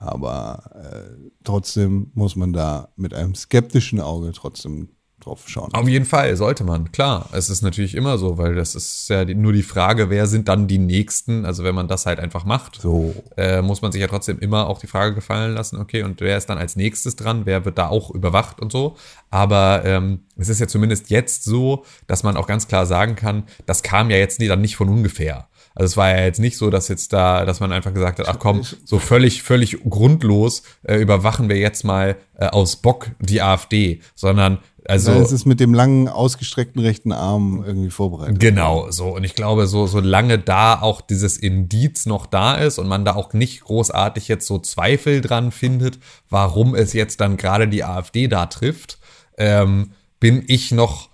Aber 0.03 0.71
äh, 0.75 1.31
trotzdem 1.45 2.11
muss 2.15 2.37
man 2.37 2.53
da 2.53 2.89
mit 2.97 3.15
einem 3.15 3.35
skeptischen 3.35 4.01
Auge 4.01 4.33
trotzdem 4.33 4.89
drauf 5.21 5.45
schauen. 5.47 5.73
Auf 5.73 5.89
jeden 5.89 6.05
Fall, 6.05 6.37
sollte 6.37 6.65
man, 6.65 6.91
klar. 6.91 7.29
Es 7.33 7.49
ist 7.49 7.63
natürlich 7.63 7.95
immer 7.95 8.19
so, 8.19 8.39
weil 8.39 8.55
das 8.57 8.75
ist 8.75 9.09
ja 9.09 9.25
die, 9.25 9.35
nur 9.37 9.53
die 9.53 9.63
Frage, 9.63 10.11
wer 10.11 10.27
sind 10.27 10.49
dann 10.49 10.67
die 10.67 10.79
Nächsten? 10.79 11.45
Also 11.45 11.63
wenn 11.65 11.75
man 11.77 11.87
das 11.87 12.07
halt 12.07 12.19
einfach 12.19 12.45
macht, 12.45 12.81
So. 12.81 13.15
äh, 13.37 13.63
muss 13.63 13.83
man 13.83 13.93
sich 13.93 14.01
ja 14.01 14.09
trotzdem 14.09 14.41
immer 14.41 14.67
auch 14.69 14.81
die 14.81 14.89
Frage 14.89 15.15
gefallen 15.15 15.55
lassen, 15.55 15.79
okay, 15.79 16.03
und 16.03 16.21
wer 16.21 16.37
ist 16.37 16.47
dann 16.47 16.59
als 16.59 16.77
nächstes 16.77 17.15
dran? 17.17 17.43
Wer 17.45 17.65
wird 17.65 17.79
da 17.79 17.89
auch 17.89 18.11
überwacht 18.11 18.61
und 18.61 18.73
so? 18.73 18.97
Aber 19.31 19.85
ähm, 19.85 20.25
es 20.37 20.49
ist 20.49 20.61
ja 20.61 20.67
zumindest 20.67 21.11
jetzt 21.11 21.45
so, 21.45 21.85
dass 22.09 22.25
man 22.25 22.37
auch 22.37 22.47
ganz 22.47 22.67
klar 22.67 22.87
sagen 22.87 23.15
kann, 23.15 23.45
das 23.67 23.83
kam 23.83 24.11
ja 24.11 24.17
jetzt 24.17 24.41
nie, 24.41 24.49
dann 24.49 24.61
nicht 24.61 24.77
von 24.77 24.89
ungefähr. 24.89 25.49
Also 25.75 25.87
es 25.87 25.97
war 25.97 26.11
ja 26.11 26.25
jetzt 26.25 26.41
nicht 26.41 26.57
so, 26.57 26.71
dass 26.71 26.89
jetzt 26.89 27.13
da, 27.13 27.45
dass 27.45 27.61
man 27.61 27.73
einfach 27.73 27.95
gesagt 27.95 28.19
hat, 28.19 28.29
ach 28.29 28.39
komm, 28.39 28.63
so 28.85 28.99
völlig, 28.99 29.43
völlig 29.43 29.79
grundlos 29.89 30.63
äh, 30.83 30.97
überwachen 30.97 31.49
wir 31.49 31.57
jetzt 31.57 31.85
mal 31.85 32.17
äh, 32.35 32.47
aus 32.47 32.77
Bock 32.77 33.11
die 33.21 33.43
AfD, 33.43 34.01
sondern 34.15 34.59
also 34.87 35.13
es 35.13 35.31
ist 35.31 35.47
mit 35.47 35.61
dem 35.61 35.75
langen, 35.75 36.09
ausgestreckten 36.09 36.83
rechten 36.83 37.13
Arm 37.13 37.63
irgendwie 37.65 37.91
vorbereitet. 37.91 38.41
Genau, 38.41 38.91
so. 38.91 39.15
Und 39.15 39.23
ich 39.25 39.35
glaube, 39.35 39.67
so, 39.67 39.87
solange 39.87 40.39
da 40.39 40.81
auch 40.81 41.01
dieses 41.01 41.37
Indiz 41.37 42.07
noch 42.07 42.27
da 42.27 42.57
ist 42.57 42.79
und 42.79 42.89
man 42.89 43.05
da 43.05 43.15
auch 43.15 43.33
nicht 43.33 43.61
großartig 43.63 44.27
jetzt 44.29 44.47
so 44.47 44.59
Zweifel 44.59 45.21
dran 45.21 45.53
findet, 45.53 45.99
warum 46.29 46.75
es 46.75 46.93
jetzt 46.95 47.21
dann 47.21 47.37
gerade 47.37 47.69
die 47.69 47.85
AfD 47.85 48.27
da 48.27 48.47
trifft, 48.47 48.99
ähm, 49.39 49.93
bin 50.19 50.43
ich 50.49 50.73
noch 50.73 51.11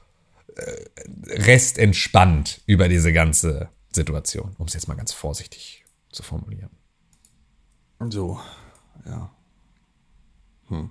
äh, 0.57 0.63
restentspannt 1.31 2.63
über 2.67 2.89
diese 2.89 3.13
ganze 3.13 3.69
Situation, 3.99 4.55
um 4.59 4.67
es 4.67 4.75
jetzt 4.75 4.89
mal 4.89 4.95
ganz 4.97 5.13
vorsichtig 5.13 5.85
zu 6.11 6.23
formulieren. 6.23 6.71
So, 8.11 8.39
ja. 9.07 9.31
Hm. 10.69 10.91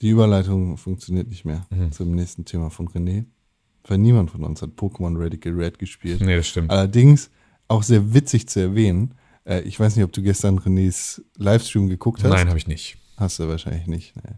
Die 0.00 0.08
Überleitung 0.10 0.76
funktioniert 0.76 1.28
nicht 1.28 1.44
mehr 1.44 1.66
Mhm. 1.70 1.92
zum 1.92 2.14
nächsten 2.14 2.44
Thema 2.44 2.70
von 2.70 2.88
René. 2.88 3.26
Weil 3.86 3.98
niemand 3.98 4.30
von 4.30 4.42
uns 4.44 4.62
hat 4.62 4.70
Pokémon 4.76 5.20
Radical 5.22 5.52
Red 5.52 5.78
gespielt. 5.78 6.20
Nee, 6.22 6.36
das 6.36 6.46
stimmt. 6.48 6.70
Allerdings 6.70 7.30
auch 7.68 7.82
sehr 7.82 8.14
witzig 8.14 8.48
zu 8.48 8.60
erwähnen. 8.60 9.14
Äh, 9.44 9.60
ich 9.62 9.78
weiß 9.78 9.96
nicht, 9.96 10.04
ob 10.04 10.12
du 10.12 10.22
gestern 10.22 10.58
Renés 10.58 11.20
Livestream 11.36 11.88
geguckt 11.88 12.22
hast. 12.24 12.30
Nein, 12.30 12.48
habe 12.48 12.56
ich 12.56 12.66
nicht. 12.66 12.96
Hast 13.18 13.38
du 13.38 13.48
wahrscheinlich 13.48 13.86
nicht. 13.86 14.16
Ne. 14.16 14.36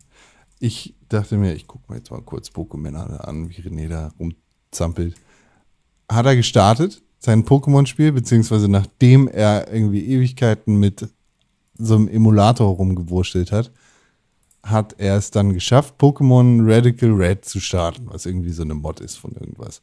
Ich 0.58 0.96
dachte 1.08 1.36
mir, 1.36 1.54
ich 1.54 1.66
gucke 1.68 1.84
mir 1.92 1.98
jetzt 1.98 2.10
mal 2.10 2.22
kurz 2.22 2.48
Pokémon 2.48 2.96
an, 2.96 3.48
wie 3.50 3.60
René 3.62 3.88
da 3.88 4.12
rumzampelt. 4.18 5.14
Hat 6.10 6.26
er 6.26 6.34
gestartet, 6.34 7.02
sein 7.26 7.44
Pokémon-Spiel, 7.44 8.12
beziehungsweise 8.12 8.68
nachdem 8.68 9.26
er 9.26 9.72
irgendwie 9.72 10.06
Ewigkeiten 10.06 10.78
mit 10.78 11.08
so 11.76 11.96
einem 11.96 12.06
Emulator 12.08 12.68
rumgewurschtelt 12.68 13.50
hat, 13.50 13.72
hat 14.62 14.94
er 14.98 15.16
es 15.16 15.32
dann 15.32 15.52
geschafft, 15.52 16.00
Pokémon 16.00 16.60
Radical 16.64 17.10
Red 17.10 17.44
zu 17.44 17.58
starten, 17.58 18.06
was 18.06 18.26
irgendwie 18.26 18.52
so 18.52 18.62
eine 18.62 18.74
Mod 18.74 19.00
ist 19.00 19.16
von 19.16 19.32
irgendwas. 19.32 19.82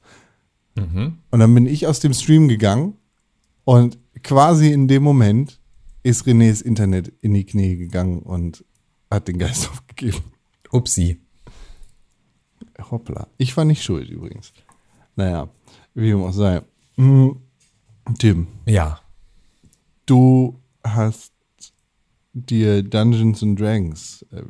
Und 1.31 1.39
dann 1.39 1.53
bin 1.53 1.67
ich 1.67 1.85
aus 1.85 1.99
dem 1.99 2.13
Stream 2.13 2.47
gegangen 2.47 2.95
und 3.65 3.97
quasi 4.23 4.71
in 4.71 4.87
dem 4.87 5.03
Moment 5.03 5.59
ist 6.01 6.25
Renés 6.25 6.63
Internet 6.63 7.11
in 7.19 7.33
die 7.33 7.45
Knie 7.45 7.75
gegangen 7.75 8.21
und 8.21 8.63
hat 9.11 9.27
den 9.27 9.37
Geist 9.37 9.69
aufgegeben. 9.71 10.23
Upsi. 10.71 11.19
Hoppla. 12.89 13.27
Ich 13.37 13.55
war 13.55 13.65
nicht 13.65 13.83
schuld 13.83 14.09
übrigens. 14.09 14.53
Naja, 15.15 15.49
wie 15.93 16.07
dem 16.07 16.23
auch 16.23 16.31
sei. 16.31 16.61
Hm, 16.95 17.37
Tim, 18.19 18.47
Ja. 18.65 18.99
du 20.05 20.59
hast 20.83 21.31
dir 22.33 22.83
Dungeons 22.83 23.41
and 23.43 23.59
Dragons 23.59 24.25
äh, 24.31 24.43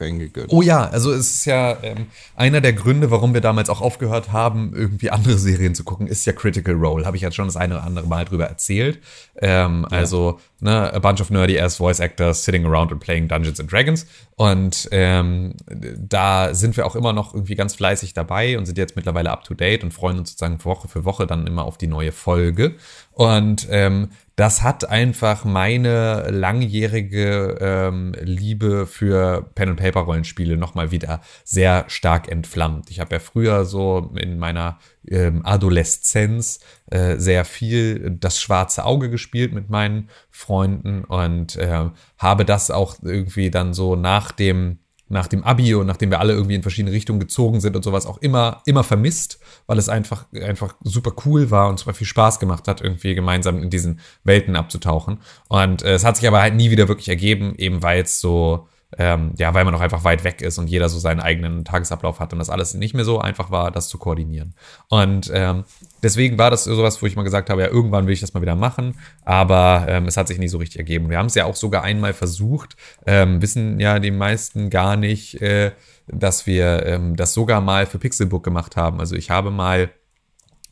reingegönnt. 0.00 0.52
Oh 0.52 0.62
ja, 0.62 0.84
also 0.84 1.12
es 1.12 1.30
ist 1.30 1.44
ja 1.46 1.76
ähm, 1.82 2.06
einer 2.34 2.60
der 2.60 2.72
Gründe, 2.72 3.10
warum 3.10 3.34
wir 3.34 3.40
damals 3.40 3.70
auch 3.70 3.80
aufgehört 3.80 4.32
haben, 4.32 4.72
irgendwie 4.74 5.10
andere 5.10 5.38
Serien 5.38 5.74
zu 5.74 5.84
gucken, 5.84 6.06
ist 6.06 6.24
ja 6.26 6.32
Critical 6.32 6.74
Role. 6.74 7.06
Habe 7.06 7.16
ich 7.16 7.22
jetzt 7.22 7.36
schon 7.36 7.46
das 7.46 7.56
eine 7.56 7.76
oder 7.76 7.84
andere 7.84 8.06
Mal 8.06 8.24
drüber 8.24 8.46
erzählt. 8.46 9.00
Ähm, 9.40 9.86
Also, 9.90 10.40
ne, 10.60 10.92
a 10.92 10.98
bunch 10.98 11.20
of 11.20 11.30
nerdy 11.30 11.58
ass 11.58 11.76
voice 11.76 12.00
actors 12.00 12.44
sitting 12.44 12.64
around 12.64 12.92
and 12.92 13.00
playing 13.00 13.28
Dungeons 13.28 13.60
and 13.60 13.70
Dragons. 13.70 14.06
Und 14.36 14.88
ähm, 14.92 15.54
da 15.66 16.54
sind 16.54 16.76
wir 16.76 16.86
auch 16.86 16.96
immer 16.96 17.12
noch 17.12 17.34
irgendwie 17.34 17.54
ganz 17.54 17.74
fleißig 17.74 18.12
dabei 18.12 18.58
und 18.58 18.66
sind 18.66 18.78
jetzt 18.78 18.96
mittlerweile 18.96 19.30
up 19.30 19.44
to 19.44 19.54
date 19.54 19.82
und 19.82 19.92
freuen 19.92 20.18
uns 20.18 20.30
sozusagen 20.30 20.62
Woche 20.64 20.88
für 20.88 21.04
Woche 21.04 21.26
dann 21.26 21.46
immer 21.46 21.64
auf 21.64 21.78
die 21.78 21.86
neue 21.86 22.12
Folge. 22.12 22.74
Und 23.12 23.66
ähm, 23.70 24.10
das 24.36 24.62
hat 24.62 24.88
einfach 24.88 25.46
meine 25.46 26.30
langjährige 26.30 27.56
ähm, 27.58 28.12
Liebe 28.20 28.86
für 28.86 29.50
Pen 29.54 29.70
and 29.70 29.80
Paper 29.80 30.00
Rollenspiele 30.00 30.58
noch 30.58 30.74
mal 30.74 30.90
wieder 30.90 31.22
sehr 31.42 31.86
stark 31.88 32.30
entflammt. 32.30 32.90
Ich 32.90 33.00
habe 33.00 33.14
ja 33.14 33.18
früher 33.18 33.64
so 33.64 34.12
in 34.14 34.38
meiner 34.38 34.78
ähm, 35.08 35.40
Adoleszenz 35.44 36.60
äh, 36.90 37.16
sehr 37.16 37.46
viel 37.46 38.10
das 38.20 38.38
schwarze 38.38 38.84
Auge 38.84 39.08
gespielt 39.08 39.54
mit 39.54 39.70
meinen 39.70 40.10
Freunden 40.30 41.04
und 41.04 41.56
äh, 41.56 41.88
habe 42.18 42.44
das 42.44 42.70
auch 42.70 42.96
irgendwie 43.02 43.50
dann 43.50 43.72
so 43.72 43.96
nach 43.96 44.32
dem 44.32 44.80
nach 45.08 45.28
dem 45.28 45.44
Abi 45.44 45.74
und 45.74 45.86
nachdem 45.86 46.10
wir 46.10 46.20
alle 46.20 46.32
irgendwie 46.32 46.56
in 46.56 46.62
verschiedene 46.62 46.92
Richtungen 46.92 47.20
gezogen 47.20 47.60
sind 47.60 47.76
und 47.76 47.82
sowas 47.82 48.06
auch 48.06 48.18
immer, 48.18 48.62
immer 48.66 48.82
vermisst, 48.82 49.38
weil 49.66 49.78
es 49.78 49.88
einfach, 49.88 50.26
einfach 50.32 50.74
super 50.82 51.12
cool 51.24 51.50
war 51.50 51.68
und 51.68 51.78
super 51.78 51.94
viel 51.94 52.06
Spaß 52.06 52.40
gemacht 52.40 52.66
hat, 52.66 52.80
irgendwie 52.80 53.14
gemeinsam 53.14 53.62
in 53.62 53.70
diesen 53.70 54.00
Welten 54.24 54.56
abzutauchen. 54.56 55.18
Und 55.48 55.82
äh, 55.82 55.94
es 55.94 56.04
hat 56.04 56.16
sich 56.16 56.26
aber 56.26 56.40
halt 56.40 56.54
nie 56.54 56.70
wieder 56.70 56.88
wirklich 56.88 57.08
ergeben, 57.08 57.54
eben 57.56 57.82
weil 57.82 58.02
es 58.02 58.20
so, 58.20 58.68
ähm, 58.98 59.32
ja, 59.36 59.52
weil 59.52 59.64
man 59.64 59.74
auch 59.74 59.80
einfach 59.80 60.04
weit 60.04 60.24
weg 60.24 60.40
ist 60.40 60.58
und 60.58 60.68
jeder 60.68 60.88
so 60.88 60.98
seinen 60.98 61.20
eigenen 61.20 61.64
Tagesablauf 61.64 62.20
hat 62.20 62.32
und 62.32 62.38
das 62.38 62.50
alles 62.50 62.74
nicht 62.74 62.94
mehr 62.94 63.04
so 63.04 63.18
einfach 63.18 63.50
war, 63.50 63.70
das 63.70 63.88
zu 63.88 63.98
koordinieren. 63.98 64.54
Und 64.88 65.30
ähm, 65.34 65.64
deswegen 66.02 66.38
war 66.38 66.50
das 66.50 66.64
sowas, 66.64 67.02
wo 67.02 67.06
ich 67.06 67.16
mal 67.16 67.24
gesagt 67.24 67.50
habe, 67.50 67.62
ja, 67.62 67.68
irgendwann 67.68 68.06
will 68.06 68.14
ich 68.14 68.20
das 68.20 68.32
mal 68.32 68.42
wieder 68.42 68.54
machen, 68.54 68.98
aber 69.24 69.86
ähm, 69.88 70.06
es 70.06 70.16
hat 70.16 70.28
sich 70.28 70.38
nie 70.38 70.48
so 70.48 70.58
richtig 70.58 70.78
ergeben. 70.78 71.10
Wir 71.10 71.18
haben 71.18 71.26
es 71.26 71.34
ja 71.34 71.46
auch 71.46 71.56
sogar 71.56 71.82
einmal 71.82 72.12
versucht, 72.12 72.76
ähm, 73.06 73.42
wissen 73.42 73.80
ja 73.80 73.98
die 73.98 74.12
meisten 74.12 74.70
gar 74.70 74.96
nicht, 74.96 75.40
äh, 75.42 75.72
dass 76.06 76.46
wir 76.46 76.86
ähm, 76.86 77.16
das 77.16 77.34
sogar 77.34 77.60
mal 77.60 77.86
für 77.86 77.98
Pixelbook 77.98 78.44
gemacht 78.44 78.76
haben. 78.76 79.00
Also 79.00 79.16
ich 79.16 79.30
habe 79.30 79.50
mal 79.50 79.90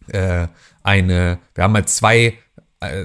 äh, 0.09 0.47
eine, 0.83 1.39
wir 1.55 1.65
haben 1.65 1.73
mal 1.73 1.87
zwei 1.87 2.35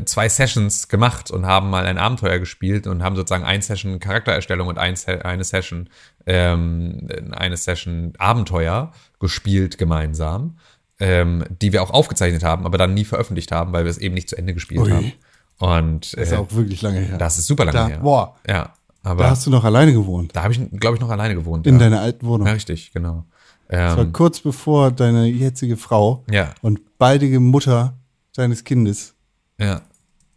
zwei 0.05 0.29
Sessions 0.29 0.87
gemacht 0.87 1.31
und 1.31 1.45
haben 1.45 1.69
mal 1.69 1.85
ein 1.85 1.97
Abenteuer 1.97 2.39
gespielt 2.39 2.87
und 2.87 3.03
haben 3.03 3.15
sozusagen 3.15 3.43
eine 3.43 3.61
Session 3.61 3.99
Charaktererstellung 3.99 4.67
und 4.67 4.77
ein, 4.77 4.95
eine 5.23 5.43
Session 5.43 5.89
ähm, 6.25 7.07
eine 7.31 7.57
Session 7.57 8.13
Abenteuer 8.17 8.91
gespielt 9.19 9.77
gemeinsam, 9.77 10.57
ähm, 10.99 11.43
die 11.61 11.73
wir 11.73 11.81
auch 11.83 11.91
aufgezeichnet 11.91 12.43
haben, 12.43 12.65
aber 12.65 12.77
dann 12.77 12.93
nie 12.93 13.05
veröffentlicht 13.05 13.51
haben, 13.51 13.73
weil 13.73 13.83
wir 13.83 13.91
es 13.91 13.97
eben 13.97 14.15
nicht 14.15 14.29
zu 14.29 14.37
Ende 14.37 14.53
gespielt 14.53 14.81
Ui. 14.81 14.91
haben. 14.91 15.13
Und 15.59 16.13
Das 16.13 16.27
ist 16.27 16.31
äh, 16.31 16.37
auch 16.37 16.51
wirklich 16.51 16.81
lange 16.81 16.99
her. 16.99 17.17
das 17.17 17.37
ist 17.37 17.47
super 17.47 17.65
lange 17.65 17.77
da, 17.77 17.87
her. 17.87 17.99
Boah, 17.99 18.35
Ja, 18.47 18.73
aber 19.03 19.23
da 19.23 19.29
hast 19.31 19.45
du 19.45 19.49
noch 19.49 19.63
alleine 19.63 19.93
gewohnt. 19.93 20.35
da 20.35 20.43
habe 20.43 20.53
ich, 20.53 20.59
glaube 20.79 20.95
ich, 20.95 21.01
noch 21.01 21.09
alleine 21.09 21.35
gewohnt. 21.35 21.67
In 21.67 21.75
ja. 21.75 21.79
deiner 21.79 22.01
alten 22.01 22.25
Wohnung. 22.25 22.47
ja, 22.47 22.53
richtig, 22.53 22.91
genau. 22.93 23.25
Das 23.67 23.97
war 23.97 24.05
Ähm, 24.05 24.13
kurz 24.13 24.39
bevor 24.39 24.91
deine 24.91 25.27
jetzige 25.27 25.77
Frau 25.77 26.23
ja, 26.29 26.53
und 26.61 26.97
baldige 26.97 27.39
Mutter 27.39 27.93
deines 28.35 28.63
Kindes 28.63 29.15
ja. 29.59 29.81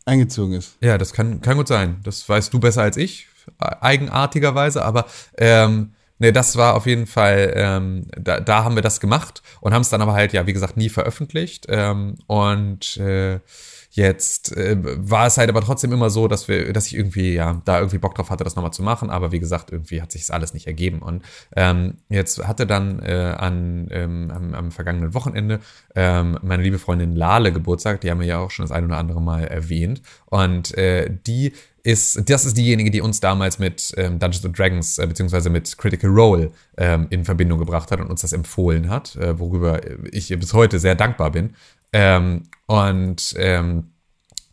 eingezogen 0.04 0.54
ist. 0.54 0.76
Ja, 0.80 0.98
das 0.98 1.12
kann, 1.12 1.40
kann 1.40 1.56
gut 1.56 1.68
sein. 1.68 2.00
Das 2.04 2.28
weißt 2.28 2.52
du 2.52 2.60
besser 2.60 2.82
als 2.82 2.96
ich, 2.96 3.28
eigenartigerweise, 3.58 4.84
aber 4.84 5.06
ähm, 5.38 5.94
ne, 6.18 6.32
das 6.32 6.56
war 6.56 6.74
auf 6.74 6.86
jeden 6.86 7.06
Fall, 7.06 7.52
ähm, 7.56 8.06
da, 8.16 8.40
da 8.40 8.64
haben 8.64 8.74
wir 8.74 8.82
das 8.82 9.00
gemacht 9.00 9.42
und 9.60 9.74
haben 9.74 9.82
es 9.82 9.90
dann 9.90 10.02
aber 10.02 10.12
halt, 10.14 10.32
ja, 10.32 10.46
wie 10.46 10.52
gesagt, 10.52 10.76
nie 10.76 10.88
veröffentlicht. 10.88 11.66
Ähm, 11.68 12.16
und 12.26 12.96
äh, 12.98 13.40
jetzt 13.94 14.56
äh, 14.56 14.76
war 14.80 15.26
es 15.26 15.36
halt 15.36 15.50
aber 15.50 15.60
trotzdem 15.60 15.92
immer 15.92 16.08
so, 16.08 16.26
dass 16.26 16.48
wir, 16.48 16.72
dass 16.72 16.86
ich 16.86 16.96
irgendwie, 16.96 17.34
ja, 17.34 17.60
da 17.64 17.78
irgendwie 17.78 17.98
Bock 17.98 18.14
drauf 18.14 18.30
hatte, 18.30 18.42
das 18.42 18.56
nochmal 18.56 18.72
zu 18.72 18.82
machen, 18.82 19.10
aber 19.10 19.32
wie 19.32 19.38
gesagt, 19.38 19.70
irgendwie 19.70 20.00
hat 20.00 20.12
sich 20.12 20.22
das 20.22 20.30
alles 20.30 20.54
nicht 20.54 20.66
ergeben. 20.66 21.00
Und 21.00 21.22
ähm, 21.54 21.98
jetzt 22.08 22.46
hatte 22.46 22.66
dann 22.66 23.00
äh, 23.00 23.34
an, 23.36 23.88
ähm, 23.90 24.30
am, 24.34 24.54
am 24.54 24.70
vergangenen 24.70 25.12
Wochenende 25.12 25.60
ähm, 25.94 26.38
meine 26.42 26.62
liebe 26.62 26.78
Freundin 26.78 27.14
Lale 27.14 27.52
Geburtstag, 27.52 28.00
die 28.00 28.10
haben 28.10 28.20
wir 28.20 28.26
ja 28.26 28.38
auch 28.38 28.50
schon 28.50 28.64
das 28.64 28.72
ein 28.72 28.84
oder 28.84 28.96
andere 28.96 29.20
Mal 29.20 29.44
erwähnt. 29.44 30.00
Und 30.26 30.76
äh, 30.78 31.10
die 31.26 31.52
ist, 31.82 32.30
das 32.30 32.44
ist 32.44 32.56
diejenige, 32.56 32.90
die 32.90 33.00
uns 33.00 33.20
damals 33.20 33.58
mit 33.58 33.92
ähm, 33.96 34.18
Dungeons 34.18 34.44
and 34.44 34.58
Dragons 34.58 34.98
äh, 34.98 35.06
beziehungsweise 35.06 35.50
mit 35.50 35.76
Critical 35.76 36.10
Role 36.10 36.52
ähm, 36.76 37.08
in 37.10 37.24
Verbindung 37.24 37.58
gebracht 37.58 37.90
hat 37.90 38.00
und 38.00 38.08
uns 38.08 38.22
das 38.22 38.32
empfohlen 38.32 38.88
hat, 38.88 39.16
äh, 39.16 39.38
worüber 39.38 39.80
ich 40.12 40.28
bis 40.28 40.54
heute 40.54 40.78
sehr 40.78 40.94
dankbar 40.94 41.32
bin. 41.32 41.54
Ähm, 41.92 42.44
und 42.66 43.34
ähm, 43.36 43.91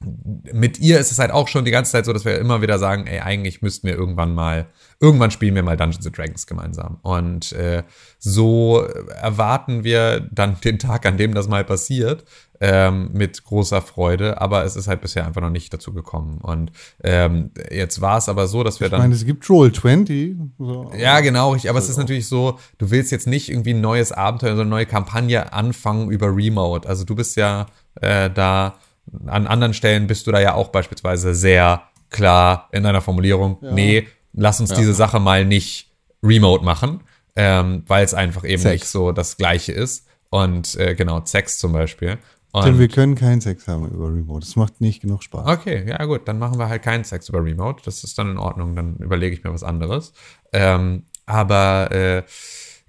mit 0.01 0.79
ihr 0.79 0.99
ist 0.99 1.11
es 1.11 1.19
halt 1.19 1.31
auch 1.31 1.47
schon 1.47 1.65
die 1.65 1.71
ganze 1.71 1.91
Zeit 1.91 2.05
so, 2.05 2.13
dass 2.13 2.23
wir 2.25 2.37
immer 2.39 2.61
wieder 2.61 2.79
sagen, 2.79 3.05
ey, 3.07 3.19
eigentlich 3.19 3.61
müssten 3.61 3.87
wir 3.87 3.95
irgendwann 3.95 4.33
mal, 4.33 4.67
irgendwann 4.99 5.31
spielen 5.31 5.55
wir 5.55 5.63
mal 5.63 5.75
Dungeons 5.77 6.05
and 6.05 6.17
Dragons 6.17 6.47
gemeinsam. 6.47 6.99
Und 7.01 7.51
äh, 7.51 7.83
so 8.17 8.81
erwarten 9.21 9.83
wir 9.83 10.21
dann 10.31 10.57
den 10.61 10.79
Tag, 10.79 11.05
an 11.05 11.17
dem 11.17 11.33
das 11.33 11.47
mal 11.49 11.65
passiert, 11.65 12.23
ähm, 12.61 13.09
mit 13.13 13.43
großer 13.43 13.81
Freude. 13.81 14.39
Aber 14.41 14.63
es 14.63 14.75
ist 14.77 14.87
halt 14.87 15.01
bisher 15.01 15.25
einfach 15.25 15.41
noch 15.41 15.49
nicht 15.49 15.73
dazu 15.73 15.93
gekommen. 15.93 16.39
Und 16.41 16.71
ähm, 17.03 17.51
jetzt 17.69 17.99
war 17.99 18.17
es 18.17 18.29
aber 18.29 18.47
so, 18.47 18.63
dass 18.63 18.79
wir 18.79 18.87
Ich 18.87 18.91
dann. 18.91 19.01
meine, 19.01 19.15
es 19.15 19.25
gibt 19.25 19.49
Roll 19.49 19.71
20. 19.73 20.35
So. 20.57 20.91
Ja, 20.97 21.19
genau, 21.19 21.51
richtig. 21.51 21.69
Aber 21.69 21.79
es 21.79 21.89
ist 21.89 21.97
natürlich 21.97 22.27
so, 22.27 22.57
du 22.77 22.89
willst 22.89 23.11
jetzt 23.11 23.27
nicht 23.27 23.49
irgendwie 23.49 23.73
ein 23.73 23.81
neues 23.81 24.11
Abenteuer, 24.13 24.55
so 24.55 24.61
eine 24.61 24.69
neue 24.69 24.85
Kampagne 24.85 25.51
anfangen 25.51 26.09
über 26.09 26.33
Remote. 26.35 26.87
Also 26.87 27.03
du 27.03 27.15
bist 27.15 27.35
ja 27.35 27.65
äh, 28.01 28.29
da, 28.29 28.75
an 29.25 29.47
anderen 29.47 29.73
Stellen 29.73 30.07
bist 30.07 30.27
du 30.27 30.31
da 30.31 30.39
ja 30.39 30.53
auch 30.53 30.69
beispielsweise 30.69 31.33
sehr 31.33 31.83
klar 32.09 32.69
in 32.71 32.83
deiner 32.83 33.01
Formulierung, 33.01 33.57
nee, 33.61 34.07
lass 34.33 34.59
uns 34.59 34.73
diese 34.73 34.93
Sache 34.93 35.19
mal 35.19 35.45
nicht 35.45 35.91
remote 36.23 36.63
machen, 36.63 37.01
ähm, 37.35 37.83
weil 37.87 38.03
es 38.03 38.13
einfach 38.13 38.43
eben 38.43 38.61
Sex. 38.61 38.73
nicht 38.73 38.85
so 38.87 39.11
das 39.11 39.37
Gleiche 39.37 39.71
ist. 39.71 40.07
Und 40.29 40.75
äh, 40.75 40.95
genau, 40.95 41.21
Sex 41.25 41.57
zum 41.57 41.73
Beispiel. 41.73 42.17
Und 42.51 42.65
Denn 42.65 42.79
wir 42.79 42.87
können 42.87 43.15
keinen 43.15 43.41
Sex 43.41 43.67
haben 43.67 43.87
über 43.87 44.07
Remote. 44.07 44.45
Das 44.45 44.55
macht 44.55 44.81
nicht 44.81 45.01
genug 45.01 45.23
Spaß. 45.23 45.47
Okay, 45.47 45.87
ja 45.87 46.03
gut, 46.05 46.27
dann 46.27 46.39
machen 46.39 46.57
wir 46.57 46.67
halt 46.67 46.81
keinen 46.81 47.03
Sex 47.03 47.29
über 47.29 47.43
Remote. 47.43 47.83
Das 47.85 48.03
ist 48.03 48.17
dann 48.17 48.31
in 48.31 48.37
Ordnung, 48.37 48.75
dann 48.75 48.95
überlege 48.97 49.35
ich 49.35 49.43
mir 49.43 49.53
was 49.53 49.63
anderes. 49.63 50.13
Ähm, 50.51 51.03
aber 51.27 51.91
äh, 51.91 52.23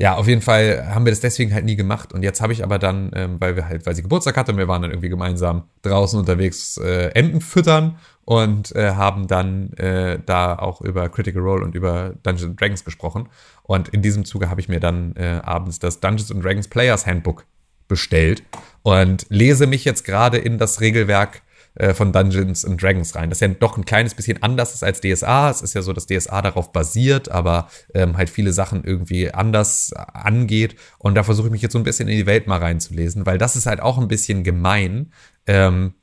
ja, 0.01 0.17
auf 0.17 0.27
jeden 0.27 0.41
Fall 0.41 0.95
haben 0.95 1.05
wir 1.05 1.13
das 1.13 1.21
deswegen 1.21 1.53
halt 1.53 1.67
nie 1.67 1.77
gemacht. 1.77 2.15
Und 2.15 2.23
jetzt 2.23 2.41
habe 2.41 2.55
ich 2.55 2.65
aber 2.65 2.79
dann, 2.79 3.11
ähm, 3.15 3.37
weil 3.39 3.55
wir 3.55 3.69
halt, 3.69 3.85
weil 3.85 3.95
sie 3.95 4.01
Geburtstag 4.01 4.35
hatte, 4.39 4.57
wir 4.57 4.67
waren 4.67 4.81
dann 4.81 4.93
irgendwie 4.93 5.11
gemeinsam 5.11 5.65
draußen 5.83 6.19
unterwegs 6.19 6.79
äh, 6.79 7.09
Enten 7.09 7.43
füttern 7.43 7.99
und 8.25 8.75
äh, 8.75 8.93
haben 8.93 9.27
dann 9.27 9.75
äh, 9.75 10.19
da 10.25 10.59
auch 10.59 10.81
über 10.81 11.11
Critical 11.11 11.43
Role 11.43 11.63
und 11.63 11.75
über 11.75 12.15
Dungeons 12.23 12.57
Dragons 12.57 12.83
gesprochen. 12.83 13.29
Und 13.63 13.91
in 13.91 14.01
diesem 14.01 14.25
Zuge 14.25 14.49
habe 14.49 14.63
ich 14.63 14.71
mir 14.71 14.81
dann 14.81 15.15
äh, 15.17 15.41
abends 15.43 15.81
das 15.81 16.01
Dungeons 16.01 16.29
Dragons 16.29 16.69
Players 16.69 17.07
Handbook 17.07 17.45
bestellt 17.87 18.43
und 18.83 19.27
lese 19.29 19.67
mich 19.67 19.85
jetzt 19.85 20.07
gerade 20.07 20.39
in 20.39 20.57
das 20.57 20.81
Regelwerk 20.81 21.43
äh, 21.75 21.95
von 21.95 22.13
Dungeons 22.13 22.65
and 22.65 22.83
Dragons 22.83 23.15
rein. 23.15 23.31
Das 23.31 23.41
ja 23.41 23.49
doch 23.49 23.77
ein 23.77 23.85
kleines 23.85 24.15
bisschen 24.15 24.43
anders 24.43 24.75
ist 24.75 24.83
als 24.83 25.01
DSA. 25.01 25.51
Es 25.51 25.63
ist 25.63 25.75
ja 25.75 25.83
so, 25.83 25.93
dass 25.93 26.07
DSA 26.07 26.43
darauf 26.43 26.73
basiert, 26.73 27.31
aber 27.31 27.69
ähm, 27.95 28.17
halt 28.17 28.31
viele 28.31 28.53
Sachen 28.53 28.85
irgendwie 28.85 29.33
anders 29.33 29.93
angeht. 29.95 30.77
Und 30.99 31.15
da 31.15 31.23
versuche 31.23 31.47
ich 31.47 31.53
mich 31.53 31.63
jetzt 31.63 31.73
so 31.73 31.79
ein 31.79 31.85
bisschen 31.85 32.09
in 32.09 32.17
die 32.17 32.27
Welt 32.27 32.47
mal 32.47 32.59
reinzulesen, 32.59 33.27
weil 33.27 33.39
das 33.39 33.57
ist 33.57 33.67
halt 33.67 33.81
auch 33.81 33.99
ein 33.99 34.09
bisschen 34.09 34.45
gemein. 34.45 35.13
Ähm, 35.47 35.95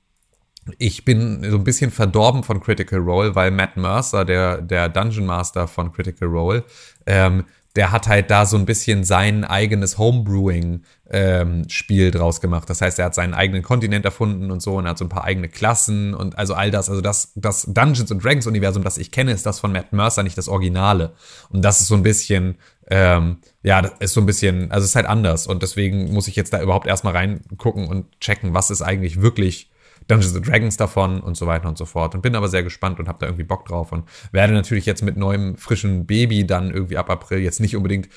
ich 0.77 1.05
bin 1.05 1.49
so 1.49 1.57
ein 1.57 1.63
bisschen 1.63 1.91
verdorben 1.91 2.43
von 2.43 2.59
Critical 2.59 2.99
Role, 2.99 3.35
weil 3.35 3.51
Matt 3.51 3.77
Mercer, 3.77 4.25
der, 4.25 4.61
der 4.61 4.89
Dungeon 4.89 5.25
Master 5.25 5.67
von 5.67 5.91
Critical 5.91 6.27
Role, 6.27 6.63
ähm, 7.05 7.45
der 7.75 7.91
hat 7.91 8.07
halt 8.07 8.31
da 8.31 8.45
so 8.45 8.55
ein 8.57 8.65
bisschen 8.65 9.03
sein 9.03 9.43
eigenes 9.43 9.99
Homebrewing-Spiel 9.99 12.11
draus 12.11 12.39
gemacht. 12.41 12.69
Das 12.69 12.81
heißt, 12.81 12.99
er 12.99 13.05
hat 13.05 13.15
seinen 13.15 13.33
eigenen 13.33 13.63
Kontinent 13.63 14.05
erfunden 14.05 14.51
und 14.51 14.61
so 14.61 14.77
und 14.77 14.87
hat 14.87 14.97
so 14.97 15.05
ein 15.05 15.09
paar 15.09 15.25
eigene 15.25 15.47
Klassen 15.49 16.15
und 16.15 16.37
also 16.37 16.53
all 16.55 16.71
das. 16.71 16.89
Also 16.89 17.01
das, 17.01 17.31
das 17.35 17.63
Dungeons 17.63 18.11
and 18.11 18.23
Dragons-Universum, 18.23 18.83
das 18.83 18.97
ich 18.97 19.11
kenne, 19.11 19.31
ist 19.31 19.45
das 19.45 19.59
von 19.59 19.71
Matt 19.71 19.93
Mercer, 19.93 20.23
nicht 20.23 20.37
das 20.37 20.49
Originale. 20.49 21.13
Und 21.49 21.63
das 21.63 21.81
ist 21.81 21.87
so 21.87 21.95
ein 21.95 22.03
bisschen, 22.03 22.57
ähm, 22.89 23.37
ja, 23.61 23.81
das 23.81 23.91
ist 23.99 24.13
so 24.13 24.21
ein 24.21 24.25
bisschen, 24.25 24.71
also 24.71 24.85
ist 24.85 24.95
halt 24.95 25.05
anders. 25.05 25.45
Und 25.45 25.61
deswegen 25.61 26.13
muss 26.13 26.27
ich 26.27 26.35
jetzt 26.35 26.53
da 26.53 26.61
überhaupt 26.61 26.87
erstmal 26.87 27.15
reingucken 27.15 27.87
und 27.87 28.19
checken, 28.19 28.53
was 28.53 28.71
ist 28.71 28.81
eigentlich 28.81 29.21
wirklich 29.21 29.69
Dungeons 30.07 30.35
and 30.35 30.47
Dragons 30.47 30.77
davon 30.77 31.19
und 31.19 31.35
so 31.35 31.47
weiter 31.47 31.67
und 31.67 31.77
so 31.77 31.85
fort. 31.85 32.15
Und 32.15 32.21
bin 32.21 32.35
aber 32.35 32.47
sehr 32.47 32.63
gespannt 32.63 32.99
und 32.99 33.07
habe 33.07 33.19
da 33.19 33.27
irgendwie 33.27 33.43
Bock 33.43 33.65
drauf 33.65 33.91
und 33.91 34.07
werde 34.31 34.53
natürlich 34.53 34.85
jetzt 34.85 35.03
mit 35.03 35.17
neuem 35.17 35.57
frischen 35.57 36.05
Baby 36.05 36.45
dann 36.45 36.71
irgendwie 36.71 36.97
ab 36.97 37.09
April 37.09 37.39
jetzt 37.39 37.59
nicht 37.59 37.75
unbedingt 37.75 38.09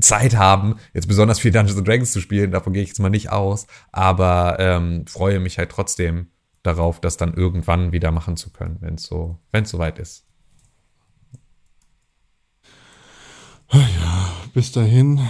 Zeit 0.00 0.36
haben, 0.36 0.76
jetzt 0.94 1.08
besonders 1.08 1.38
viel 1.38 1.52
Dungeons 1.52 1.78
and 1.78 1.86
Dragons 1.86 2.12
zu 2.12 2.20
spielen. 2.20 2.50
Davon 2.50 2.72
gehe 2.72 2.82
ich 2.82 2.88
jetzt 2.88 3.00
mal 3.00 3.08
nicht 3.08 3.30
aus, 3.30 3.66
aber 3.92 4.56
ähm, 4.58 5.06
freue 5.06 5.40
mich 5.40 5.58
halt 5.58 5.70
trotzdem 5.70 6.28
darauf, 6.62 7.00
das 7.00 7.16
dann 7.16 7.34
irgendwann 7.34 7.92
wieder 7.92 8.10
machen 8.10 8.36
zu 8.36 8.50
können, 8.50 8.78
wenn 8.80 8.94
es 8.94 9.04
so, 9.04 9.38
wenn 9.52 9.64
es 9.64 9.70
soweit 9.70 9.98
ist. 9.98 10.24
Bis 14.54 14.72
dahin, 14.72 15.20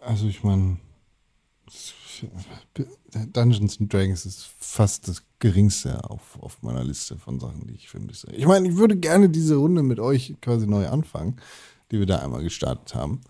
also 0.00 0.26
ich 0.26 0.42
meine, 0.42 0.78
Dungeons 3.26 3.78
and 3.80 3.92
Dragons 3.92 4.26
ist 4.26 4.48
fast 4.58 5.08
das 5.08 5.22
geringste 5.38 6.02
auf, 6.04 6.38
auf 6.40 6.62
meiner 6.62 6.84
Liste 6.84 7.16
von 7.16 7.38
Sachen, 7.40 7.66
die 7.66 7.74
ich 7.74 7.88
vermisse. 7.88 8.28
Ich 8.32 8.46
meine, 8.46 8.68
ich 8.68 8.76
würde 8.76 8.96
gerne 8.96 9.28
diese 9.28 9.56
Runde 9.56 9.82
mit 9.82 10.00
euch 10.00 10.36
quasi 10.40 10.66
neu 10.66 10.88
anfangen, 10.88 11.36
die 11.90 11.98
wir 11.98 12.06
da 12.06 12.18
einmal 12.18 12.42
gestartet 12.42 12.94
haben. 12.94 13.20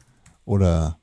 Oder 0.45 0.99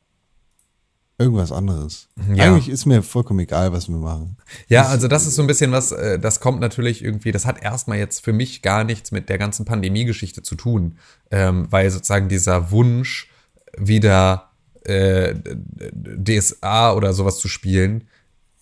irgendwas 1.18 1.52
anderes. 1.52 2.10
Ja. 2.34 2.46
Eigentlich 2.46 2.70
ist 2.70 2.86
mir 2.86 3.02
vollkommen 3.02 3.40
egal, 3.40 3.72
was 3.72 3.88
wir 3.88 3.96
machen. 3.96 4.38
Ja, 4.68 4.88
also 4.88 5.08
das 5.08 5.26
ist 5.26 5.36
so 5.36 5.42
ein 5.42 5.48
bisschen 5.48 5.72
was, 5.72 5.92
äh, 5.92 6.20
das 6.20 6.40
kommt 6.40 6.60
natürlich 6.60 7.04
irgendwie, 7.04 7.32
das 7.32 7.46
hat 7.46 7.62
erstmal 7.64 7.98
jetzt 7.98 8.24
für 8.24 8.34
mich 8.34 8.62
gar 8.62 8.84
nichts 8.84 9.12
mit 9.12 9.30
der 9.30 9.38
ganzen 9.38 9.66
Pandemie-Geschichte 9.66 10.44
zu 10.44 10.56
tun, 10.56 10.98
ähm, 11.32 11.68
weil 11.70 11.90
sozusagen 11.90 12.28
dieser 12.28 12.72
Wunsch, 12.72 13.30
wieder 13.78 14.52
äh, 14.84 15.36
DSA 15.36 16.94
oder 16.94 17.14
sowas 17.14 17.40
zu 17.40 17.48
spielen, 17.48 18.06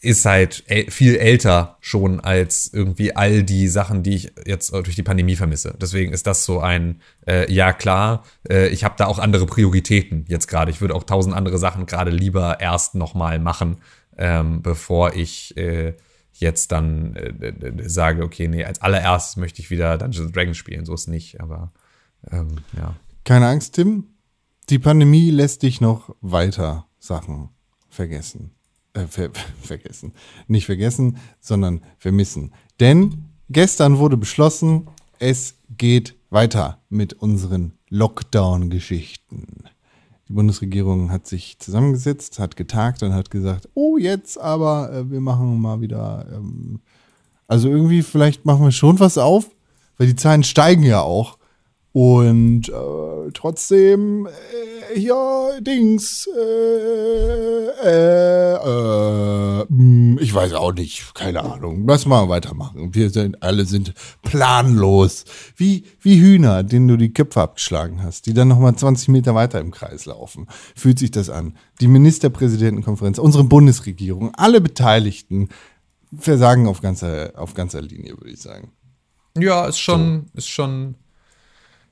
ist 0.03 0.25
halt 0.25 0.65
viel 0.89 1.15
älter 1.15 1.77
schon 1.79 2.19
als 2.19 2.69
irgendwie 2.73 3.15
all 3.15 3.43
die 3.43 3.69
Sachen, 3.69 4.03
die 4.03 4.15
ich 4.15 4.33
jetzt 4.45 4.73
durch 4.73 4.95
die 4.95 5.03
Pandemie 5.03 5.37
vermisse. 5.37 5.75
Deswegen 5.81 6.11
ist 6.11 6.27
das 6.27 6.43
so 6.43 6.59
ein, 6.59 7.01
äh, 7.25 7.51
ja 7.51 7.71
klar, 7.71 8.23
äh, 8.49 8.67
ich 8.67 8.83
habe 8.83 8.95
da 8.97 9.05
auch 9.05 9.17
andere 9.17 9.45
Prioritäten 9.45 10.25
jetzt 10.27 10.47
gerade. 10.47 10.71
Ich 10.71 10.81
würde 10.81 10.93
auch 10.93 11.03
tausend 11.03 11.33
andere 11.33 11.57
Sachen 11.57 11.85
gerade 11.85 12.11
lieber 12.11 12.59
erst 12.59 12.95
nochmal 12.95 13.39
machen, 13.39 13.77
ähm, 14.17 14.61
bevor 14.61 15.15
ich 15.15 15.55
äh, 15.55 15.93
jetzt 16.33 16.73
dann 16.73 17.15
äh, 17.15 17.89
sage, 17.89 18.23
okay, 18.23 18.49
nee, 18.49 18.65
als 18.65 18.81
allererstes 18.81 19.37
möchte 19.37 19.61
ich 19.61 19.71
wieder 19.71 19.97
Dungeons 19.97 20.33
Dragons 20.33 20.57
spielen. 20.57 20.85
So 20.85 20.93
ist 20.93 21.07
nicht, 21.07 21.39
aber 21.39 21.71
ähm, 22.29 22.57
ja. 22.75 22.95
Keine 23.23 23.47
Angst, 23.47 23.75
Tim. 23.75 24.09
Die 24.69 24.79
Pandemie 24.79 25.29
lässt 25.29 25.63
dich 25.63 25.79
noch 25.79 26.13
weiter 26.19 26.87
Sachen 26.99 27.49
vergessen. 27.89 28.51
Äh, 28.93 29.07
ver 29.07 29.31
vergessen. 29.61 30.13
Nicht 30.47 30.67
vergessen, 30.67 31.17
sondern 31.39 31.81
vermissen. 31.97 32.53
Denn 32.79 33.25
gestern 33.49 33.97
wurde 33.97 34.17
beschlossen, 34.17 34.87
es 35.19 35.55
geht 35.77 36.15
weiter 36.29 36.79
mit 36.89 37.13
unseren 37.13 37.73
Lockdown-Geschichten. 37.89 39.63
Die 40.27 40.33
Bundesregierung 40.33 41.11
hat 41.11 41.27
sich 41.27 41.59
zusammengesetzt, 41.59 42.39
hat 42.39 42.55
getagt 42.55 43.03
und 43.03 43.13
hat 43.13 43.29
gesagt, 43.31 43.67
oh, 43.73 43.97
jetzt 43.97 44.39
aber, 44.39 44.91
äh, 44.93 45.09
wir 45.09 45.21
machen 45.21 45.59
mal 45.59 45.81
wieder, 45.81 46.27
ähm, 46.31 46.81
also 47.47 47.69
irgendwie, 47.69 48.03
vielleicht 48.03 48.45
machen 48.45 48.63
wir 48.63 48.71
schon 48.71 48.99
was 48.99 49.17
auf, 49.17 49.49
weil 49.97 50.07
die 50.07 50.15
Zahlen 50.15 50.43
steigen 50.43 50.83
ja 50.83 51.01
auch. 51.01 51.37
Und 51.95 52.69
äh, 52.69 53.31
trotzdem, 53.35 54.25
äh, 54.25 54.99
ja, 54.99 55.59
Dings, 55.61 56.27
äh, 56.27 57.67
äh, 57.83 58.53
äh, 58.55 59.65
mh, 59.69 60.19
ich 60.19 60.33
weiß 60.33 60.53
auch 60.53 60.73
nicht, 60.73 61.13
keine 61.13 61.43
Ahnung. 61.43 61.85
Lass 61.87 62.07
mal 62.07 62.29
weitermachen. 62.29 62.95
Wir 62.95 63.11
sind, 63.11 63.43
alle 63.43 63.65
sind 63.65 63.93
planlos. 64.23 65.25
Wie, 65.55 65.83
wie 66.01 66.19
Hühner, 66.19 66.63
denen 66.63 66.87
du 66.87 66.97
die 66.97 67.13
Köpfe 67.13 67.41
abgeschlagen 67.41 68.01
hast, 68.01 68.25
die 68.25 68.33
dann 68.33 68.47
nochmal 68.47 68.75
20 68.75 69.09
Meter 69.09 69.35
weiter 69.35 69.59
im 69.61 69.69
Kreis 69.69 70.07
laufen. 70.07 70.47
Fühlt 70.75 70.97
sich 70.97 71.11
das 71.11 71.29
an. 71.29 71.55
Die 71.79 71.87
Ministerpräsidentenkonferenz, 71.87 73.19
unsere 73.19 73.43
Bundesregierung, 73.43 74.33
alle 74.33 74.61
Beteiligten 74.61 75.49
versagen 76.17 76.67
auf 76.67 76.81
ganzer, 76.81 77.33
auf 77.35 77.53
ganzer 77.53 77.81
Linie, 77.81 78.17
würde 78.17 78.31
ich 78.31 78.41
sagen. 78.41 78.71
Ja, 79.37 79.67
ist 79.67 79.79
schon, 79.79 80.31
ist 80.33 80.49
schon, 80.49 80.95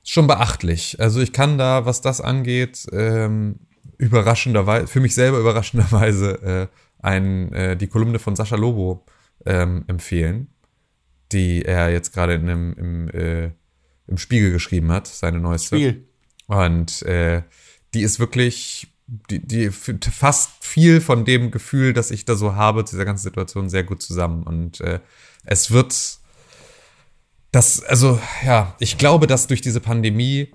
schon 0.02 0.26
beachtlich. 0.26 0.98
Also 1.00 1.20
ich 1.20 1.32
kann 1.32 1.58
da, 1.58 1.86
was 1.86 2.00
das 2.00 2.20
angeht, 2.20 2.86
ähm, 2.92 3.60
überraschenderweise, 3.98 4.86
für 4.86 5.00
mich 5.00 5.14
selber 5.14 5.38
überraschenderweise, 5.38 6.42
äh, 6.42 6.66
ein, 7.02 7.52
äh, 7.52 7.76
die 7.76 7.88
Kolumne 7.88 8.18
von 8.18 8.36
Sascha 8.36 8.56
Lobo 8.56 9.04
ähm, 9.44 9.84
empfehlen, 9.88 10.48
die 11.32 11.64
er 11.64 11.90
jetzt 11.90 12.12
gerade 12.12 12.34
in 12.34 12.42
einem, 12.42 12.72
im, 12.74 13.08
äh, 13.10 13.50
im 14.06 14.18
Spiegel 14.18 14.52
geschrieben 14.52 14.90
hat, 14.92 15.06
seine 15.06 15.40
neueste. 15.40 15.76
Spiegel. 15.76 16.04
Und 16.46 17.02
äh, 17.02 17.42
die 17.94 18.02
ist 18.02 18.18
wirklich, 18.18 18.92
die, 19.06 19.40
die 19.40 19.70
fasst 19.70 20.50
viel 20.60 21.00
von 21.00 21.24
dem 21.24 21.50
Gefühl, 21.50 21.92
das 21.92 22.10
ich 22.10 22.24
da 22.24 22.34
so 22.34 22.54
habe, 22.54 22.84
zu 22.84 22.96
dieser 22.96 23.04
ganzen 23.04 23.24
Situation 23.24 23.68
sehr 23.68 23.84
gut 23.84 24.02
zusammen. 24.02 24.42
Und 24.42 24.80
äh, 24.80 25.00
es 25.44 25.70
wird 25.70 26.18
das, 27.52 27.82
also 27.82 28.18
ja, 28.44 28.74
ich 28.80 28.98
glaube, 28.98 29.26
dass 29.26 29.46
durch 29.46 29.60
diese 29.60 29.80
Pandemie 29.80 30.52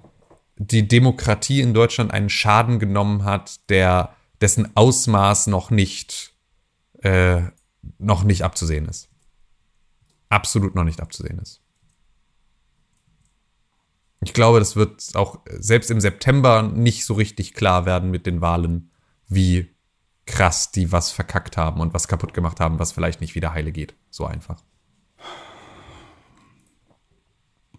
die 0.58 0.88
Demokratie 0.88 1.62
in 1.62 1.74
Deutschland 1.74 2.12
einen 2.12 2.30
Schaden 2.30 2.80
genommen 2.80 3.24
hat, 3.24 3.70
der 3.70 4.16
dessen 4.42 4.76
Ausmaß 4.76 5.48
noch 5.48 5.70
nicht 5.70 6.34
äh, 7.04 7.44
noch 8.00 8.24
nicht 8.24 8.44
abzusehen 8.44 8.88
ist. 8.88 9.10
Absolut 10.30 10.76
noch 10.76 10.84
nicht 10.84 11.00
abzusehen 11.00 11.40
ist. 11.40 11.62
Ich 14.22 14.34
glaube, 14.34 14.60
das 14.60 14.76
wird 14.76 15.16
auch 15.16 15.40
selbst 15.48 15.92
im 15.92 16.02
September 16.02 16.64
nicht 16.64 17.06
so 17.06 17.14
richtig 17.14 17.54
klar 17.54 17.86
werden 17.86 18.10
mit 18.10 18.26
den 18.26 18.42
Wahlen, 18.42 18.92
wie 19.28 19.74
krass 20.26 20.72
die 20.72 20.92
was 20.92 21.12
verkackt 21.12 21.56
haben 21.56 21.80
und 21.80 21.94
was 21.94 22.08
kaputt 22.08 22.34
gemacht 22.34 22.60
haben, 22.60 22.80
was 22.80 22.92
vielleicht 22.92 23.22
nicht 23.22 23.36
wieder 23.36 23.54
heile 23.54 23.72
geht. 23.72 23.96
So 24.10 24.26
einfach. 24.26 24.64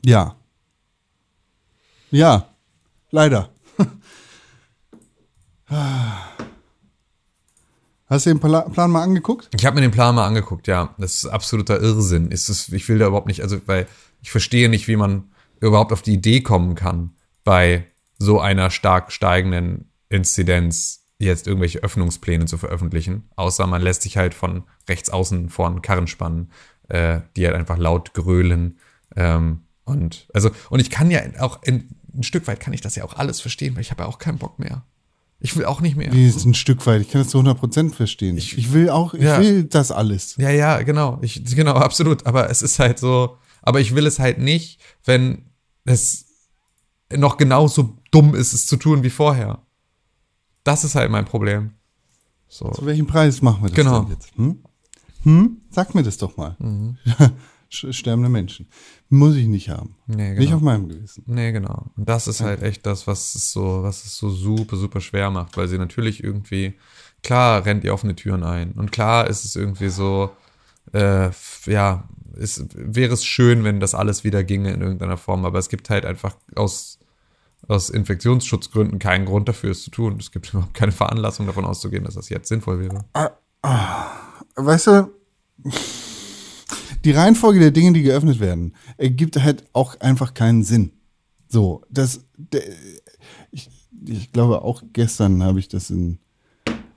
Ja. 0.04 0.36
Ja, 2.10 2.48
leider. 3.10 3.50
Hast 8.06 8.24
du 8.24 8.30
den 8.30 8.40
Pla 8.40 8.62
Plan 8.62 8.90
mal 8.90 9.02
angeguckt? 9.02 9.50
Ich 9.54 9.66
habe 9.66 9.74
mir 9.74 9.82
den 9.82 9.90
Plan 9.90 10.14
mal 10.14 10.26
angeguckt, 10.26 10.66
ja. 10.66 10.94
Das 10.98 11.16
ist 11.16 11.26
absoluter 11.26 11.78
Irrsinn. 11.80 12.30
Ist 12.30 12.48
es, 12.48 12.70
ich 12.70 12.88
will 12.88 12.98
da 12.98 13.08
überhaupt 13.08 13.26
nicht, 13.26 13.42
also 13.42 13.60
weil 13.66 13.86
ich 14.22 14.30
verstehe 14.30 14.70
nicht, 14.70 14.88
wie 14.88 14.96
man 14.96 15.30
überhaupt 15.60 15.92
auf 15.92 16.00
die 16.02 16.14
Idee 16.14 16.40
kommen 16.40 16.74
kann, 16.74 17.14
bei 17.44 17.86
so 18.18 18.40
einer 18.40 18.70
stark 18.70 19.12
steigenden 19.12 19.92
Inzidenz 20.08 21.04
jetzt 21.18 21.46
irgendwelche 21.46 21.80
Öffnungspläne 21.80 22.46
zu 22.46 22.56
veröffentlichen. 22.58 23.28
Außer 23.36 23.66
man 23.66 23.82
lässt 23.82 24.02
sich 24.02 24.16
halt 24.16 24.34
von 24.34 24.64
rechts 24.88 25.10
außen 25.10 25.50
vor 25.50 25.66
einen 25.66 25.82
Karren 25.82 26.06
spannen, 26.06 26.50
äh, 26.88 27.20
die 27.36 27.44
halt 27.44 27.56
einfach 27.56 27.76
laut 27.76 28.14
grölen. 28.14 28.78
Ähm, 29.16 29.64
und 29.89 30.28
also, 30.35 30.51
und 30.70 30.81
ich 30.81 30.90
kann 30.90 31.10
ja 31.10 31.20
auch 31.40 31.62
in, 31.62 31.89
ein 32.15 32.23
Stück 32.23 32.47
weit 32.47 32.60
kann 32.60 32.73
ich 32.73 32.81
das 32.81 32.94
ja 32.97 33.05
auch 33.05 33.15
alles 33.15 33.40
verstehen, 33.40 33.74
weil 33.74 33.82
ich 33.82 33.90
habe 33.90 34.02
ja 34.02 34.09
auch 34.09 34.19
keinen 34.19 34.39
Bock 34.39 34.59
mehr. 34.59 34.85
Ich 35.40 35.56
will 35.56 35.66
auch 35.66 35.81
nicht 35.81 35.97
mehr. 35.97 36.12
Wie 36.12 36.27
ist 36.27 36.44
ein 36.44 36.55
Stück 36.55 36.85
weit? 36.86 37.01
Ich 37.02 37.10
kann 37.10 37.20
das 37.23 37.31
zu 37.31 37.39
100% 37.39 37.93
verstehen. 37.93 38.36
Ich, 38.36 38.59
ich 38.59 38.73
will 38.73 38.90
auch, 38.90 39.15
ich 39.15 39.23
Ja. 39.23 39.39
will 39.40 39.65
das 39.65 39.93
alles. 39.93 40.35
Ja, 40.36 40.51
ja, 40.51 40.82
genau. 40.82 41.19
Ich, 41.23 41.44
genau, 41.55 41.74
absolut. 41.77 42.27
Aber 42.27 42.51
es 42.51 42.60
ist 42.62 42.78
halt 42.81 42.98
so, 42.98 43.36
aber 43.62 43.81
ich 43.81 43.94
will 43.94 44.06
es 44.06 44.19
halt 44.19 44.39
nicht, 44.39 44.81
wenn 45.05 45.44
es 45.85 46.27
noch 47.16 47.36
genauso 47.36 47.97
dumm 48.10 48.35
ist, 48.35 48.52
es 48.52 48.66
zu 48.66 48.77
tun 48.77 49.02
wie 49.05 49.10
vorher. 49.10 49.62
Das 50.65 50.82
ist 50.85 50.97
halt 50.97 51.10
mein 51.10 51.24
Problem. 51.24 51.73
So. 52.48 52.70
Zu 52.70 52.85
welchem 52.86 53.06
Preis 53.06 53.40
machen 53.40 53.62
wir 53.62 53.69
das 53.69 53.77
Genau. 53.77 54.09
jetzt? 54.10 54.35
Hm? 54.36 54.59
Hm? 55.23 55.60
Sag 55.70 55.94
mir 55.94 56.02
das 56.02 56.16
doch 56.19 56.36
mal. 56.36 56.56
Mhm. 56.59 56.97
Sterbende 57.69 58.28
Menschen. 58.31 58.66
Muss 59.10 59.36
ich 59.36 59.47
nicht 59.47 59.70
haben. 59.70 59.94
Nee, 60.06 60.30
genau. 60.30 60.40
Nicht 60.40 60.55
auf 60.55 60.60
meinem 60.60 60.89
Gewissen. 60.89 61.24
Nee, 61.26 61.52
genau. 61.52 61.86
Und 61.97 62.09
das 62.09 62.28
ist 62.28 62.43
halt 62.43 62.62
echt 62.62 62.85
das, 62.85 63.06
was 63.06 63.35
es 63.35 63.52
so, 63.52 63.82
was 63.82 64.05
es 64.05 64.16
so 64.18 64.28
super, 64.28 64.76
super 64.76 65.01
schwer 65.01 65.30
macht, 65.30 65.56
weil 65.56 65.66
sie 65.66 65.78
natürlich 65.78 66.22
irgendwie, 66.22 66.74
klar 67.22 67.64
rennt 67.64 67.85
ihr 67.85 67.94
offene 67.94 68.14
Türen 68.14 68.43
ein. 68.43 68.72
Und 68.72 68.93
klar 68.93 69.26
ist 69.26 69.47
es 69.47 69.56
irgendwie 69.56 69.89
so, 69.89 70.30
äh, 70.93 71.30
ja, 71.66 72.05
es 72.36 72.66
wäre 72.74 73.14
es 73.14 73.24
schön, 73.24 73.64
wenn 73.64 73.80
das 73.80 73.94
alles 73.94 74.24
wieder 74.24 74.44
ginge 74.44 74.72
in 74.72 74.82
irgendeiner 74.82 75.16
Form, 75.16 75.47
aber 75.47 75.59
es 75.59 75.70
gibt 75.70 75.89
halt 75.89 76.05
einfach 76.05 76.36
aus, 76.55 76.98
aus 77.66 77.89
Infektionsschutzgründen 77.89 78.98
keinen 78.98 79.24
Grund 79.24 79.48
dafür, 79.48 79.70
es 79.70 79.82
zu 79.82 79.90
tun. 79.90 80.18
Es 80.20 80.30
gibt 80.32 80.51
überhaupt 80.52 80.74
keine 80.74 80.93
Veranlassung 80.93 81.47
davon 81.47 81.64
auszugehen, 81.64 82.05
dass 82.05 82.14
das 82.14 82.28
jetzt 82.28 82.48
sinnvoll 82.48 82.80
wäre. 82.80 83.06
Weißt 84.55 84.86
du, 84.86 85.10
die 87.04 87.12
Reihenfolge 87.12 87.60
der 87.60 87.70
Dinge, 87.70 87.92
die 87.92 88.02
geöffnet 88.02 88.40
werden, 88.40 88.74
ergibt 88.96 89.42
halt 89.42 89.64
auch 89.72 89.98
einfach 90.00 90.34
keinen 90.34 90.62
Sinn. 90.62 90.92
So, 91.48 91.82
das, 91.90 92.24
der, 92.36 92.62
ich, 93.50 93.70
ich 94.06 94.32
glaube 94.32 94.62
auch 94.62 94.82
gestern 94.92 95.42
habe 95.42 95.58
ich 95.58 95.68
das 95.68 95.90
in 95.90 96.18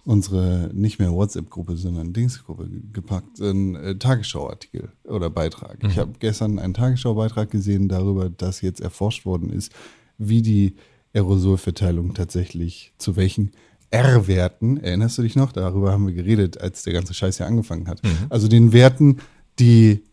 unsere 0.04 0.72
nicht 0.74 0.98
mehr 1.00 1.12
WhatsApp-Gruppe, 1.12 1.78
sondern 1.78 2.12
Dingsgruppe 2.12 2.68
ge- 2.68 2.82
gepackt, 2.92 3.40
ein 3.40 3.76
äh, 3.76 3.96
Tagesschau-Artikel 3.98 4.92
oder 5.06 5.30
Beitrag. 5.30 5.78
Ich 5.88 6.00
habe 6.00 6.14
gestern 6.20 6.58
einen 6.58 6.74
Tagesschau-Beitrag 6.74 7.52
gesehen 7.52 7.88
darüber, 7.88 8.30
dass 8.30 8.62
jetzt 8.62 8.82
erforscht 8.82 9.26
worden 9.26 9.52
ist, 9.52 9.72
wie 10.18 10.42
die 10.42 10.76
Aerosolverteilung 11.14 12.14
tatsächlich 12.16 12.94
zu 12.98 13.16
welchen 13.16 13.52
R-Werten, 13.92 14.78
erinnerst 14.78 15.18
du 15.18 15.22
dich 15.22 15.36
noch? 15.36 15.52
Darüber 15.52 15.92
haben 15.92 16.08
wir 16.08 16.14
geredet, 16.14 16.60
als 16.60 16.84
der 16.84 16.94
ganze 16.94 17.14
Scheiß 17.14 17.38
ja 17.38 17.46
angefangen 17.46 17.88
hat. 17.88 18.02
Also 18.30 18.48
den 18.48 18.72
Werten, 18.74 19.18
die 19.62 20.04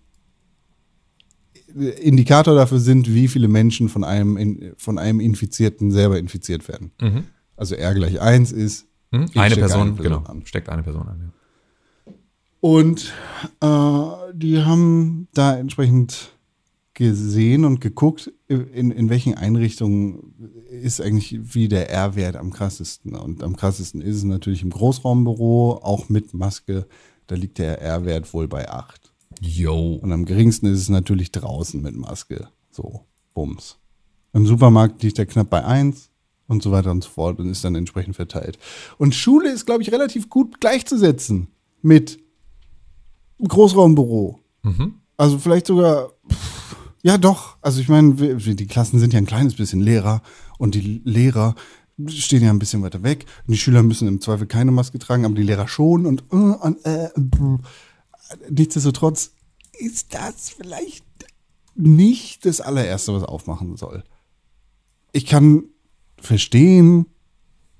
Indikator 2.01 2.55
dafür 2.55 2.79
sind, 2.81 3.13
wie 3.13 3.29
viele 3.29 3.49
Menschen 3.49 3.89
von 3.89 4.05
einem, 4.05 4.37
in, 4.37 4.73
von 4.77 4.99
einem 4.99 5.21
Infizierten 5.21 5.91
selber 5.91 6.19
infiziert 6.19 6.69
werden. 6.69 6.93
Also 7.57 7.75
R 7.75 7.95
gleich 7.95 8.21
1 8.21 8.53
ist, 8.53 8.89
Hm? 9.13 9.27
ich 9.33 9.41
Eine 9.41 9.55
Person, 9.57 9.81
eine 9.81 9.93
Person 9.93 10.19
genau. 10.19 10.29
an. 10.29 10.47
Steckt 10.47 10.69
eine 10.69 10.83
Person 10.83 11.09
an. 11.09 11.33
Ja. 12.07 12.13
Und 12.61 13.13
äh, 13.61 14.33
die 14.35 14.63
haben 14.63 15.29
da 15.33 15.57
entsprechend 15.57 16.33
gesehen 16.95 17.65
und 17.65 17.81
geguckt, 17.81 18.33
in, 18.49 18.91
in 18.91 19.09
welchen 19.09 19.35
Einrichtungen 19.35 20.35
ist 20.69 21.01
eigentlich 21.01 21.55
wie 21.55 21.69
der 21.69 21.91
R-Wert 21.91 22.37
am 22.37 22.53
krassesten. 22.53 23.15
Und 23.15 23.45
am 23.45 23.55
krassesten 23.55 24.01
ist 24.01 24.17
es 24.17 24.25
natürlich 24.25 24.63
im 24.63 24.71
Großraumbüro, 24.71 25.79
auch 25.83 26.09
mit 26.09 26.35
Maske. 26.35 26.87
Da 27.29 27.37
liegt 27.37 27.59
der 27.59 27.81
R-Wert 27.81 28.33
wohl 28.35 28.49
bei 28.49 28.69
8. 28.69 29.08
Yo. 29.41 29.95
Und 29.95 30.13
am 30.13 30.25
geringsten 30.25 30.67
ist 30.67 30.81
es 30.81 30.89
natürlich 30.89 31.33
draußen 31.33 31.81
mit 31.81 31.97
Maske. 31.97 32.49
So, 32.71 33.05
Bums. 33.35 33.79
Im 34.33 34.47
Supermarkt 34.47 35.03
liegt 35.03 35.19
er 35.19 35.27
knapp 35.27 35.51
bei 35.51 35.65
1 35.65 36.11
und 36.47 36.63
so 36.63 36.71
weiter 36.71 36.91
und 36.91 37.05
so 37.05 37.11
fort 37.11 37.39
und 37.39 37.49
ist 37.51 37.65
dann 37.65 37.75
entsprechend 37.75 38.17
verteilt. 38.17 38.59
Und 38.99 39.15
Schule 39.15 39.51
ist, 39.51 39.67
glaube 39.67 39.83
ich, 39.83 39.93
relativ 39.93 40.29
gut 40.29 40.61
gleichzusetzen 40.61 41.49
mit 41.83 42.19
Großraumbüro. 43.47 44.41
Also 45.17 45.39
vielleicht 45.39 45.67
sogar, 45.67 46.13
pff, 46.31 46.77
ja 47.03 47.19
doch. 47.19 47.57
Also 47.61 47.81
ich 47.81 47.89
meine, 47.89 48.15
die 48.15 48.67
Klassen 48.67 48.99
sind 48.99 49.13
ja 49.13 49.19
ein 49.19 49.27
kleines 49.27 49.55
bisschen 49.55 49.81
leerer 49.81 50.23
und 50.59 50.75
die 50.75 51.01
Lehrer 51.05 51.55
stehen 52.07 52.43
ja 52.43 52.51
ein 52.51 52.59
bisschen 52.59 52.83
weiter 52.83 53.03
weg. 53.03 53.27
Und 53.47 53.53
die 53.53 53.59
Schüler 53.59 53.83
müssen 53.83 54.09
im 54.09 54.21
Zweifel 54.21 54.47
keine 54.47 54.71
Maske 54.71 54.99
tragen, 54.99 55.25
aber 55.25 55.35
die 55.35 55.43
Lehrer 55.43 55.69
schon 55.69 56.07
und, 56.07 56.25
äh, 56.31 56.37
und 56.37 56.85
äh. 56.85 57.09
Nichtsdestotrotz 58.51 59.33
ist 59.79 60.15
das 60.15 60.51
vielleicht 60.51 61.05
nicht 61.75 62.45
das 62.45 62.61
allererste, 62.61 63.15
was 63.15 63.23
aufmachen 63.23 63.77
soll. 63.77 64.03
Ich 65.13 65.27
kann 65.27 65.65
verstehen, 66.21 67.07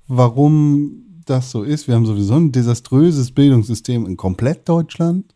warum 0.07 1.05
das 1.25 1.51
so 1.51 1.63
ist. 1.63 1.87
Wir 1.87 1.95
haben 1.95 2.05
sowieso 2.05 2.35
ein 2.35 2.51
desaströses 2.51 3.31
Bildungssystem 3.31 4.05
in 4.05 4.17
komplett 4.17 4.67
Deutschland. 4.67 5.35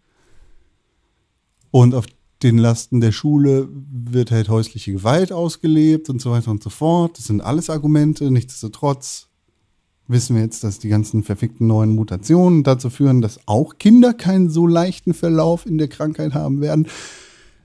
Und 1.71 1.93
auf 1.93 2.05
den 2.41 2.57
Lasten 2.57 3.01
der 3.01 3.11
Schule 3.11 3.69
wird 3.71 4.31
halt 4.31 4.49
häusliche 4.49 4.91
Gewalt 4.91 5.31
ausgelebt 5.31 6.09
und 6.09 6.21
so 6.21 6.31
weiter 6.31 6.51
und 6.51 6.63
so 6.63 6.69
fort. 6.69 7.17
Das 7.17 7.25
sind 7.25 7.41
alles 7.41 7.69
Argumente. 7.69 8.29
Nichtsdestotrotz 8.31 9.29
wissen 10.07 10.35
wir 10.35 10.43
jetzt, 10.43 10.63
dass 10.63 10.79
die 10.79 10.89
ganzen 10.89 11.23
verfickten 11.23 11.67
neuen 11.67 11.95
Mutationen 11.95 12.63
dazu 12.63 12.89
führen, 12.89 13.21
dass 13.21 13.39
auch 13.47 13.77
Kinder 13.77 14.13
keinen 14.13 14.49
so 14.49 14.67
leichten 14.67 15.13
Verlauf 15.13 15.65
in 15.65 15.77
der 15.77 15.87
Krankheit 15.87 16.33
haben 16.33 16.61
werden. 16.61 16.87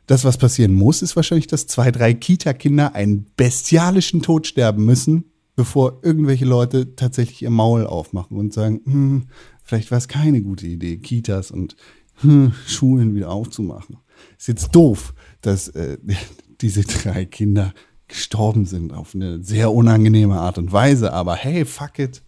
Das, 0.06 0.24
was 0.24 0.38
passieren 0.38 0.72
muss, 0.72 1.02
ist 1.02 1.16
wahrscheinlich, 1.16 1.48
dass 1.48 1.66
zwei, 1.66 1.90
drei 1.90 2.14
Kita-Kinder 2.14 2.94
einen 2.94 3.26
bestialischen 3.36 4.22
Tod 4.22 4.46
sterben 4.46 4.84
müssen, 4.84 5.24
bevor 5.54 5.98
irgendwelche 6.02 6.46
Leute 6.46 6.94
tatsächlich 6.96 7.42
ihr 7.42 7.50
Maul 7.50 7.86
aufmachen 7.86 8.36
und 8.38 8.54
sagen, 8.54 8.80
hm, 8.84 9.22
vielleicht 9.62 9.90
war 9.90 9.98
es 9.98 10.08
keine 10.08 10.40
gute 10.40 10.66
Idee, 10.66 10.96
Kitas 10.96 11.50
und 11.50 11.76
hm, 12.20 12.52
Schulen 12.66 13.14
wieder 13.14 13.30
aufzumachen. 13.30 13.98
Ist 14.38 14.48
jetzt 14.48 14.74
doof, 14.74 15.14
dass 15.42 15.68
äh, 15.68 15.98
diese 16.60 16.82
drei 16.82 17.24
Kinder 17.24 17.74
gestorben 18.08 18.64
sind 18.64 18.94
auf 18.94 19.14
eine 19.14 19.42
sehr 19.42 19.72
unangenehme 19.72 20.40
Art 20.40 20.56
und 20.56 20.72
Weise, 20.72 21.12
aber 21.12 21.36
hey, 21.36 21.64
fuck 21.66 21.98
it. 21.98 22.22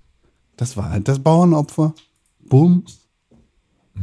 Das 0.60 0.76
war 0.76 0.90
halt 0.90 1.08
das 1.08 1.18
Bauernopfer. 1.20 1.94
Bums. 2.38 2.98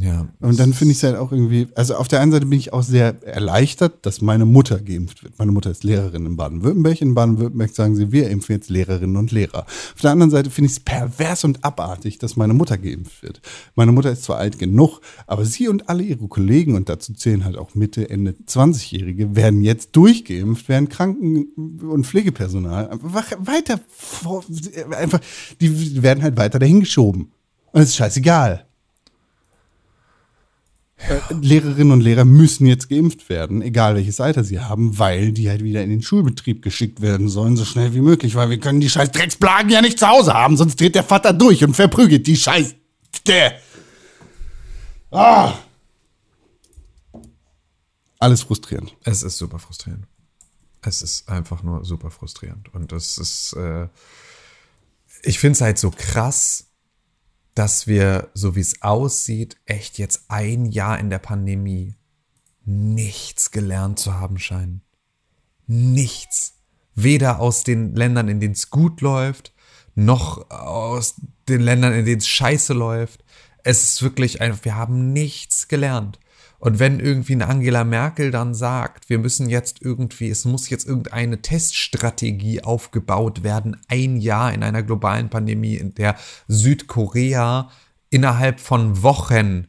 Ja. 0.00 0.28
Und 0.40 0.60
dann 0.60 0.72
finde 0.72 0.92
ich 0.92 0.98
es 0.98 1.02
halt 1.02 1.16
auch 1.16 1.32
irgendwie, 1.32 1.68
also 1.74 1.96
auf 1.96 2.08
der 2.08 2.20
einen 2.20 2.30
Seite 2.30 2.46
bin 2.46 2.58
ich 2.58 2.72
auch 2.72 2.82
sehr 2.82 3.22
erleichtert, 3.26 4.06
dass 4.06 4.20
meine 4.20 4.44
Mutter 4.44 4.78
geimpft 4.78 5.24
wird. 5.24 5.38
Meine 5.38 5.52
Mutter 5.52 5.70
ist 5.70 5.82
Lehrerin 5.82 6.26
in 6.26 6.36
Baden-Württemberg. 6.36 7.00
In 7.00 7.14
Baden-Württemberg 7.14 7.74
sagen 7.74 7.96
sie, 7.96 8.12
wir 8.12 8.30
impfen 8.30 8.54
jetzt 8.54 8.70
Lehrerinnen 8.70 9.16
und 9.16 9.32
Lehrer. 9.32 9.66
Auf 9.66 10.00
der 10.00 10.12
anderen 10.12 10.30
Seite 10.30 10.50
finde 10.50 10.66
ich 10.66 10.72
es 10.72 10.80
pervers 10.80 11.44
und 11.44 11.64
abartig, 11.64 12.18
dass 12.18 12.36
meine 12.36 12.54
Mutter 12.54 12.78
geimpft 12.78 13.22
wird. 13.22 13.40
Meine 13.74 13.92
Mutter 13.92 14.12
ist 14.12 14.24
zwar 14.24 14.38
alt 14.38 14.58
genug, 14.58 15.00
aber 15.26 15.44
sie 15.44 15.68
und 15.68 15.88
alle 15.88 16.02
ihre 16.02 16.28
Kollegen, 16.28 16.76
und 16.76 16.88
dazu 16.88 17.12
zählen 17.12 17.44
halt 17.44 17.56
auch 17.56 17.74
Mitte, 17.74 18.08
Ende 18.08 18.34
20-Jährige, 18.46 19.34
werden 19.34 19.62
jetzt 19.62 19.96
durchgeimpft, 19.96 20.68
während 20.68 20.90
Kranken- 20.90 21.48
und 21.82 22.06
Pflegepersonal 22.06 22.90
weiter, 23.02 23.80
vor, 23.88 24.44
einfach, 24.96 25.20
die 25.60 26.02
werden 26.02 26.22
halt 26.22 26.36
weiter 26.36 26.58
dahingeschoben. 26.58 27.32
Und 27.72 27.82
es 27.82 27.90
ist 27.90 27.96
scheißegal. 27.96 28.67
Äh, 30.98 31.20
Lehrerinnen 31.40 31.92
und 31.92 32.00
Lehrer 32.00 32.24
müssen 32.24 32.66
jetzt 32.66 32.88
geimpft 32.88 33.28
werden, 33.28 33.62
egal 33.62 33.94
welches 33.94 34.20
Alter 34.20 34.42
sie 34.42 34.58
haben, 34.58 34.98
weil 34.98 35.32
die 35.32 35.48
halt 35.48 35.62
wieder 35.62 35.82
in 35.82 35.90
den 35.90 36.02
Schulbetrieb 36.02 36.60
geschickt 36.60 37.00
werden 37.00 37.28
sollen, 37.28 37.56
so 37.56 37.64
schnell 37.64 37.94
wie 37.94 38.00
möglich, 38.00 38.34
weil 38.34 38.50
wir 38.50 38.58
können 38.58 38.80
die 38.80 38.90
scheiß 38.90 39.12
Drecksplagen 39.12 39.70
ja 39.70 39.80
nicht 39.80 39.98
zu 39.98 40.08
Hause 40.08 40.34
haben, 40.34 40.56
sonst 40.56 40.80
dreht 40.80 40.96
der 40.96 41.04
Vater 41.04 41.32
durch 41.32 41.62
und 41.62 41.74
verprügelt 41.74 42.26
die 42.26 42.36
scheiß... 42.36 42.74
Ah. 45.10 45.54
Alles 48.18 48.42
frustrierend. 48.42 48.94
Es 49.04 49.22
ist 49.22 49.38
super 49.38 49.58
frustrierend. 49.58 50.06
Es 50.82 51.02
ist 51.02 51.28
einfach 51.28 51.62
nur 51.62 51.84
super 51.84 52.10
frustrierend. 52.10 52.74
Und 52.74 52.92
es 52.92 53.18
ist, 53.18 53.52
äh, 53.54 53.88
ich 55.22 55.38
finde 55.38 55.52
es 55.52 55.60
halt 55.60 55.78
so 55.78 55.90
krass, 55.90 56.67
dass 57.58 57.88
wir, 57.88 58.30
so 58.34 58.54
wie 58.54 58.60
es 58.60 58.82
aussieht, 58.82 59.56
echt 59.66 59.98
jetzt 59.98 60.26
ein 60.28 60.66
Jahr 60.66 60.96
in 61.00 61.10
der 61.10 61.18
Pandemie 61.18 61.96
nichts 62.64 63.50
gelernt 63.50 63.98
zu 63.98 64.14
haben 64.14 64.38
scheinen. 64.38 64.82
Nichts. 65.66 66.54
Weder 66.94 67.40
aus 67.40 67.64
den 67.64 67.96
Ländern, 67.96 68.28
in 68.28 68.38
denen 68.38 68.54
es 68.54 68.70
gut 68.70 69.00
läuft, 69.00 69.52
noch 69.96 70.50
aus 70.50 71.16
den 71.48 71.60
Ländern, 71.60 71.94
in 71.94 72.04
denen 72.04 72.18
es 72.20 72.28
scheiße 72.28 72.74
läuft. 72.74 73.24
Es 73.64 73.82
ist 73.82 74.02
wirklich 74.02 74.40
einfach, 74.40 74.64
wir 74.64 74.76
haben 74.76 75.12
nichts 75.12 75.66
gelernt. 75.66 76.20
Und 76.58 76.80
wenn 76.80 76.98
irgendwie 76.98 77.34
eine 77.34 77.46
Angela 77.46 77.84
Merkel 77.84 78.30
dann 78.32 78.52
sagt, 78.52 79.08
wir 79.08 79.18
müssen 79.18 79.48
jetzt 79.48 79.80
irgendwie, 79.80 80.28
es 80.28 80.44
muss 80.44 80.68
jetzt 80.70 80.86
irgendeine 80.86 81.40
Teststrategie 81.40 82.62
aufgebaut 82.64 83.44
werden, 83.44 83.76
ein 83.88 84.16
Jahr 84.16 84.52
in 84.52 84.64
einer 84.64 84.82
globalen 84.82 85.30
Pandemie, 85.30 85.76
in 85.76 85.94
der 85.94 86.16
Südkorea 86.48 87.70
innerhalb 88.10 88.58
von 88.58 89.02
Wochen 89.02 89.68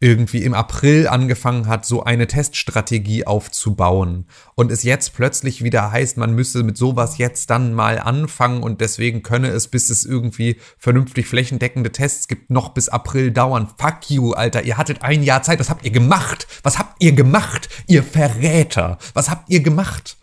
irgendwie 0.00 0.44
im 0.44 0.54
April 0.54 1.08
angefangen 1.08 1.66
hat, 1.66 1.84
so 1.84 2.04
eine 2.04 2.28
Teststrategie 2.28 3.26
aufzubauen 3.26 4.26
und 4.54 4.70
es 4.70 4.84
jetzt 4.84 5.14
plötzlich 5.14 5.64
wieder 5.64 5.90
heißt, 5.90 6.16
man 6.18 6.34
müsse 6.36 6.62
mit 6.62 6.76
sowas 6.76 7.18
jetzt 7.18 7.50
dann 7.50 7.74
mal 7.74 7.98
anfangen 7.98 8.62
und 8.62 8.80
deswegen 8.80 9.24
könne 9.24 9.48
es, 9.48 9.66
bis 9.66 9.90
es 9.90 10.04
irgendwie 10.04 10.58
vernünftig 10.78 11.26
flächendeckende 11.26 11.90
Tests 11.90 12.28
gibt, 12.28 12.48
noch 12.48 12.68
bis 12.70 12.88
April 12.88 13.32
dauern. 13.32 13.68
Fuck 13.76 14.08
you, 14.10 14.32
Alter, 14.34 14.62
ihr 14.62 14.76
hattet 14.76 15.02
ein 15.02 15.24
Jahr 15.24 15.42
Zeit, 15.42 15.58
was 15.58 15.68
habt 15.70 15.84
ihr 15.84 15.90
gemacht? 15.90 16.46
Was 16.62 16.78
habt 16.78 17.02
ihr 17.02 17.12
gemacht, 17.12 17.68
ihr 17.88 18.04
Verräter? 18.04 18.98
Was 19.14 19.28
habt 19.30 19.50
ihr 19.50 19.60
gemacht? 19.62 20.16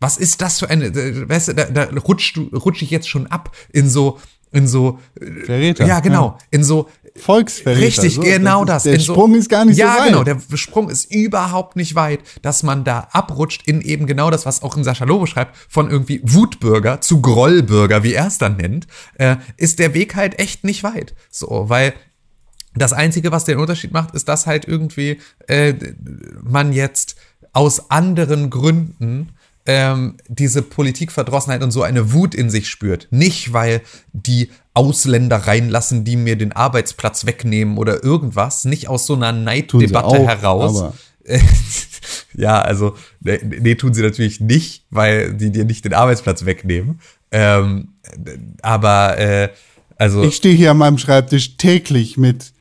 Was 0.00 0.16
ist 0.16 0.40
das 0.40 0.58
für 0.58 0.70
eine, 0.70 0.86
äh, 0.86 1.28
weißt 1.28 1.48
du, 1.48 1.54
da, 1.54 1.66
da 1.66 1.84
rutsch, 2.00 2.34
du- 2.34 2.48
rutsch 2.56 2.80
ich 2.80 2.90
jetzt 2.90 3.08
schon 3.10 3.26
ab 3.26 3.54
in 3.72 3.88
so, 3.90 4.18
in 4.50 4.66
so, 4.66 4.98
äh, 5.20 5.44
Verräter. 5.44 5.86
ja 5.86 6.00
genau, 6.00 6.38
in 6.50 6.64
so, 6.64 6.88
Volksverräter. 7.16 7.80
Richtig, 7.86 8.14
so, 8.14 8.20
genau 8.22 8.64
das. 8.64 8.86
Ist, 8.86 8.92
der 8.92 9.00
so- 9.00 9.12
Sprung 9.14 9.34
ist 9.34 9.48
gar 9.48 9.64
nicht 9.64 9.76
ja, 9.76 9.92
so 9.94 9.98
weit. 10.00 10.08
genau, 10.08 10.24
der 10.24 10.56
Sprung 10.56 10.88
ist 10.88 11.12
überhaupt 11.12 11.76
nicht 11.76 11.94
weit, 11.94 12.20
dass 12.42 12.62
man 12.62 12.84
da 12.84 13.08
abrutscht 13.12 13.66
in 13.66 13.80
eben 13.82 14.06
genau 14.06 14.30
das, 14.30 14.46
was 14.46 14.62
auch 14.62 14.76
in 14.76 14.84
Sascha 14.84 15.04
Lobo 15.04 15.26
schreibt, 15.26 15.56
von 15.68 15.90
irgendwie 15.90 16.20
Wutbürger 16.24 17.00
zu 17.00 17.20
Grollbürger, 17.20 18.02
wie 18.02 18.14
er 18.14 18.26
es 18.28 18.38
dann 18.38 18.56
nennt, 18.56 18.86
äh, 19.18 19.36
ist 19.56 19.78
der 19.78 19.94
Weg 19.94 20.14
halt 20.16 20.38
echt 20.38 20.64
nicht 20.64 20.82
weit. 20.84 21.14
So, 21.30 21.64
weil 21.68 21.92
das 22.74 22.94
Einzige, 22.94 23.30
was 23.32 23.44
den 23.44 23.58
Unterschied 23.58 23.92
macht, 23.92 24.14
ist, 24.14 24.28
dass 24.28 24.46
halt 24.46 24.66
irgendwie 24.66 25.20
äh, 25.48 25.74
man 26.42 26.72
jetzt 26.72 27.16
aus 27.52 27.90
anderen 27.90 28.48
Gründen 28.48 29.30
ähm, 29.66 30.16
diese 30.28 30.62
Politikverdrossenheit 30.62 31.62
und 31.62 31.70
so 31.70 31.82
eine 31.82 32.12
Wut 32.12 32.34
in 32.34 32.50
sich 32.50 32.68
spürt. 32.68 33.08
Nicht, 33.10 33.52
weil 33.52 33.82
die 34.12 34.50
Ausländer 34.74 35.36
reinlassen, 35.36 36.04
die 36.04 36.16
mir 36.16 36.36
den 36.36 36.52
Arbeitsplatz 36.52 37.26
wegnehmen 37.26 37.78
oder 37.78 38.02
irgendwas. 38.02 38.64
Nicht 38.64 38.88
aus 38.88 39.06
so 39.06 39.14
einer 39.14 39.32
Neiddebatte 39.32 40.06
auch, 40.06 40.26
heraus. 40.26 40.84
ja, 42.34 42.60
also, 42.60 42.96
nee, 43.20 43.38
nee, 43.42 43.74
tun 43.76 43.94
sie 43.94 44.02
natürlich 44.02 44.40
nicht, 44.40 44.84
weil 44.90 45.34
die 45.34 45.50
dir 45.50 45.64
nicht 45.64 45.84
den 45.84 45.94
Arbeitsplatz 45.94 46.44
wegnehmen. 46.44 47.00
Ähm, 47.30 47.94
aber, 48.62 49.18
äh, 49.18 49.48
also. 49.96 50.24
Ich 50.24 50.36
stehe 50.36 50.56
hier 50.56 50.72
an 50.72 50.78
meinem 50.78 50.98
Schreibtisch 50.98 51.56
täglich 51.56 52.16
mit 52.16 52.52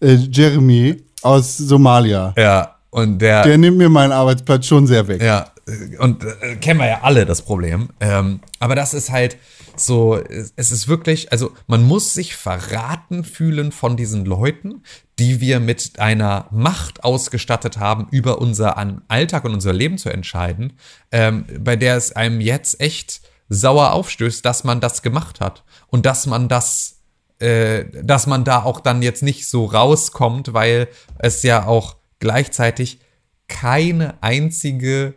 äh, 0.00 0.14
Jeremy 0.14 1.02
aus 1.22 1.58
Somalia. 1.58 2.32
ja, 2.38 2.76
und 2.90 3.18
der. 3.18 3.42
Der 3.42 3.58
nimmt 3.58 3.76
mir 3.76 3.88
meinen 3.88 4.12
Arbeitsplatz 4.12 4.66
schon 4.66 4.86
sehr 4.86 5.06
weg. 5.08 5.20
Ja, 5.20 5.50
und 5.98 6.24
äh, 6.24 6.56
kennen 6.56 6.80
wir 6.80 6.88
ja 6.88 7.00
alle 7.02 7.24
das 7.24 7.42
Problem. 7.42 7.88
Ähm, 8.00 8.40
aber 8.58 8.74
das 8.74 8.92
ist 8.94 9.10
halt 9.10 9.38
so, 9.76 10.16
es 10.16 10.70
ist 10.70 10.88
wirklich, 10.88 11.32
also 11.32 11.52
man 11.66 11.82
muss 11.82 12.12
sich 12.12 12.36
verraten 12.36 13.24
fühlen 13.24 13.72
von 13.72 13.96
diesen 13.96 14.24
Leuten, 14.24 14.82
die 15.18 15.40
wir 15.40 15.60
mit 15.60 15.98
einer 15.98 16.46
Macht 16.50 17.04
ausgestattet 17.04 17.78
haben, 17.78 18.08
über 18.10 18.40
unser 18.40 18.76
Alltag 19.08 19.44
und 19.44 19.54
unser 19.54 19.72
Leben 19.72 19.98
zu 19.98 20.10
entscheiden, 20.10 20.74
ähm, 21.10 21.46
bei 21.60 21.76
der 21.76 21.96
es 21.96 22.12
einem 22.12 22.40
jetzt 22.40 22.80
echt 22.80 23.22
sauer 23.48 23.92
aufstößt, 23.92 24.44
dass 24.44 24.64
man 24.64 24.80
das 24.80 25.02
gemacht 25.02 25.40
hat 25.40 25.64
und 25.88 26.06
dass 26.06 26.26
man 26.26 26.48
das, 26.48 27.00
äh, 27.38 27.84
dass 28.02 28.26
man 28.26 28.44
da 28.44 28.62
auch 28.62 28.80
dann 28.80 29.02
jetzt 29.02 29.22
nicht 29.22 29.48
so 29.48 29.64
rauskommt, 29.64 30.52
weil 30.52 30.88
es 31.18 31.42
ja 31.42 31.66
auch 31.66 31.96
gleichzeitig 32.18 33.00
keine 33.48 34.22
einzige 34.22 35.14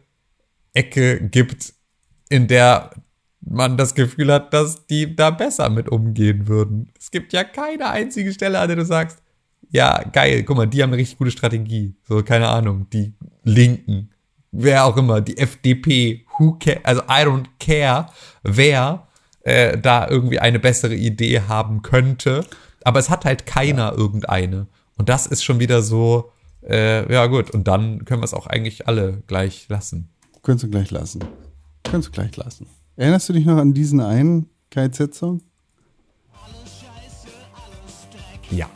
Ecke 0.78 1.20
gibt, 1.20 1.74
in 2.30 2.48
der 2.48 2.92
man 3.42 3.78
das 3.78 3.96
Gefühl 3.96 4.32
hat, 4.32 4.54
dass 4.54 4.86
die 4.88 5.16
da 5.16 5.30
besser 5.30 5.70
mit 5.70 5.90
umgehen 5.90 6.48
würden. 6.48 6.92
Es 7.00 7.12
gibt 7.12 7.34
ja 7.34 7.44
keine 7.44 7.90
einzige 7.90 8.34
Stelle, 8.34 8.60
an 8.60 8.68
der 8.68 8.78
du 8.78 8.86
sagst, 8.86 9.22
ja, 9.70 10.02
geil, 10.14 10.44
guck 10.44 10.58
mal, 10.58 10.68
die 10.68 10.82
haben 10.82 10.92
eine 10.92 11.02
richtig 11.02 11.18
gute 11.18 11.32
Strategie. 11.32 11.96
So, 12.08 12.24
keine 12.24 12.48
Ahnung, 12.48 12.88
die 12.92 13.14
Linken, 13.44 14.12
wer 14.52 14.86
auch 14.86 14.98
immer, 14.98 15.22
die 15.22 15.38
FDP, 15.38 16.26
who 16.38 16.54
care, 16.54 16.80
also 16.84 17.02
I 17.04 17.26
don't 17.26 17.48
care, 17.60 18.08
wer 18.44 19.08
äh, 19.42 19.78
da 19.78 20.08
irgendwie 20.08 20.40
eine 20.40 20.60
bessere 20.60 20.96
Idee 20.96 21.42
haben 21.42 21.82
könnte. 21.82 22.46
Aber 22.84 23.00
es 23.00 23.10
hat 23.10 23.26
halt 23.26 23.46
keiner 23.46 23.92
ja. 23.92 23.98
irgendeine. 23.98 24.68
Und 24.98 25.10
das 25.10 25.28
ist 25.28 25.44
schon 25.44 25.60
wieder 25.60 25.82
so, 25.82 26.32
äh, 26.68 27.12
ja 27.12 27.26
gut, 27.28 27.52
und 27.52 27.68
dann 27.68 28.06
können 28.06 28.22
wir 28.22 28.26
es 28.26 28.34
auch 28.34 28.48
eigentlich 28.48 28.88
alle 28.88 29.24
gleich 29.28 29.68
lassen. 29.70 30.10
Könntest 30.48 30.64
du 30.64 30.70
gleich 30.70 30.92
lassen. 30.92 31.26
Könntest 31.84 32.08
du 32.08 32.22
gleich 32.22 32.38
lassen. 32.38 32.68
Erinnerst 32.96 33.28
du 33.28 33.34
dich 33.34 33.46
noch 33.46 33.58
an 33.58 33.74
diesen 33.74 34.00
einen 34.00 34.50
KZ-Song? 34.70 35.42
Ja. 38.50 38.70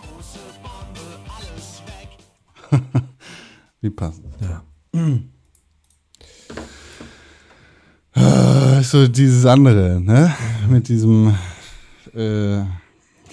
Wie 3.80 3.90
passend. 3.90 4.26
Ja. 4.42 4.64
Ah, 8.16 8.84
so 8.84 9.08
dieses 9.08 9.46
andere, 9.46 10.02
ne? 10.02 10.36
Mit 10.68 10.90
diesem 10.90 11.34
äh, 12.14 12.66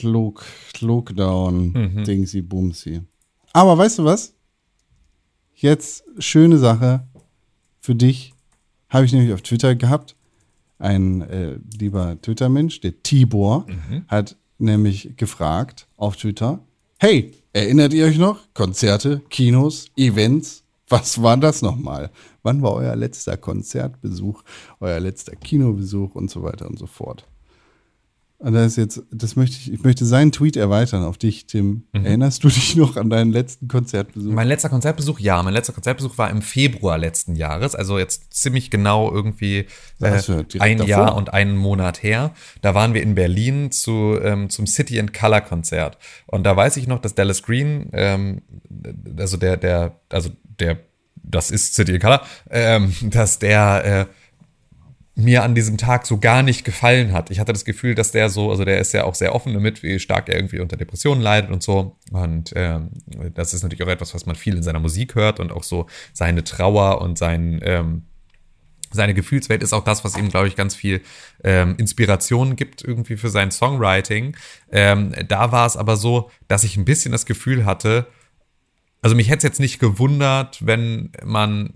Look, 0.01 0.45
Lockdown, 0.79 1.73
mhm. 1.73 2.05
Aber 3.53 3.77
weißt 3.77 3.99
du 3.99 4.05
was? 4.05 4.33
Jetzt 5.57 6.05
schöne 6.21 6.59
Sache 6.59 7.03
für 7.89 7.95
dich. 7.95 8.35
Habe 8.91 9.07
ich 9.07 9.15
nämlich 9.15 9.33
auf 9.33 9.41
Twitter 9.41 9.75
gehabt 9.75 10.15
ein 10.79 11.23
äh, 11.23 11.59
lieber 11.81 12.21
Twitter-Mensch, 12.21 12.81
der 12.83 13.03
Tibor, 13.03 13.65
mhm. 13.67 14.05
hat 14.09 14.37
nämlich 14.59 15.17
gefragt 15.17 15.89
auf 15.97 16.17
Twitter, 16.17 16.61
hey, 16.99 17.33
erinnert 17.55 17.95
ihr 17.95 18.05
euch 18.05 18.19
noch? 18.19 18.41
Konzerte, 18.53 19.23
Kinos, 19.31 19.87
Events, 19.97 20.65
was 20.87 21.23
war 21.23 21.39
das 21.39 21.63
nochmal? 21.63 22.11
Wann 22.43 22.61
war 22.61 22.75
euer 22.75 22.95
letzter 22.95 23.39
Konzertbesuch, 23.39 24.43
euer 24.81 25.01
letzter 25.01 25.35
Kinobesuch 25.35 26.15
und 26.15 26.31
so 26.31 26.43
weiter 26.43 26.69
und 26.69 26.79
so 26.79 26.87
fort? 26.87 27.27
Und 28.41 28.53
das 28.53 28.67
ist 28.67 28.77
jetzt, 28.77 29.03
das 29.11 29.35
möchte 29.35 29.57
ich, 29.57 29.73
ich 29.73 29.83
möchte 29.83 30.05
seinen 30.07 30.31
Tweet 30.31 30.57
erweitern 30.57 31.03
auf 31.03 31.19
dich, 31.19 31.47
Tim. 31.47 31.83
Mhm. 31.93 32.07
Erinnerst 32.07 32.45
du 32.45 32.49
dich 32.49 32.77
noch 32.77 32.97
an 32.97 33.11
deinen 33.11 33.33
letzten 33.33 33.67
Konzertbesuch? 33.67 34.33
Mein 34.33 34.47
letzter 34.47 34.69
Konzertbesuch, 34.69 35.19
ja. 35.19 35.43
Mein 35.43 35.55
letzter 35.55 35.73
Konzertbesuch 35.73 36.19
war 36.19 36.31
im 36.31 36.41
Februar 36.41 36.99
letzten 36.99 37.35
Jahres, 37.35 37.75
also 37.75 37.99
jetzt 37.99 38.33
ziemlich 38.33 38.71
genau 38.71 39.13
irgendwie 39.13 39.67
äh, 40.01 40.21
ein 40.61 40.79
davor. 40.79 40.89
Jahr 40.89 41.17
und 41.17 41.33
einen 41.33 41.57
Monat 41.57 42.05
her. 42.05 42.33
Da 42.63 42.77
waren 42.77 42.95
wir 42.95 43.03
in 43.03 43.17
Berlin 43.17 43.73
zu, 43.73 44.17
ähm, 44.23 44.51
zum 44.51 44.69
City 44.69 45.01
and 45.01 45.13
Color 45.13 45.41
Konzert. 45.41 45.99
Und 46.27 46.45
da 46.45 46.57
weiß 46.57 46.77
ich 46.77 46.87
noch, 46.87 47.01
dass 47.01 47.17
Dallas 47.17 47.43
Green, 47.43 47.91
ähm, 47.93 48.43
also 49.19 49.37
der, 49.37 49.57
der, 49.57 49.99
also 50.11 50.31
der, 50.61 50.79
das 51.17 51.51
ist 51.51 51.75
City 51.75 51.95
and 51.95 52.03
Color, 52.03 52.23
ähm, 52.51 52.95
dass 53.03 53.41
der 53.41 54.07
äh, 54.09 54.15
mir 55.19 55.43
an 55.43 55.57
diesem 55.57 55.79
Tag 55.79 56.07
so 56.07 56.19
gar 56.19 56.45
nicht 56.45 56.65
gefallen 56.65 57.13
hat. 57.13 57.31
Ich 57.31 57.41
hatte 57.41 57.53
das 57.53 57.65
Gefühl, 57.65 57.97
dass 57.97 58.13
der 58.13 58.31
so, 58.31 58.51
also 58.51 58.65
der 58.65 58.79
ist 58.79 58.93
ja 58.93 59.03
auch 59.03 59.17
sehr 59.17 59.35
offen 59.35 59.53
damit, 59.53 59.83
wie 59.83 59.99
stark 59.99 60.29
er 60.29 60.37
irgendwie 60.37 60.61
unter 60.61 60.77
Depressionen 60.77 61.21
leidet 61.21 61.51
und 61.51 61.61
so. 61.61 61.97
Und 62.13 62.53
ähm, 62.55 62.91
das 63.35 63.53
ist 63.53 63.65
natürlich 63.65 63.83
auch 63.83 63.89
etwas, 63.89 64.15
was 64.15 64.27
man 64.27 64.37
viel 64.37 64.57
in 64.57 64.63
seiner 64.63 64.79
Musik 64.79 65.17
hört 65.17 65.41
und 65.41 65.51
auch 65.51 65.65
so 65.65 65.87
seine 66.13 66.45
Trauer 66.45 67.01
und 67.01 67.19
sein 67.19 67.61
ähm, 67.65 68.03
seine 68.91 69.13
Gefühlswelt 69.13 69.63
ist 69.63 69.75
auch 69.75 69.85
das, 69.85 70.03
was 70.03 70.17
ihm, 70.17 70.31
glaube 70.31 70.49
ich, 70.49 70.57
ganz 70.57 70.75
viel 70.75 71.03
ähm, 71.45 71.75
Inspiration 71.77 72.57
gibt 72.57 72.83
irgendwie 72.83 73.19
für 73.19 73.29
sein 73.29 73.51
Songwriting. 73.51 74.35
Ähm, 74.73 75.13
da 75.29 75.53
war 75.53 75.67
es 75.67 75.77
aber 75.77 75.97
so, 75.97 76.31
dass 76.47 76.65
ich 76.65 76.79
ein 76.79 76.87
bisschen 76.87 77.13
das 77.13 77.27
Gefühl 77.27 77.67
hatte, 77.67 78.07
also 79.03 79.15
mich 79.15 79.29
hätte 79.29 79.39
es 79.39 79.43
jetzt 79.43 79.61
nicht 79.61 79.79
gewundert, 79.79 80.65
wenn 80.65 81.13
man 81.23 81.75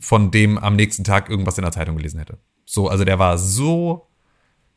von 0.00 0.30
dem 0.30 0.58
am 0.58 0.76
nächsten 0.76 1.02
Tag 1.04 1.30
irgendwas 1.30 1.56
in 1.56 1.62
der 1.62 1.72
Zeitung 1.72 1.96
gelesen 1.96 2.18
hätte. 2.18 2.36
So, 2.70 2.88
also 2.88 3.04
der 3.04 3.18
war 3.18 3.36
so 3.36 4.06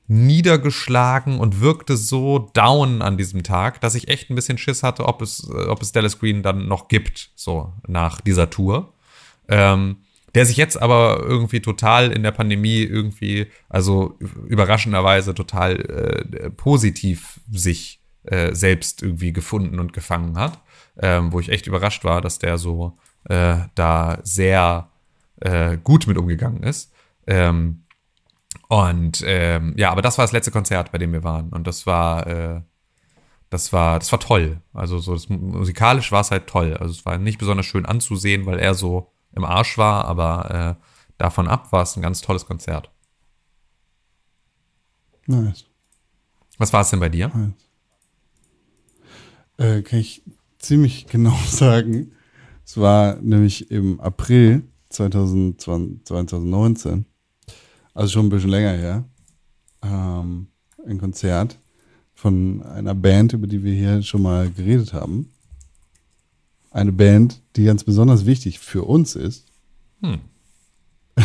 niedergeschlagen 0.08 1.40
und 1.40 1.62
wirkte 1.62 1.96
so 1.96 2.50
down 2.54 3.04
an 3.04 3.18
diesem 3.18 3.44
Tag, 3.44 3.82
dass 3.82 3.94
ich 3.94 4.08
echt 4.08 4.30
ein 4.30 4.36
bisschen 4.36 4.58
Schiss 4.58 4.82
hatte, 4.82 5.06
ob 5.06 5.22
es, 5.22 5.48
ob 5.50 5.80
es 5.82 5.92
Dallas 5.92 6.20
Green 6.20 6.42
dann 6.42 6.68
noch 6.68 6.88
gibt, 6.88 7.30
so 7.36 7.72
nach 7.88 8.20
dieser 8.20 8.50
Tour. 8.50 8.94
Ähm, 9.48 9.98
der 10.34 10.48
sich 10.48 10.58
jetzt 10.58 10.82
aber 10.82 11.20
irgendwie 11.22 11.60
total 11.60 12.12
in 12.12 12.24
der 12.24 12.32
Pandemie 12.32 12.82
irgendwie, 12.82 13.46
also 13.70 14.18
überraschenderweise 14.48 15.36
total 15.36 15.80
äh, 15.80 16.50
positiv 16.50 17.40
sich 17.52 18.02
äh, 18.24 18.56
selbst 18.56 19.04
irgendwie 19.04 19.34
gefunden 19.34 19.80
und 19.80 19.94
gefangen 19.94 20.40
hat, 20.40 20.60
ähm, 20.98 21.32
wo 21.32 21.40
ich 21.40 21.50
echt 21.50 21.68
überrascht 21.68 22.04
war, 22.04 22.22
dass 22.22 22.40
der 22.40 22.58
so 22.58 22.98
äh, 23.26 23.58
da 23.76 24.18
sehr 24.24 24.90
äh, 25.42 25.78
gut 25.78 26.08
mit 26.08 26.18
umgegangen 26.18 26.64
ist. 26.64 26.92
Ähm, 27.28 27.83
und 28.74 29.24
ähm, 29.28 29.76
ja, 29.78 29.92
aber 29.92 30.02
das 30.02 30.18
war 30.18 30.24
das 30.24 30.32
letzte 30.32 30.50
Konzert, 30.50 30.92
bei 30.92 30.98
dem 30.98 31.14
wir 31.14 31.24
waren. 31.24 31.50
Und 31.50 31.68
das 31.68 31.86
war, 31.86 32.26
äh, 32.26 32.62
das 33.52 33.72
war, 33.72 34.00
das 34.00 34.12
war 34.12 34.20
toll. 34.20 34.62
Also 34.74 34.98
so 34.98 35.14
das, 35.14 35.30
musikalisch 35.30 36.12
war 36.12 36.22
es 36.22 36.32
halt 36.32 36.48
toll. 36.48 36.76
Also 36.78 36.92
es 36.92 37.06
war 37.06 37.20
nicht 37.20 37.38
besonders 37.38 37.68
schön 37.68 37.86
anzusehen, 37.86 38.48
weil 38.48 38.58
er 38.58 38.74
so 38.74 39.14
im 39.36 39.44
Arsch 39.46 39.78
war, 39.78 40.06
aber 40.06 40.80
äh, 40.80 40.86
davon 41.20 41.48
ab 41.48 41.72
war 41.72 41.84
es 41.84 41.96
ein 41.96 42.02
ganz 42.02 42.22
tolles 42.22 42.48
Konzert. 42.48 42.90
Nice. 45.28 45.66
Was 46.58 46.74
war 46.74 46.82
es 46.82 46.90
denn 46.90 47.00
bei 47.00 47.10
dir? 47.10 47.28
Nice. 47.28 47.54
Äh, 49.58 49.84
kann 49.84 50.00
ich 50.00 50.24
ziemlich 50.58 51.06
genau 51.12 51.38
sagen. 51.46 52.14
Es 52.66 52.78
war 52.78 53.18
nämlich 53.18 53.70
im 53.70 54.00
April 54.00 54.64
2020, 54.90 56.06
2019 56.06 57.06
also 57.94 58.12
schon 58.12 58.28
ein 58.28 58.30
bisschen 58.30 58.50
länger 58.50 58.72
her, 58.72 59.04
ähm, 59.84 60.48
ein 60.86 61.00
Konzert 61.00 61.60
von 62.14 62.62
einer 62.64 62.96
Band, 62.96 63.34
über 63.34 63.48
die 63.48 63.64
wir 63.64 63.74
hier 63.74 64.02
schon 64.02 64.22
mal 64.22 64.50
geredet 64.50 64.94
haben. 64.94 65.30
Eine 66.72 66.92
Band, 66.92 67.42
die 67.56 67.66
ganz 67.66 67.84
besonders 67.84 68.26
wichtig 68.26 68.60
für 68.60 68.84
uns 68.84 69.16
ist. 69.16 69.46
Hm. 70.02 70.20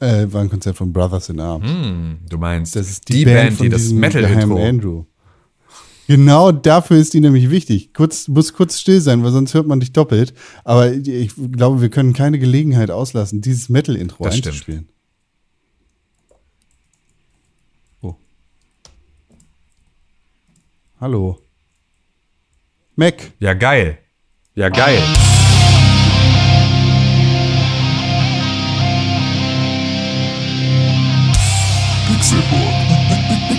äh, 0.00 0.26
war 0.30 0.42
ein 0.42 0.50
Konzert 0.50 0.76
von 0.76 0.92
Brothers 0.92 1.28
in 1.28 1.40
Arms. 1.40 1.68
Hm, 1.68 2.18
du 2.28 2.38
meinst, 2.38 2.74
das 2.74 2.88
ist 2.88 3.08
die, 3.08 3.18
die 3.18 3.24
Band, 3.26 3.50
Band 3.50 3.60
die 3.60 3.68
das 3.68 3.90
Metal-Intro. 3.90 4.64
Andrew. 4.64 5.04
Genau 6.06 6.52
dafür 6.52 6.98
ist 6.98 7.14
die 7.14 7.20
nämlich 7.20 7.50
wichtig. 7.50 7.92
Kurz, 7.92 8.28
muss 8.28 8.52
kurz 8.52 8.78
still 8.78 9.00
sein, 9.00 9.24
weil 9.24 9.32
sonst 9.32 9.54
hört 9.54 9.66
man 9.66 9.80
dich 9.80 9.92
doppelt. 9.92 10.34
Aber 10.62 10.92
ich 10.92 11.32
glaube, 11.52 11.80
wir 11.80 11.88
können 11.88 12.12
keine 12.12 12.38
Gelegenheit 12.38 12.90
auslassen, 12.90 13.40
dieses 13.40 13.68
Metal-Intro 13.68 14.24
einzuspielen. 14.24 14.84
Stimmt. 14.84 14.95
Hallo. 20.98 21.38
Mac. 22.94 23.32
Ja, 23.38 23.52
geil. 23.52 23.98
Ja, 24.54 24.70
geil. 24.70 25.02
Pixelburg. 32.06 32.76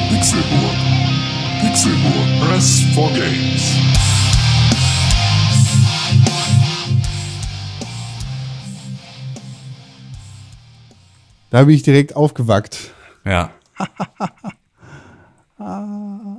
Pixelburg. 0.10 0.78
Pixelburg. 1.62 2.28
Press 2.42 2.82
for 2.96 3.12
Games. 3.12 3.76
Da 11.52 11.64
bin 11.66 11.76
ich 11.76 11.84
direkt 11.84 12.16
aufgewackt. 12.16 12.96
Ja. 13.24 13.52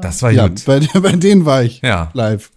Das 0.00 0.22
war 0.22 0.30
ja, 0.30 0.48
gut. 0.48 0.64
Bei, 0.64 0.80
bei 1.00 1.12
denen 1.12 1.44
war 1.44 1.62
ich 1.62 1.82
ja. 1.82 2.10
live. 2.14 2.50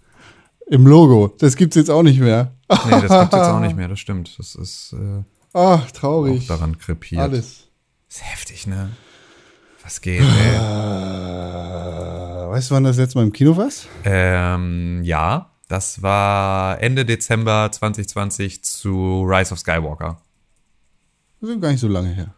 Im 0.68 0.86
Logo. 0.86 1.34
Das 1.38 1.56
gibt's 1.56 1.76
jetzt 1.76 1.90
auch 1.90 2.02
nicht 2.02 2.18
mehr. 2.18 2.52
nee, 2.68 2.76
das 2.90 3.02
gibt's 3.02 3.12
jetzt 3.12 3.34
auch 3.34 3.60
nicht 3.60 3.76
mehr, 3.80 3.88
das 3.88 4.00
stimmt. 4.00 4.38
Das 4.38 4.54
ist. 4.54 4.94
Äh 4.94 5.22
Ach, 5.52 5.84
auch 5.84 5.90
traurig. 5.90 6.46
daran 6.46 6.78
krepiert. 6.78 7.20
Alles. 7.22 7.68
Ist 8.08 8.24
heftig, 8.24 8.66
ne? 8.66 8.90
Was 9.82 10.00
geht, 10.00 10.20
ey? 10.20 10.54
Äh, 10.56 10.58
weißt 12.50 12.70
du, 12.70 12.74
wann 12.74 12.84
das 12.84 12.96
letzte 12.96 13.18
Mal 13.18 13.24
im 13.24 13.32
Kino 13.32 13.56
warst? 13.56 13.86
ähm, 14.04 15.00
ja, 15.04 15.52
das 15.68 16.02
war 16.02 16.80
Ende 16.82 17.04
Dezember 17.04 17.70
2020 17.70 18.64
zu 18.64 19.22
Rise 19.22 19.52
of 19.52 19.60
Skywalker. 19.60 20.20
Das 21.40 21.50
ist 21.50 21.60
gar 21.60 21.70
nicht 21.70 21.80
so 21.80 21.88
lange 21.88 22.08
her. 22.08 22.34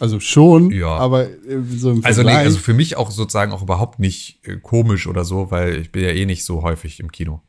Also 0.00 0.18
schon, 0.20 0.70
Ja. 0.70 0.96
aber 0.96 1.28
äh, 1.28 1.62
so 1.68 1.90
im 1.90 2.04
Also, 2.04 2.22
nee, 2.22 2.28
Vergleich. 2.28 2.46
also 2.46 2.58
für 2.58 2.72
mich 2.74 2.96
auch 2.96 3.10
sozusagen 3.10 3.52
auch 3.52 3.62
überhaupt 3.62 3.98
nicht 3.98 4.40
äh, 4.46 4.56
komisch 4.56 5.06
oder 5.06 5.24
so, 5.24 5.50
weil 5.50 5.76
ich 5.80 5.92
bin 5.92 6.02
ja 6.04 6.10
eh 6.10 6.24
nicht 6.26 6.44
so 6.44 6.62
häufig 6.62 7.00
im 7.00 7.12
Kino. 7.12 7.42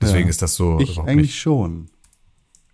Deswegen 0.00 0.24
Ja. 0.24 0.30
ist 0.30 0.40
das 0.42 0.54
so 0.54 0.78
ich 0.80 0.92
überhaupt 0.92 1.08
eigentlich 1.10 1.26
nicht, 1.30 1.38
schon. 1.40 1.90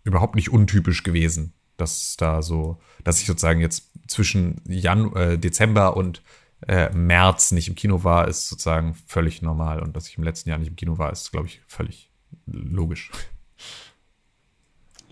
überhaupt 0.04 0.34
nicht 0.36 0.50
untypisch 0.52 1.02
gewesen, 1.02 1.54
dass 1.76 2.16
da 2.16 2.42
so, 2.42 2.78
dass 3.04 3.20
ich 3.20 3.26
sozusagen 3.26 3.60
jetzt 3.60 3.90
zwischen 4.06 4.60
Jan 4.68 5.14
äh, 5.16 5.38
Dezember 5.38 5.96
und 5.96 6.22
äh, 6.68 6.90
März 6.94 7.50
nicht 7.50 7.68
im 7.68 7.74
Kino 7.74 8.04
war, 8.04 8.28
ist 8.28 8.48
sozusagen 8.48 8.94
völlig 9.06 9.42
normal. 9.42 9.80
Und 9.82 9.96
dass 9.96 10.09
ich 10.09 10.18
im 10.18 10.24
letzten 10.24 10.50
Jahr 10.50 10.59
nicht 10.59 10.68
im 10.68 10.76
Kino 10.76 10.98
war, 10.98 11.10
ist, 11.10 11.32
glaube 11.32 11.46
ich, 11.48 11.60
völlig 11.66 12.10
logisch. 12.46 13.10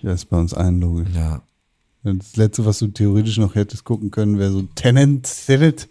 Ja, 0.03 0.13
ist 0.13 0.27
bei 0.27 0.37
uns 0.39 0.55
allen 0.55 0.81
logisch. 0.81 1.09
Ja. 1.15 1.43
Das 2.03 2.37
letzte, 2.37 2.65
was 2.65 2.79
du 2.79 2.89
theoretisch 2.89 3.37
noch 3.39 3.55
hättest 3.55 3.85
gucken 3.85 4.11
können, 4.11 4.39
wäre 4.39 4.51
so 4.51 4.63
Tenant, 4.75 5.29
Tenet 5.47 5.89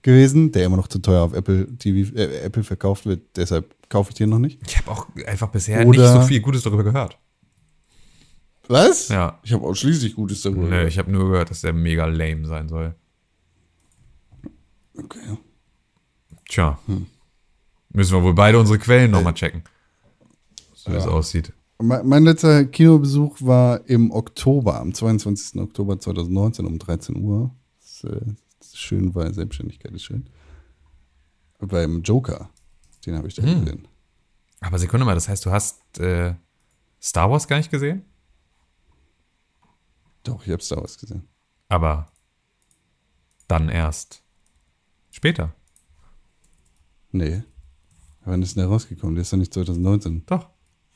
gewesen, 0.00 0.50
der 0.52 0.64
immer 0.64 0.76
noch 0.78 0.88
zu 0.88 0.98
teuer 0.98 1.22
auf 1.22 1.34
Apple 1.34 1.66
TV, 1.78 2.14
äh, 2.16 2.40
Apple 2.40 2.64
verkauft 2.64 3.04
wird. 3.06 3.36
Deshalb 3.36 3.74
kaufe 3.88 4.10
ich 4.10 4.16
den 4.16 4.30
noch 4.30 4.38
nicht. 4.38 4.58
Ich 4.66 4.78
habe 4.78 4.90
auch 4.90 5.06
einfach 5.26 5.48
bisher 5.50 5.86
Oder- 5.86 6.12
nicht 6.14 6.22
so 6.22 6.26
viel 6.26 6.40
Gutes 6.40 6.62
darüber 6.62 6.84
gehört. 6.84 7.18
Was? 8.68 9.08
Ja. 9.08 9.38
Ich 9.42 9.52
habe 9.52 9.64
ausschließlich 9.64 10.14
Gutes 10.14 10.40
darüber. 10.42 10.62
Nö, 10.68 10.86
ich 10.86 10.98
habe 10.98 11.10
nur 11.10 11.30
gehört, 11.30 11.50
dass 11.50 11.60
der 11.60 11.72
mega 11.74 12.06
lame 12.06 12.46
sein 12.46 12.68
soll. 12.68 12.94
Okay. 14.96 15.36
Tja. 16.48 16.78
Müssen 17.90 18.12
wir 18.14 18.22
wohl 18.22 18.34
beide 18.34 18.58
unsere 18.58 18.78
Quellen 18.78 19.10
nochmal 19.10 19.34
checken. 19.34 19.62
So 20.74 20.92
wie 20.92 20.96
es 20.96 21.06
aussieht. 21.06 21.52
Mein, 21.82 22.24
letzter 22.24 22.64
Kinobesuch 22.64 23.38
war 23.40 23.88
im 23.88 24.12
Oktober, 24.12 24.80
am 24.80 24.94
22. 24.94 25.60
Oktober 25.60 25.98
2019 25.98 26.64
um 26.64 26.78
13 26.78 27.16
Uhr. 27.16 27.50
Das, 27.80 28.04
äh, 28.04 28.20
das 28.58 28.68
ist 28.68 28.78
schön, 28.78 29.14
weil 29.14 29.34
Selbstständigkeit 29.34 29.92
ist 29.92 30.04
schön. 30.04 30.28
Beim 31.58 32.02
Joker, 32.02 32.50
den 33.04 33.16
habe 33.16 33.26
ich 33.26 33.34
da 33.34 33.42
gesehen. 33.42 33.88
Aber 34.60 34.78
Sekunde 34.78 35.04
mal, 35.04 35.14
das 35.14 35.28
heißt, 35.28 35.44
du 35.44 35.50
hast 35.50 35.98
äh, 35.98 36.34
Star 37.00 37.30
Wars 37.30 37.48
gar 37.48 37.56
nicht 37.56 37.70
gesehen? 37.70 38.04
Doch, 40.22 40.46
ich 40.46 40.52
habe 40.52 40.62
Star 40.62 40.80
Wars 40.80 40.98
gesehen. 40.98 41.28
Aber 41.68 42.12
dann 43.48 43.68
erst 43.68 44.22
später. 45.10 45.52
Nee. 47.10 47.42
Wann 48.24 48.40
ist 48.40 48.54
denn 48.54 48.62
der 48.62 48.70
rausgekommen? 48.70 49.16
Der 49.16 49.22
ist 49.22 49.32
doch 49.32 49.38
nicht 49.38 49.52
2019 49.52 50.26
Doch, 50.26 50.48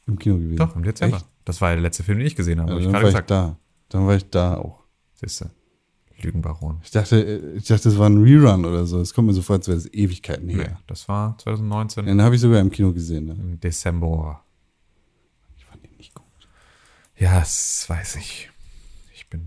im 0.06 0.18
Kino 0.18 0.36
gewesen. 0.36 0.56
doch, 0.56 0.74
im 0.76 0.82
Dezember. 0.84 1.16
Echt? 1.16 1.26
Das 1.44 1.60
war 1.60 1.70
der 1.72 1.80
letzte 1.80 2.02
Film, 2.02 2.18
den 2.18 2.26
ich 2.26 2.36
gesehen 2.36 2.60
habe. 2.60 2.70
Ja, 2.70 2.74
hab 2.74 2.80
ich 2.80 2.86
dann 2.86 2.92
gerade 2.92 3.02
war 3.04 3.08
ich 3.10 3.14
gesagt. 3.14 3.30
da. 3.30 3.56
Dann 3.88 4.06
war 4.06 4.16
ich 4.16 4.30
da 4.30 4.56
auch. 4.56 4.82
Siehste. 5.14 5.50
Lügenbaron. 6.22 6.80
Ich 6.82 6.90
dachte, 6.92 7.54
ich 7.56 7.66
dachte, 7.66 7.90
das 7.90 7.98
war 7.98 8.08
ein 8.08 8.22
Rerun 8.22 8.64
oder 8.64 8.86
so. 8.86 9.00
Es 9.00 9.12
kommt 9.12 9.26
mir 9.28 9.34
so 9.34 9.42
vor, 9.42 9.56
als 9.56 9.68
wäre 9.68 9.76
das 9.76 9.92
Ewigkeiten 9.92 10.48
her. 10.48 10.70
Nee, 10.70 10.76
das 10.86 11.08
war 11.08 11.36
2019 11.38 12.06
Den 12.06 12.22
habe 12.22 12.34
ich 12.34 12.40
sogar 12.40 12.60
im 12.60 12.70
Kino 12.70 12.92
gesehen. 12.92 13.26
Ne? 13.26 13.32
im 13.34 13.60
Dezember. 13.60 14.42
Ich 15.58 15.64
fand 15.66 15.84
ihn 15.84 15.94
nicht 15.98 16.14
gut. 16.14 16.24
Ja, 17.16 17.38
das 17.40 17.84
weiß 17.88 18.16
ich. 18.16 18.50
Ich 19.14 19.28
bin, 19.28 19.46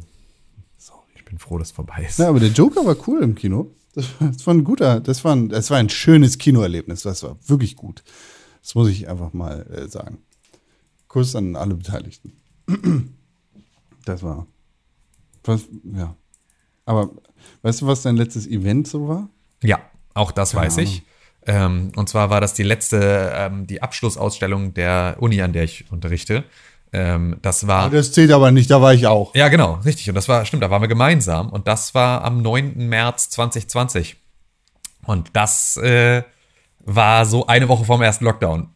ich 1.16 1.26
bin 1.26 1.40
froh, 1.40 1.58
dass 1.58 1.70
es 1.70 1.72
vorbei 1.76 2.06
ist. 2.08 2.20
Ja, 2.20 2.30
aber 2.30 2.40
der 2.40 2.50
Joker 2.50 2.86
war 2.86 2.96
cool 3.08 3.24
im 3.24 3.34
Kino. 3.36 3.72
Das, 3.96 4.06
war- 4.22 4.28
das 4.32 4.46
war 4.46 4.54
ein 4.54 4.64
guter, 4.64 5.00
das 5.00 5.24
war 5.26 5.36
ein, 5.36 5.50
das 5.50 5.72
war 5.72 5.78
ein 5.80 5.90
schönes 5.90 6.38
Kinoerlebnis. 6.38 7.02
Das 7.02 7.24
war 7.24 7.36
wirklich 7.48 7.76
gut. 7.78 8.04
Das 8.62 8.76
muss 8.76 8.90
ich 8.90 9.10
einfach 9.10 9.34
mal 9.34 9.66
äh, 9.72 9.88
sagen. 9.88 10.20
Kuss 11.10 11.36
an 11.36 11.58
alle 11.58 11.76
Beteiligten. 11.76 12.34
Das 14.06 14.24
war. 14.24 14.48
Was, 15.44 15.68
ja. 15.84 16.16
Aber 16.86 17.12
weißt 17.62 17.82
du, 17.82 17.88
was 17.88 18.02
dein 18.02 18.16
letztes 18.16 18.48
Event 18.48 18.88
so 18.88 19.08
war? 19.08 19.30
Ja, 19.62 19.82
auch 20.16 20.32
das 20.32 20.56
weiß 20.56 20.78
ich. 20.78 21.04
Ähm, 21.46 21.92
und 21.96 22.10
zwar 22.10 22.32
war 22.32 22.42
das 22.42 22.54
die 22.56 22.64
letzte, 22.64 23.32
ähm, 23.36 23.68
die 23.68 23.84
Abschlussausstellung 23.84 24.74
der 24.74 25.18
Uni, 25.20 25.42
an 25.44 25.54
der 25.54 25.66
ich 25.66 25.92
unterrichte. 25.92 26.44
Ähm, 26.92 27.38
das 27.42 27.68
war. 27.68 27.90
Das 27.92 28.14
zählt 28.14 28.32
aber 28.32 28.52
nicht, 28.52 28.72
da 28.72 28.82
war 28.82 28.94
ich 28.94 29.06
auch. 29.06 29.36
Ja, 29.36 29.50
genau, 29.50 29.76
richtig. 29.86 30.10
Und 30.10 30.16
das 30.16 30.28
war, 30.28 30.46
stimmt, 30.46 30.64
da 30.64 30.72
waren 30.72 30.82
wir 30.82 30.88
gemeinsam. 30.88 31.50
Und 31.50 31.68
das 31.68 31.94
war 31.94 32.24
am 32.24 32.42
9. 32.42 32.88
März 32.88 33.30
2020. 33.30 34.16
Und 35.06 35.30
das 35.34 35.78
äh, 35.78 36.24
war 36.80 37.26
so 37.26 37.46
eine 37.48 37.68
Woche 37.68 37.86
vorm 37.86 38.02
ersten 38.02 38.26
Lockdown. 38.26 38.70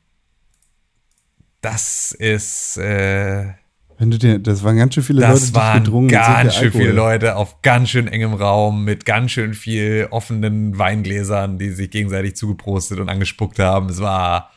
Das 1.64 2.12
ist, 2.12 2.78
äh, 2.78 3.54
Wenn 3.98 4.12
du 4.12 4.18
dir, 4.18 4.38
das 4.38 4.66
waren 4.66 4.76
ganz 4.76 4.96
schön 4.96 5.04
viele 5.04 5.22
Leute, 5.22 5.32
das 5.32 5.56
waren 5.56 5.82
gedrungen 5.82 6.10
so 6.10 6.16
ganz 6.16 6.56
schön 6.56 6.72
viele 6.74 6.90
Alkohol. 6.90 6.96
Leute 6.96 7.36
auf 7.38 7.62
ganz 7.62 7.90
schön 7.90 8.10
engem 8.10 8.34
Raum 8.34 8.84
mit 8.84 9.06
ganz 9.06 9.32
schön 9.32 9.54
viel 9.54 10.10
offenen 10.12 10.78
Weingläsern, 10.78 11.58
die 11.58 11.70
sich 11.70 11.90
gegenseitig 11.90 12.36
zugeprostet 12.36 13.00
und 13.00 13.08
angespuckt 13.08 13.60
haben. 13.60 13.88
Es 13.88 14.02
war 14.02 14.52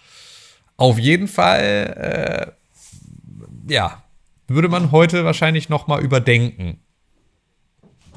auf 0.77 0.99
jeden 0.99 1.29
Fall, 1.29 2.57
äh, 3.69 3.73
ja, 3.73 4.03
würde 4.49 4.69
man 4.69 4.91
heute 4.91 5.25
wahrscheinlich 5.25 5.69
noch 5.69 5.87
mal 5.87 6.03
überdenken. 6.03 6.81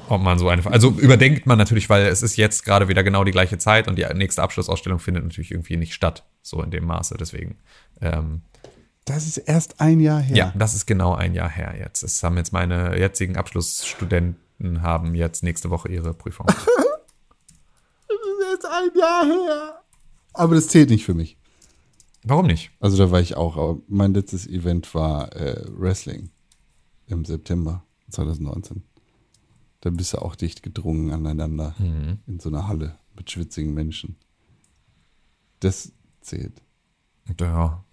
Ob 0.08 0.20
man 0.20 0.36
so 0.40 0.48
eine, 0.48 0.66
also 0.66 0.90
überdenkt 0.90 1.46
man 1.46 1.58
natürlich, 1.58 1.88
weil 1.88 2.06
es 2.06 2.24
ist 2.24 2.36
jetzt 2.36 2.64
gerade 2.64 2.88
wieder 2.88 3.04
genau 3.04 3.22
die 3.22 3.30
gleiche 3.30 3.58
Zeit 3.58 3.86
und 3.86 3.96
die 3.96 4.06
nächste 4.14 4.42
Abschlussausstellung 4.42 4.98
findet 4.98 5.22
natürlich 5.22 5.52
irgendwie 5.52 5.76
nicht 5.76 5.94
statt, 5.94 6.24
so 6.42 6.60
in 6.60 6.72
dem 6.72 6.86
Maße. 6.86 7.16
Deswegen, 7.16 7.58
ähm, 8.00 8.42
Das 9.14 9.26
ist 9.26 9.38
erst 9.38 9.80
ein 9.80 10.00
Jahr 10.00 10.20
her. 10.20 10.36
ja, 10.36 10.52
das 10.56 10.74
ist 10.74 10.86
genau 10.86 11.14
ein 11.14 11.34
Jahr 11.34 11.48
her 11.48 11.74
jetzt. 11.78 12.02
Das 12.02 12.22
haben 12.22 12.36
jetzt 12.36 12.52
meine 12.52 12.98
jetzigen 12.98 13.36
Abschlussstudenten 13.36 14.82
haben 14.82 15.14
jetzt 15.14 15.42
nächste 15.42 15.70
Woche 15.70 15.88
ihre 15.88 16.14
Prüfung. 16.14 16.46
Das 18.08 18.18
ist 18.18 18.64
erst 18.64 18.66
ein 18.66 18.98
Jahr 18.98 19.24
her. 19.24 19.82
Aber 20.32 20.54
das 20.54 20.68
zählt 20.68 20.90
nicht 20.90 21.04
für 21.04 21.14
mich. 21.14 21.36
Warum 22.24 22.46
nicht? 22.46 22.70
Also 22.80 22.96
da 22.96 23.10
war 23.10 23.20
ich 23.20 23.36
auch, 23.36 23.56
aber 23.56 23.80
mein 23.88 24.12
letztes 24.14 24.46
Event 24.46 24.94
war 24.94 25.34
äh, 25.34 25.64
Wrestling 25.68 26.30
im 27.06 27.24
September 27.24 27.84
2019. 28.10 28.82
Da 29.80 29.90
bist 29.90 30.12
du 30.12 30.18
auch 30.18 30.34
dicht 30.34 30.62
gedrungen 30.62 31.12
aneinander 31.12 31.74
in 32.26 32.40
so 32.40 32.48
einer 32.50 32.68
Halle 32.68 32.98
mit 33.16 33.30
schwitzigen 33.30 33.72
Menschen. 33.72 34.16
Das 35.60 35.92
zählt. 36.20 36.60
Ja, 37.40 37.84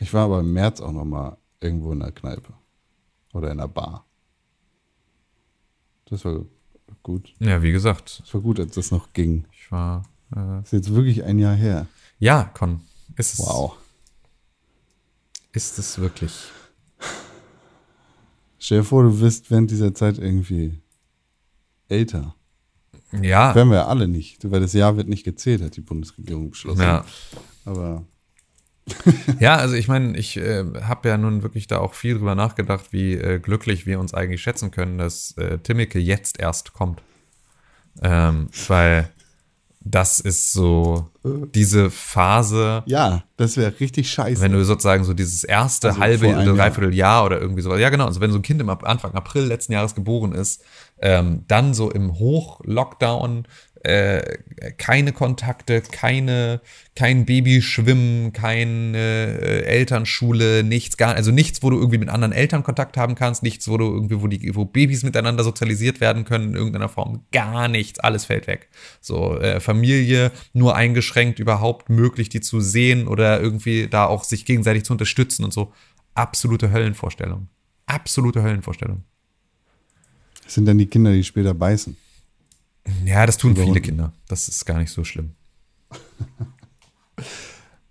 Ich 0.00 0.12
war 0.14 0.24
aber 0.24 0.40
im 0.40 0.52
März 0.52 0.80
auch 0.80 0.92
noch 0.92 1.04
mal 1.04 1.36
irgendwo 1.60 1.92
in 1.92 2.02
einer 2.02 2.12
Kneipe 2.12 2.52
oder 3.32 3.50
in 3.50 3.58
einer 3.60 3.68
Bar. 3.68 4.06
Das 6.06 6.24
war 6.24 6.44
gut. 7.02 7.32
ja, 7.38 7.62
wie 7.62 7.70
gesagt, 7.72 8.20
Das 8.22 8.34
war 8.34 8.40
gut, 8.40 8.58
als 8.58 8.74
das 8.74 8.90
noch 8.90 9.12
ging. 9.12 9.44
ich 9.52 9.70
war. 9.70 10.02
Äh, 10.32 10.36
Das 10.36 10.64
ist 10.66 10.72
jetzt 10.72 10.94
wirklich 10.94 11.22
ein 11.24 11.38
Jahr 11.38 11.54
her. 11.54 11.86
ja, 12.18 12.44
Con, 12.44 12.80
ist 13.16 13.34
es. 13.34 13.38
Wow. 13.40 13.76
Ist 15.52 15.78
es 15.78 15.98
wirklich? 15.98 16.32
Stell 18.58 18.78
dir 18.78 18.84
vor, 18.84 19.02
du 19.04 19.20
wirst 19.20 19.50
während 19.50 19.70
dieser 19.70 19.94
Zeit 19.94 20.18
irgendwie 20.18 20.80
älter. 21.88 22.34
Ja, 23.20 23.54
Werden 23.54 23.70
wir 23.70 23.78
ja 23.78 23.86
alle 23.86 24.06
nicht, 24.06 24.48
weil 24.50 24.60
das 24.60 24.72
Jahr 24.74 24.96
wird 24.96 25.08
nicht 25.08 25.24
gezählt, 25.24 25.62
hat 25.62 25.76
die 25.76 25.80
Bundesregierung 25.80 26.50
beschlossen. 26.50 26.82
ja. 26.82 27.04
Aber 27.64 28.04
Ja, 29.40 29.56
also 29.56 29.74
ich 29.74 29.88
meine, 29.88 30.16
ich 30.16 30.36
äh, 30.36 30.64
habe 30.82 31.08
ja 31.08 31.16
nun 31.16 31.42
wirklich 31.42 31.66
da 31.66 31.78
auch 31.78 31.94
viel 31.94 32.14
drüber 32.18 32.34
nachgedacht, 32.34 32.92
wie 32.92 33.14
äh, 33.14 33.38
glücklich 33.38 33.86
wir 33.86 33.98
uns 34.00 34.14
eigentlich 34.14 34.42
schätzen 34.42 34.70
können, 34.70 34.98
dass 34.98 35.36
äh, 35.38 35.58
Timmeke 35.58 35.98
jetzt 35.98 36.38
erst 36.38 36.72
kommt. 36.72 37.02
Ähm, 38.02 38.48
weil 38.68 39.10
das 39.82 40.20
ist 40.20 40.52
so 40.52 41.08
diese 41.24 41.90
Phase, 41.90 42.82
ja, 42.86 43.24
das 43.38 43.56
wäre 43.56 43.72
richtig 43.80 44.10
scheiße. 44.10 44.42
wenn 44.42 44.52
du 44.52 44.62
sozusagen 44.64 45.04
so 45.04 45.14
dieses 45.14 45.42
erste 45.42 45.88
Also 45.88 46.00
halbe 46.00 46.28
oder 46.28 46.44
Jahr. 46.44 46.54
dreiviertel 46.54 46.94
Jahr 46.94 47.24
oder 47.24 47.40
irgendwie 47.40 47.62
so, 47.62 47.74
ja 47.76 47.88
genau, 47.88 48.04
also 48.06 48.20
wenn 48.20 48.30
so 48.30 48.38
ein 48.38 48.42
Kind 48.42 48.60
im 48.60 48.68
Anfang 48.68 49.14
April 49.14 49.44
letzten 49.44 49.72
Jahres 49.72 49.94
geboren 49.94 50.32
ist, 50.32 50.62
ähm, 51.00 51.44
dann 51.48 51.72
so 51.72 51.90
im 51.90 52.18
Hoch-Lockdown, 52.18 53.46
äh, 53.82 54.38
keine 54.76 55.12
Kontakte, 55.12 55.80
keine, 55.80 56.60
kein 56.94 57.24
Babyschwimmen, 57.24 58.32
keine 58.34 58.96
äh, 58.96 59.62
Elternschule, 59.62 60.62
nichts, 60.64 60.98
gar, 60.98 61.14
also 61.14 61.30
nichts, 61.30 61.62
wo 61.62 61.70
du 61.70 61.78
irgendwie 61.78 61.96
mit 61.98 62.10
anderen 62.10 62.32
Eltern 62.32 62.62
Kontakt 62.62 62.98
haben 62.98 63.14
kannst, 63.14 63.42
nichts, 63.42 63.68
wo 63.68 63.78
du 63.78 63.86
irgendwie, 63.86 64.20
wo 64.20 64.26
die, 64.26 64.54
wo 64.54 64.66
Babys 64.66 65.02
miteinander 65.02 65.44
sozialisiert 65.44 66.00
werden 66.00 66.24
können 66.24 66.50
in 66.50 66.56
irgendeiner 66.56 66.90
Form, 66.90 67.24
gar 67.32 67.68
nichts, 67.68 68.00
alles 68.00 68.26
fällt 68.26 68.46
weg. 68.46 68.68
So, 69.00 69.38
äh, 69.38 69.60
Familie 69.60 70.30
nur 70.52 70.76
eingeschränkt 70.76 71.38
überhaupt 71.38 71.88
möglich, 71.88 72.28
die 72.28 72.40
zu 72.40 72.60
sehen 72.60 73.08
oder 73.08 73.40
irgendwie 73.40 73.88
da 73.88 74.06
auch 74.06 74.24
sich 74.24 74.44
gegenseitig 74.44 74.84
zu 74.84 74.92
unterstützen 74.92 75.44
und 75.44 75.54
so. 75.54 75.72
Absolute 76.14 76.70
Höllenvorstellung. 76.70 77.48
absolute 77.86 78.42
Höllenvorstellung. 78.42 79.04
Das 80.44 80.54
sind 80.54 80.66
dann 80.66 80.78
die 80.78 80.86
Kinder, 80.86 81.12
die 81.12 81.24
später 81.24 81.54
beißen. 81.54 81.96
Ja, 83.04 83.26
das 83.26 83.36
tun 83.36 83.56
viele. 83.56 83.80
Kinder. 83.80 84.12
Das 84.28 84.48
ist 84.48 84.64
gar 84.64 84.78
nicht 84.78 84.90
so 84.90 85.04
schlimm. 85.04 85.32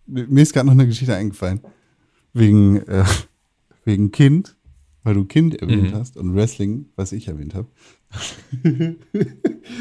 Mir 0.05 0.41
ist 0.41 0.53
gerade 0.53 0.65
noch 0.65 0.73
eine 0.73 0.87
Geschichte 0.87 1.15
eingefallen. 1.15 1.61
Wegen, 2.33 2.77
äh, 2.87 3.05
wegen 3.85 4.11
Kind, 4.11 4.55
weil 5.03 5.13
du 5.13 5.25
Kind 5.25 5.55
erwähnt 5.61 5.93
hast 5.93 6.17
und 6.17 6.35
Wrestling, 6.35 6.85
was 6.95 7.11
ich 7.11 7.27
erwähnt 7.27 7.53
habe. 7.53 7.67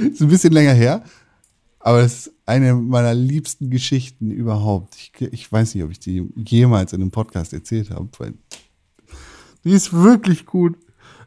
ist 0.03 0.21
ein 0.21 0.29
bisschen 0.29 0.53
länger 0.53 0.75
her, 0.75 1.03
aber 1.81 2.01
es 2.01 2.27
ist 2.27 2.33
eine 2.47 2.75
meiner 2.75 3.15
liebsten 3.15 3.71
Geschichten 3.71 4.31
überhaupt. 4.31 4.97
Ich, 4.97 5.13
ich 5.21 5.51
weiß 5.51 5.75
nicht, 5.75 5.85
ob 5.85 5.91
ich 5.91 6.01
die 6.01 6.29
jemals 6.37 6.93
in 6.93 7.01
einem 7.01 7.11
Podcast 7.11 7.53
erzählt 7.53 7.91
habe, 7.91 8.09
weil 8.19 8.35
die 9.65 9.71
ist 9.71 9.93
wirklich 9.93 10.47
gut. 10.47 10.77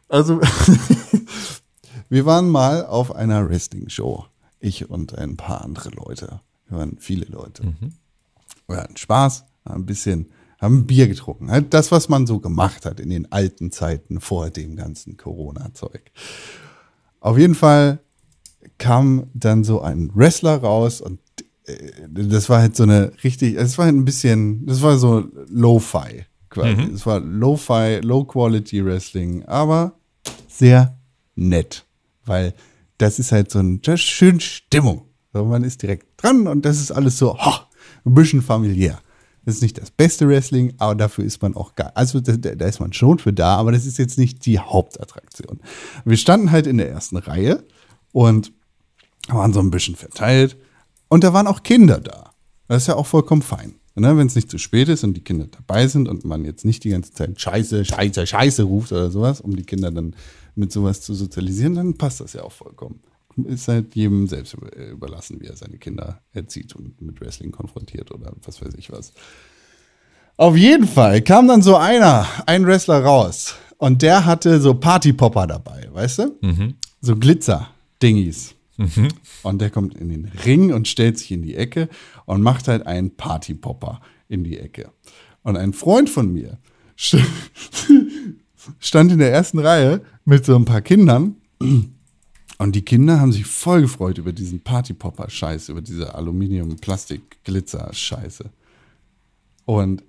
Also, 0.08 0.40
wir 2.12 2.26
waren 2.26 2.50
mal 2.50 2.84
auf 2.84 3.14
einer 3.16 3.48
Wrestling-Show. 3.48 4.26
Ich 4.60 4.90
und 4.90 5.16
ein 5.16 5.38
paar 5.38 5.62
andere 5.64 5.88
Leute. 5.88 6.42
Wir 6.68 6.76
waren 6.76 6.98
viele 6.98 7.24
Leute. 7.24 7.64
Wir 8.68 8.76
hatten 8.76 8.98
Spaß, 8.98 9.46
haben 9.64 9.80
ein 9.80 9.86
bisschen, 9.86 10.26
haben 10.60 10.86
Bier 10.86 11.08
getrunken. 11.08 11.50
Halt 11.50 11.72
das, 11.72 11.90
was 11.90 12.10
man 12.10 12.26
so 12.26 12.38
gemacht 12.38 12.84
hat 12.84 13.00
in 13.00 13.08
den 13.08 13.32
alten 13.32 13.72
Zeiten 13.72 14.20
vor 14.20 14.50
dem 14.50 14.76
ganzen 14.76 15.16
Corona-Zeug. 15.16 16.02
Auf 17.20 17.38
jeden 17.38 17.54
Fall 17.54 18.00
kam 18.76 19.28
dann 19.32 19.64
so 19.64 19.80
ein 19.80 20.10
Wrestler 20.14 20.58
raus 20.58 21.00
und 21.00 21.18
äh, 21.64 21.92
das 22.10 22.50
war 22.50 22.60
halt 22.60 22.76
so 22.76 22.82
eine 22.82 23.12
richtig, 23.24 23.54
es 23.56 23.78
war 23.78 23.86
halt 23.86 23.96
ein 23.96 24.04
bisschen, 24.04 24.66
das 24.66 24.82
war 24.82 24.98
so 24.98 25.24
Lo-Fi 25.48 26.26
quasi. 26.50 26.92
Es 26.94 27.06
war 27.06 27.20
Lo-Fi, 27.20 28.00
Low-Quality 28.02 28.84
Wrestling, 28.84 29.44
aber 29.46 29.94
sehr 30.46 30.98
nett, 31.36 31.86
weil 32.24 32.54
das 32.98 33.18
ist 33.18 33.32
halt 33.32 33.50
so 33.50 33.58
ein, 33.58 33.80
das 33.82 33.94
ist 33.94 34.06
schön 34.06 34.40
Stimmung. 34.40 35.06
So, 35.32 35.44
man 35.44 35.64
ist 35.64 35.82
direkt 35.82 36.06
dran 36.22 36.46
und 36.46 36.64
das 36.64 36.80
ist 36.80 36.90
alles 36.90 37.18
so 37.18 37.38
ha, 37.38 37.68
ein 38.04 38.14
bisschen 38.14 38.42
familiär. 38.42 39.00
Das 39.44 39.56
ist 39.56 39.62
nicht 39.62 39.78
das 39.78 39.90
beste 39.90 40.28
Wrestling, 40.28 40.74
aber 40.78 40.94
dafür 40.94 41.24
ist 41.24 41.42
man 41.42 41.56
auch 41.56 41.74
geil. 41.74 41.90
Also 41.94 42.20
da, 42.20 42.36
da 42.36 42.66
ist 42.66 42.80
man 42.80 42.92
schon 42.92 43.18
für 43.18 43.32
da, 43.32 43.56
aber 43.56 43.72
das 43.72 43.86
ist 43.86 43.98
jetzt 43.98 44.18
nicht 44.18 44.46
die 44.46 44.58
Hauptattraktion. 44.58 45.60
Wir 46.04 46.16
standen 46.16 46.52
halt 46.52 46.66
in 46.66 46.78
der 46.78 46.90
ersten 46.90 47.16
Reihe 47.16 47.64
und 48.12 48.52
waren 49.28 49.52
so 49.52 49.60
ein 49.60 49.70
bisschen 49.70 49.96
verteilt 49.96 50.56
und 51.08 51.24
da 51.24 51.32
waren 51.32 51.46
auch 51.46 51.62
Kinder 51.62 51.98
da. 51.98 52.32
Das 52.68 52.82
ist 52.82 52.88
ja 52.88 52.94
auch 52.94 53.06
vollkommen 53.06 53.42
fein. 53.42 53.74
Ne, 53.94 54.16
Wenn 54.16 54.26
es 54.26 54.34
nicht 54.34 54.50
zu 54.50 54.56
spät 54.56 54.88
ist 54.88 55.04
und 55.04 55.14
die 55.14 55.24
Kinder 55.24 55.48
dabei 55.48 55.86
sind 55.86 56.08
und 56.08 56.24
man 56.24 56.46
jetzt 56.46 56.64
nicht 56.64 56.82
die 56.84 56.88
ganze 56.88 57.12
Zeit 57.12 57.38
Scheiße, 57.38 57.84
Scheiße, 57.84 58.26
Scheiße 58.26 58.62
ruft 58.62 58.90
oder 58.92 59.10
sowas, 59.10 59.42
um 59.42 59.54
die 59.54 59.64
Kinder 59.64 59.90
dann 59.90 60.16
mit 60.54 60.72
sowas 60.72 61.00
zu 61.00 61.14
sozialisieren, 61.14 61.74
dann 61.74 61.94
passt 61.94 62.20
das 62.20 62.32
ja 62.34 62.42
auch 62.42 62.52
vollkommen. 62.52 63.00
Ist 63.44 63.68
halt 63.68 63.94
jedem 63.94 64.26
selbst 64.26 64.52
über- 64.54 64.76
überlassen, 64.76 65.40
wie 65.40 65.46
er 65.46 65.56
seine 65.56 65.78
Kinder 65.78 66.20
erzieht 66.32 66.76
und 66.76 67.00
mit 67.00 67.20
Wrestling 67.20 67.50
konfrontiert 67.50 68.10
oder 68.10 68.32
was 68.44 68.60
weiß 68.60 68.74
ich 68.76 68.90
was. 68.92 69.12
Auf 70.36 70.56
jeden 70.56 70.86
Fall 70.86 71.22
kam 71.22 71.48
dann 71.48 71.62
so 71.62 71.76
einer, 71.76 72.26
ein 72.46 72.66
Wrestler 72.66 73.02
raus 73.02 73.54
und 73.78 74.02
der 74.02 74.24
hatte 74.26 74.60
so 74.60 74.74
Partypopper 74.74 75.46
dabei, 75.46 75.88
weißt 75.92 76.18
du? 76.20 76.38
So 77.00 77.16
Glitzer-Dingis. 77.16 78.54
Und 79.42 79.60
der 79.60 79.70
kommt 79.70 79.94
in 79.94 80.08
den 80.08 80.24
Ring 80.44 80.72
und 80.72 80.88
stellt 80.88 81.18
sich 81.18 81.30
in 81.32 81.42
die 81.42 81.54
Ecke 81.54 81.88
und 82.26 82.42
macht 82.42 82.68
halt 82.68 82.86
einen 82.86 83.16
Partypopper 83.16 84.00
in 84.28 84.44
die 84.44 84.58
Ecke. 84.58 84.90
Und 85.42 85.56
ein 85.56 85.72
Freund 85.72 86.08
von 86.10 86.32
mir 86.32 86.58
stand 88.78 89.12
in 89.12 89.18
der 89.18 89.32
ersten 89.32 89.58
Reihe 89.58 90.02
mit 90.24 90.44
so 90.44 90.54
ein 90.56 90.64
paar 90.64 90.82
Kindern 90.82 91.36
und 92.58 92.76
die 92.76 92.82
Kinder 92.82 93.18
haben 93.20 93.32
sich 93.32 93.46
voll 93.46 93.80
gefreut 93.82 94.18
über 94.18 94.32
diesen 94.32 94.60
Partypopper-Scheiß, 94.60 95.68
über 95.68 95.82
diese 95.82 96.14
Aluminium-Plastik-Glitzer-Scheiße. 96.14 98.44
Und 99.64 100.02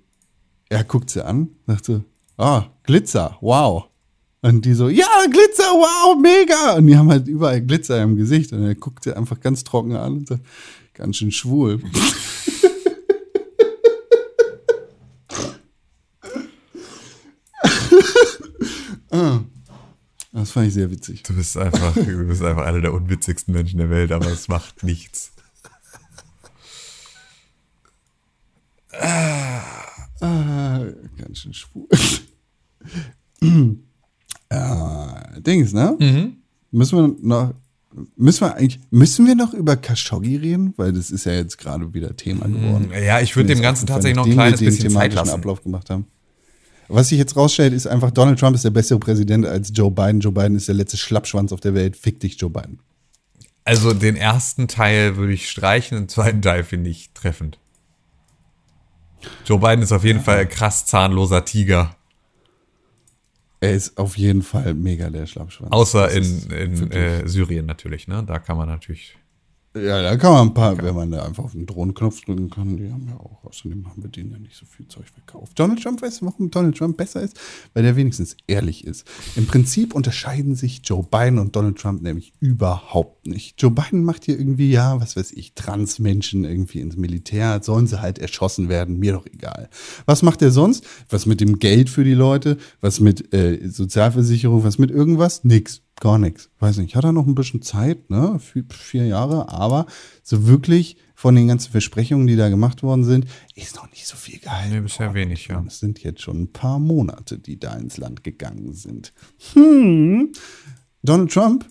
er 0.68 0.84
guckt 0.84 1.10
sie 1.10 1.24
an, 1.24 1.48
sagt 1.66 1.86
so, 1.86 2.04
ah, 2.36 2.66
Glitzer, 2.84 3.38
wow. 3.40 3.88
Und 4.42 4.64
die 4.64 4.74
so, 4.74 4.88
ja, 4.88 5.26
Glitzer, 5.30 5.64
wow, 5.64 6.16
mega. 6.20 6.74
Und 6.74 6.86
die 6.86 6.96
haben 6.96 7.10
halt 7.10 7.26
überall 7.28 7.60
Glitzer 7.60 8.00
im 8.02 8.14
Gesicht. 8.16 8.52
Und 8.52 8.62
er 8.62 8.76
guckt 8.76 9.04
sie 9.04 9.16
einfach 9.16 9.40
ganz 9.40 9.64
trocken 9.64 9.96
an 9.96 10.18
und 10.18 10.28
sagt, 10.28 10.42
ganz 10.92 11.16
schön 11.16 11.32
schwul. 11.32 11.80
Ah, 19.14 19.40
das 20.32 20.50
fand 20.50 20.66
ich 20.66 20.74
sehr 20.74 20.90
witzig. 20.90 21.22
Du 21.22 21.34
bist 21.34 21.56
einfach, 21.56 21.94
du 21.94 22.26
bist 22.26 22.42
einfach 22.42 22.64
einer 22.64 22.80
der 22.80 22.92
unwitzigsten 22.92 23.54
Menschen 23.54 23.78
der 23.78 23.90
Welt, 23.90 24.10
aber 24.10 24.26
es 24.26 24.48
macht 24.48 24.82
nichts. 24.82 25.30
Ah, 30.20 30.80
ganz 31.16 31.38
schön 31.38 31.54
schwul. 31.54 31.86
äh, 34.48 35.40
Dings, 35.40 35.72
ne? 35.72 35.96
Müssen 36.72 36.98
wir 36.98 37.16
noch, 37.20 37.54
müssen 38.16 38.40
wir 38.40 38.56
eigentlich, 38.56 38.80
müssen 38.90 39.26
wir 39.28 39.36
noch 39.36 39.54
über 39.54 39.76
Khashoggi 39.76 40.36
reden? 40.36 40.74
Weil 40.76 40.92
das 40.92 41.12
ist 41.12 41.24
ja 41.24 41.34
jetzt 41.34 41.58
gerade 41.58 41.94
wieder 41.94 42.16
Thema 42.16 42.48
geworden. 42.48 42.90
Ja, 42.90 43.20
ich 43.20 43.36
würde 43.36 43.54
dem 43.54 43.62
Ganzen 43.62 43.86
tatsächlich 43.86 44.16
noch 44.16 44.26
ein 44.26 44.32
kleines 44.32 44.58
bisschen 44.58 44.90
Zeit 44.90 45.14
lassen. 45.14 45.30
Ablauf 45.30 45.62
gemacht 45.62 45.88
haben. 45.90 46.06
Was 46.88 47.08
sich 47.08 47.18
jetzt 47.18 47.36
rausstellt, 47.36 47.72
ist 47.72 47.86
einfach, 47.86 48.10
Donald 48.10 48.38
Trump 48.38 48.54
ist 48.54 48.64
der 48.64 48.70
bessere 48.70 48.98
Präsident 48.98 49.46
als 49.46 49.72
Joe 49.74 49.90
Biden. 49.90 50.20
Joe 50.20 50.32
Biden 50.32 50.56
ist 50.56 50.68
der 50.68 50.74
letzte 50.74 50.96
Schlappschwanz 50.96 51.52
auf 51.52 51.60
der 51.60 51.74
Welt. 51.74 51.96
Fick 51.96 52.20
dich, 52.20 52.40
Joe 52.40 52.50
Biden. 52.50 52.80
Also 53.64 53.94
den 53.94 54.16
ersten 54.16 54.68
Teil 54.68 55.16
würde 55.16 55.32
ich 55.32 55.48
streichen, 55.48 55.96
den 55.96 56.08
zweiten 56.08 56.42
Teil 56.42 56.64
finde 56.64 56.90
ich 56.90 57.12
treffend. 57.14 57.58
Joe 59.46 59.58
Biden 59.58 59.82
ist 59.82 59.92
auf 59.92 60.04
jeden 60.04 60.20
Fall 60.20 60.38
ein 60.40 60.48
krass 60.48 60.84
zahnloser 60.84 61.44
Tiger. 61.46 61.96
Er 63.60 63.72
ist 63.72 63.96
auf 63.96 64.18
jeden 64.18 64.42
Fall 64.42 64.74
mega 64.74 65.08
der 65.08 65.26
Schlappschwanz. 65.26 65.72
Außer 65.72 66.10
in, 66.10 66.50
in 66.50 66.90
äh, 66.92 67.26
Syrien 67.26 67.64
natürlich, 67.64 68.06
ne? 68.06 68.22
Da 68.22 68.38
kann 68.38 68.58
man 68.58 68.68
natürlich. 68.68 69.16
Ja, 69.76 70.02
da 70.02 70.16
kann 70.16 70.32
man 70.32 70.48
ein 70.48 70.54
paar, 70.54 70.78
wenn 70.78 70.94
man 70.94 71.10
da 71.10 71.24
einfach 71.24 71.42
auf 71.42 71.52
den 71.52 71.66
Drohnenknopf 71.66 72.20
drücken 72.20 72.48
kann, 72.48 72.76
die 72.76 72.92
haben 72.92 73.08
ja 73.08 73.16
auch, 73.16 73.42
außerdem 73.42 73.88
haben 73.88 74.04
wir 74.04 74.08
denen 74.08 74.30
ja 74.30 74.38
nicht 74.38 74.54
so 74.54 74.66
viel 74.66 74.86
Zeug 74.86 75.06
verkauft. 75.12 75.58
Donald 75.58 75.82
Trump, 75.82 76.00
weißt 76.00 76.20
du, 76.20 76.26
warum 76.26 76.48
Donald 76.48 76.78
Trump 76.78 76.96
besser 76.96 77.22
ist? 77.22 77.40
Weil 77.72 77.82
der 77.82 77.96
wenigstens 77.96 78.36
ehrlich 78.46 78.86
ist. 78.86 79.04
Im 79.34 79.48
Prinzip 79.48 79.92
unterscheiden 79.92 80.54
sich 80.54 80.82
Joe 80.84 81.02
Biden 81.02 81.40
und 81.40 81.56
Donald 81.56 81.76
Trump 81.76 82.02
nämlich 82.02 82.34
überhaupt 82.38 83.26
nicht. 83.26 83.60
Joe 83.60 83.72
Biden 83.72 84.04
macht 84.04 84.26
hier 84.26 84.38
irgendwie, 84.38 84.70
ja, 84.70 85.00
was 85.00 85.16
weiß 85.16 85.32
ich, 85.32 85.54
Transmenschen 85.54 86.44
irgendwie 86.44 86.78
ins 86.78 86.96
Militär, 86.96 87.60
sollen 87.60 87.88
sie 87.88 88.00
halt 88.00 88.20
erschossen 88.20 88.68
werden, 88.68 89.00
mir 89.00 89.14
doch 89.14 89.26
egal. 89.26 89.68
Was 90.06 90.22
macht 90.22 90.40
er 90.42 90.52
sonst? 90.52 90.86
Was 91.08 91.26
mit 91.26 91.40
dem 91.40 91.58
Geld 91.58 91.90
für 91.90 92.04
die 92.04 92.14
Leute? 92.14 92.58
Was 92.80 93.00
mit 93.00 93.34
äh, 93.34 93.68
Sozialversicherung? 93.68 94.62
Was 94.62 94.78
mit 94.78 94.92
irgendwas? 94.92 95.42
Nix. 95.42 95.82
Gar 96.00 96.18
nichts. 96.18 96.50
Weiß 96.58 96.78
nicht. 96.78 96.96
Hat 96.96 97.04
er 97.04 97.12
noch 97.12 97.26
ein 97.26 97.34
bisschen 97.34 97.62
Zeit, 97.62 98.10
ne? 98.10 98.38
Vier, 98.40 98.64
vier 98.68 99.06
Jahre, 99.06 99.48
aber 99.48 99.86
so 100.22 100.46
wirklich 100.46 100.96
von 101.14 101.34
den 101.36 101.48
ganzen 101.48 101.70
Versprechungen, 101.70 102.26
die 102.26 102.36
da 102.36 102.48
gemacht 102.48 102.82
worden 102.82 103.04
sind, 103.04 103.26
ist 103.54 103.76
noch 103.76 103.88
nicht 103.90 104.06
so 104.06 104.16
viel 104.16 104.40
gehalten. 104.40 104.74
Nee, 104.74 104.80
bisher 104.80 105.06
worden. 105.06 105.14
wenig, 105.14 105.46
ja. 105.46 105.64
Es 105.66 105.78
sind 105.78 106.02
jetzt 106.02 106.22
schon 106.22 106.42
ein 106.42 106.52
paar 106.52 106.78
Monate, 106.78 107.38
die 107.38 107.58
da 107.58 107.74
ins 107.74 107.96
Land 107.96 108.24
gegangen 108.24 108.72
sind. 108.72 109.12
Hm. 109.52 110.32
Donald 111.02 111.32
Trump 111.32 111.66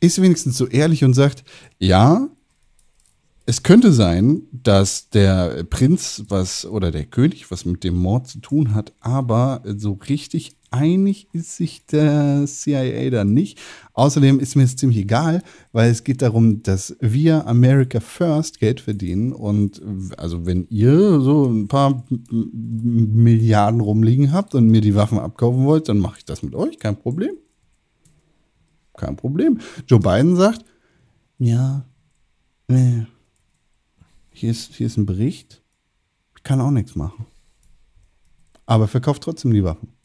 ist 0.00 0.22
wenigstens 0.22 0.56
so 0.56 0.66
ehrlich 0.66 1.04
und 1.04 1.14
sagt, 1.14 1.44
ja, 1.78 2.28
es 3.46 3.64
könnte 3.64 3.92
sein, 3.92 4.42
dass 4.52 5.10
der 5.10 5.64
Prinz 5.64 6.24
was 6.28 6.64
oder 6.64 6.92
der 6.92 7.04
König 7.04 7.50
was 7.50 7.64
mit 7.64 7.82
dem 7.82 7.96
Mord 7.96 8.28
zu 8.28 8.38
tun 8.38 8.74
hat, 8.74 8.92
aber 9.00 9.62
so 9.76 9.94
richtig 10.08 10.56
einig 10.70 11.28
ist 11.32 11.56
sich 11.56 11.86
der 11.86 12.44
CIA 12.46 13.10
da 13.10 13.24
nicht. 13.24 13.60
Außerdem 13.92 14.40
ist 14.40 14.56
mir 14.56 14.64
es 14.64 14.76
ziemlich 14.76 14.98
egal, 14.98 15.42
weil 15.72 15.90
es 15.90 16.04
geht 16.04 16.22
darum, 16.22 16.62
dass 16.62 16.96
wir 17.00 17.46
America 17.46 18.00
First 18.00 18.60
Geld 18.60 18.80
verdienen 18.80 19.32
und 19.32 19.82
also 20.16 20.46
wenn 20.46 20.66
ihr 20.70 21.20
so 21.20 21.46
ein 21.46 21.68
paar 21.68 22.04
Milliarden 22.30 23.80
rumliegen 23.80 24.32
habt 24.32 24.54
und 24.54 24.68
mir 24.68 24.80
die 24.80 24.94
Waffen 24.94 25.18
abkaufen 25.18 25.64
wollt, 25.64 25.88
dann 25.88 25.98
mache 25.98 26.18
ich 26.18 26.24
das 26.24 26.42
mit 26.42 26.54
euch, 26.54 26.78
kein 26.78 26.96
Problem. 26.96 27.34
Kein 28.96 29.16
Problem. 29.16 29.58
Joe 29.86 30.00
Biden 30.00 30.36
sagt, 30.36 30.64
ja, 31.38 31.84
nee, 32.68 33.06
hier 34.30 34.50
ist, 34.50 34.74
hier 34.74 34.86
ist 34.86 34.96
ein 34.96 35.06
Bericht, 35.06 35.62
ich 36.36 36.42
kann 36.42 36.60
auch 36.60 36.70
nichts 36.70 36.94
machen. 36.94 37.26
Aber 38.66 38.84
er 38.84 38.88
verkauft 38.88 39.22
trotzdem 39.22 39.52
die 39.52 39.64
Waffen. 39.64 39.99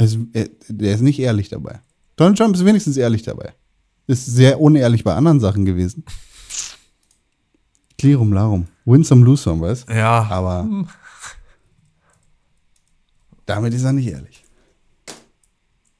Es, 0.00 0.16
er, 0.32 0.48
der 0.68 0.94
ist 0.94 1.02
nicht 1.02 1.18
ehrlich 1.20 1.48
dabei. 1.50 1.80
Donald 2.16 2.38
Trump 2.38 2.54
ist 2.56 2.64
wenigstens 2.64 2.96
ehrlich 2.96 3.22
dabei. 3.22 3.52
Ist 4.06 4.24
sehr 4.26 4.60
unehrlich 4.60 5.04
bei 5.04 5.14
anderen 5.14 5.40
Sachen 5.40 5.64
gewesen. 5.64 6.04
Klirum 7.98 8.32
Larum. 8.32 8.66
Win 8.86 9.04
some, 9.04 9.24
lose 9.24 9.42
some, 9.42 9.60
weißt 9.60 9.88
Ja. 9.90 10.26
Aber 10.30 10.66
damit 13.46 13.74
ist 13.74 13.84
er 13.84 13.92
nicht 13.92 14.06
ehrlich. 14.08 14.44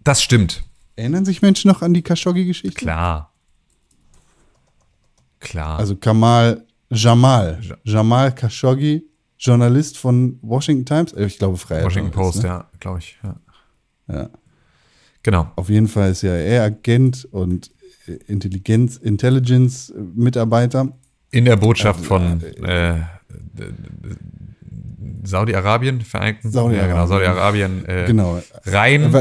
Das 0.02 0.22
stimmt. 0.22 0.62
Erinnern 0.97 1.24
sich 1.24 1.43
Menschen 1.43 1.68
noch 1.68 1.82
an 1.82 1.93
die 1.94 2.02
Khashoggi-Geschichte? 2.02 2.78
Klar. 2.81 3.32
Klar. 5.40 5.78
Also 5.78 5.97
Kamal 5.97 6.66
Jamal. 6.90 7.60
Jamal 7.85 8.35
Khashoggi, 8.35 9.05
Journalist 9.39 9.97
von 9.98 10.39
Washington 10.43 10.86
Times. 10.86 11.12
Äh, 11.12 11.27
Ich 11.27 11.39
glaube, 11.39 11.56
freier 11.56 11.85
Washington 11.85 12.10
Post, 12.10 12.43
ne? 12.43 12.48
ja, 12.48 12.70
glaube 12.78 12.98
ich. 12.98 13.18
Ja. 13.22 13.36
Ja. 14.12 14.31
Genau. 15.23 15.51
Auf 15.57 15.69
jeden 15.69 15.89
Fall 15.89 16.11
ist 16.12 16.23
ja 16.23 16.32
er 16.35 16.65
Agent 16.65 17.27
und 17.31 17.70
äh, 18.07 18.12
Intelligenz, 18.27 18.97
Intelligence-Mitarbeiter. 18.97 20.89
In 21.31 21.45
der 21.45 21.57
Botschaft 21.57 22.05
von 22.05 22.43
äh, 22.65 22.95
Saudi-Arabien, 25.23 26.01
Vereinigten 26.01 26.51
Saudi-Arabien. 26.51 26.89
Ja, 26.89 26.95
genau, 26.95 27.07
Saudi-Arabien 27.07 27.85
äh, 27.87 28.05
Genau. 28.07 28.43
rein. 28.65 29.12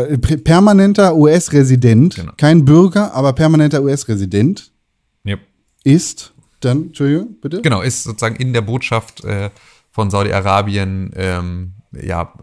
Permanenter 0.44 1.16
US-Resident, 1.16 2.16
Genau. 2.16 2.32
kein 2.38 2.66
Bürger, 2.66 3.14
aber 3.14 3.34
permanenter 3.34 3.84
US-Resident 3.84 4.72
Yep. 5.26 5.40
ist 5.84 6.34
dann, 6.62 6.88
Entschuldigung, 6.88 7.36
bitte? 7.42 7.62
Genau, 7.62 7.82
ist 7.82 8.04
sozusagen 8.04 8.36
in 8.38 8.54
der 8.54 8.62
Botschaft 8.62 9.24
äh, 9.24 9.50
von 9.92 10.10
Saudi-Arabien, 10.10 11.12
ähm, 11.16 11.74
ja, 11.92 12.34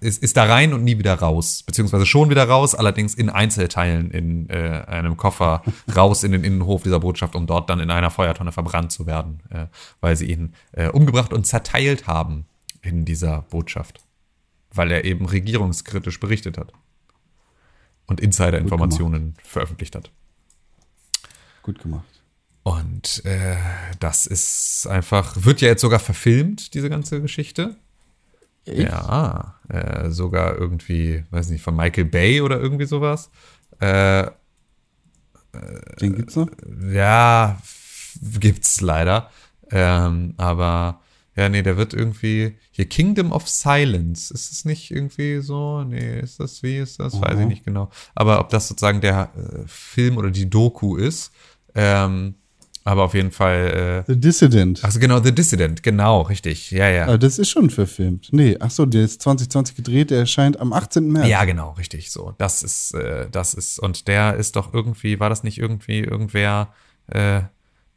ist, 0.00 0.22
ist 0.22 0.36
da 0.36 0.44
rein 0.44 0.72
und 0.72 0.84
nie 0.84 0.98
wieder 0.98 1.14
raus. 1.14 1.62
Beziehungsweise 1.62 2.06
schon 2.06 2.30
wieder 2.30 2.44
raus, 2.44 2.74
allerdings 2.74 3.14
in 3.14 3.30
Einzelteilen 3.30 4.10
in 4.10 4.48
äh, 4.50 4.84
einem 4.86 5.16
Koffer 5.16 5.62
raus 5.96 6.24
in 6.24 6.32
den 6.32 6.44
Innenhof 6.44 6.82
dieser 6.82 7.00
Botschaft, 7.00 7.34
um 7.34 7.46
dort 7.46 7.70
dann 7.70 7.80
in 7.80 7.90
einer 7.90 8.10
Feuertonne 8.10 8.52
verbrannt 8.52 8.92
zu 8.92 9.06
werden, 9.06 9.40
äh, 9.50 9.66
weil 10.00 10.16
sie 10.16 10.30
ihn 10.30 10.54
äh, 10.72 10.88
umgebracht 10.88 11.32
und 11.32 11.46
zerteilt 11.46 12.06
haben 12.06 12.46
in 12.82 13.04
dieser 13.04 13.42
Botschaft. 13.42 14.00
Weil 14.72 14.90
er 14.90 15.04
eben 15.04 15.26
regierungskritisch 15.26 16.20
berichtet 16.20 16.58
hat. 16.58 16.72
Und 18.06 18.20
Insider-Informationen 18.20 19.34
veröffentlicht 19.42 19.94
hat. 19.94 20.10
Gut 21.62 21.78
gemacht. 21.78 22.18
Und 22.62 23.24
äh, 23.24 23.56
das 23.98 24.26
ist 24.26 24.86
einfach, 24.86 25.34
wird 25.44 25.62
ja 25.62 25.68
jetzt 25.68 25.80
sogar 25.80 26.00
verfilmt, 26.00 26.74
diese 26.74 26.90
ganze 26.90 27.20
Geschichte. 27.22 27.76
Ja, 28.74 29.54
äh, 29.68 30.10
sogar 30.10 30.56
irgendwie, 30.56 31.24
weiß 31.30 31.50
nicht, 31.50 31.62
von 31.62 31.76
Michael 31.76 32.06
Bay 32.06 32.40
oder 32.40 32.58
irgendwie 32.58 32.86
sowas. 32.86 33.30
Äh, 33.80 34.26
Den 36.00 36.16
gibt's 36.16 36.36
noch? 36.36 36.48
ja, 36.90 37.58
gibt's 38.40 38.80
leider. 38.80 39.30
Ähm, 39.70 40.34
aber 40.36 41.00
ja, 41.36 41.48
nee, 41.48 41.62
der 41.62 41.76
wird 41.76 41.94
irgendwie 41.94 42.58
hier 42.72 42.88
Kingdom 42.88 43.30
of 43.30 43.48
Silence. 43.48 44.34
Ist 44.34 44.50
es 44.50 44.64
nicht 44.64 44.90
irgendwie 44.90 45.40
so? 45.40 45.84
Nee, 45.84 46.20
ist 46.20 46.40
das 46.40 46.62
wie 46.62 46.78
ist 46.78 46.98
das? 46.98 47.20
Weiß 47.20 47.38
ich 47.38 47.46
nicht 47.46 47.64
genau. 47.64 47.90
Aber 48.14 48.40
ob 48.40 48.48
das 48.48 48.66
sozusagen 48.66 49.00
der 49.00 49.30
äh, 49.36 49.62
Film 49.66 50.16
oder 50.16 50.30
die 50.30 50.50
Doku 50.50 50.96
ist. 50.96 51.32
Ähm, 51.74 52.34
aber 52.88 53.04
auf 53.04 53.12
jeden 53.12 53.30
Fall. 53.30 54.04
Äh, 54.08 54.12
The 54.12 54.18
Dissident. 54.18 54.82
also 54.82 54.98
genau, 54.98 55.20
The 55.20 55.34
Dissident, 55.34 55.82
genau, 55.82 56.22
richtig. 56.22 56.70
Ja, 56.70 56.88
ja. 56.88 57.04
Aber 57.04 57.18
das 57.18 57.38
ist 57.38 57.50
schon 57.50 57.68
verfilmt. 57.68 58.28
Nee, 58.32 58.56
ach 58.60 58.70
so, 58.70 58.86
der 58.86 59.04
ist 59.04 59.20
2020 59.20 59.76
gedreht, 59.76 60.10
der 60.10 60.20
erscheint 60.20 60.58
am 60.58 60.72
18. 60.72 61.12
März. 61.12 61.28
Ja, 61.28 61.44
genau, 61.44 61.72
richtig 61.72 62.10
so. 62.10 62.34
Das 62.38 62.62
ist, 62.62 62.94
äh, 62.94 63.28
das 63.30 63.52
ist, 63.52 63.78
und 63.78 64.08
der 64.08 64.36
ist 64.36 64.56
doch 64.56 64.72
irgendwie, 64.72 65.20
war 65.20 65.28
das 65.28 65.42
nicht 65.42 65.58
irgendwie 65.58 66.00
irgendwer 66.00 66.72
äh, 67.08 67.42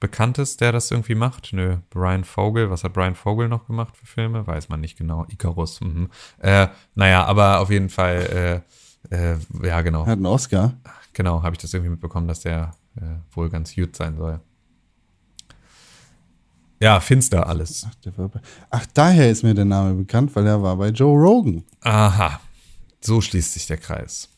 Bekanntes, 0.01 0.57
der 0.57 0.73
das 0.73 0.91
irgendwie 0.91 1.15
macht? 1.15 1.53
Nö, 1.53 1.77
Brian 1.89 2.25
Vogel, 2.25 2.69
was 2.69 2.83
hat 2.83 2.91
Brian 2.91 3.15
Vogel 3.15 3.47
noch 3.47 3.67
gemacht 3.67 3.95
für 3.95 4.05
Filme? 4.05 4.45
Weiß 4.45 4.67
man 4.67 4.81
nicht 4.81 4.97
genau. 4.97 5.25
Icarus, 5.29 5.79
mhm. 5.79 6.09
äh, 6.39 6.67
naja, 6.95 7.23
aber 7.23 7.61
auf 7.61 7.69
jeden 7.69 7.89
Fall, 7.89 8.63
äh, 9.09 9.33
äh, 9.33 9.37
ja, 9.63 9.81
genau. 9.83 10.01
Hat 10.01 10.17
einen 10.17 10.25
Oscar. 10.25 10.73
Genau, 11.13 11.43
habe 11.43 11.55
ich 11.55 11.61
das 11.61 11.73
irgendwie 11.73 11.91
mitbekommen, 11.91 12.27
dass 12.27 12.41
der 12.41 12.71
äh, 12.97 13.03
wohl 13.31 13.49
ganz 13.49 13.73
gut 13.75 13.95
sein 13.95 14.17
soll. 14.17 14.41
Ja, 16.81 16.99
finster 16.99 17.47
alles. 17.47 17.85
Ach, 17.87 17.95
der 18.03 18.17
war 18.17 18.29
bei, 18.29 18.39
ach, 18.71 18.85
daher 18.93 19.29
ist 19.29 19.43
mir 19.43 19.53
der 19.53 19.65
Name 19.65 19.93
bekannt, 19.93 20.35
weil 20.35 20.47
er 20.47 20.63
war 20.63 20.75
bei 20.77 20.89
Joe 20.89 21.15
Rogan. 21.15 21.63
Aha, 21.81 22.39
so 22.99 23.21
schließt 23.21 23.53
sich 23.53 23.67
der 23.67 23.77
Kreis. 23.77 24.29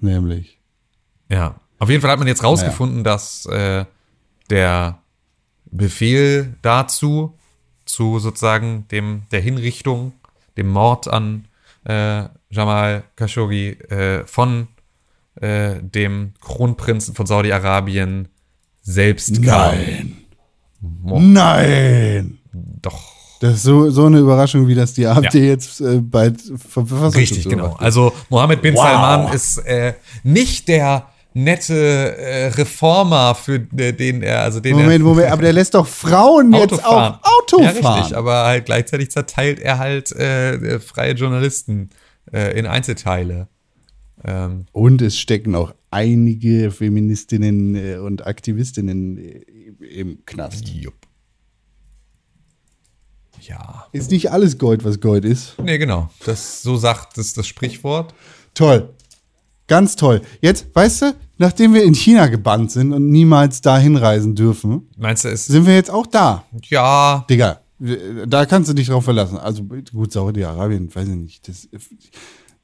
Nämlich. 0.00 0.58
Ja, 1.28 1.60
auf 1.78 1.90
jeden 1.90 2.00
Fall 2.00 2.10
hat 2.10 2.18
man 2.18 2.28
jetzt 2.28 2.42
rausgefunden, 2.42 3.04
dass 3.04 3.44
äh, 3.46 3.84
der 4.48 4.98
Befehl 5.66 6.56
dazu, 6.62 7.34
zu 7.84 8.18
sozusagen 8.18 8.86
dem 8.88 9.22
der 9.30 9.40
Hinrichtung, 9.40 10.12
dem 10.56 10.68
Mord 10.68 11.06
an 11.06 11.48
äh, 11.84 12.24
Jamal 12.48 13.04
Khashoggi 13.16 13.72
äh, 13.72 14.26
von 14.26 14.68
äh, 15.36 15.82
dem 15.82 16.32
Kronprinzen 16.40 17.14
von 17.14 17.26
Saudi-Arabien 17.26 18.28
selbst 18.80 19.42
kam. 19.42 19.74
Mo- 20.80 21.18
Nein! 21.20 22.38
Doch. 22.52 23.16
Das 23.40 23.54
ist 23.54 23.62
so, 23.62 23.88
so 23.90 24.06
eine 24.06 24.18
Überraschung, 24.18 24.66
wie 24.66 24.74
das 24.74 24.94
die 24.94 25.06
AfD 25.06 25.46
jetzt 25.48 25.80
äh, 25.80 26.00
bald 26.00 26.40
ver 26.40 26.84
Verfassungsschutz 26.84 27.16
Richtig, 27.16 27.44
genau. 27.48 27.66
überwacht. 27.66 27.82
Also 27.82 28.12
Mohammed 28.30 28.62
bin 28.62 28.74
Wow. 28.74 28.82
Salman 28.82 29.32
ist 29.32 29.58
äh, 29.58 29.94
nicht 30.24 30.66
der 30.66 31.06
nette 31.34 32.16
äh, 32.16 32.46
Reformer, 32.48 33.36
für 33.36 33.60
den 33.60 34.22
er, 34.22 34.42
also 34.42 34.58
den 34.58 34.72
Moment, 34.72 34.92
er 34.92 34.98
Moment, 35.04 35.30
aber 35.30 35.42
der 35.42 35.52
lässt 35.52 35.74
doch 35.74 35.86
Frauen 35.86 36.52
Auto 36.52 36.74
jetzt 36.74 36.84
fahren. 36.84 37.18
auch 37.22 37.38
Auto 37.42 37.62
ja, 37.62 37.70
fahren. 37.70 37.98
richtig, 38.00 38.16
aber 38.16 38.44
halt 38.46 38.64
gleichzeitig 38.64 39.10
zerteilt 39.12 39.60
er 39.60 39.78
halt 39.78 40.10
äh, 40.12 40.80
freie 40.80 41.12
Journalisten 41.12 41.90
äh, 42.32 42.58
in 42.58 42.66
Einzelteile. 42.66 43.46
Ähm, 44.24 44.66
Und 44.72 45.00
es 45.00 45.16
stecken 45.16 45.54
auch 45.54 45.72
einige 45.92 46.72
Feministinnen 46.72 47.76
äh, 47.76 47.96
und 47.98 48.26
Aktivistinnen 48.26 49.16
im 49.80 50.24
Knast. 50.26 50.68
jupp. 50.68 50.94
Ja. 53.40 53.86
Ist 53.92 54.10
nicht 54.10 54.30
alles 54.32 54.58
Gold, 54.58 54.84
was 54.84 55.00
Gold 55.00 55.24
ist. 55.24 55.54
Nee, 55.62 55.78
genau. 55.78 56.10
Das, 56.26 56.62
so 56.62 56.76
sagt 56.76 57.16
es 57.18 57.34
das 57.34 57.46
Sprichwort. 57.46 58.12
Toll. 58.54 58.90
Ganz 59.68 59.96
toll. 59.96 60.22
Jetzt, 60.40 60.66
weißt 60.74 61.02
du, 61.02 61.14
nachdem 61.36 61.74
wir 61.74 61.84
in 61.84 61.94
China 61.94 62.26
gebannt 62.26 62.72
sind 62.72 62.92
und 62.92 63.10
niemals 63.10 63.60
dahin 63.60 63.96
reisen 63.96 64.34
dürfen, 64.34 64.88
Meinst 64.96 65.24
du, 65.24 65.28
es 65.28 65.46
sind 65.46 65.66
wir 65.66 65.74
jetzt 65.74 65.90
auch 65.90 66.06
da. 66.06 66.44
ja, 66.64 67.24
Digga, 67.30 67.60
da 68.26 68.44
kannst 68.46 68.70
du 68.70 68.74
dich 68.74 68.88
drauf 68.88 69.04
verlassen. 69.04 69.36
Also 69.38 69.62
gut, 69.62 70.10
Saudi-Arabien, 70.12 70.92
weiß 70.92 71.06
ich 71.08 71.14
nicht. 71.14 71.48
Das, 71.48 71.68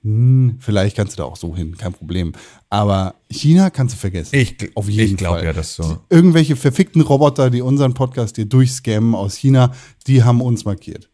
hm, 0.05 0.59
vielleicht 0.61 0.97
kannst 0.97 1.15
du 1.15 1.23
da 1.23 1.25
auch 1.25 1.37
so 1.37 1.57
hin, 1.57 1.77
kein 1.77 1.93
Problem. 1.93 2.33
Aber 2.71 3.15
China 3.31 3.71
kannst 3.71 3.95
du 3.95 3.99
vergessen. 3.99 4.37
Ich 4.37 4.77
Auf 4.77 4.89
jeden 4.89 5.13
ich 5.13 5.17
glaub 5.17 5.37
Fall. 5.37 5.45
ja, 5.47 5.53
dass 5.53 5.75
so- 5.77 5.99
Irgendwelche 6.11 6.57
verfickten 6.57 7.01
Roboter, 7.03 7.49
die 7.51 7.63
unseren 7.63 7.95
Podcast 7.95 8.37
hier 8.37 8.45
durchscammen 8.47 9.15
aus 9.15 9.35
China, 9.35 9.73
die 10.07 10.23
haben 10.23 10.41
uns 10.43 10.65
markiert. 10.65 11.11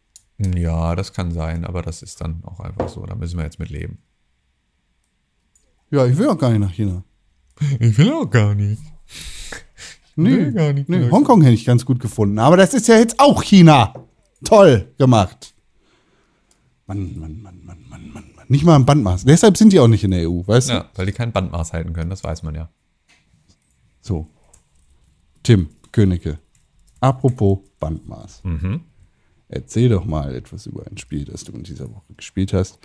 ja, 0.55 0.95
das 0.95 1.13
kann 1.13 1.31
sein, 1.31 1.65
aber 1.65 1.81
das 1.81 2.01
ist 2.01 2.19
dann 2.21 2.43
auch 2.43 2.59
einfach 2.59 2.89
so. 2.89 3.05
Da 3.05 3.15
müssen 3.15 3.37
wir 3.37 3.45
jetzt 3.45 3.59
mit 3.59 3.69
leben. 3.69 3.99
Ja, 5.89 6.05
ich 6.05 6.17
will 6.17 6.27
auch 6.29 6.37
gar 6.37 6.49
nicht 6.49 6.59
nach 6.61 6.71
China. 6.73 7.03
Ich 7.79 7.97
will 7.97 8.11
auch 8.11 8.29
gar 8.29 8.55
nicht. 8.55 8.81
Nee, 10.15 10.51
gar 10.51 10.73
nicht 10.73 10.89
nee 10.89 11.09
Hongkong 11.09 11.41
hätte 11.41 11.53
ich 11.53 11.63
ganz 11.65 11.85
gut 11.85 11.99
gefunden. 11.99 12.39
Aber 12.39 12.57
das 12.57 12.73
ist 12.73 12.87
ja 12.87 12.97
jetzt 12.97 13.19
auch 13.19 13.43
China. 13.43 13.93
Toll 14.43 14.91
gemacht. 14.97 15.53
Mann, 16.87 17.17
Mann, 17.19 17.41
Mann, 17.41 17.61
Mann, 17.63 17.77
Mann, 17.89 18.11
Mann. 18.13 18.23
Nicht 18.51 18.65
mal 18.65 18.75
ein 18.75 18.85
Bandmaß. 18.85 19.23
Deshalb 19.23 19.55
sind 19.55 19.71
die 19.71 19.79
auch 19.79 19.87
nicht 19.87 20.03
in 20.03 20.11
der 20.11 20.29
EU, 20.29 20.41
weißt 20.45 20.67
du? 20.67 20.73
Ja, 20.73 20.89
weil 20.95 21.05
die 21.05 21.13
kein 21.13 21.31
Bandmaß 21.31 21.71
halten 21.71 21.93
können, 21.93 22.09
das 22.09 22.21
weiß 22.21 22.43
man 22.43 22.53
ja. 22.53 22.67
So. 24.01 24.27
Tim 25.41 25.69
Königke. 25.93 26.37
Apropos 26.99 27.59
Bandmaß. 27.79 28.41
Mhm. 28.43 28.81
Erzähl 29.47 29.87
doch 29.87 30.03
mal 30.03 30.35
etwas 30.35 30.65
über 30.65 30.85
ein 30.85 30.97
Spiel, 30.97 31.23
das 31.23 31.45
du 31.45 31.53
in 31.53 31.63
dieser 31.63 31.89
Woche 31.89 32.13
gespielt 32.17 32.51
hast. 32.51 32.79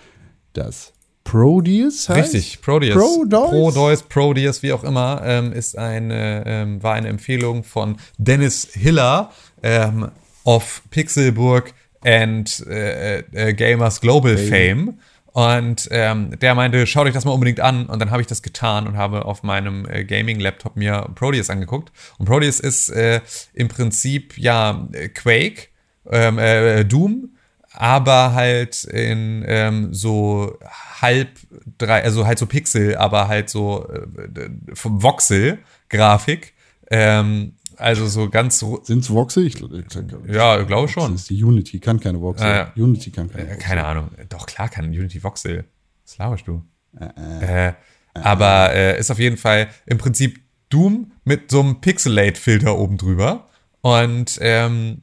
Das 0.52 0.92
Prodeus 1.24 2.08
heißt? 2.08 2.32
Richtig, 2.32 2.62
Prodeus. 2.62 2.94
Prodeus? 2.94 3.50
Prodeus, 3.50 4.02
Prodeus, 4.04 4.62
wie 4.62 4.72
auch 4.72 4.84
immer, 4.84 5.20
ähm, 5.24 5.52
ist 5.52 5.76
eine, 5.76 6.44
ähm, 6.46 6.80
war 6.80 6.94
eine 6.94 7.08
Empfehlung 7.08 7.64
von 7.64 7.96
Dennis 8.18 8.68
Hiller 8.72 9.32
ähm, 9.64 10.12
of 10.44 10.84
Pixelburg 10.90 11.74
and 12.04 12.64
äh, 12.68 13.18
äh, 13.32 13.52
Gamers 13.52 14.00
Global 14.00 14.38
Fame. 14.38 15.00
Und 15.36 15.88
ähm, 15.90 16.38
der 16.38 16.54
meinte, 16.54 16.86
schaut 16.86 17.06
euch 17.06 17.12
das 17.12 17.26
mal 17.26 17.32
unbedingt 17.32 17.60
an. 17.60 17.84
Und 17.84 17.98
dann 18.00 18.10
habe 18.10 18.22
ich 18.22 18.26
das 18.26 18.40
getan 18.40 18.86
und 18.86 18.96
habe 18.96 19.26
auf 19.26 19.42
meinem 19.42 19.86
äh, 19.86 20.02
Gaming-Laptop 20.02 20.76
mir 20.76 21.10
Prodeus 21.14 21.50
angeguckt. 21.50 21.92
Und 22.16 22.24
Prodeus 22.24 22.58
ist 22.58 22.88
äh, 22.88 23.20
im 23.52 23.68
Prinzip 23.68 24.38
ja 24.38 24.88
äh, 24.92 25.10
Quake, 25.10 25.68
ähm, 26.10 26.38
äh, 26.38 26.86
Doom, 26.86 27.36
aber 27.70 28.32
halt 28.32 28.84
in 28.84 29.44
ähm, 29.46 29.92
so 29.92 30.58
halb 31.02 31.28
drei, 31.76 32.02
also 32.02 32.26
halt 32.26 32.38
so 32.38 32.46
Pixel, 32.46 32.96
aber 32.96 33.28
halt 33.28 33.50
so 33.50 33.86
äh, 33.90 34.48
Voxel-Grafik. 34.72 36.54
Ähm, 36.90 37.56
also 37.76 38.06
so 38.06 38.28
ganz, 38.30 38.62
ru- 38.62 38.84
Sind's 38.84 39.10
Voxel? 39.10 39.46
Ich, 39.46 39.54
ich, 39.60 40.32
ja, 40.32 40.62
glaube 40.62 40.88
schon. 40.88 41.14
Ist 41.14 41.30
die 41.30 41.42
Unity, 41.42 41.78
kann 41.80 42.00
keine 42.00 42.20
Voxel. 42.20 42.46
Ah, 42.46 42.72
ja. 42.76 42.82
Unity 42.82 43.10
kann 43.10 43.30
keine 43.30 43.44
Äh, 43.44 43.50
Voxel. 43.52 43.62
keine 43.62 43.84
Ahnung. 43.84 44.10
Doch, 44.28 44.46
klar 44.46 44.68
kann 44.68 44.86
Unity 44.86 45.22
Voxel. 45.22 45.64
Was 46.04 46.18
laberst 46.18 46.46
du? 46.46 46.62
Äh, 46.98 47.72
aber 48.14 48.72
äh, 48.74 48.98
ist 48.98 49.10
auf 49.10 49.18
jeden 49.18 49.36
Fall 49.36 49.68
im 49.86 49.98
Prinzip 49.98 50.40
Doom 50.70 51.12
mit 51.24 51.50
so 51.50 51.60
einem 51.60 51.80
Pixelate-Filter 51.80 52.76
oben 52.78 52.96
drüber. 52.96 53.46
Und 53.82 54.38
ähm, 54.40 55.02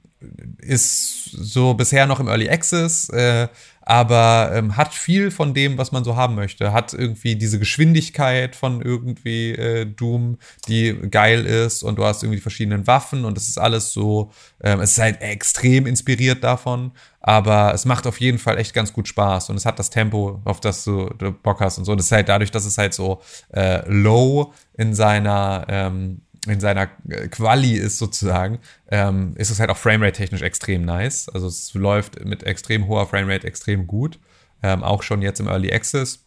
ist 0.59 1.31
so 1.31 1.73
bisher 1.73 2.05
noch 2.05 2.19
im 2.19 2.27
Early 2.27 2.49
Access, 2.49 3.09
äh, 3.09 3.47
aber 3.85 4.51
ähm, 4.53 4.77
hat 4.77 4.93
viel 4.93 5.29
von 5.29 5.53
dem, 5.53 5.77
was 5.77 5.91
man 5.91 6.03
so 6.03 6.15
haben 6.15 6.35
möchte. 6.35 6.71
Hat 6.71 6.93
irgendwie 6.93 7.35
diese 7.35 7.59
Geschwindigkeit 7.59 8.55
von 8.55 8.81
irgendwie 8.81 9.51
äh, 9.51 9.85
Doom, 9.85 10.37
die 10.67 10.93
geil 11.11 11.45
ist 11.45 11.83
und 11.83 11.97
du 11.97 12.05
hast 12.05 12.23
irgendwie 12.23 12.37
die 12.37 12.41
verschiedenen 12.41 12.87
Waffen 12.87 13.25
und 13.25 13.37
es 13.37 13.49
ist 13.49 13.57
alles 13.57 13.91
so, 13.91 14.31
ähm, 14.63 14.79
es 14.79 14.93
ist 14.93 14.99
halt 14.99 15.21
extrem 15.21 15.85
inspiriert 15.85 16.43
davon, 16.43 16.91
aber 17.19 17.73
es 17.73 17.85
macht 17.85 18.07
auf 18.07 18.19
jeden 18.21 18.37
Fall 18.37 18.57
echt 18.57 18.73
ganz 18.73 18.93
gut 18.93 19.07
Spaß 19.07 19.49
und 19.49 19.57
es 19.57 19.65
hat 19.65 19.79
das 19.79 19.89
Tempo, 19.89 20.41
auf 20.45 20.61
das 20.61 20.83
du, 20.85 21.09
du 21.17 21.31
Bock 21.31 21.59
hast 21.59 21.77
und 21.77 21.85
so. 21.85 21.91
Und 21.91 21.99
es 21.99 22.05
ist 22.05 22.11
halt 22.11 22.29
dadurch, 22.29 22.51
dass 22.51 22.65
es 22.65 22.77
halt 22.77 22.93
so 22.93 23.21
äh, 23.53 23.81
low 23.89 24.53
in 24.77 24.93
seiner 24.93 25.65
ähm, 25.67 26.21
in 26.47 26.59
seiner 26.59 26.89
äh, 27.07 27.27
Quali 27.27 27.73
ist 27.73 27.97
sozusagen, 27.97 28.59
ähm, 28.89 29.33
ist 29.35 29.49
es 29.49 29.59
halt 29.59 29.69
auch 29.69 29.77
Framerate-technisch 29.77 30.41
extrem 30.41 30.83
nice. 30.83 31.29
Also 31.29 31.47
es 31.47 31.73
läuft 31.73 32.23
mit 32.25 32.43
extrem 32.43 32.87
hoher 32.87 33.07
Framerate 33.07 33.47
extrem 33.47 33.87
gut. 33.87 34.19
Ähm, 34.61 34.83
auch 34.83 35.03
schon 35.03 35.21
jetzt 35.21 35.39
im 35.39 35.47
Early 35.47 35.71
Access. 35.73 36.25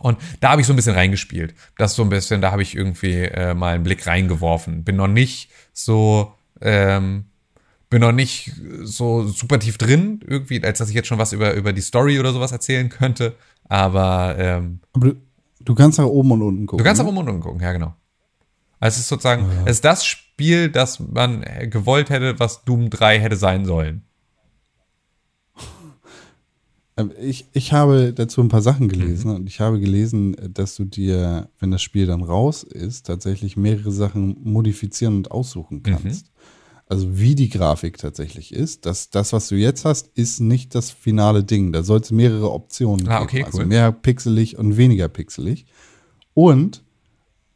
Und 0.00 0.18
da 0.40 0.50
habe 0.50 0.60
ich 0.60 0.66
so 0.66 0.72
ein 0.72 0.76
bisschen 0.76 0.94
reingespielt. 0.94 1.54
Das 1.78 1.94
so 1.94 2.02
ein 2.02 2.08
bisschen, 2.08 2.40
da 2.40 2.50
habe 2.50 2.62
ich 2.62 2.76
irgendwie 2.76 3.22
äh, 3.22 3.54
mal 3.54 3.74
einen 3.74 3.84
Blick 3.84 4.06
reingeworfen. 4.06 4.84
Bin 4.84 4.96
noch 4.96 5.08
nicht 5.08 5.50
so, 5.72 6.34
ähm, 6.60 7.26
bin 7.90 8.00
noch 8.00 8.12
nicht 8.12 8.52
so 8.82 9.26
super 9.26 9.58
tief 9.58 9.78
drin, 9.78 10.20
irgendwie, 10.26 10.62
als 10.64 10.78
dass 10.78 10.88
ich 10.88 10.94
jetzt 10.94 11.06
schon 11.06 11.18
was 11.18 11.32
über, 11.32 11.54
über 11.54 11.72
die 11.72 11.80
Story 11.80 12.18
oder 12.18 12.32
sowas 12.32 12.50
erzählen 12.50 12.88
könnte. 12.88 13.36
Aber, 13.68 14.34
ähm, 14.38 14.80
Aber 14.92 15.10
du, 15.10 15.16
du 15.60 15.74
kannst 15.74 15.98
nach 15.98 16.06
oben 16.06 16.32
und 16.32 16.42
unten 16.42 16.66
gucken. 16.66 16.78
du 16.78 16.84
kannst 16.84 17.00
ne? 17.00 17.06
auch 17.06 17.12
um 17.12 17.18
und 17.18 17.28
um 17.28 17.40
gucken, 17.40 17.60
ja, 17.60 17.72
genau. 17.72 17.94
Also 18.84 18.96
es 18.96 19.00
ist 19.04 19.08
sozusagen, 19.08 19.46
es 19.64 19.76
ist 19.76 19.84
das 19.86 20.04
Spiel, 20.04 20.68
das 20.68 21.00
man 21.00 21.42
gewollt 21.70 22.10
hätte, 22.10 22.38
was 22.38 22.64
Doom 22.64 22.90
3 22.90 23.18
hätte 23.18 23.36
sein 23.36 23.64
sollen. 23.64 24.02
Ähm, 26.96 27.10
Ich, 27.20 27.46
ich 27.52 27.72
habe 27.72 28.12
dazu 28.12 28.42
ein 28.42 28.48
paar 28.48 28.60
Sachen 28.62 28.88
gelesen 28.88 29.30
und 29.30 29.46
ich 29.48 29.60
habe 29.60 29.80
gelesen, 29.80 30.36
dass 30.52 30.76
du 30.76 30.84
dir, 30.84 31.48
wenn 31.58 31.70
das 31.70 31.82
Spiel 31.82 32.06
dann 32.06 32.22
raus 32.22 32.62
ist, 32.62 33.06
tatsächlich 33.06 33.56
mehrere 33.56 33.90
Sachen 33.90 34.36
modifizieren 34.44 35.16
und 35.16 35.30
aussuchen 35.30 35.82
kannst. 35.82 36.26
Also 36.86 37.18
wie 37.18 37.34
die 37.34 37.48
Grafik 37.48 37.96
tatsächlich 37.96 38.52
ist. 38.52 38.84
Das, 38.84 39.08
das, 39.08 39.32
was 39.32 39.48
du 39.48 39.54
jetzt 39.56 39.86
hast, 39.86 40.08
ist 40.14 40.40
nicht 40.40 40.74
das 40.74 40.90
finale 40.90 41.42
Ding. 41.42 41.72
Da 41.72 41.82
soll 41.82 42.00
es 42.00 42.10
mehrere 42.10 42.52
Optionen 42.52 43.08
Ah, 43.08 43.22
okay, 43.22 43.38
geben. 43.38 43.46
Also 43.46 43.58
cool. 43.60 43.66
mehr 43.66 43.90
pixelig 43.92 44.58
und 44.58 44.76
weniger 44.76 45.08
pixelig. 45.08 45.64
Und 46.34 46.84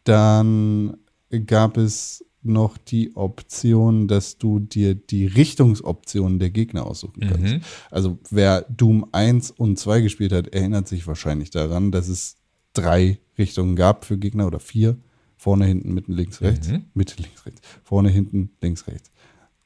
dann 0.05 0.97
gab 1.31 1.77
es 1.77 2.25
noch 2.43 2.79
die 2.79 3.15
Option, 3.17 4.09
dass 4.09 4.39
du 4.39 4.61
dir 4.61 4.95
die 4.95 5.27
Richtungsoptionen 5.27 6.39
der 6.39 6.51
Gegner 6.51 6.87
aussuchen 6.87 7.21
kannst. 7.21 7.55
Mhm. 7.55 7.61
Also 7.91 8.19
wer 8.31 8.63
Doom 8.63 9.07
1 9.13 9.51
und 9.51 9.79
2 9.79 10.01
gespielt 10.01 10.33
hat, 10.33 10.49
erinnert 10.49 10.89
sich 10.89 11.07
wahrscheinlich 11.07 11.51
daran, 11.51 11.91
dass 11.91 12.09
es 12.09 12.37
drei 12.73 13.19
Richtungen 13.37 13.77
gab 13.77 14.05
für 14.05 14.19
Gegner 14.19 14.47
oder 14.47 14.61
vier. 14.61 14.97
Vorne, 15.37 15.67
hinten, 15.67 15.95
mitten, 15.95 16.13
links, 16.13 16.41
rechts. 16.41 16.69
Mhm. 16.69 16.87
Mitte, 16.95 17.15
links, 17.23 17.47
rechts. 17.47 17.61
Vorne, 17.85 18.09
hinten, 18.09 18.51
links, 18.61 18.87
rechts. 18.87 19.11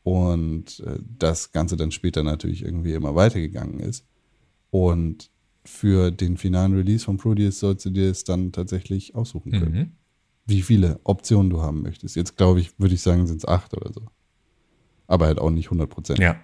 Und 0.02 0.80
äh, 0.80 0.98
das 1.18 1.52
Ganze 1.52 1.76
dann 1.76 1.92
später 1.92 2.22
natürlich 2.22 2.62
irgendwie 2.64 2.92
immer 2.92 3.14
weitergegangen 3.14 3.80
ist. 3.80 4.04
Und 4.70 5.30
für 5.64 6.10
den 6.10 6.36
finalen 6.36 6.74
Release 6.74 7.04
von 7.04 7.18
Proteus 7.18 7.60
sollst 7.60 7.84
du 7.86 7.90
dir 7.90 8.10
es 8.10 8.24
dann 8.24 8.52
tatsächlich 8.52 9.14
aussuchen 9.14 9.52
können 9.52 9.72
Mhm. 9.72 9.92
Wie 10.52 10.62
viele 10.62 11.00
Optionen 11.04 11.50
du 11.50 11.62
haben 11.62 11.82
möchtest. 11.82 12.16
Jetzt 12.16 12.36
glaube 12.36 12.60
ich, 12.60 12.78
würde 12.78 12.94
ich 12.94 13.02
sagen, 13.02 13.26
sind 13.26 13.38
es 13.38 13.48
acht 13.48 13.74
oder 13.76 13.92
so. 13.92 14.02
Aber 15.06 15.26
halt 15.26 15.38
auch 15.38 15.50
nicht 15.50 15.66
100 15.66 15.90
Prozent. 15.90 16.18
Ja. 16.18 16.36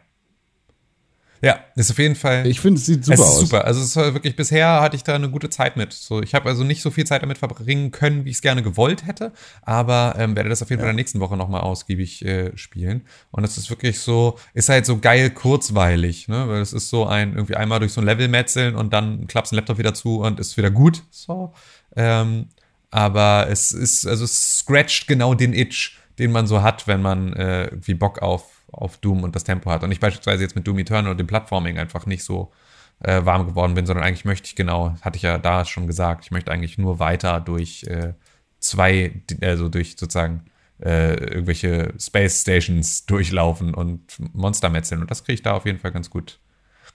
Ja, 1.40 1.60
ist 1.76 1.90
auf 1.90 1.98
jeden 1.98 2.16
Fall. 2.16 2.46
Ich 2.46 2.60
finde, 2.60 2.80
es 2.80 2.86
sieht 2.86 3.04
super 3.04 3.14
es 3.14 3.20
ist 3.20 3.26
aus. 3.26 3.40
super. 3.40 3.64
Also 3.64 3.80
es 3.80 3.94
war 3.94 4.12
wirklich 4.14 4.34
bisher 4.34 4.80
hatte 4.80 4.96
ich 4.96 5.04
da 5.04 5.14
eine 5.14 5.30
gute 5.30 5.48
Zeit 5.50 5.76
mit. 5.76 5.92
So, 5.92 6.20
ich 6.20 6.34
habe 6.34 6.48
also 6.48 6.64
nicht 6.64 6.82
so 6.82 6.90
viel 6.90 7.06
Zeit 7.06 7.22
damit 7.22 7.38
verbringen 7.38 7.92
können, 7.92 8.24
wie 8.24 8.30
ich 8.30 8.36
es 8.36 8.42
gerne 8.42 8.62
gewollt 8.62 9.06
hätte, 9.06 9.32
aber 9.62 10.16
ähm, 10.18 10.34
werde 10.34 10.48
das 10.48 10.62
auf 10.62 10.70
jeden 10.70 10.80
Fall 10.80 10.90
in 10.90 10.96
der 10.96 11.00
nächsten 11.00 11.20
Woche 11.20 11.36
nochmal 11.36 11.60
ausgiebig 11.60 12.24
äh, 12.24 12.56
spielen. 12.56 13.02
Und 13.30 13.44
es 13.44 13.56
ist 13.56 13.70
wirklich 13.70 14.00
so, 14.00 14.36
ist 14.52 14.68
halt 14.68 14.84
so 14.84 14.98
geil 14.98 15.30
kurzweilig, 15.30 16.26
ne? 16.26 16.48
Weil 16.48 16.60
es 16.60 16.72
ist 16.72 16.88
so 16.88 17.06
ein 17.06 17.34
irgendwie 17.34 17.54
einmal 17.54 17.78
durch 17.78 17.92
so 17.92 18.00
ein 18.00 18.04
Level 18.04 18.26
metzeln 18.26 18.74
und 18.74 18.92
dann 18.92 19.28
klappst 19.28 19.52
den 19.52 19.56
Laptop 19.56 19.78
wieder 19.78 19.94
zu 19.94 20.20
und 20.20 20.40
ist 20.40 20.56
wieder 20.56 20.70
gut. 20.72 21.04
So. 21.10 21.52
Ähm, 21.94 22.46
aber 22.90 23.48
es 23.50 23.72
ist, 23.72 24.06
also 24.06 24.24
es 24.24 24.58
scratcht 24.58 25.06
genau 25.06 25.34
den 25.34 25.52
Itch, 25.52 25.98
den 26.18 26.32
man 26.32 26.46
so 26.46 26.62
hat, 26.62 26.86
wenn 26.86 27.02
man 27.02 27.32
äh, 27.34 27.64
irgendwie 27.64 27.94
Bock 27.94 28.20
auf, 28.20 28.62
auf 28.72 28.98
Doom 28.98 29.22
und 29.22 29.36
das 29.36 29.44
Tempo 29.44 29.70
hat. 29.70 29.82
Und 29.84 29.92
ich 29.92 30.00
beispielsweise 30.00 30.42
jetzt 30.42 30.56
mit 30.56 30.66
Doom 30.66 30.78
Eternal 30.78 31.10
und 31.10 31.18
dem 31.18 31.26
Plattforming 31.26 31.78
einfach 31.78 32.06
nicht 32.06 32.24
so 32.24 32.52
äh, 33.00 33.24
warm 33.24 33.46
geworden 33.46 33.74
bin, 33.74 33.86
sondern 33.86 34.04
eigentlich 34.04 34.24
möchte 34.24 34.46
ich 34.46 34.56
genau, 34.56 34.96
hatte 35.02 35.16
ich 35.16 35.22
ja 35.22 35.38
da 35.38 35.64
schon 35.64 35.86
gesagt, 35.86 36.24
ich 36.24 36.30
möchte 36.30 36.50
eigentlich 36.50 36.78
nur 36.78 36.98
weiter 36.98 37.40
durch 37.40 37.84
äh, 37.84 38.14
zwei, 38.58 39.22
also 39.40 39.68
durch 39.68 39.96
sozusagen 39.96 40.44
äh, 40.82 41.14
irgendwelche 41.14 41.94
Space 41.98 42.40
Stations 42.40 43.06
durchlaufen 43.06 43.74
und 43.74 44.02
Monster 44.34 44.70
metzeln. 44.70 45.00
Und 45.00 45.10
das 45.10 45.24
kriege 45.24 45.34
ich 45.34 45.42
da 45.42 45.52
auf 45.52 45.66
jeden 45.66 45.78
Fall 45.78 45.92
ganz 45.92 46.10
gut, 46.10 46.40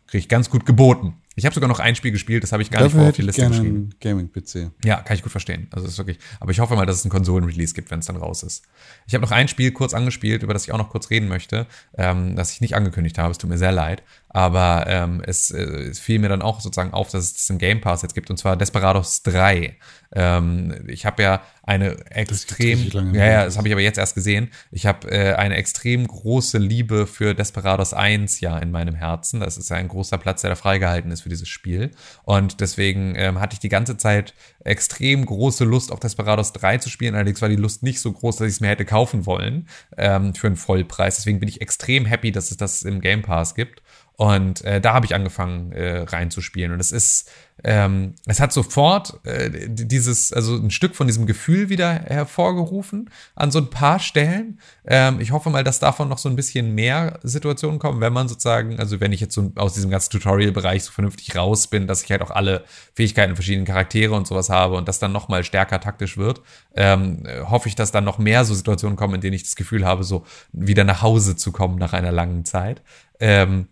kriege 0.08 0.20
ich 0.20 0.30
ganz 0.30 0.50
gut 0.50 0.66
geboten. 0.66 1.22
Ich 1.36 1.46
habe 1.46 1.56
sogar 1.56 1.68
noch 1.68 1.80
ein 1.80 1.96
Spiel 1.96 2.12
gespielt, 2.12 2.44
das 2.44 2.52
habe 2.52 2.62
ich 2.62 2.70
gar 2.70 2.82
nicht 2.82 2.94
Dafür 2.94 3.02
vor 3.02 3.10
auf 3.10 3.16
die 3.16 3.24
Liste 3.24 3.48
geschrieben. 3.48 3.90
Gaming-PC. 4.00 4.72
Ja, 4.86 5.02
kann 5.02 5.16
ich 5.16 5.24
gut 5.24 5.32
verstehen. 5.32 5.68
Also 5.72 5.88
ist 5.88 5.98
wirklich. 5.98 6.20
Aber 6.40 6.52
ich 6.52 6.60
hoffe 6.60 6.76
mal, 6.76 6.86
dass 6.86 6.98
es 6.98 7.06
einen 7.06 7.12
Konsolen-Release 7.12 7.74
gibt, 7.74 7.90
wenn 7.90 8.00
es 8.00 8.06
dann 8.06 8.18
raus 8.18 8.44
ist. 8.44 8.64
Ich 9.08 9.16
habe 9.16 9.24
noch 9.24 9.32
ein 9.32 9.48
Spiel 9.48 9.72
kurz 9.72 9.94
angespielt, 9.94 10.44
über 10.44 10.54
das 10.54 10.66
ich 10.66 10.72
auch 10.72 10.78
noch 10.78 10.90
kurz 10.90 11.10
reden 11.10 11.28
möchte, 11.28 11.66
ähm, 11.98 12.36
das 12.36 12.52
ich 12.52 12.62
nicht 12.62 12.76
angekündigt 12.76 13.18
habe. 13.18 13.32
Es 13.32 13.40
tut 13.40 13.50
mir 13.50 13.58
sehr 13.58 13.72
leid. 13.72 14.04
Aber 14.34 14.86
ähm, 14.88 15.22
es, 15.26 15.52
äh, 15.52 15.62
es 15.62 16.00
fiel 16.00 16.18
mir 16.18 16.28
dann 16.28 16.42
auch 16.42 16.60
sozusagen 16.60 16.92
auf, 16.92 17.12
dass 17.12 17.24
es 17.24 17.34
das 17.34 17.50
im 17.52 17.60
Game 17.60 17.82
Pass 17.82 18.02
jetzt 18.02 18.16
gibt, 18.16 18.32
und 18.32 18.38
zwar 18.38 18.58
Desperados 18.58 19.22
3. 19.22 19.78
Ähm, 20.16 20.84
ich 20.88 21.06
habe 21.06 21.22
ja 21.22 21.42
eine 21.62 21.96
extrem. 22.10 23.14
Ja, 23.14 23.26
ja, 23.26 23.46
das 23.46 23.58
habe 23.58 23.68
ich 23.68 23.74
aber 23.74 23.82
jetzt 23.82 23.98
erst 23.98 24.16
gesehen. 24.16 24.50
Ich 24.72 24.86
habe 24.88 25.10
äh, 25.10 25.36
eine 25.36 25.56
extrem 25.56 26.06
große 26.06 26.58
Liebe 26.58 27.06
für 27.06 27.36
Desperados 27.36 27.94
1 27.94 28.40
ja 28.42 28.58
in 28.58 28.72
meinem 28.72 28.96
Herzen. 28.96 29.40
Das 29.40 29.58
ist 29.58 29.70
ja 29.70 29.78
ein 29.78 29.88
großer 29.88 30.18
Platz, 30.18 30.42
der 30.42 30.50
da 30.50 30.56
freigehalten 30.56 31.12
ist 31.12 31.22
für 31.22 31.30
dieses 31.30 31.48
Spiel. 31.48 31.92
Und 32.24 32.60
deswegen 32.60 33.14
ähm, 33.16 33.40
hatte 33.40 33.54
ich 33.54 33.60
die 33.60 33.70
ganze 33.70 33.98
Zeit 33.98 34.34
extrem 34.64 35.26
große 35.26 35.64
Lust, 35.64 35.92
auf 35.92 36.00
Desperados 36.00 36.54
3 36.54 36.80
zu 36.80 36.90
spielen. 36.90 37.14
Allerdings 37.14 37.42
war 37.42 37.50
die 37.50 37.56
Lust 37.56 37.84
nicht 37.84 38.00
so 38.00 38.12
groß, 38.12 38.38
dass 38.38 38.48
ich 38.48 38.56
es 38.56 38.60
mir 38.62 38.70
hätte 38.70 38.86
kaufen 38.86 39.28
wollen 39.28 39.68
ähm, 39.96 40.34
für 40.34 40.48
einen 40.48 40.56
Vollpreis. 40.56 41.18
Deswegen 41.18 41.40
bin 41.40 41.50
ich 41.50 41.62
extrem 41.62 42.06
happy, 42.06 42.32
dass 42.32 42.50
es 42.50 42.58
das 42.58 42.82
im 42.82 43.00
Game 43.00 43.22
Pass 43.22 43.54
gibt. 43.54 43.83
Und 44.16 44.64
äh, 44.64 44.80
da 44.80 44.94
habe 44.94 45.08
ich 45.08 45.16
angefangen 45.16 45.72
äh, 45.72 46.02
reinzuspielen. 46.02 46.72
Und 46.72 46.80
es 46.80 46.92
ist, 46.92 47.32
ähm, 47.64 48.14
es 48.28 48.40
hat 48.40 48.54
sofort 48.54 49.20
äh, 49.26 49.50
dieses, 49.70 50.32
also 50.32 50.56
ein 50.56 50.70
Stück 50.70 50.96
von 50.96 51.08
diesem 51.08 51.26
Gefühl 51.26 51.70
wieder 51.70 51.92
hervorgerufen 51.92 53.10
an 53.36 53.50
so 53.50 53.58
ein 53.58 53.72
paar 53.72 53.98
Stellen. 53.98 54.60
Ähm, 54.86 55.20
ich 55.20 55.32
hoffe 55.32 55.50
mal, 55.50 55.64
dass 55.64 55.80
davon 55.80 56.10
noch 56.10 56.20
so 56.20 56.30
ein 56.30 56.36
bisschen 56.36 56.76
mehr 56.76 57.20
Situationen 57.24 57.80
kommen, 57.80 58.02
wenn 58.02 58.14
man 58.14 58.28
sozusagen, 58.28 58.80
also 58.80 59.00
wenn 59.00 59.14
ich 59.14 59.20
jetzt 59.20 59.34
so 59.34 59.52
aus 59.56 59.74
diesem 59.74 59.90
ganzen 59.90 60.12
Tutorial-Bereich 60.12 60.84
so 60.84 60.92
vernünftig 60.92 61.36
raus 61.36 61.66
bin, 61.66 61.88
dass 61.88 62.04
ich 62.04 62.12
halt 62.12 62.22
auch 62.22 62.32
alle 62.32 62.66
Fähigkeiten 62.94 63.36
verschiedenen 63.36 63.66
Charaktere 63.66 64.14
und 64.14 64.28
sowas 64.28 64.50
habe 64.50 64.76
und 64.76 64.88
das 64.88 65.00
dann 65.00 65.12
noch 65.12 65.28
mal 65.28 65.44
stärker 65.44 65.80
taktisch 65.80 66.18
wird, 66.18 66.42
ähm, 66.76 67.26
äh, 67.26 67.42
hoffe 67.42 67.68
ich, 67.68 67.74
dass 67.74 67.92
dann 67.92 68.04
noch 68.04 68.20
mehr 68.20 68.46
so 68.46 68.54
Situationen 68.54 68.96
kommen, 68.96 69.16
in 69.16 69.22
denen 69.22 69.34
ich 69.34 69.44
das 69.44 69.56
Gefühl 69.56 69.86
habe, 69.86 70.04
so 70.04 70.24
wieder 70.52 70.84
nach 70.84 71.02
Hause 71.02 71.36
zu 71.36 71.52
kommen 71.52 71.80
nach 71.80 71.94
einer 71.94 72.12
langen 72.12 72.46
Zeit. 72.46 72.84
Ähm, 73.20 73.70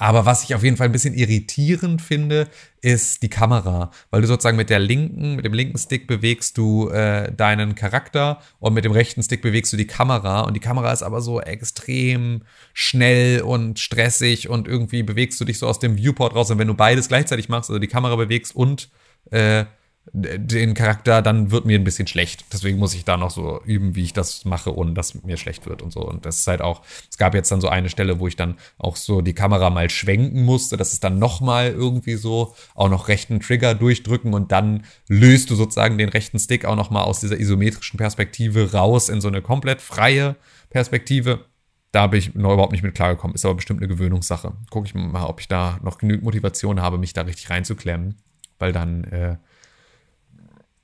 aber 0.00 0.24
was 0.24 0.44
ich 0.44 0.54
auf 0.54 0.64
jeden 0.64 0.78
Fall 0.78 0.86
ein 0.86 0.92
bisschen 0.92 1.12
irritierend 1.12 2.00
finde, 2.00 2.48
ist 2.80 3.22
die 3.22 3.28
Kamera, 3.28 3.90
weil 4.10 4.22
du 4.22 4.26
sozusagen 4.26 4.56
mit 4.56 4.70
der 4.70 4.78
linken, 4.78 5.36
mit 5.36 5.44
dem 5.44 5.52
linken 5.52 5.76
Stick 5.76 6.06
bewegst 6.06 6.56
du 6.56 6.88
äh, 6.88 7.30
deinen 7.30 7.74
Charakter 7.74 8.40
und 8.60 8.72
mit 8.72 8.86
dem 8.86 8.92
rechten 8.92 9.22
Stick 9.22 9.42
bewegst 9.42 9.74
du 9.74 9.76
die 9.76 9.86
Kamera. 9.86 10.40
Und 10.40 10.54
die 10.54 10.60
Kamera 10.60 10.90
ist 10.90 11.02
aber 11.02 11.20
so 11.20 11.38
extrem 11.38 12.44
schnell 12.72 13.42
und 13.42 13.78
stressig 13.78 14.48
und 14.48 14.66
irgendwie 14.66 15.02
bewegst 15.02 15.38
du 15.38 15.44
dich 15.44 15.58
so 15.58 15.68
aus 15.68 15.80
dem 15.80 15.98
Viewport 15.98 16.34
raus. 16.34 16.50
Und 16.50 16.58
wenn 16.58 16.68
du 16.68 16.74
beides 16.74 17.08
gleichzeitig 17.08 17.50
machst, 17.50 17.68
also 17.68 17.78
die 17.78 17.86
Kamera 17.86 18.16
bewegst 18.16 18.56
und 18.56 18.88
äh, 19.30 19.66
den 20.12 20.74
Charakter, 20.74 21.22
dann 21.22 21.50
wird 21.50 21.66
mir 21.66 21.78
ein 21.78 21.84
bisschen 21.84 22.06
schlecht. 22.06 22.46
Deswegen 22.52 22.78
muss 22.78 22.94
ich 22.94 23.04
da 23.04 23.16
noch 23.16 23.30
so 23.30 23.60
üben, 23.64 23.94
wie 23.94 24.02
ich 24.02 24.12
das 24.12 24.44
mache, 24.44 24.74
ohne 24.74 24.92
dass 24.92 25.22
mir 25.22 25.36
schlecht 25.36 25.66
wird 25.66 25.82
und 25.82 25.92
so. 25.92 26.00
Und 26.00 26.26
das 26.26 26.40
ist 26.40 26.46
halt 26.46 26.62
auch, 26.62 26.82
es 27.10 27.18
gab 27.18 27.34
jetzt 27.34 27.52
dann 27.52 27.60
so 27.60 27.68
eine 27.68 27.88
Stelle, 27.90 28.18
wo 28.18 28.26
ich 28.26 28.34
dann 28.34 28.56
auch 28.78 28.96
so 28.96 29.20
die 29.20 29.34
Kamera 29.34 29.70
mal 29.70 29.88
schwenken 29.90 30.42
musste. 30.42 30.76
Das 30.76 30.92
ist 30.92 31.04
dann 31.04 31.18
noch 31.18 31.40
mal 31.40 31.70
irgendwie 31.70 32.14
so 32.14 32.54
auch 32.74 32.88
noch 32.88 33.08
rechten 33.08 33.40
Trigger 33.40 33.74
durchdrücken 33.74 34.34
und 34.34 34.50
dann 34.52 34.84
löst 35.06 35.50
du 35.50 35.54
sozusagen 35.54 35.98
den 35.98 36.08
rechten 36.08 36.38
Stick 36.38 36.64
auch 36.64 36.76
noch 36.76 36.90
mal 36.90 37.04
aus 37.04 37.20
dieser 37.20 37.38
isometrischen 37.38 37.98
Perspektive 37.98 38.72
raus 38.72 39.10
in 39.10 39.20
so 39.20 39.28
eine 39.28 39.42
komplett 39.42 39.80
freie 39.80 40.36
Perspektive. 40.70 41.44
Da 41.92 42.06
bin 42.06 42.18
ich 42.18 42.34
noch 42.34 42.52
überhaupt 42.52 42.72
nicht 42.72 42.82
mit 42.82 42.94
klargekommen. 42.94 43.34
Ist 43.34 43.44
aber 43.44 43.54
bestimmt 43.54 43.80
eine 43.80 43.88
Gewöhnungssache. 43.88 44.54
Gucke 44.70 44.86
ich 44.86 44.94
mal, 44.94 45.26
ob 45.26 45.40
ich 45.40 45.48
da 45.48 45.78
noch 45.82 45.98
genügend 45.98 46.24
Motivation 46.24 46.80
habe, 46.80 46.98
mich 46.98 47.12
da 47.12 47.22
richtig 47.22 47.50
reinzuklemmen. 47.50 48.16
Weil 48.58 48.72
dann 48.72 49.04
äh, 49.04 49.36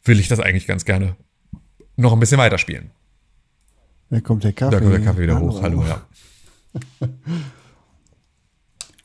will 0.07 0.21
ich 0.21 0.29
das 0.29 0.41
eigentlich 0.41 0.67
ganz 0.67 0.85
gerne 0.85 1.17
noch 1.97 2.13
ein 2.13 2.21
bisschen 2.21 2.39
weiterspielen. 2.39 2.91
Da 4.11 4.21
kommt 4.21 4.45
der 4.45 4.53
Kaffee. 4.53 4.73
Da 4.73 4.81
kommt 4.81 4.93
der 4.93 5.03
Kaffee 5.03 5.23
wieder 5.23 5.41
hoch. 5.41 5.63
Hallo, 5.63 5.85
ja. 5.85 6.07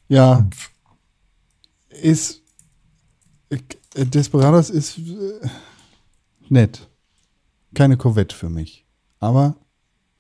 Ja. 0.08 0.50
Ist. 1.90 2.42
äh, 3.50 3.58
Desperados 4.06 4.70
ist 4.70 4.98
äh, 4.98 5.48
nett. 6.50 6.90
Keine 7.74 7.96
Corvette 7.96 8.36
für 8.36 8.50
mich. 8.50 8.86
Aber 9.20 9.56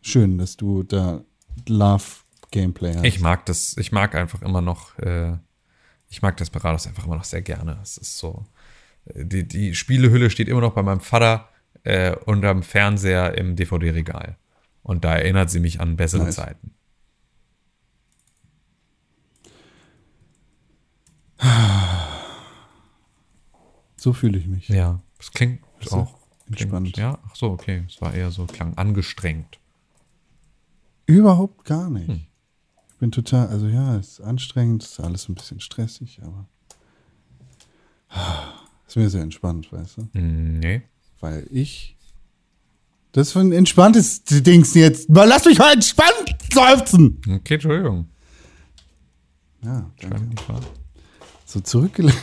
schön, 0.01 0.37
dass 0.37 0.55
du 0.55 0.83
da 0.83 1.21
Love-Gameplay 1.67 2.95
hast. 2.95 3.03
Ich 3.03 3.19
mag 3.19 3.45
das, 3.47 3.75
ich 3.75 3.91
mag 3.91 4.15
einfach 4.15 4.41
immer 4.41 4.61
noch, 4.61 4.97
äh, 4.99 5.37
ich 6.07 6.21
mag 6.21 6.37
Desperados 6.37 6.87
einfach 6.87 7.05
immer 7.05 7.17
noch 7.17 7.25
sehr 7.25 7.41
gerne. 7.41 7.77
Es 7.83 7.97
ist 7.97 8.17
so, 8.17 8.45
die, 9.15 9.47
die 9.47 9.75
Spielehülle 9.75 10.29
steht 10.29 10.47
immer 10.47 10.61
noch 10.61 10.73
bei 10.73 10.83
meinem 10.83 11.01
Vater 11.01 11.49
äh, 11.83 12.15
unterm 12.25 12.63
Fernseher 12.63 13.37
im 13.37 13.55
DVD-Regal. 13.55 14.37
Und 14.83 15.03
da 15.05 15.15
erinnert 15.15 15.49
sie 15.49 15.59
mich 15.59 15.79
an 15.79 15.95
bessere 15.95 16.23
Nice. 16.23 16.35
Zeiten. 16.35 16.73
So 23.95 24.13
fühle 24.13 24.39
ich 24.39 24.47
mich. 24.47 24.67
Ja, 24.67 24.99
das 25.17 25.31
klingt 25.31 25.61
du 25.81 25.91
auch 25.91 26.17
entspannt? 26.47 26.93
Klingt, 26.93 26.97
ja, 26.97 27.19
ach 27.23 27.35
so, 27.35 27.51
okay. 27.51 27.83
Es 27.87 28.01
war 28.01 28.13
eher 28.13 28.31
so, 28.31 28.45
klang 28.45 28.75
angestrengt. 28.75 29.59
Überhaupt 31.05 31.65
gar 31.65 31.89
nicht. 31.89 32.07
Hm. 32.07 32.25
Ich 32.89 32.95
bin 32.97 33.11
total, 33.11 33.47
also 33.47 33.67
ja, 33.67 33.95
es 33.97 34.13
ist 34.13 34.21
anstrengend, 34.21 34.83
es 34.83 34.93
ist 34.93 34.99
alles 34.99 35.29
ein 35.29 35.35
bisschen 35.35 35.59
stressig, 35.59 36.19
aber 36.23 36.47
ist 38.91 38.95
mir 38.97 39.09
sehr 39.09 39.21
entspannt, 39.21 39.71
weißt 39.71 39.97
du? 39.97 40.07
Hm, 40.13 40.59
Nee. 40.59 40.81
Weil 41.19 41.45
ich. 41.51 41.95
Das 43.11 43.29
ist 43.29 43.35
ein 43.37 43.51
entspanntes 43.51 44.23
Dings 44.23 44.73
jetzt. 44.73 45.09
Mal 45.09 45.25
lass 45.27 45.45
mich 45.45 45.57
mal 45.59 45.73
entspannt 45.73 46.35
seufzen. 46.53 47.21
Okay, 47.29 47.55
Entschuldigung. 47.55 48.07
Ja, 49.63 49.91
danke. 49.99 50.35
So 51.45 51.59
zurückgelegt. 51.59 52.17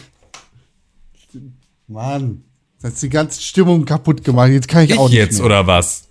Mann, 1.87 2.43
das 2.81 2.95
hat 2.95 3.03
die 3.03 3.09
ganze 3.09 3.41
Stimmung 3.43 3.85
kaputt 3.85 4.25
gemacht. 4.25 4.51
Jetzt 4.51 4.69
kann 4.69 4.85
ich, 4.85 4.99
auch 4.99 5.07
Ich 5.07 5.13
nicht 5.13 5.19
jetzt, 5.19 5.37
mehr. 5.39 5.47
oder 5.47 5.67
was? 5.67 6.09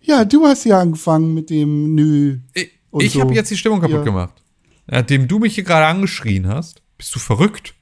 Ja, 0.00 0.24
du 0.24 0.44
hast 0.46 0.64
ja 0.64 0.80
angefangen 0.80 1.34
mit 1.34 1.50
dem 1.50 1.94
Nü. 1.94 2.38
Ich, 2.54 2.70
ich 2.98 3.12
so. 3.12 3.20
habe 3.20 3.34
jetzt 3.34 3.50
die 3.50 3.56
Stimmung 3.56 3.80
kaputt 3.80 3.98
Ja. 3.98 4.02
gemacht. 4.04 4.42
Nachdem 4.86 5.28
du 5.28 5.38
mich 5.38 5.54
hier 5.54 5.64
gerade 5.64 5.86
angeschrien 5.86 6.48
hast, 6.48 6.82
bist 6.98 7.14
du 7.14 7.18
verrückt. 7.18 7.74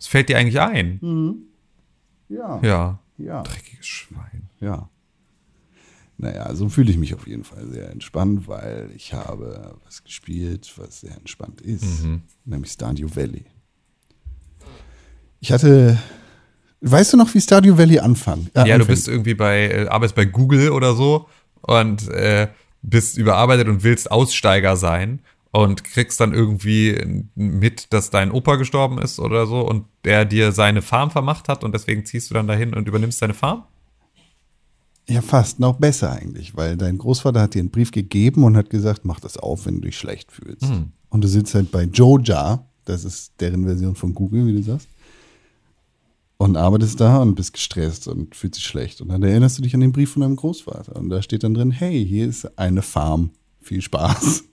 Was 0.00 0.06
fällt 0.06 0.28
dir 0.30 0.38
eigentlich 0.38 0.58
ein? 0.60 1.44
Ja. 2.28 2.58
Ja. 2.62 2.98
Ja. 3.18 3.42
Dreckiges 3.42 3.86
Schwein. 3.86 4.48
Ja. 4.60 4.88
Naja, 6.16 6.54
so 6.54 6.68
fühle 6.68 6.90
ich 6.90 6.96
mich 6.98 7.14
auf 7.14 7.26
jeden 7.26 7.44
Fall 7.44 7.66
sehr 7.68 7.90
entspannt, 7.90 8.48
weil 8.48 8.90
ich 8.96 9.12
habe 9.14 9.74
was 9.84 10.02
gespielt, 10.04 10.72
was 10.76 11.00
sehr 11.00 11.16
entspannt 11.16 11.60
ist, 11.60 12.02
Mhm. 12.04 12.22
nämlich 12.44 12.72
Stardew 12.72 13.08
Valley. 13.14 13.44
Ich 15.40 15.52
hatte, 15.52 15.98
weißt 16.82 17.12
du 17.12 17.16
noch, 17.16 17.32
wie 17.34 17.40
Stardew 17.40 17.76
Valley 17.78 17.98
anfang, 17.98 18.48
äh, 18.54 18.58
Ja, 18.60 18.64
du 18.64 18.72
anfängt? 18.72 18.88
bist 18.88 19.08
irgendwie 19.08 19.34
bei, 19.34 19.68
äh, 19.70 19.86
arbeitest 19.88 20.14
bei 20.16 20.26
Google 20.26 20.70
oder 20.70 20.94
so 20.94 21.28
und 21.62 22.08
äh, 22.08 22.48
bist 22.82 23.16
überarbeitet 23.18 23.68
und 23.68 23.82
willst 23.82 24.10
Aussteiger 24.10 24.76
sein 24.76 25.20
und 25.52 25.82
kriegst 25.84 26.20
dann 26.20 26.32
irgendwie 26.32 27.24
mit, 27.34 27.92
dass 27.92 28.10
dein 28.10 28.30
Opa 28.30 28.56
gestorben 28.56 28.98
ist 28.98 29.18
oder 29.18 29.46
so 29.46 29.60
und 29.60 29.84
der 30.04 30.24
dir 30.24 30.52
seine 30.52 30.82
Farm 30.82 31.10
vermacht 31.10 31.48
hat 31.48 31.64
und 31.64 31.74
deswegen 31.74 32.06
ziehst 32.06 32.30
du 32.30 32.34
dann 32.34 32.46
dahin 32.46 32.74
und 32.74 32.86
übernimmst 32.86 33.18
seine 33.18 33.34
Farm? 33.34 33.64
Ja, 35.08 35.22
fast 35.22 35.58
noch 35.58 35.76
besser 35.76 36.12
eigentlich, 36.12 36.56
weil 36.56 36.76
dein 36.76 36.98
Großvater 36.98 37.40
hat 37.40 37.54
dir 37.54 37.60
einen 37.60 37.70
Brief 37.70 37.90
gegeben 37.90 38.44
und 38.44 38.56
hat 38.56 38.70
gesagt, 38.70 39.04
mach 39.04 39.18
das 39.18 39.38
auf, 39.38 39.66
wenn 39.66 39.76
du 39.76 39.80
dich 39.88 39.98
schlecht 39.98 40.30
fühlst. 40.30 40.68
Hm. 40.68 40.92
Und 41.08 41.24
du 41.24 41.28
sitzt 41.28 41.54
halt 41.56 41.72
bei 41.72 41.82
Joja, 41.82 42.64
das 42.84 43.04
ist 43.04 43.32
deren 43.40 43.64
Version 43.64 43.96
von 43.96 44.14
Google, 44.14 44.46
wie 44.46 44.52
du 44.52 44.62
sagst, 44.62 44.86
und 46.36 46.56
arbeitest 46.56 47.00
da 47.00 47.18
und 47.18 47.34
bist 47.34 47.54
gestresst 47.54 48.06
und 48.06 48.36
fühlst 48.36 48.58
dich 48.58 48.64
schlecht. 48.64 49.00
Und 49.00 49.08
dann 49.08 49.24
erinnerst 49.24 49.58
du 49.58 49.62
dich 49.62 49.74
an 49.74 49.80
den 49.80 49.90
Brief 49.90 50.12
von 50.12 50.22
deinem 50.22 50.36
Großvater 50.36 50.94
und 50.94 51.08
da 51.08 51.22
steht 51.22 51.42
dann 51.42 51.54
drin, 51.54 51.72
hey, 51.72 52.06
hier 52.06 52.28
ist 52.28 52.56
eine 52.56 52.82
Farm, 52.82 53.30
viel 53.60 53.82
Spaß. 53.82 54.44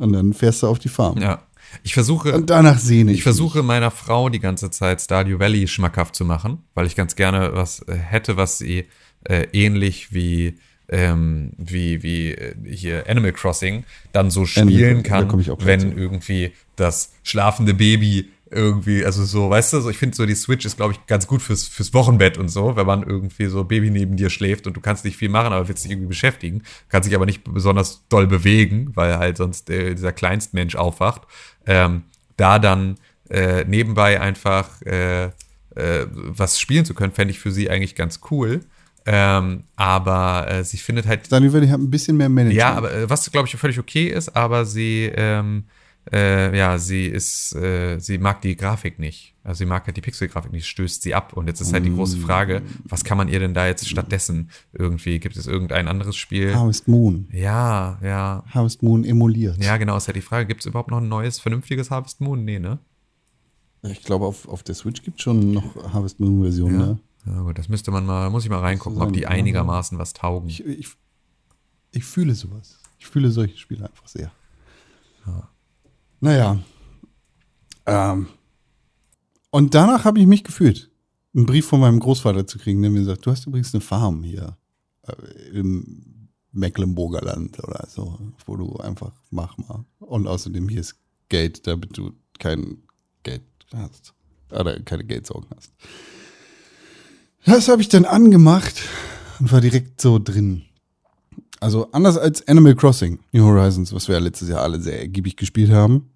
Und 0.00 0.14
dann 0.14 0.32
fährst 0.32 0.62
du 0.62 0.66
auf 0.66 0.78
die 0.78 0.88
Farm. 0.88 1.20
Ja. 1.20 1.42
Ich 1.82 1.92
versuche. 1.94 2.32
Und 2.32 2.48
danach 2.48 2.78
sehne 2.78 3.12
ich 3.12 3.18
Ich 3.18 3.22
versuche 3.22 3.62
meiner 3.62 3.90
Frau 3.90 4.30
die 4.30 4.40
ganze 4.40 4.70
Zeit 4.70 5.00
Stardew 5.00 5.38
Valley 5.38 5.68
schmackhaft 5.68 6.16
zu 6.16 6.24
machen, 6.24 6.64
weil 6.74 6.86
ich 6.86 6.96
ganz 6.96 7.16
gerne 7.16 7.50
was 7.52 7.86
äh, 7.86 7.94
hätte, 7.94 8.36
was 8.36 8.58
sie 8.58 8.86
äh, 9.24 9.46
ähnlich 9.52 10.12
wie 10.12 10.58
ähm, 10.88 11.52
wie 11.58 12.02
wie 12.02 12.32
äh, 12.32 12.54
hier 12.66 13.04
Animal 13.08 13.32
Crossing 13.32 13.84
dann 14.12 14.30
so 14.30 14.46
spielen 14.46 15.02
da 15.02 15.22
kann, 15.22 15.44
wenn 15.60 15.96
irgendwie 15.96 16.52
das 16.76 17.12
schlafende 17.22 17.74
Baby 17.74 18.30
irgendwie, 18.50 19.04
also 19.04 19.24
so, 19.24 19.48
weißt 19.48 19.72
du, 19.72 19.80
so, 19.80 19.90
ich 19.90 19.98
finde 19.98 20.16
so 20.16 20.26
die 20.26 20.34
Switch 20.34 20.64
ist 20.64 20.76
glaube 20.76 20.92
ich 20.92 21.06
ganz 21.06 21.26
gut 21.26 21.40
fürs 21.40 21.68
fürs 21.68 21.94
Wochenbett 21.94 22.36
und 22.36 22.48
so, 22.48 22.74
wenn 22.76 22.86
man 22.86 23.02
irgendwie 23.02 23.46
so 23.46 23.64
Baby 23.64 23.90
neben 23.90 24.16
dir 24.16 24.28
schläft 24.28 24.66
und 24.66 24.76
du 24.76 24.80
kannst 24.80 25.04
nicht 25.04 25.16
viel 25.16 25.28
machen, 25.28 25.52
aber 25.52 25.68
willst 25.68 25.84
dich 25.84 25.92
irgendwie 25.92 26.08
beschäftigen, 26.08 26.62
kannst 26.88 27.08
dich 27.08 27.14
aber 27.14 27.26
nicht 27.26 27.44
besonders 27.44 28.06
doll 28.08 28.26
bewegen, 28.26 28.90
weil 28.94 29.18
halt 29.18 29.36
sonst 29.36 29.70
äh, 29.70 29.94
dieser 29.94 30.12
Kleinstmensch 30.12 30.74
aufwacht. 30.74 31.22
Ähm, 31.66 32.02
da 32.36 32.58
dann 32.58 32.96
äh, 33.28 33.64
nebenbei 33.64 34.20
einfach 34.20 34.82
äh, 34.82 35.26
äh, 35.26 36.06
was 36.10 36.58
spielen 36.58 36.84
zu 36.84 36.94
können, 36.94 37.12
fände 37.12 37.30
ich 37.30 37.38
für 37.38 37.52
sie 37.52 37.70
eigentlich 37.70 37.94
ganz 37.94 38.20
cool. 38.30 38.60
Ähm, 39.06 39.64
aber 39.76 40.46
äh, 40.50 40.64
sie 40.64 40.76
findet 40.76 41.06
halt 41.06 41.26
Stardew 41.26 41.52
Valley 41.52 41.68
hat 41.68 41.80
ein 41.80 41.90
bisschen 41.90 42.16
mehr 42.16 42.28
Management. 42.28 42.58
ja, 42.58 42.74
aber 42.74 42.92
äh, 42.92 43.08
was 43.08 43.30
glaube 43.30 43.48
ich 43.48 43.56
völlig 43.56 43.78
okay 43.78 44.08
ist, 44.08 44.36
aber 44.36 44.64
sie, 44.64 45.10
ähm, 45.14 45.64
äh, 46.12 46.56
ja, 46.56 46.78
sie 46.78 47.06
ist, 47.06 47.54
äh, 47.54 47.98
sie 47.98 48.18
mag 48.18 48.40
die 48.40 48.56
Grafik 48.56 48.98
nicht. 48.98 49.34
Also 49.42 49.58
sie 49.58 49.66
mag 49.66 49.86
halt 49.86 49.96
die 49.96 50.00
Pixel-Grafik 50.00 50.52
nicht, 50.52 50.66
stößt 50.66 51.02
sie 51.02 51.14
ab. 51.14 51.32
Und 51.32 51.46
jetzt 51.46 51.60
ist 51.60 51.72
halt 51.72 51.84
die 51.84 51.94
große 51.94 52.18
Frage, 52.18 52.62
was 52.84 53.04
kann 53.04 53.16
man 53.16 53.28
ihr 53.28 53.38
denn 53.38 53.54
da 53.54 53.66
jetzt 53.66 53.88
stattdessen 53.88 54.50
irgendwie? 54.72 55.18
Gibt 55.18 55.36
es 55.36 55.46
irgendein 55.46 55.88
anderes 55.88 56.16
Spiel? 56.16 56.54
Harvest 56.54 56.88
Moon. 56.88 57.28
Ja, 57.32 57.98
ja. 58.02 58.44
Harvest 58.48 58.82
Moon 58.82 59.04
emuliert. 59.04 59.62
Ja, 59.62 59.76
genau, 59.76 59.96
ist 59.96 60.08
halt 60.08 60.16
die 60.16 60.22
Frage, 60.22 60.46
gibt 60.46 60.60
es 60.60 60.66
überhaupt 60.66 60.90
noch 60.90 60.98
ein 60.98 61.08
neues, 61.08 61.38
vernünftiges 61.38 61.90
Harvest 61.90 62.20
Moon? 62.20 62.44
Nee, 62.44 62.58
ne? 62.58 62.78
Ich 63.82 64.02
glaube, 64.02 64.26
auf, 64.26 64.46
auf 64.46 64.62
der 64.62 64.74
Switch 64.74 65.02
gibt 65.02 65.18
es 65.18 65.22
schon 65.22 65.52
noch 65.52 65.92
Harvest 65.92 66.20
Moon-Version, 66.20 66.76
ne? 66.76 66.98
Ja, 67.26 67.42
gut, 67.42 67.58
das 67.58 67.68
müsste 67.68 67.90
man 67.90 68.04
mal, 68.04 68.30
muss 68.30 68.44
ich 68.44 68.50
mal 68.50 68.60
reingucken, 68.60 68.98
sein, 68.98 69.08
ob 69.08 69.14
die 69.14 69.22
ja. 69.22 69.28
einigermaßen 69.28 69.98
was 69.98 70.12
taugen. 70.12 70.48
Ich, 70.48 70.64
ich, 70.64 70.88
ich 71.92 72.04
fühle 72.04 72.34
sowas. 72.34 72.78
Ich 72.98 73.06
fühle 73.06 73.30
solche 73.30 73.56
Spiele 73.56 73.86
einfach 73.86 74.08
sehr. 74.08 74.30
Naja. 76.20 76.58
Ähm. 77.86 78.28
Und 79.50 79.74
danach 79.74 80.04
habe 80.04 80.20
ich 80.20 80.26
mich 80.26 80.44
gefühlt, 80.44 80.90
einen 81.34 81.46
Brief 81.46 81.66
von 81.66 81.80
meinem 81.80 81.98
Großvater 81.98 82.46
zu 82.46 82.58
kriegen, 82.58 82.82
der 82.82 82.90
mir 82.90 83.04
sagt, 83.04 83.26
du 83.26 83.30
hast 83.30 83.46
übrigens 83.46 83.74
eine 83.74 83.80
Farm 83.80 84.22
hier 84.22 84.56
äh, 85.02 85.58
im 85.58 86.28
Mecklenburger 86.52 87.22
Land 87.22 87.62
oder 87.62 87.86
so, 87.88 88.18
wo 88.46 88.56
du 88.56 88.76
einfach 88.76 89.12
mach 89.30 89.56
mal. 89.58 89.84
Und 89.98 90.26
außerdem 90.26 90.68
hier 90.68 90.80
ist 90.80 90.96
Geld, 91.28 91.66
damit 91.66 91.96
du 91.96 92.12
kein 92.38 92.82
Geld 93.22 93.42
hast. 93.72 94.14
Oder 94.50 94.80
keine 94.80 95.04
Geldsorgen 95.04 95.48
hast. 95.56 95.72
Das 97.44 97.68
habe 97.68 97.82
ich 97.82 97.88
dann 97.88 98.04
angemacht 98.04 98.82
und 99.38 99.52
war 99.52 99.60
direkt 99.60 100.00
so 100.00 100.18
drin. 100.18 100.64
Also 101.60 101.90
anders 101.92 102.16
als 102.16 102.46
Animal 102.48 102.74
Crossing, 102.74 103.18
New 103.32 103.44
Horizons, 103.44 103.92
was 103.92 104.08
wir 104.08 104.14
ja 104.14 104.20
letztes 104.20 104.48
Jahr 104.48 104.62
alle 104.62 104.80
sehr 104.80 104.98
ergiebig 104.98 105.36
gespielt 105.36 105.70
haben, 105.70 106.10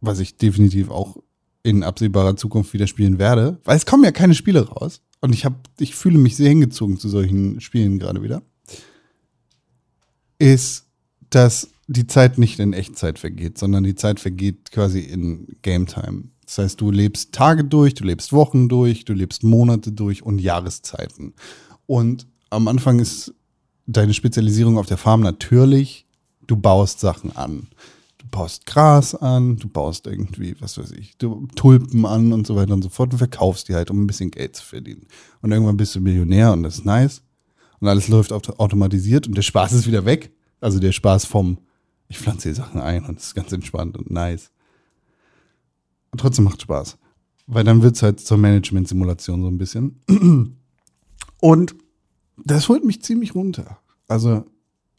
was 0.00 0.18
ich 0.18 0.36
definitiv 0.36 0.90
auch 0.90 1.16
in 1.62 1.84
absehbarer 1.84 2.36
Zukunft 2.36 2.72
wieder 2.72 2.88
spielen 2.88 3.18
werde, 3.18 3.60
weil 3.64 3.76
es 3.76 3.86
kommen 3.86 4.02
ja 4.02 4.10
keine 4.10 4.34
Spiele 4.34 4.68
raus 4.68 5.00
und 5.20 5.32
ich 5.32 5.44
habe, 5.44 5.56
ich 5.78 5.94
fühle 5.94 6.18
mich 6.18 6.36
sehr 6.36 6.48
hingezogen 6.48 6.98
zu 6.98 7.08
solchen 7.08 7.60
Spielen 7.60 8.00
gerade 8.00 8.22
wieder, 8.22 8.42
ist, 10.38 10.86
dass 11.28 11.68
die 11.86 12.06
Zeit 12.06 12.38
nicht 12.38 12.58
in 12.58 12.72
Echtzeit 12.72 13.18
vergeht, 13.18 13.58
sondern 13.58 13.84
die 13.84 13.94
Zeit 13.94 14.18
vergeht 14.18 14.72
quasi 14.72 15.00
in 15.00 15.46
Game 15.62 15.86
Time. 15.86 16.24
Das 16.46 16.58
heißt, 16.58 16.80
du 16.80 16.90
lebst 16.90 17.32
Tage 17.32 17.62
durch, 17.62 17.94
du 17.94 18.04
lebst 18.04 18.32
Wochen 18.32 18.68
durch, 18.68 19.04
du 19.04 19.12
lebst 19.12 19.44
Monate 19.44 19.92
durch 19.92 20.24
und 20.24 20.40
Jahreszeiten. 20.40 21.34
Und 21.86 22.26
am 22.48 22.66
Anfang 22.66 22.98
ist 22.98 23.34
deine 23.92 24.14
Spezialisierung 24.14 24.78
auf 24.78 24.86
der 24.86 24.96
Farm 24.98 25.20
natürlich, 25.20 26.06
du 26.46 26.56
baust 26.56 27.00
Sachen 27.00 27.34
an. 27.36 27.68
Du 28.18 28.26
baust 28.30 28.66
Gras 28.66 29.14
an, 29.14 29.56
du 29.56 29.68
baust 29.68 30.06
irgendwie, 30.06 30.54
was 30.60 30.78
weiß 30.78 30.92
ich, 30.92 31.16
du 31.18 31.48
Tulpen 31.56 32.06
an 32.06 32.32
und 32.32 32.46
so 32.46 32.54
weiter 32.54 32.74
und 32.74 32.82
so 32.82 32.88
fort 32.88 33.12
und 33.12 33.18
verkaufst 33.18 33.68
die 33.68 33.74
halt, 33.74 33.90
um 33.90 34.02
ein 34.02 34.06
bisschen 34.06 34.30
Geld 34.30 34.54
zu 34.54 34.64
verdienen. 34.64 35.06
Und 35.42 35.50
irgendwann 35.52 35.76
bist 35.76 35.94
du 35.94 36.00
Millionär 36.00 36.52
und 36.52 36.62
das 36.62 36.76
ist 36.76 36.84
nice. 36.84 37.22
Und 37.80 37.88
alles 37.88 38.08
läuft 38.08 38.32
auto- 38.32 38.54
automatisiert 38.58 39.26
und 39.26 39.36
der 39.36 39.42
Spaß 39.42 39.72
ist 39.72 39.86
wieder 39.86 40.04
weg. 40.04 40.30
Also 40.60 40.78
der 40.78 40.92
Spaß 40.92 41.24
vom, 41.24 41.58
ich 42.08 42.18
pflanze 42.18 42.50
hier 42.50 42.54
Sachen 42.54 42.80
ein 42.80 43.04
und 43.06 43.18
es 43.18 43.28
ist 43.28 43.34
ganz 43.34 43.50
entspannt 43.52 43.96
und 43.96 44.10
nice. 44.10 44.50
Und 46.12 46.20
trotzdem 46.20 46.44
macht 46.44 46.62
Spaß. 46.62 46.98
weil 47.50 47.64
dann 47.64 47.82
wird 47.82 47.96
es 47.96 48.02
halt 48.02 48.20
zur 48.20 48.38
Management-Simulation 48.38 49.42
so 49.42 49.48
ein 49.48 49.58
bisschen. 49.58 49.96
Und 51.40 51.74
das 52.44 52.68
holt 52.68 52.84
mich 52.84 53.02
ziemlich 53.02 53.34
runter. 53.34 53.78
Also, 54.08 54.44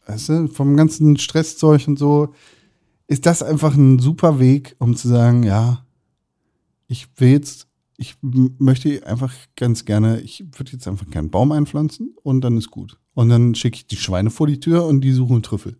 weißt 0.06 0.28
du, 0.28 0.48
vom 0.48 0.76
ganzen 0.76 1.16
Stresszeug 1.18 1.86
und 1.88 1.98
so 1.98 2.34
ist 3.06 3.26
das 3.26 3.42
einfach 3.42 3.74
ein 3.74 3.98
super 3.98 4.38
Weg, 4.38 4.74
um 4.78 4.96
zu 4.96 5.08
sagen, 5.08 5.42
ja, 5.42 5.84
ich 6.88 7.08
will 7.16 7.30
jetzt, 7.30 7.66
ich 7.96 8.16
möchte 8.22 9.06
einfach 9.06 9.32
ganz 9.56 9.84
gerne, 9.84 10.20
ich 10.20 10.44
würde 10.56 10.72
jetzt 10.72 10.88
einfach 10.88 11.08
keinen 11.10 11.30
Baum 11.30 11.52
einpflanzen 11.52 12.14
und 12.22 12.40
dann 12.40 12.56
ist 12.56 12.70
gut. 12.70 12.98
Und 13.14 13.28
dann 13.28 13.54
schicke 13.54 13.76
ich 13.76 13.86
die 13.86 13.96
Schweine 13.96 14.30
vor 14.30 14.46
die 14.46 14.60
Tür 14.60 14.86
und 14.86 15.02
die 15.02 15.12
suchen 15.12 15.42
Trüffel. 15.42 15.76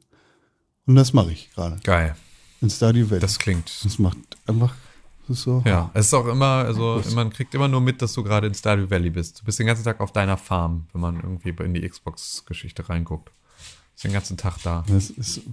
Und 0.87 0.97
das 0.97 1.13
mache 1.13 1.33
ich 1.33 1.51
gerade 1.55 1.79
Geil. 1.85 2.17
in 2.61 2.69
Stardew 2.69 3.09
Valley. 3.09 3.21
Das 3.21 3.39
klingt. 3.39 3.73
das 3.85 3.99
macht 3.99 4.19
einfach, 4.47 4.75
so. 5.29 5.63
Ja, 5.65 5.91
es 5.95 6.07
ist 6.07 6.15
auch 6.15 6.27
immer, 6.27 6.65
also 6.65 7.03
man 7.15 7.31
kriegt 7.31 7.55
immer 7.55 7.69
nur 7.69 7.81
mit, 7.81 8.03
dass 8.03 8.13
du 8.13 8.23
gerade 8.23 8.47
in 8.47 8.55
Stardew 8.55 8.91
Valley 8.91 9.11
bist. 9.11 9.41
Du 9.41 9.45
bist 9.45 9.59
den 9.59 9.67
ganzen 9.67 9.85
Tag 9.85 10.01
auf 10.01 10.13
deiner 10.13 10.37
Farm, 10.37 10.87
wenn 10.93 11.01
man 11.01 11.17
irgendwie 11.17 11.51
in 11.65 11.75
die 11.75 11.89
Xbox-Geschichte 11.89 12.89
reinguckt. 12.89 13.31
Bist 13.93 14.05
den 14.05 14.13
ganzen 14.13 14.37
Tag 14.37 14.59
da. 14.63 14.85
Das 14.89 15.11
ist. 15.11 15.41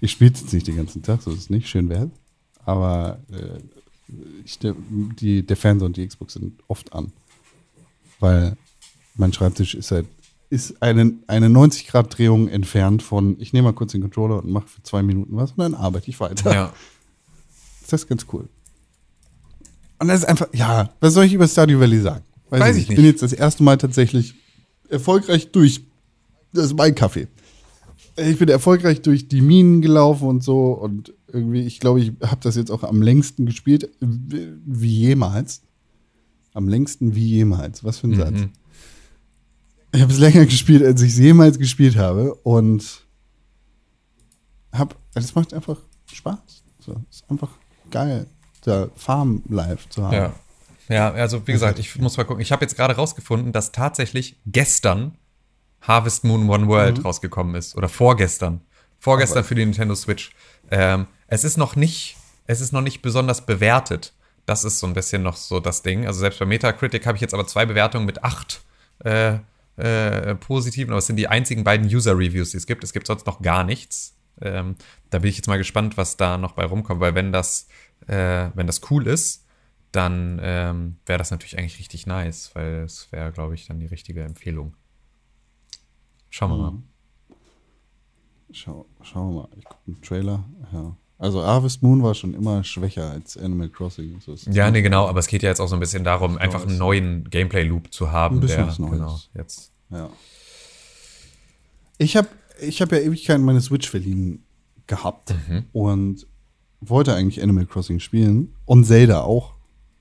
Ich 0.00 0.10
spiele 0.10 0.32
es 0.32 0.40
jetzt 0.40 0.52
nicht 0.52 0.66
den 0.66 0.76
ganzen 0.76 1.04
Tag, 1.04 1.22
so 1.22 1.30
ist 1.30 1.38
es 1.38 1.50
nicht, 1.50 1.68
schön 1.68 1.88
wert. 1.88 2.10
Aber 2.64 3.20
äh, 3.30 3.60
ich, 4.44 4.58
der, 4.58 4.74
die, 4.88 5.46
der 5.46 5.56
Fernseher 5.56 5.86
und 5.86 5.96
die 5.96 6.04
Xbox 6.04 6.32
sind 6.32 6.60
oft 6.66 6.92
an. 6.92 7.12
Weil 8.18 8.56
mein 9.14 9.32
Schreibtisch 9.32 9.76
ist 9.76 9.92
halt 9.92 10.06
ist 10.48 10.80
eine, 10.82 11.12
eine 11.26 11.48
90-Grad-Drehung 11.48 12.48
entfernt 12.48 13.02
von, 13.02 13.36
ich 13.40 13.52
nehme 13.52 13.68
mal 13.68 13.74
kurz 13.74 13.92
den 13.92 14.00
Controller 14.00 14.42
und 14.42 14.50
mache 14.50 14.68
für 14.68 14.82
zwei 14.82 15.02
Minuten 15.02 15.36
was 15.36 15.52
und 15.52 15.58
dann 15.58 15.74
arbeite 15.74 16.08
ich 16.08 16.20
weiter. 16.20 16.52
Ja. 16.52 16.72
Das 17.90 18.02
ist 18.02 18.08
ganz 18.08 18.26
cool. 18.32 18.48
Und 19.98 20.08
das 20.08 20.20
ist 20.20 20.24
einfach, 20.26 20.48
ja, 20.52 20.90
was 21.00 21.14
soll 21.14 21.24
ich 21.24 21.32
über 21.32 21.48
Stardew 21.48 21.80
Valley 21.80 22.00
sagen? 22.00 22.24
Weiß 22.50 22.76
ich 22.76 22.82
Ich 22.84 22.88
nicht. 22.90 22.96
bin 22.96 23.06
jetzt 23.06 23.22
das 23.22 23.32
erste 23.32 23.62
Mal 23.62 23.78
tatsächlich 23.78 24.34
erfolgreich 24.88 25.50
durch, 25.52 25.82
das 26.52 26.66
ist 26.66 26.76
mein 26.76 26.94
Kaffee. 26.94 27.28
Ich 28.16 28.38
bin 28.38 28.48
erfolgreich 28.48 29.02
durch 29.02 29.28
die 29.28 29.40
Minen 29.40 29.82
gelaufen 29.82 30.28
und 30.28 30.42
so 30.42 30.72
und 30.72 31.12
irgendwie, 31.28 31.62
ich 31.62 31.80
glaube, 31.80 32.00
ich 32.00 32.12
habe 32.22 32.40
das 32.42 32.56
jetzt 32.56 32.70
auch 32.70 32.82
am 32.82 33.02
längsten 33.02 33.46
gespielt, 33.46 33.90
wie 34.00 34.52
wie 34.64 34.98
jemals. 35.00 35.62
Am 36.54 36.68
längsten 36.68 37.14
wie 37.14 37.26
jemals. 37.26 37.84
Was 37.84 37.98
für 37.98 38.06
ein 38.08 38.14
Satz. 38.16 38.30
Mhm. 38.40 38.50
Ich 39.92 40.00
habe 40.00 40.12
es 40.12 40.18
länger 40.18 40.46
gespielt, 40.46 40.82
als 40.82 41.02
ich 41.02 41.12
es 41.12 41.18
jemals 41.18 41.58
gespielt 41.58 41.96
habe 41.96 42.34
und 42.36 43.02
hab, 44.72 44.96
es 45.14 45.34
macht 45.34 45.52
einfach 45.52 45.78
Spaß. 46.12 46.64
So, 46.80 46.96
ist 47.10 47.28
einfach 47.30 47.50
geil, 47.90 48.26
da 48.62 48.88
Farm 48.96 49.42
live 49.48 49.88
zu 49.88 50.04
haben. 50.04 50.14
Ja. 50.14 50.32
Ja, 50.88 51.12
also 51.12 51.46
wie 51.46 51.52
gesagt, 51.52 51.78
ich 51.80 51.98
muss 51.98 52.16
mal 52.16 52.24
gucken. 52.24 52.40
Ich 52.40 52.52
habe 52.52 52.64
jetzt 52.64 52.76
gerade 52.76 52.94
rausgefunden, 52.94 53.52
dass 53.52 53.72
tatsächlich 53.72 54.36
gestern 54.46 55.18
Harvest 55.80 56.24
Moon 56.24 56.48
One 56.48 56.68
World 56.68 57.04
rausgekommen 57.04 57.54
ist. 57.54 57.76
Oder 57.76 57.88
vorgestern. 57.88 58.60
Vorgestern 58.98 59.44
für 59.44 59.54
die 59.54 59.64
Nintendo 59.64 59.94
Switch. 59.94 60.30
Ähm, 60.70 61.06
es 61.26 61.44
ist 61.44 61.56
noch 61.56 61.76
nicht, 61.76 62.16
es 62.46 62.60
ist 62.60 62.72
noch 62.72 62.80
nicht 62.80 63.02
besonders 63.02 63.44
bewertet. 63.44 64.14
Das 64.46 64.64
ist 64.64 64.78
so 64.78 64.86
ein 64.86 64.94
bisschen 64.94 65.22
noch 65.22 65.36
so 65.36 65.60
das 65.60 65.82
Ding. 65.82 66.06
Also 66.06 66.20
selbst 66.20 66.38
bei 66.38 66.46
Metacritic 66.46 67.04
habe 67.06 67.16
ich 67.16 67.22
jetzt 67.22 67.34
aber 67.34 67.46
zwei 67.46 67.66
Bewertungen 67.66 68.06
mit 68.06 68.22
acht 68.22 68.62
äh, 69.04 69.38
äh, 69.76 70.34
positiven, 70.36 70.92
aber 70.92 70.98
es 70.98 71.06
sind 71.06 71.16
die 71.16 71.28
einzigen 71.28 71.64
beiden 71.64 71.86
User-Reviews, 71.86 72.52
die 72.52 72.56
es 72.56 72.66
gibt. 72.66 72.84
Es 72.84 72.92
gibt 72.92 73.06
sonst 73.08 73.26
noch 73.26 73.42
gar 73.42 73.64
nichts. 73.64 74.15
Ähm, 74.40 74.76
da 75.10 75.18
bin 75.18 75.30
ich 75.30 75.36
jetzt 75.36 75.46
mal 75.46 75.58
gespannt, 75.58 75.96
was 75.96 76.16
da 76.16 76.38
noch 76.38 76.52
bei 76.52 76.64
rumkommt, 76.64 77.00
weil 77.00 77.14
wenn 77.14 77.32
das, 77.32 77.68
äh, 78.06 78.50
wenn 78.54 78.66
das 78.66 78.80
cool 78.90 79.06
ist, 79.06 79.46
dann 79.92 80.38
ähm, 80.42 80.96
wäre 81.06 81.18
das 81.18 81.30
natürlich 81.30 81.58
eigentlich 81.58 81.78
richtig 81.78 82.06
nice, 82.06 82.50
weil 82.54 82.82
es 82.84 83.10
wäre, 83.12 83.32
glaube 83.32 83.54
ich, 83.54 83.66
dann 83.66 83.80
die 83.80 83.86
richtige 83.86 84.22
Empfehlung. 84.22 84.74
Schauen 86.28 86.50
wir 86.50 86.56
mal. 86.58 86.82
Schau, 88.52 88.86
schauen 89.02 89.34
wir 89.34 89.42
mal, 89.42 89.48
ich 89.56 89.64
gucke 89.64 89.80
den 89.86 90.02
Trailer. 90.02 90.44
Ja. 90.72 90.96
Also 91.18 91.42
Harvest 91.42 91.82
Moon 91.82 92.02
war 92.02 92.14
schon 92.14 92.34
immer 92.34 92.62
schwächer 92.62 93.10
als 93.10 93.38
Animal 93.38 93.70
Crossing. 93.70 94.20
So. 94.20 94.34
Ja, 94.50 94.70
nee, 94.70 94.82
genau, 94.82 95.08
aber 95.08 95.20
es 95.20 95.28
geht 95.28 95.42
ja 95.42 95.48
jetzt 95.48 95.60
auch 95.60 95.66
so 95.66 95.76
ein 95.76 95.80
bisschen 95.80 96.04
darum, 96.04 96.36
einfach 96.36 96.66
einen 96.66 96.76
neuen 96.76 97.28
Gameplay-Loop 97.30 97.92
zu 97.92 98.12
haben. 98.12 98.36
Ein 98.36 98.40
bisschen 98.40 98.58
der, 98.58 98.66
was 98.68 98.78
Neues. 98.78 98.92
Genau, 98.92 99.18
jetzt. 99.34 99.72
Ja. 99.88 100.10
Ich 101.96 102.16
habe 102.18 102.28
ich 102.60 102.80
hab 102.82 102.92
ja 102.92 102.98
Ewigkeiten 102.98 103.44
meine 103.44 103.60
Switch 103.60 103.88
verliehen 103.88 104.44
gehabt 104.86 105.34
und 105.72 106.26
wollte 106.80 107.14
eigentlich 107.14 107.42
Animal 107.42 107.66
Crossing 107.66 108.00
spielen 108.00 108.54
und 108.64 108.84
Zelda 108.84 109.22
auch, 109.22 109.54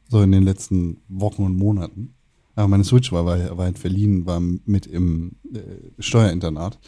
so 0.10 0.22
in 0.22 0.32
den 0.32 0.44
letzten 0.44 0.98
Wochen 1.08 1.44
und 1.44 1.56
Monaten. 1.56 2.14
Aber 2.56 2.68
meine 2.68 2.84
Switch 2.84 3.12
war, 3.12 3.26
war, 3.26 3.58
war 3.58 3.66
halt 3.66 3.80
verliehen, 3.80 4.26
war 4.26 4.40
mit 4.40 4.86
im 4.86 5.36
äh, 5.54 5.60
Steuerinternat. 6.00 6.80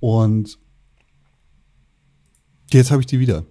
Und 0.00 0.58
jetzt 2.70 2.90
habe 2.90 3.02
ich 3.02 3.06
die 3.06 3.18
wieder. 3.18 3.44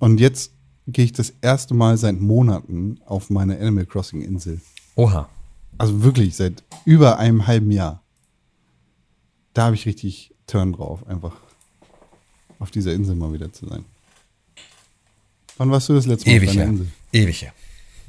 Und 0.00 0.20
jetzt 0.20 0.52
gehe 0.86 1.04
ich 1.06 1.12
das 1.12 1.32
erste 1.40 1.72
Mal 1.72 1.96
seit 1.96 2.20
Monaten 2.20 3.00
auf 3.06 3.30
meine 3.30 3.58
Animal 3.58 3.86
Crossing 3.86 4.20
Insel. 4.20 4.60
Oha. 4.96 5.28
Also 5.78 6.02
wirklich 6.02 6.36
seit 6.36 6.62
über 6.84 7.18
einem 7.18 7.46
halben 7.46 7.70
Jahr. 7.70 8.02
Da 9.54 9.66
habe 9.66 9.76
ich 9.76 9.86
richtig 9.86 10.33
Turn 10.46 10.72
drauf, 10.72 11.06
einfach 11.06 11.36
auf 12.58 12.70
dieser 12.70 12.92
Insel 12.92 13.16
mal 13.16 13.32
wieder 13.32 13.52
zu 13.52 13.66
sein. 13.66 13.84
Wann 15.56 15.70
warst 15.70 15.88
du 15.88 15.94
das 15.94 16.06
letzte 16.06 16.28
Mal 16.28 16.36
Ewig 16.36 16.48
auf 16.48 16.54
deiner 16.54 16.64
her. 16.64 16.72
Insel? 16.72 16.92
Ewig 17.12 17.42
her. 17.42 17.52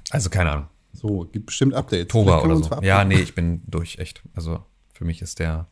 Also 0.10 0.30
keine 0.30 0.52
Ahnung. 0.52 0.68
So, 0.94 1.28
gibt 1.32 1.48
bestimmt 1.48 1.74
Updates. 1.74 2.06
Oktober 2.06 2.44
oder 2.44 2.58
so. 2.58 2.82
Ja, 2.82 3.04
nee, 3.04 3.20
ich 3.20 3.36
bin 3.36 3.62
durch, 3.68 4.00
echt. 4.00 4.22
Also 4.34 4.64
für 4.94 5.06
mich 5.06 5.22
ist 5.22 5.40
der. 5.40 5.68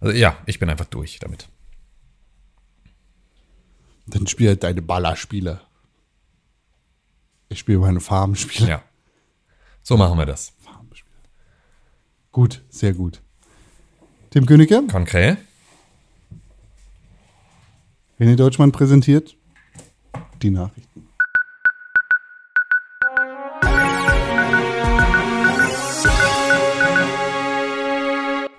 Also 0.00 0.16
ja, 0.16 0.36
ich 0.46 0.58
bin 0.58 0.70
einfach 0.70 0.86
durch 0.86 1.18
damit. 1.18 1.48
Dann 4.06 4.26
spiel 4.26 4.48
halt 4.48 4.62
deine 4.62 4.82
Ballerspiele. 4.82 5.60
Ich 7.48 7.60
spiele 7.60 7.78
meine 7.78 8.00
Farmspiele. 8.00 8.68
Ja. 8.68 8.82
So 9.82 9.96
machen 9.96 10.18
wir 10.18 10.26
das. 10.26 10.52
Farmspiele. 10.60 11.14
Gut, 12.32 12.62
sehr 12.70 12.94
gut. 12.94 13.20
Tim 14.30 14.46
Königke, 14.46 14.86
Konkret? 14.86 15.38
René 18.20 18.36
Deutschmann 18.36 18.70
präsentiert 18.70 19.34
die 20.42 20.50
Nachrichten. 20.50 21.06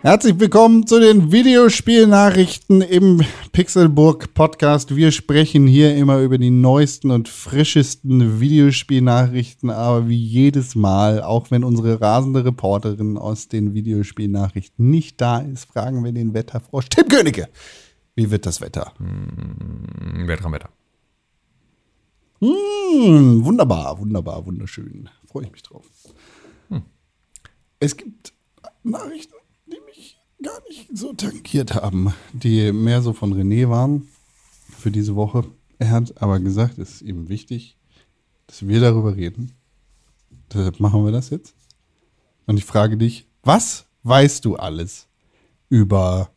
Herzlich 0.01 0.39
willkommen 0.39 0.87
zu 0.87 0.99
den 0.99 1.31
Videospielnachrichten 1.31 2.81
im 2.81 3.21
Pixelburg 3.51 4.33
Podcast. 4.33 4.95
Wir 4.95 5.11
sprechen 5.11 5.67
hier 5.67 5.95
immer 5.95 6.21
über 6.21 6.39
die 6.39 6.49
neuesten 6.49 7.11
und 7.11 7.29
frischesten 7.29 8.39
Videospielnachrichten, 8.39 9.69
aber 9.69 10.09
wie 10.09 10.17
jedes 10.17 10.73
Mal, 10.73 11.21
auch 11.21 11.51
wenn 11.51 11.63
unsere 11.63 12.01
rasende 12.01 12.43
Reporterin 12.43 13.15
aus 13.15 13.47
den 13.47 13.75
Videospielnachrichten 13.75 14.89
nicht 14.89 15.21
da 15.21 15.37
ist, 15.37 15.65
fragen 15.65 16.03
wir 16.03 16.13
den 16.13 16.33
Wetterfrosch 16.33 16.89
Tim 16.89 17.07
Königke. 17.07 17.47
Wie 18.15 18.29
wird 18.29 18.45
das 18.45 18.61
Wetter? 18.61 18.93
Hm, 18.97 20.27
Weltraumwetter. 20.27 20.69
Hm, 22.39 23.45
wunderbar, 23.45 23.99
wunderbar, 23.99 24.45
wunderschön. 24.45 25.09
Freue 25.27 25.45
ich 25.45 25.51
mich 25.51 25.63
drauf. 25.63 25.85
Es 27.79 27.97
gibt 27.97 28.33
Nachrichten, 28.83 29.33
die 29.65 29.79
mich 29.87 30.19
gar 30.43 30.61
nicht 30.69 30.95
so 30.95 31.13
tankiert 31.13 31.73
haben, 31.73 32.13
die 32.31 32.71
mehr 32.71 33.01
so 33.01 33.11
von 33.11 33.33
René 33.33 33.69
waren 33.69 34.07
für 34.77 34.91
diese 34.91 35.15
Woche. 35.15 35.45
Er 35.79 35.89
hat 35.89 36.21
aber 36.21 36.39
gesagt, 36.39 36.77
es 36.77 36.95
ist 36.95 37.01
ihm 37.01 37.27
wichtig, 37.27 37.77
dass 38.45 38.67
wir 38.67 38.79
darüber 38.81 39.15
reden. 39.15 39.53
Deshalb 40.53 40.79
machen 40.79 41.03
wir 41.05 41.11
das 41.11 41.31
jetzt. 41.31 41.55
Und 42.45 42.57
ich 42.57 42.65
frage 42.65 42.97
dich, 42.97 43.27
was 43.41 43.87
weißt 44.03 44.45
du 44.45 44.57
alles 44.57 45.07
über 45.69 46.29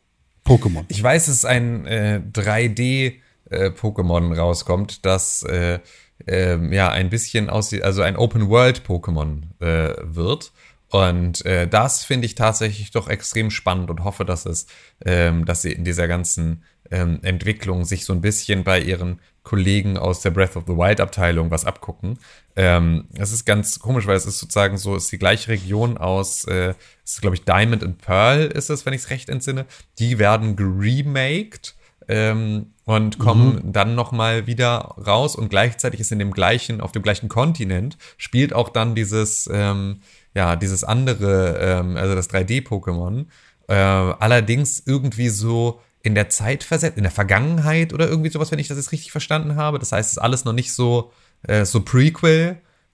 Pokémon? 0.45 0.85
Ich 0.89 1.03
weiß, 1.03 1.27
dass 1.27 1.45
ein 1.45 1.87
äh, 1.87 2.21
3D-Pokémon 2.33 4.37
rauskommt, 4.37 5.05
das 5.05 5.43
äh, 5.43 5.81
ähm, 6.27 6.73
ja 6.73 6.91
ein 6.91 7.11
bisschen 7.11 7.51
aussieht, 7.51 7.83
also 7.83 8.03
ein 8.03 8.17
Open-World-Pokémon 8.17 9.43
äh, 9.61 9.95
wird. 10.03 10.53
Und 10.91 11.45
äh, 11.45 11.67
das 11.67 12.05
finde 12.05 12.27
ich 12.27 12.37
tatsächlich 12.37 12.93
doch 12.93 13.09
extrem 13.09 13.51
spannend 13.51 13.91
und 13.91 14.05
hoffe, 14.05 14.25
dass 14.25 14.47
es, 14.47 14.67
ähm, 15.05 15.45
dass 15.45 15.63
sie 15.63 15.73
in 15.73 15.85
dieser 15.85 16.07
ganzen 16.07 16.63
ähm, 16.91 17.19
Entwicklung 17.23 17.85
sich 17.85 18.05
so 18.05 18.13
ein 18.13 18.21
bisschen 18.21 18.63
bei 18.63 18.81
ihren 18.81 19.21
Kollegen 19.43 19.99
aus 19.99 20.21
der 20.21 20.31
Breath 20.31 20.57
of 20.57 20.65
the 20.67 20.77
Wild 20.77 21.01
Abteilung 21.01 21.51
was 21.51 21.65
abgucken. 21.65 22.19
Ähm, 22.57 23.09
ist 23.15 23.45
ganz 23.45 23.81
komisch, 23.81 24.07
weil 24.07 24.17
es 24.17 24.27
ist 24.27 24.39
sozusagen 24.39 24.79
so, 24.79 24.95
ist 24.95 25.11
die 25.11 25.19
gleiche 25.19 25.51
Region 25.51 25.99
aus, 25.99 26.47
äh, 26.47 26.75
es 27.05 27.15
ist 27.15 27.21
glaube 27.21 27.37
ich 27.37 27.45
Diamond 27.45 27.83
and 27.85 27.99
Pearl 27.99 28.47
ist 28.47 28.71
es, 28.71 28.87
wenn 28.87 28.93
ich 28.93 29.03
es 29.03 29.11
recht 29.11 29.29
entsinne. 29.29 29.67
Die 29.99 30.19
werden 30.19 30.57
geremaked 30.57 31.75
ähm, 32.09 32.73
und 32.85 33.19
kommen 33.19 33.73
dann 33.73 33.95
noch 33.95 34.13
mal 34.13 34.47
wieder 34.47 34.95
raus 35.07 35.37
und 35.37 35.49
gleichzeitig 35.49 36.01
ist 36.01 36.13
in 36.13 36.19
dem 36.19 36.33
gleichen 36.33 36.81
auf 36.81 36.93
dem 36.93 37.03
gleichen 37.03 37.29
Kontinent 37.29 37.97
spielt 38.19 38.53
auch 38.53 38.69
dann 38.69 38.95
dieses 38.95 39.49
ähm, 39.53 40.01
ja 40.35 40.57
dieses 40.57 40.85
andere 40.85 41.59
ähm, 41.59 41.97
also 41.97 42.15
das 42.15 42.29
3D-Pokémon 42.31 43.27
äh, 43.69 43.75
allerdings 43.75 44.83
irgendwie 44.85 45.29
so 45.29 45.81
in 46.03 46.15
der 46.15 46.29
Zeit 46.29 46.63
versetzt, 46.65 46.99
in 46.99 47.03
der 47.03 47.13
Vergangenheit 47.13 47.95
oder 47.95 48.07
irgendwie 48.07 48.29
sowas, 48.29 48.53
wenn 48.53 48.59
ich 48.59 48.69
das 48.69 48.77
jetzt 48.77 48.93
richtig 48.93 49.11
verstanden 49.11 49.57
habe. 49.57 49.79
Das 49.79 49.91
heißt, 49.91 50.11
es 50.11 50.17
ist 50.19 50.23
alles 50.23 50.45
noch 50.45 50.53
nicht 50.53 50.75
so 50.75 51.13
äh, 51.45 51.65
so 51.65 51.81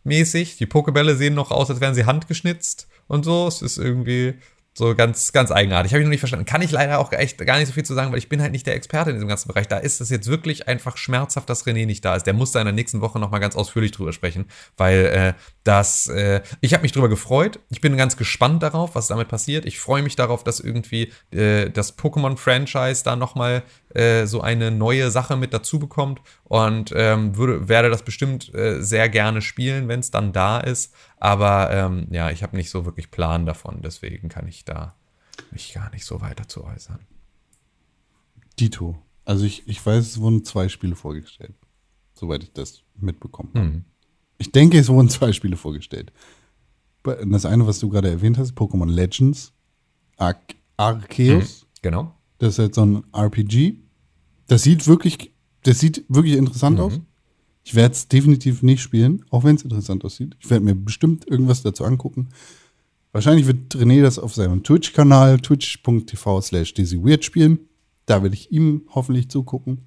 Prequel-mäßig. 0.05 0.57
Die 0.57 0.67
Pokebälle 0.67 1.17
sehen 1.17 1.35
noch 1.35 1.51
aus, 1.51 1.71
als 1.71 1.81
wären 1.81 1.95
sie 1.95 2.07
handgeschnitzt 2.07 2.89
und 3.09 3.25
so. 3.25 3.47
Es 3.47 3.63
ist 3.63 3.79
irgendwie 3.79 4.35
so 4.73 4.95
ganz, 4.95 5.33
ganz 5.33 5.51
eigenartig. 5.51 5.93
Habe 5.93 6.01
ich 6.01 6.07
noch 6.07 6.11
nicht 6.11 6.21
verstanden. 6.21 6.47
Kann 6.47 6.63
ich 6.63 6.71
leider 6.71 7.01
auch 7.01 7.13
echt 7.13 7.45
gar 7.45 7.59
nicht 7.59 7.67
so 7.67 7.73
viel 7.73 7.85
zu 7.85 7.93
sagen, 7.93 8.13
weil 8.13 8.19
ich 8.19 8.29
bin 8.29 8.41
halt 8.41 8.53
nicht 8.53 8.67
der 8.67 8.77
Experte 8.77 9.11
in 9.11 9.17
diesem 9.17 9.29
ganzen 9.29 9.49
Bereich. 9.49 9.67
Da 9.67 9.79
ist 9.79 10.01
es 10.01 10.11
jetzt 10.11 10.29
wirklich 10.29 10.69
einfach 10.69 10.97
schmerzhaft, 10.97 11.51
dass 11.51 11.67
René 11.67 11.87
nicht 11.87 12.05
da 12.05 12.15
ist. 12.15 12.27
Der 12.27 12.35
muss 12.35 12.53
da 12.53 12.61
in 12.61 12.67
der 12.67 12.73
nächsten 12.73 13.01
Woche 13.01 13.19
nochmal 13.19 13.41
ganz 13.41 13.57
ausführlich 13.57 13.91
drüber 13.91 14.13
sprechen, 14.13 14.47
weil 14.77 15.07
äh, 15.07 15.35
das, 15.65 16.07
äh, 16.07 16.41
ich 16.61 16.73
habe 16.73 16.83
mich 16.83 16.93
drüber 16.93 17.09
gefreut. 17.09 17.59
Ich 17.69 17.81
bin 17.81 17.97
ganz 17.97 18.17
gespannt 18.17 18.63
darauf, 18.63 18.95
was 18.95 19.09
damit 19.09 19.29
passiert. 19.29 19.67
Ich 19.67 19.81
freue 19.81 20.03
mich 20.03 20.15
darauf, 20.15 20.45
dass 20.45 20.61
irgendwie 20.61 21.13
äh, 21.33 21.69
das 21.69 21.99
Pokémon-Franchise 21.99 23.03
da 23.05 23.17
nochmal 23.17 23.65
äh, 23.95 24.27
so 24.27 24.41
eine 24.41 24.71
neue 24.71 25.11
Sache 25.11 25.37
mit 25.37 25.53
dazu 25.53 25.79
bekommt 25.79 26.21
und 26.45 26.93
ähm, 26.95 27.37
würde, 27.37 27.69
werde 27.69 27.91
das 27.91 28.03
bestimmt 28.03 28.53
äh, 28.55 28.83
sehr 28.83 29.09
gerne 29.09 29.43
spielen, 29.43 29.89
wenn 29.89 30.01
es 30.01 30.11
dann 30.11 30.33
da 30.33 30.61
ist. 30.61 30.95
Aber 31.19 31.71
ähm, 31.71 32.07
ja, 32.11 32.31
ich 32.31 32.43
habe 32.43 32.57
nicht 32.57 32.71
so 32.71 32.85
wirklich 32.85 33.11
Plan 33.11 33.47
davon, 33.47 33.81
deswegen 33.83 34.29
kann 34.29 34.47
ich 34.47 34.65
da 34.65 34.95
mich 35.51 35.73
gar 35.75 35.91
nicht 35.91 36.05
so 36.05 36.21
weiter 36.21 36.49
zu 36.49 36.65
äußern. 36.65 37.01
Dito. 38.59 38.99
Also 39.25 39.45
ich, 39.45 39.67
ich 39.69 39.85
weiß, 39.85 40.05
es 40.05 40.21
wurden 40.21 40.45
zwei 40.45 40.69
Spiele 40.69 40.95
vorgestellt. 40.95 41.55
Soweit 42.15 42.43
ich 42.43 42.53
das 42.53 42.83
mitbekommen 42.97 43.51
habe. 43.55 43.67
Mhm. 43.67 43.85
Ich 44.39 44.53
denke, 44.53 44.79
es 44.79 44.89
wurden 44.89 45.09
zwei 45.09 45.33
Spiele 45.33 45.57
vorgestellt. 45.57 46.13
Das 47.03 47.47
eine, 47.47 47.67
was 47.67 47.79
du 47.79 47.89
gerade 47.89 48.11
erwähnt 48.11 48.39
hast, 48.39 48.53
Pokémon 48.53 48.91
Legends, 48.91 49.53
Ar 50.17 50.39
Arceus. 50.77 51.67
Genau. 51.83 52.15
Das 52.41 52.55
ist 52.55 52.59
halt 52.59 52.75
so 52.75 52.85
ein 52.85 53.05
RPG. 53.15 53.77
Das 54.49 54.63
sieht 54.65 54.87
wirklich, 54.89 55.31
das 55.63 55.79
sieht 55.79 56.05
wirklich 56.09 56.35
interessant 56.35 56.79
Mhm. 56.79 56.85
aus. 56.85 57.01
Ich 57.63 57.75
werde 57.75 57.93
es 57.95 58.09
definitiv 58.09 58.63
nicht 58.63 58.81
spielen, 58.83 59.25
auch 59.31 59.45
wenn 59.45 59.55
es 59.57 59.63
interessant 59.63 60.05
aussieht. 60.05 60.35
Ich 60.41 60.49
werde 60.51 60.65
mir 60.65 60.75
bestimmt 60.75 61.29
irgendwas 61.29 61.63
dazu 61.63 61.85
angucken. 61.85 62.31
Wahrscheinlich 63.13 63.47
wird 63.47 63.75
René 63.77 64.03
das 64.03 64.19
auf 64.19 64.35
seinem 64.35 64.63
Twitch-Kanal, 64.63 65.39
twitch.tv 65.41 66.41
slash 66.41 66.75
Weird 66.77 67.25
spielen. 67.25 67.59
Da 68.07 68.23
werde 68.23 68.35
ich 68.35 68.51
ihm 68.51 68.83
hoffentlich 68.95 69.29
zugucken. 69.29 69.87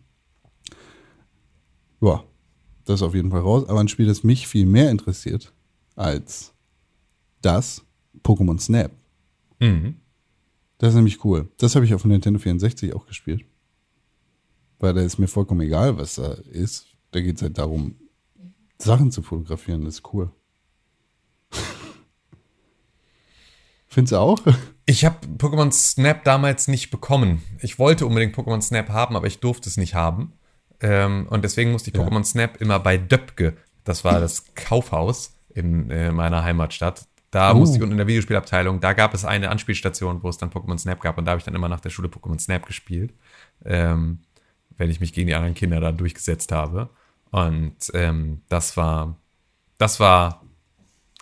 Ja, 2.02 2.24
das 2.86 2.96
ist 2.96 3.02
auf 3.02 3.16
jeden 3.16 3.32
Fall 3.32 3.42
raus. 3.42 3.68
Aber 3.68 3.80
ein 3.80 3.88
Spiel, 3.88 4.06
das 4.06 4.24
mich 4.24 4.48
viel 4.48 4.66
mehr 4.66 4.92
interessiert 4.92 5.52
als 5.96 6.54
das, 7.42 7.84
Pokémon 8.24 8.60
Snap. 8.60 8.92
Mhm. 9.60 9.96
Das 10.84 10.90
ist 10.90 10.96
nämlich 10.96 11.24
cool. 11.24 11.50
Das 11.60 11.76
habe 11.76 11.86
ich 11.86 11.94
auf 11.94 12.02
dem 12.02 12.12
Nintendo 12.12 12.42
64 12.42 12.94
auch 12.94 13.06
gespielt. 13.06 13.46
Weil 14.80 14.94
da 14.94 15.00
ist 15.00 15.18
mir 15.18 15.30
vollkommen 15.30 15.62
egal, 15.62 15.98
was 15.98 16.16
da 16.16 16.34
ist. 16.34 16.88
Da 17.12 17.22
geht 17.22 17.38
es 17.38 17.42
halt 17.42 17.58
darum, 17.58 17.96
Sachen 18.80 19.10
zu 19.10 19.22
fotografieren. 19.22 19.86
Das 19.86 19.94
ist 19.94 20.14
cool. 20.14 20.30
Findest 23.88 24.12
du 24.12 24.18
auch? 24.18 24.42
Ich 24.86 25.06
habe 25.06 25.26
Pokémon 25.38 25.72
Snap 25.72 26.26
damals 26.26 26.68
nicht 26.68 26.92
bekommen. 26.92 27.42
Ich 27.62 27.80
wollte 27.80 28.06
unbedingt 28.06 28.36
Pokémon 28.36 28.60
Snap 28.60 28.90
haben, 28.90 29.16
aber 29.16 29.28
ich 29.28 29.40
durfte 29.40 29.70
es 29.70 29.78
nicht 29.78 29.96
haben. 29.96 30.34
Ähm, 30.82 31.28
und 31.30 31.46
deswegen 31.46 31.72
musste 31.72 31.92
ich 31.92 31.96
Ja. 31.96 32.04
Pokémon 32.04 32.26
Snap 32.26 32.60
immer 32.60 32.82
bei 32.82 32.98
Döpke, 32.98 33.56
das 33.86 34.04
war 34.04 34.20
das 34.20 34.54
Kaufhaus 34.54 35.38
in 35.48 35.90
äh, 35.92 36.12
meiner 36.12 36.44
Heimatstadt. 36.44 37.08
Da 37.34 37.52
Oh. 37.52 37.56
musste 37.56 37.78
ich 37.78 37.82
unten 37.82 37.94
in 37.94 37.98
der 37.98 38.06
Videospielabteilung, 38.06 38.80
da 38.80 38.94
gab 38.94 39.16
es 39.16 39.26
eine 39.26 39.50
Anspielstation, 39.50 40.22
wo 40.22 40.30
es 40.30 40.38
dann 40.38 40.52
Pokémon 40.52 40.78
Snap 40.78 41.02
gab 41.02 41.18
und 41.18 41.26
da 41.26 41.32
habe 41.32 41.40
ich 41.40 41.46
dann 41.46 41.56
immer 41.56 41.68
nach 41.68 41.80
der 41.80 41.90
Schule 41.90 42.08
Pokémon 42.08 42.40
Snap 42.40 42.64
gespielt, 42.68 43.12
ähm, 43.66 44.20
wenn 44.78 44.92
ich 44.92 45.00
mich 45.00 45.14
gegen 45.14 45.26
die 45.28 45.34
anderen 45.34 45.56
Kinder 45.56 45.80
da 45.80 45.92
durchgesetzt 45.92 46.52
habe. 46.52 46.90
Und 47.32 47.76
ähm, 47.96 48.44
das 48.50 48.78
war, 48.78 49.18
das 49.80 50.00
war 50.00 50.44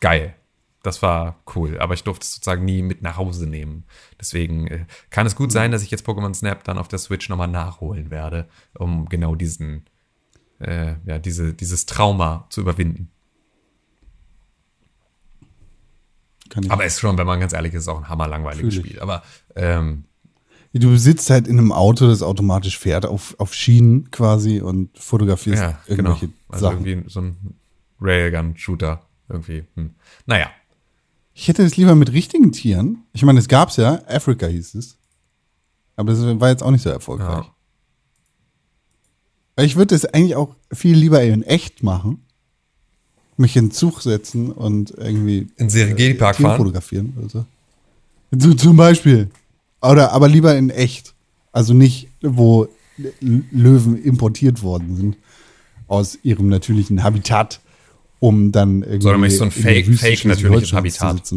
geil. 0.02 0.36
Das 0.84 1.02
war 1.02 1.42
cool, 1.56 1.80
aber 1.80 1.94
ich 1.94 2.04
durfte 2.04 2.24
es 2.24 2.34
sozusagen 2.34 2.66
nie 2.66 2.82
mit 2.82 3.02
nach 3.04 3.16
Hause 3.16 3.48
nehmen. 3.48 3.86
Deswegen 4.20 4.68
äh, 4.68 4.86
kann 5.12 5.26
es 5.28 5.36
gut 5.38 5.54
sein, 5.54 5.72
dass 5.72 5.82
ich 5.84 5.92
jetzt 5.92 6.06
Pokémon 6.06 6.34
Snap 6.34 6.66
dann 6.66 6.78
auf 6.78 6.90
der 6.90 7.00
Switch 7.00 7.30
nochmal 7.30 7.48
nachholen 7.48 8.12
werde, 8.12 8.50
um 8.74 9.08
genau 9.08 9.36
diesen, 9.36 9.86
äh, 10.60 10.96
ja, 11.06 11.20
diese, 11.20 11.54
dieses 11.54 11.86
Trauma 11.86 12.48
zu 12.50 12.60
überwinden. 12.60 13.12
Kann 16.52 16.64
ich. 16.64 16.72
Aber 16.72 16.86
ist 16.86 17.00
schon, 17.00 17.18
wenn 17.18 17.26
man 17.26 17.40
ganz 17.40 17.54
ehrlich 17.54 17.74
ist, 17.74 17.88
auch 17.88 17.98
ein 17.98 18.10
hammerlangweiliges. 18.10 18.76
Spiel. 18.76 19.00
Aber 19.00 19.24
ähm, 19.56 20.04
du 20.74 20.98
sitzt 20.98 21.30
halt 21.30 21.48
in 21.48 21.58
einem 21.58 21.72
Auto, 21.72 22.08
das 22.08 22.22
automatisch 22.22 22.78
fährt, 22.78 23.06
auf, 23.06 23.36
auf 23.40 23.54
Schienen 23.54 24.12
quasi 24.12 24.60
und 24.60 24.98
fotografierst 24.98 25.62
ja, 25.62 25.80
genau. 25.88 26.12
irgendwelche 26.12 26.34
Also 26.50 26.66
Sachen. 26.66 26.86
irgendwie 26.86 27.10
so 27.10 27.22
ein 27.22 27.56
Railgun-Shooter 28.02 29.02
irgendwie. 29.30 29.64
Hm. 29.76 29.92
Naja. 30.26 30.50
Ich 31.34 31.48
hätte 31.48 31.64
es 31.64 31.78
lieber 31.78 31.96
mit 31.96 32.12
richtigen 32.12 32.52
Tieren. 32.52 33.06
Ich 33.14 33.24
meine, 33.24 33.40
es 33.40 33.48
gab's 33.48 33.78
ja, 33.78 34.02
Afrika 34.08 34.48
hieß 34.48 34.76
es. 34.76 34.98
Aber 35.96 36.12
das 36.12 36.20
war 36.42 36.50
jetzt 36.50 36.64
auch 36.64 36.72
nicht 36.72 36.82
so 36.82 36.90
erfolgreich. 36.90 37.46
Ja. 39.58 39.64
Ich 39.64 39.78
würde 39.78 39.96
es 39.96 40.04
eigentlich 40.06 40.36
auch 40.36 40.56
viel 40.74 40.98
lieber 40.98 41.24
in 41.24 41.44
echt 41.44 41.82
machen. 41.82 42.26
Mich 43.42 43.56
in 43.58 43.66
den 43.66 43.72
Zug 43.72 44.02
setzen 44.02 44.52
und 44.52 44.92
irgendwie 44.92 45.48
In 45.58 45.70
Sergei-Park 45.70 46.38
Tiere 46.38 46.50
fahren. 46.50 46.58
fotografieren 46.58 47.14
oder 47.18 47.30
so. 47.30 47.46
So, 48.38 48.54
zum 48.54 48.78
Beispiel. 48.78 49.30
Oder, 49.82 50.12
aber 50.14 50.28
lieber 50.30 50.56
in 50.58 50.70
echt. 50.70 51.14
Also 51.52 51.74
nicht, 51.74 52.08
wo 52.22 52.68
Löwen 53.20 54.02
importiert 54.02 54.62
worden 54.64 54.96
sind 54.96 55.18
aus 55.88 56.18
ihrem 56.24 56.48
natürlichen 56.48 57.04
Habitat, 57.04 57.60
um 58.20 58.52
dann 58.52 58.84
irgendwie. 58.84 59.02
Sondern 59.02 59.20
möchtest 59.22 59.42
du 59.42 59.46
ein 59.46 59.52
Fake- 59.52 59.94
fake 59.98 60.26
natürliches 60.26 60.72
Habitat. 60.74 61.34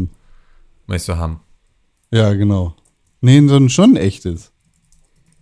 Möchtest 0.87 1.09
du 1.09 1.17
haben. 1.17 1.39
Ja, 2.11 2.33
genau. 2.33 2.75
Nee, 3.21 3.45
so 3.47 3.55
ein 3.57 3.69
schon 3.69 3.91
ein 3.93 3.97
echtes. 3.97 4.51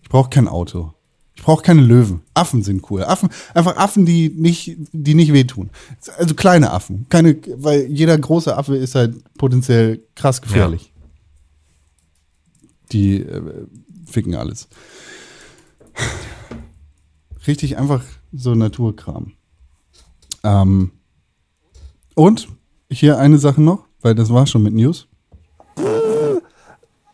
Ich 0.01 0.09
brauche 0.09 0.29
kein 0.29 0.47
Auto. 0.47 0.92
Ich 1.35 1.43
brauche 1.43 1.63
keine 1.63 1.81
Löwen. 1.81 2.21
Affen 2.33 2.61
sind 2.61 2.89
cool. 2.89 3.03
Affen, 3.03 3.29
einfach 3.53 3.75
Affen, 3.77 4.05
die 4.05 4.29
nicht, 4.29 4.77
die 4.91 5.15
nicht 5.15 5.33
wehtun. 5.33 5.71
Also 6.17 6.35
kleine 6.35 6.71
Affen. 6.71 7.07
Keine, 7.09 7.37
weil 7.55 7.87
jeder 7.87 8.17
große 8.17 8.55
Affe 8.55 8.75
ist 8.75 8.95
halt 8.95 9.15
potenziell 9.37 10.03
krass 10.15 10.41
gefährlich. 10.41 10.93
Die 12.91 13.21
äh, 13.21 13.65
ficken 14.05 14.35
alles. 14.35 14.67
Richtig 17.47 17.77
einfach 17.77 18.03
so 18.31 18.53
Naturkram. 18.55 19.33
Ähm, 20.43 20.91
und 22.15 22.47
hier 22.89 23.17
eine 23.17 23.39
Sache 23.39 23.61
noch, 23.61 23.85
weil 24.01 24.15
das 24.15 24.31
war 24.31 24.45
schon 24.45 24.63
mit 24.63 24.73
News. 24.73 25.07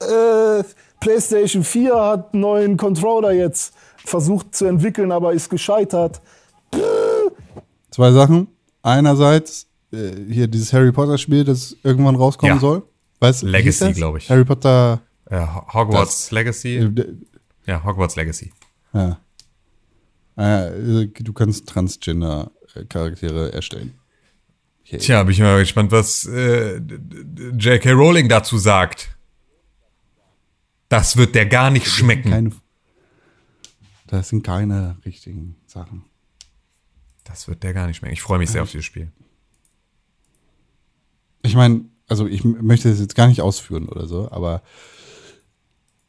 äh, 0.01 0.63
PlayStation 0.99 1.63
4 1.63 1.95
hat 1.95 2.33
einen 2.33 2.41
neuen 2.41 2.77
Controller 2.77 3.31
jetzt 3.31 3.73
versucht 4.09 4.55
zu 4.55 4.65
entwickeln, 4.65 5.11
aber 5.11 5.33
ist 5.33 5.49
gescheitert. 5.49 6.21
Zwei 7.91 8.11
Sachen. 8.11 8.47
Einerseits 8.81 9.67
äh, 9.91 10.11
hier 10.29 10.47
dieses 10.47 10.71
Harry 10.73 10.91
Potter 10.91 11.17
Spiel, 11.17 11.43
das 11.43 11.75
irgendwann 11.83 12.15
rauskommen 12.15 12.55
Ja. 12.55 12.59
soll. 12.61 12.83
Weißt, 13.19 13.43
Legacy, 13.43 13.63
hieß 13.65 13.79
das? 13.79 13.95
glaub 13.97 14.17
ich. 14.17 14.29
Harry 14.29 14.45
Potter. 14.45 15.01
Äh, 15.29 15.45
Hogwarts 15.73 16.31
Legacy. 16.31 16.77
Äh, 16.77 17.05
Ja, 17.65 17.83
Hogwarts 17.83 18.15
Legacy. 18.15 18.51
ja. 18.93 19.19
Äh, 20.37 21.07
du 21.07 21.33
kannst 21.33 21.67
Transgender-Charaktere 21.67 23.51
erstellen. 23.51 23.95
Tja, 24.85 25.21
bin 25.23 25.33
ich 25.33 25.39
mal 25.41 25.59
gespannt, 25.59 25.91
was 25.91 26.25
äh, 26.25 26.77
J.K. 27.57 27.91
Rowling 27.91 28.29
dazu 28.29 28.57
sagt. 28.57 29.09
Das 30.87 31.17
wird 31.17 31.35
der 31.35 31.45
gar 31.45 31.69
nicht 31.69 31.87
schmecken. 31.87 32.31
Keine, 32.31 32.51
das 34.09 34.29
sind 34.29 34.43
keine 34.43 34.97
richtigen 35.05 35.55
Sachen. 35.67 36.03
Das 37.25 37.47
wird 37.47 37.61
der 37.61 37.73
gar 37.73 37.85
nicht 37.85 37.97
schmecken. 37.97 38.13
Ich 38.13 38.23
freue 38.23 38.39
mich 38.39 38.49
sehr 38.49 38.63
auf 38.63 38.71
dieses 38.71 38.85
Spiel. 38.85 39.11
Ich 41.43 41.55
meine, 41.55 41.85
also 42.07 42.25
ich 42.25 42.43
möchte 42.43 42.89
das 42.89 42.99
jetzt 42.99 43.15
gar 43.15 43.27
nicht 43.27 43.41
ausführen 43.41 43.87
oder 43.87 44.07
so, 44.07 44.31
aber 44.31 44.63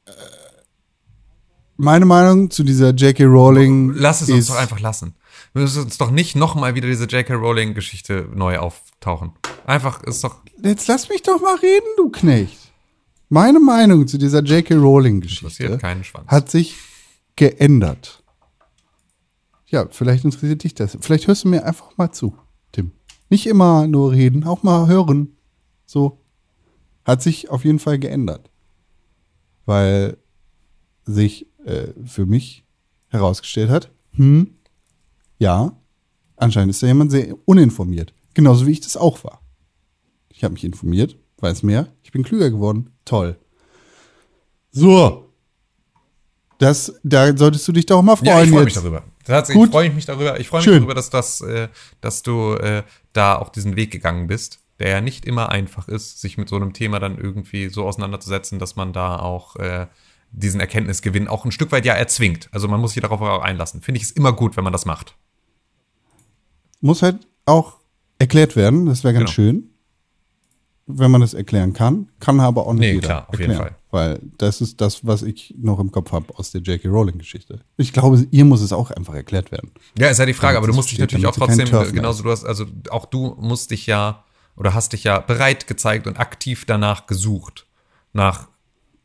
äh, 0.06 0.12
meine 1.77 2.06
Meinung 2.06 2.51
zu 2.51 2.64
dieser 2.64 2.90
J.K. 2.90 3.24
Rowling 3.24 3.93
Lass 3.94 4.22
es 4.22 4.31
uns 4.31 4.47
doch 4.47 4.56
einfach 4.56 4.81
lassen. 4.81 5.14
Wir 5.52 5.62
müssen 5.62 5.82
uns 5.82 5.98
doch 5.98 6.10
nicht 6.10 6.36
nochmal 6.36 6.74
wieder 6.74 6.89
diese 6.89 7.05
J.K. 7.05 7.35
Rowling-Geschichte 7.35 8.31
neu 8.35 8.59
auftauchen. 8.59 9.32
Einfach 9.66 10.02
ist 10.05 10.24
doch. 10.24 10.36
Jetzt 10.62 10.89
lass 10.89 11.10
mich 11.10 11.22
doch 11.22 11.40
mal 11.40 11.56
reden, 11.56 11.86
du 11.98 12.09
Knecht. 12.09 12.72
Meine 13.28 13.60
Meinung 13.60 14.09
zu 14.09 14.16
dieser 14.16 14.43
J.K. 14.43 14.74
Rowling-Geschichte 14.74 15.78
hat 16.27 16.51
sich 16.51 16.77
geändert. 17.36 18.23
Ja, 19.66 19.86
vielleicht 19.90 20.24
interessiert 20.24 20.65
dich 20.65 20.74
das. 20.74 20.98
Vielleicht 21.01 21.27
hörst 21.28 21.44
du 21.44 21.48
mir 21.48 21.65
einfach 21.65 21.97
mal 21.97 22.11
zu, 22.11 22.36
Tim. 22.73 22.93
Nicht 23.28 23.47
immer 23.47 23.86
nur 23.86 24.12
reden, 24.12 24.44
auch 24.44 24.62
mal 24.62 24.89
hören. 24.89 25.36
So. 25.86 26.19
Hat 27.05 27.23
sich 27.23 27.51
auf 27.51 27.65
jeden 27.65 27.78
Fall 27.78 27.98
geändert. 27.98 28.51
Weil 29.65 30.19
sich 31.05 31.47
äh, 31.65 31.89
für 32.05 32.27
mich 32.27 32.65
herausgestellt 33.09 33.70
hat, 33.70 33.90
hm, 34.12 34.57
ja, 35.39 35.77
anscheinend 36.36 36.70
ist 36.70 36.82
da 36.82 36.86
jemand 36.86 37.11
sehr 37.11 37.36
uninformiert. 37.44 38.12
Genauso 38.35 38.66
wie 38.66 38.73
ich 38.73 38.81
das 38.81 38.97
auch 38.97 39.23
war. 39.24 39.40
Ich 40.28 40.43
habe 40.44 40.55
mich 40.55 40.65
informiert, 40.65 41.16
weiß 41.39 41.62
mehr, 41.62 41.93
ich 42.02 42.12
bin 42.12 42.24
klüger 42.24 42.51
geworden. 42.51 42.90
Toll. 43.05 43.39
So. 44.73 45.30
Das, 46.61 46.93
da 47.03 47.35
solltest 47.35 47.66
du 47.66 47.73
dich 47.73 47.87
doch 47.87 48.03
mal 48.03 48.16
freuen. 48.16 48.28
Ja, 48.28 48.43
ich 48.43 48.51
freue 48.51 48.65
mich 48.65 48.74
darüber. 48.74 49.03
Tatsächlich 49.24 49.70
freue 49.70 49.89
ich 49.89 49.95
mich 49.95 50.05
darüber. 50.05 50.39
Ich 50.39 50.49
freue 50.49 50.59
mich 50.59 50.65
Schön. 50.65 50.74
darüber, 50.74 50.95
dass, 50.95 51.09
das, 51.09 51.41
äh, 51.41 51.69
dass 52.03 52.23
du 52.23 52.53
äh, 52.57 52.82
da 53.15 53.37
auch 53.37 53.49
diesen 53.49 53.77
Weg 53.77 53.91
gegangen 53.91 54.27
bist, 54.27 54.61
der 54.78 54.91
ja 54.91 55.01
nicht 55.01 55.24
immer 55.24 55.49
einfach 55.49 55.89
ist, 55.89 56.20
sich 56.20 56.37
mit 56.37 56.51
so 56.51 56.57
einem 56.57 56.74
Thema 56.74 56.99
dann 56.99 57.16
irgendwie 57.16 57.70
so 57.70 57.87
auseinanderzusetzen, 57.87 58.59
dass 58.59 58.77
man 58.77 58.93
da 58.93 59.19
auch 59.19 59.57
äh, 59.57 59.87
diesen 60.32 60.61
Erkenntnisgewinn 60.61 61.28
auch 61.28 61.47
ein 61.47 61.51
Stück 61.53 61.73
weit 61.73 61.87
ja 61.87 61.95
erzwingt. 61.95 62.51
Also 62.53 62.69
man 62.69 62.78
muss 62.78 62.93
sich 62.93 63.01
darauf 63.01 63.23
auch 63.23 63.41
einlassen. 63.43 63.81
Finde 63.81 63.97
ich 63.97 64.05
es 64.05 64.11
immer 64.11 64.35
gut, 64.35 64.59
wenn 64.59 64.65
man 64.65 64.74
das 64.74 64.85
macht. 64.85 65.16
Muss 66.82 67.01
halt 67.03 67.27
auch 67.47 67.78
erklärt 68.19 68.55
werden. 68.55 68.85
Das 68.85 69.03
wäre 69.03 69.15
ganz 69.15 69.24
Genau. 69.24 69.32
schön. 69.32 69.70
Wenn 70.87 71.11
man 71.11 71.23
das 71.23 71.32
erklären 71.32 71.73
kann. 71.73 72.11
Kann 72.20 72.39
aber 72.39 72.66
auch 72.66 72.73
nicht 72.74 72.81
Nee, 72.81 72.93
jeder 72.93 73.07
klar, 73.09 73.28
auf 73.31 73.39
jeden 73.39 73.53
erklären. 73.53 73.74
Weil 73.90 74.20
das 74.38 74.60
ist 74.60 74.80
das, 74.80 75.04
was 75.04 75.22
ich 75.22 75.54
noch 75.58 75.80
im 75.80 75.90
Kopf 75.90 76.12
habe 76.12 76.38
aus 76.38 76.52
der 76.52 76.60
J.K. 76.60 76.88
Rowling-Geschichte. 76.88 77.60
Ich 77.76 77.92
glaube, 77.92 78.24
ihr 78.30 78.44
muss 78.44 78.60
es 78.60 78.72
auch 78.72 78.90
einfach 78.92 79.14
erklärt 79.14 79.50
werden. 79.50 79.72
Ja, 79.98 80.08
ist 80.08 80.18
ja 80.18 80.26
die 80.26 80.34
Frage, 80.34 80.58
aber 80.58 80.68
du 80.68 80.72
musst 80.72 80.92
dich 80.92 80.98
natürlich 80.98 81.26
auch 81.26 81.34
trotzdem, 81.34 81.68
genauso 81.92 82.22
du 82.22 82.30
hast, 82.30 82.44
also 82.44 82.66
auch 82.90 83.06
du 83.06 83.36
musst 83.40 83.72
dich 83.72 83.86
ja 83.86 84.24
oder 84.56 84.74
hast 84.74 84.92
dich 84.92 85.04
ja 85.04 85.18
bereit 85.18 85.66
gezeigt 85.66 86.06
und 86.06 86.18
aktiv 86.18 86.64
danach 86.66 87.06
gesucht. 87.06 87.66
Nach 88.12 88.48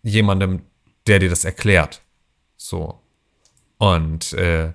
jemandem, 0.04 0.62
der 1.08 1.20
dir 1.20 1.30
das 1.30 1.46
erklärt. 1.46 2.02
So. 2.58 3.00
Und 3.78 4.34
äh, 4.34 4.74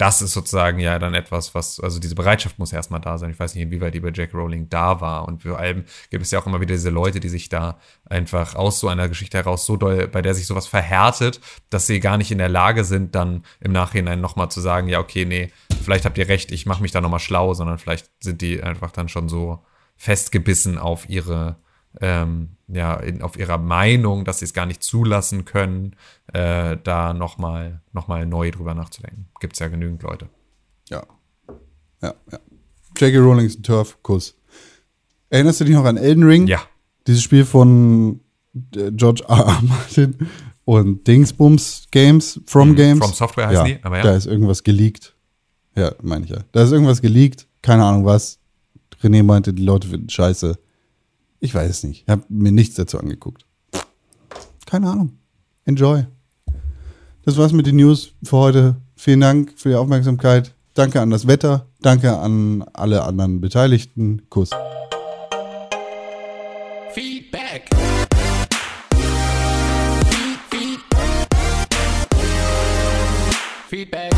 das 0.00 0.22
ist 0.22 0.32
sozusagen 0.32 0.78
ja 0.78 0.98
dann 0.98 1.12
etwas, 1.12 1.54
was, 1.54 1.78
also 1.78 2.00
diese 2.00 2.14
Bereitschaft 2.14 2.58
muss 2.58 2.72
erstmal 2.72 3.02
da 3.02 3.18
sein. 3.18 3.32
Ich 3.32 3.38
weiß 3.38 3.54
nicht, 3.54 3.64
inwieweit 3.64 3.92
die 3.92 4.00
bei 4.00 4.10
Jack 4.10 4.32
Rowling 4.32 4.70
da 4.70 5.02
war. 5.02 5.28
Und 5.28 5.42
vor 5.42 5.58
allem 5.58 5.84
gibt 6.08 6.24
es 6.24 6.30
ja 6.30 6.38
auch 6.38 6.46
immer 6.46 6.62
wieder 6.62 6.74
diese 6.74 6.88
Leute, 6.88 7.20
die 7.20 7.28
sich 7.28 7.50
da 7.50 7.78
einfach 8.06 8.54
aus 8.54 8.80
so 8.80 8.88
einer 8.88 9.10
Geschichte 9.10 9.36
heraus 9.36 9.66
so 9.66 9.76
doll, 9.76 10.08
bei 10.08 10.22
der 10.22 10.32
sich 10.32 10.46
sowas 10.46 10.66
verhärtet, 10.66 11.42
dass 11.68 11.86
sie 11.86 12.00
gar 12.00 12.16
nicht 12.16 12.30
in 12.30 12.38
der 12.38 12.48
Lage 12.48 12.84
sind, 12.84 13.14
dann 13.14 13.44
im 13.60 13.72
Nachhinein 13.72 14.22
nochmal 14.22 14.50
zu 14.50 14.62
sagen, 14.62 14.88
ja, 14.88 15.00
okay, 15.00 15.26
nee, 15.26 15.52
vielleicht 15.82 16.06
habt 16.06 16.16
ihr 16.16 16.28
recht, 16.28 16.50
ich 16.50 16.64
mache 16.64 16.80
mich 16.80 16.92
da 16.92 17.02
nochmal 17.02 17.20
schlau, 17.20 17.52
sondern 17.52 17.76
vielleicht 17.76 18.10
sind 18.20 18.40
die 18.40 18.62
einfach 18.62 18.92
dann 18.92 19.10
schon 19.10 19.28
so 19.28 19.62
festgebissen 19.96 20.78
auf 20.78 21.10
ihre, 21.10 21.56
ähm, 22.00 22.56
ja, 22.68 22.94
in, 22.94 23.20
auf 23.20 23.36
ihrer 23.36 23.58
Meinung, 23.58 24.24
dass 24.24 24.38
sie 24.38 24.46
es 24.46 24.54
gar 24.54 24.64
nicht 24.64 24.82
zulassen 24.82 25.44
können, 25.44 25.94
äh, 26.32 26.76
da 26.82 27.12
nochmal 27.14 27.80
noch 27.92 28.08
mal 28.08 28.26
neu 28.26 28.50
drüber 28.50 28.74
nachzudenken. 28.74 29.28
Gibt 29.40 29.54
es 29.54 29.58
ja 29.60 29.68
genügend 29.68 30.02
Leute. 30.02 30.28
Ja. 30.88 31.02
Ja, 32.02 32.14
ja. 32.30 32.38
J.K. 32.96 33.18
Rowling 33.18 33.46
ist 33.46 33.60
ein 33.60 33.62
Turf-Kuss. 33.62 34.36
Erinnerst 35.28 35.60
du 35.60 35.64
dich 35.64 35.74
noch 35.74 35.84
an 35.84 35.96
Elden 35.96 36.24
Ring? 36.24 36.46
Ja. 36.46 36.60
Dieses 37.06 37.22
Spiel 37.22 37.44
von 37.44 38.20
äh, 38.74 38.90
George 38.92 39.22
R. 39.28 39.36
R. 39.38 39.58
Martin 39.62 40.16
und 40.64 41.06
Dingsbums 41.06 41.86
Games, 41.90 42.40
From 42.46 42.70
Mhm, 42.70 42.76
Games. 42.76 42.98
From 43.04 43.14
Software 43.14 43.48
heißen 43.48 43.64
die, 43.66 43.78
aber 43.82 43.98
ja. 43.98 44.02
Da 44.02 44.16
ist 44.16 44.26
irgendwas 44.26 44.62
geleakt. 44.62 45.14
Ja, 45.76 45.92
meine 46.02 46.24
ich 46.24 46.30
ja. 46.30 46.38
Da 46.52 46.62
ist 46.62 46.72
irgendwas 46.72 47.00
geleakt, 47.00 47.46
keine 47.62 47.84
Ahnung 47.84 48.04
was. 48.04 48.38
René 49.02 49.22
meinte, 49.22 49.52
die 49.54 49.64
Leute 49.64 49.88
finden 49.88 50.10
scheiße. 50.10 50.58
Ich 51.38 51.54
weiß 51.54 51.70
es 51.70 51.84
nicht. 51.84 52.02
Ich 52.02 52.08
habe 52.08 52.22
mir 52.28 52.52
nichts 52.52 52.74
dazu 52.74 52.98
angeguckt. 52.98 53.46
Keine 54.66 54.90
Ahnung. 54.90 55.18
Enjoy. 55.64 56.06
Das 57.30 57.38
war's 57.38 57.52
mit 57.52 57.64
den 57.64 57.76
News 57.76 58.10
für 58.24 58.38
heute. 58.38 58.74
Vielen 58.96 59.20
Dank 59.20 59.52
für 59.54 59.68
die 59.68 59.76
Aufmerksamkeit. 59.76 60.52
Danke 60.74 61.00
an 61.00 61.10
das 61.10 61.28
Wetter. 61.28 61.68
Danke 61.80 62.18
an 62.18 62.64
alle 62.72 63.04
anderen 63.04 63.40
Beteiligten. 63.40 64.22
Kuss. 64.28 64.50
Feedback. 66.92 67.70
Feedback. 73.68 74.10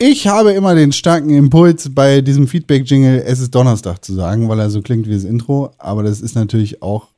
Ich 0.00 0.26
habe 0.26 0.50
immer 0.54 0.74
den 0.74 0.90
starken 0.90 1.30
Impuls, 1.30 1.88
bei 1.94 2.20
diesem 2.20 2.48
Feedback-Jingle 2.48 3.22
Es 3.24 3.38
ist 3.38 3.54
Donnerstag 3.54 4.04
zu 4.04 4.12
sagen, 4.12 4.48
weil 4.48 4.58
er 4.58 4.70
so 4.70 4.82
klingt 4.82 5.06
wie 5.06 5.14
das 5.14 5.22
Intro. 5.22 5.70
Aber 5.78 6.02
das 6.02 6.20
ist 6.20 6.34
natürlich 6.34 6.82
auch 6.82 7.13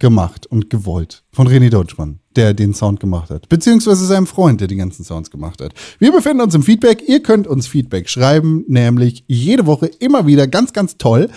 gemacht 0.00 0.46
und 0.46 0.70
gewollt 0.70 1.22
von 1.30 1.46
René 1.46 1.70
Deutschmann, 1.70 2.18
der 2.34 2.54
den 2.54 2.74
Sound 2.74 2.98
gemacht 2.98 3.30
hat. 3.30 3.48
Beziehungsweise 3.48 4.04
seinem 4.06 4.26
Freund, 4.26 4.60
der 4.60 4.66
die 4.66 4.76
ganzen 4.76 5.04
Sounds 5.04 5.30
gemacht 5.30 5.60
hat. 5.60 5.74
Wir 6.00 6.10
befinden 6.10 6.40
uns 6.40 6.54
im 6.54 6.62
Feedback. 6.62 7.04
Ihr 7.06 7.22
könnt 7.22 7.46
uns 7.46 7.68
Feedback 7.68 8.08
schreiben, 8.08 8.64
nämlich 8.66 9.24
jede 9.28 9.66
Woche 9.66 9.86
immer 9.86 10.26
wieder 10.26 10.48
ganz, 10.48 10.72
ganz 10.72 10.96
toll 10.96 11.28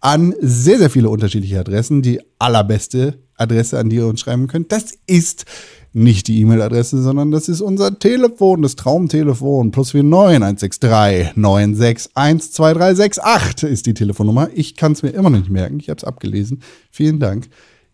an 0.00 0.34
sehr, 0.40 0.78
sehr 0.78 0.90
viele 0.90 1.10
unterschiedliche 1.10 1.60
Adressen. 1.60 2.02
Die 2.02 2.20
allerbeste 2.38 3.18
Adresse, 3.36 3.78
an 3.78 3.90
die 3.90 3.96
ihr 3.96 4.06
uns 4.06 4.20
schreiben 4.20 4.46
könnt, 4.46 4.72
das 4.72 4.92
ist 5.06 5.44
nicht 5.92 6.28
die 6.28 6.40
E-Mail-Adresse, 6.40 7.02
sondern 7.02 7.30
das 7.32 7.48
ist 7.48 7.60
unser 7.60 7.98
Telefon, 7.98 8.62
das 8.62 8.76
Traumtelefon. 8.76 9.72
Plus 9.72 9.92
49 9.92 10.70
163 10.82 11.36
961 11.36 12.12
2368 12.52 13.70
ist 13.70 13.86
die 13.86 13.94
Telefonnummer. 13.94 14.50
Ich 14.54 14.76
kann 14.76 14.92
es 14.92 15.02
mir 15.02 15.10
immer 15.10 15.30
noch 15.30 15.38
nicht 15.38 15.50
merken. 15.50 15.80
Ich 15.80 15.88
habe 15.88 15.98
es 15.98 16.04
abgelesen. 16.04 16.62
Vielen 16.90 17.18
Dank. 17.18 17.48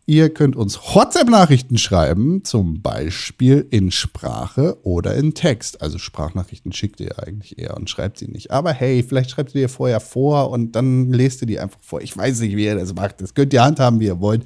Ihr 0.08 0.30
könnt 0.30 0.54
uns 0.54 0.78
WhatsApp-Nachrichten 0.78 1.78
schreiben, 1.78 2.44
zum 2.44 2.80
Beispiel 2.80 3.66
in 3.70 3.90
Sprache 3.90 4.78
oder 4.84 5.16
in 5.16 5.34
Text. 5.34 5.82
Also 5.82 5.98
Sprachnachrichten 5.98 6.72
schickt 6.72 7.00
ihr 7.00 7.18
eigentlich 7.18 7.58
eher 7.58 7.76
und 7.76 7.90
schreibt 7.90 8.18
sie 8.18 8.28
nicht. 8.28 8.52
Aber 8.52 8.72
hey, 8.72 9.02
vielleicht 9.02 9.30
schreibt 9.30 9.52
ihr 9.56 9.62
die 9.62 9.68
vorher 9.68 9.98
vor 9.98 10.50
und 10.50 10.76
dann 10.76 11.12
lest 11.12 11.42
ihr 11.42 11.48
die 11.48 11.58
einfach 11.58 11.80
vor. 11.82 12.02
Ich 12.02 12.16
weiß 12.16 12.38
nicht, 12.38 12.54
wie 12.54 12.66
ihr 12.66 12.76
das 12.76 12.94
macht. 12.94 13.20
Das 13.20 13.34
könnt 13.34 13.52
ihr 13.52 13.64
handhaben, 13.64 13.98
wie 13.98 14.06
ihr 14.06 14.20
wollt. 14.20 14.44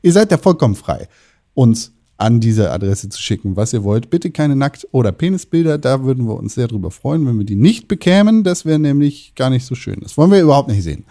Ihr 0.00 0.12
seid 0.12 0.32
da 0.32 0.38
vollkommen 0.38 0.74
frei, 0.74 1.06
uns 1.52 1.92
an 2.16 2.40
diese 2.40 2.70
Adresse 2.70 3.10
zu 3.10 3.20
schicken, 3.20 3.56
was 3.56 3.74
ihr 3.74 3.84
wollt. 3.84 4.08
Bitte 4.08 4.30
keine 4.30 4.56
Nackt- 4.56 4.88
oder 4.90 5.12
Penisbilder. 5.12 5.76
Da 5.76 6.02
würden 6.02 6.26
wir 6.26 6.36
uns 6.36 6.54
sehr 6.54 6.68
drüber 6.68 6.90
freuen, 6.90 7.26
wenn 7.26 7.36
wir 7.36 7.44
die 7.44 7.56
nicht 7.56 7.88
bekämen. 7.88 8.42
Das 8.42 8.64
wäre 8.64 8.78
nämlich 8.78 9.34
gar 9.34 9.50
nicht 9.50 9.66
so 9.66 9.74
schön. 9.74 10.00
Das 10.00 10.16
wollen 10.16 10.30
wir 10.30 10.40
überhaupt 10.40 10.70
nicht 10.70 10.82
sehen. 10.82 11.04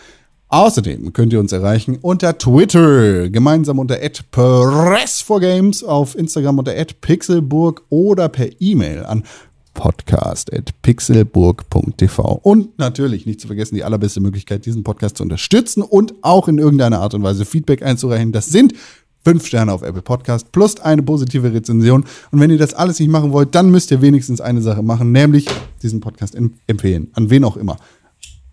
Außerdem 0.53 1.11
könnt 1.13 1.33
ihr 1.33 1.39
uns 1.39 1.51
erreichen 1.51 1.97
unter 1.99 2.37
Twitter, 2.37 3.27
gemeinsam 3.31 3.79
unter 3.79 3.95
@press4games, 3.95 5.83
auf 5.83 6.15
Instagram 6.15 6.59
unter 6.59 6.73
@pixelburg 6.73 7.81
oder 7.89 8.29
per 8.29 8.61
E-Mail 8.61 9.03
an 9.03 9.23
podcast.pixelburg.tv. 9.73 12.39
Und 12.43 12.77
natürlich 12.77 13.25
nicht 13.25 13.41
zu 13.41 13.47
vergessen, 13.47 13.73
die 13.73 13.83
allerbeste 13.83 14.21
Möglichkeit, 14.21 14.67
diesen 14.67 14.83
Podcast 14.83 15.17
zu 15.17 15.23
unterstützen 15.23 15.81
und 15.81 16.13
auch 16.21 16.47
in 16.47 16.59
irgendeiner 16.59 16.99
Art 16.99 17.15
und 17.15 17.23
Weise 17.23 17.45
Feedback 17.45 17.81
einzureichen. 17.81 18.31
Das 18.31 18.45
sind 18.45 18.75
fünf 19.25 19.47
Sterne 19.47 19.73
auf 19.73 19.81
Apple 19.81 20.03
Podcast 20.03 20.51
plus 20.51 20.79
eine 20.79 21.01
positive 21.01 21.51
Rezension. 21.51 22.05
Und 22.29 22.39
wenn 22.39 22.51
ihr 22.51 22.59
das 22.59 22.75
alles 22.75 22.99
nicht 22.99 23.09
machen 23.09 23.31
wollt, 23.31 23.55
dann 23.55 23.71
müsst 23.71 23.89
ihr 23.89 24.03
wenigstens 24.03 24.39
eine 24.39 24.61
Sache 24.61 24.83
machen, 24.83 25.11
nämlich 25.11 25.47
diesen 25.81 25.99
Podcast 25.99 26.35
em- 26.35 26.53
empfehlen. 26.67 27.07
An 27.13 27.31
wen 27.31 27.43
auch 27.43 27.57
immer. 27.57 27.77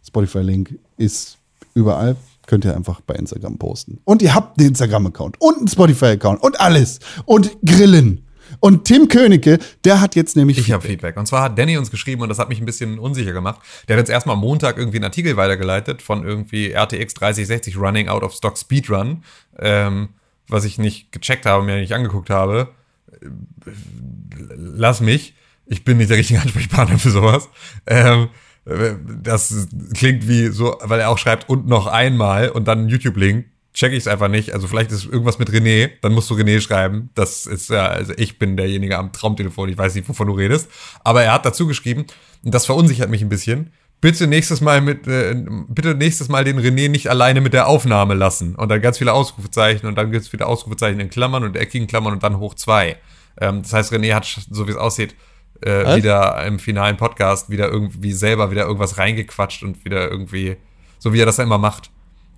Spotify-Link 0.06 0.78
ist 0.96 1.36
überall. 1.74 2.16
Könnt 2.46 2.64
ihr 2.64 2.74
einfach 2.74 3.00
bei 3.00 3.14
Instagram 3.14 3.58
posten. 3.58 4.00
Und 4.04 4.22
ihr 4.22 4.34
habt 4.34 4.58
einen 4.58 4.68
Instagram-Account 4.68 5.40
und 5.40 5.58
einen 5.58 5.68
Spotify-Account 5.68 6.42
und 6.42 6.60
alles. 6.60 6.98
Und 7.24 7.56
Grillen. 7.64 8.26
Und 8.58 8.84
Tim 8.84 9.06
Königke, 9.06 9.58
der 9.84 10.00
hat 10.00 10.16
jetzt 10.16 10.36
nämlich. 10.36 10.58
Ich 10.58 10.72
habe 10.72 10.86
Feedback. 10.86 11.16
Und 11.16 11.26
zwar 11.26 11.42
hat 11.42 11.58
Danny 11.58 11.76
uns 11.76 11.90
geschrieben 11.90 12.22
und 12.22 12.28
das 12.28 12.38
hat 12.38 12.48
mich 12.48 12.60
ein 12.60 12.66
bisschen 12.66 12.98
unsicher 12.98 13.32
gemacht. 13.32 13.60
Der 13.86 13.96
hat 13.96 14.00
uns 14.00 14.08
erstmal 14.08 14.36
Montag 14.36 14.76
irgendwie 14.76 14.98
einen 14.98 15.04
Artikel 15.04 15.36
weitergeleitet 15.36 16.02
von 16.02 16.24
irgendwie 16.24 16.72
RTX 16.72 17.14
3060 17.14 17.76
Running 17.76 18.08
Out 18.08 18.24
of 18.24 18.34
Stock 18.34 18.58
Speedrun, 18.58 19.22
ähm, 19.58 20.08
was 20.48 20.64
ich 20.64 20.78
nicht 20.78 21.12
gecheckt 21.12 21.46
habe, 21.46 21.64
mir 21.64 21.76
nicht 21.76 21.94
angeguckt 21.94 22.30
habe. 22.30 22.68
Lass 24.56 25.00
mich. 25.00 25.34
Ich 25.66 25.84
bin 25.84 25.98
nicht 25.98 26.10
der 26.10 26.18
richtige 26.18 26.40
Ansprechpartner 26.40 26.98
für 26.98 27.10
sowas. 27.10 27.48
Ähm, 27.86 28.28
das 29.22 29.68
klingt 29.94 30.28
wie 30.28 30.48
so, 30.48 30.76
weil 30.82 31.00
er 31.00 31.10
auch 31.10 31.18
schreibt 31.18 31.48
und 31.48 31.66
noch 31.66 31.86
einmal 31.86 32.50
und 32.50 32.68
dann 32.68 32.88
YouTube-Link. 32.88 33.46
Check 33.72 33.92
ich 33.92 33.98
es 33.98 34.08
einfach 34.08 34.28
nicht. 34.28 34.52
Also 34.52 34.66
vielleicht 34.66 34.90
ist 34.90 35.04
irgendwas 35.04 35.38
mit 35.38 35.50
René. 35.50 35.90
Dann 36.02 36.12
musst 36.12 36.28
du 36.28 36.34
René 36.34 36.60
schreiben. 36.60 37.10
Das 37.14 37.46
ist 37.46 37.70
ja, 37.70 37.86
also 37.86 38.12
ich 38.16 38.38
bin 38.38 38.56
derjenige 38.56 38.98
am 38.98 39.12
Traumtelefon. 39.12 39.68
Ich 39.68 39.78
weiß 39.78 39.94
nicht, 39.94 40.08
wovon 40.08 40.26
du 40.26 40.34
redest. 40.34 40.68
Aber 41.04 41.22
er 41.22 41.32
hat 41.32 41.46
dazu 41.46 41.66
geschrieben, 41.66 42.04
und 42.42 42.52
das 42.52 42.66
verunsichert 42.66 43.10
mich 43.10 43.22
ein 43.22 43.28
bisschen. 43.28 43.72
Bitte 44.00 44.26
nächstes 44.26 44.60
Mal 44.60 44.80
mit, 44.80 45.06
äh, 45.06 45.36
bitte 45.68 45.94
nächstes 45.94 46.28
Mal 46.28 46.42
den 46.42 46.58
René 46.58 46.88
nicht 46.88 47.08
alleine 47.08 47.40
mit 47.40 47.52
der 47.52 47.68
Aufnahme 47.68 48.14
lassen. 48.14 48.54
Und 48.56 48.70
dann 48.70 48.80
ganz 48.80 48.98
viele 48.98 49.12
Ausrufezeichen 49.12 49.86
und 49.86 49.96
dann 49.96 50.10
gibt 50.10 50.24
es 50.24 50.32
wieder 50.32 50.48
Ausrufezeichen 50.48 50.98
in 50.98 51.10
Klammern 51.10 51.44
und 51.44 51.56
eckigen 51.56 51.86
Klammern 51.86 52.14
und 52.14 52.22
dann 52.22 52.38
hoch 52.38 52.54
zwei. 52.54 52.96
Ähm, 53.40 53.62
das 53.62 53.72
heißt, 53.72 53.92
René 53.92 54.14
hat, 54.14 54.26
so 54.50 54.66
wie 54.66 54.72
es 54.72 54.76
aussieht, 54.76 55.14
äh, 55.62 55.96
wieder 55.96 56.44
im 56.46 56.58
finalen 56.58 56.96
Podcast 56.96 57.50
wieder 57.50 57.68
irgendwie 57.68 58.12
selber 58.12 58.50
wieder 58.50 58.64
irgendwas 58.64 58.98
reingequatscht 58.98 59.62
und 59.62 59.84
wieder 59.84 60.10
irgendwie, 60.10 60.56
so 60.98 61.12
wie 61.12 61.20
er 61.20 61.26
das 61.26 61.36
ja 61.38 61.44
immer 61.44 61.58
macht. 61.58 61.90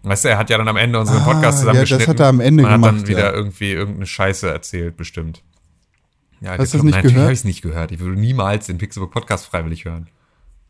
Weißt 0.05 0.25
du, 0.25 0.29
er 0.31 0.39
hat 0.39 0.51
ja 0.51 0.59
dann 0.59 0.67
am 0.69 0.77
Ende 0.77 0.99
unseren 0.99 1.23
Ah, 1.23 1.25
Podcast 1.25 1.43
ja, 1.43 1.49
das 1.51 1.59
zusammengeschnitten. 1.61 2.07
hat 2.09 2.21
er 2.21 2.27
am 2.27 2.41
Ende 2.41 2.65
und 2.65 2.71
hat 2.71 2.77
gemacht, 2.81 2.95
dann 3.03 3.07
wieder 3.07 3.25
ja. 3.27 3.33
irgendwie 3.33 3.71
irgendeine 3.73 4.07
Scheiße 4.07 4.51
erzählt, 4.51 4.97
bestimmt. 4.97 5.43
Ja, 6.41 6.59
Hast 6.59 6.75
du 6.75 6.79
das 6.79 6.85
nicht 6.85 6.95
Natürlich 6.97 7.13
gehört? 7.15 7.25
habe 7.27 7.33
ich 7.33 7.39
es 7.39 7.45
nicht 7.45 7.63
gehört. 7.63 7.93
Ich 7.93 8.01
würde 8.01 8.21
niemals 8.21 8.67
den 8.67 8.79
Pixelbook 8.79 9.13
Podcast 9.13 9.47
freiwillig 9.47 9.85
hören. 9.85 10.09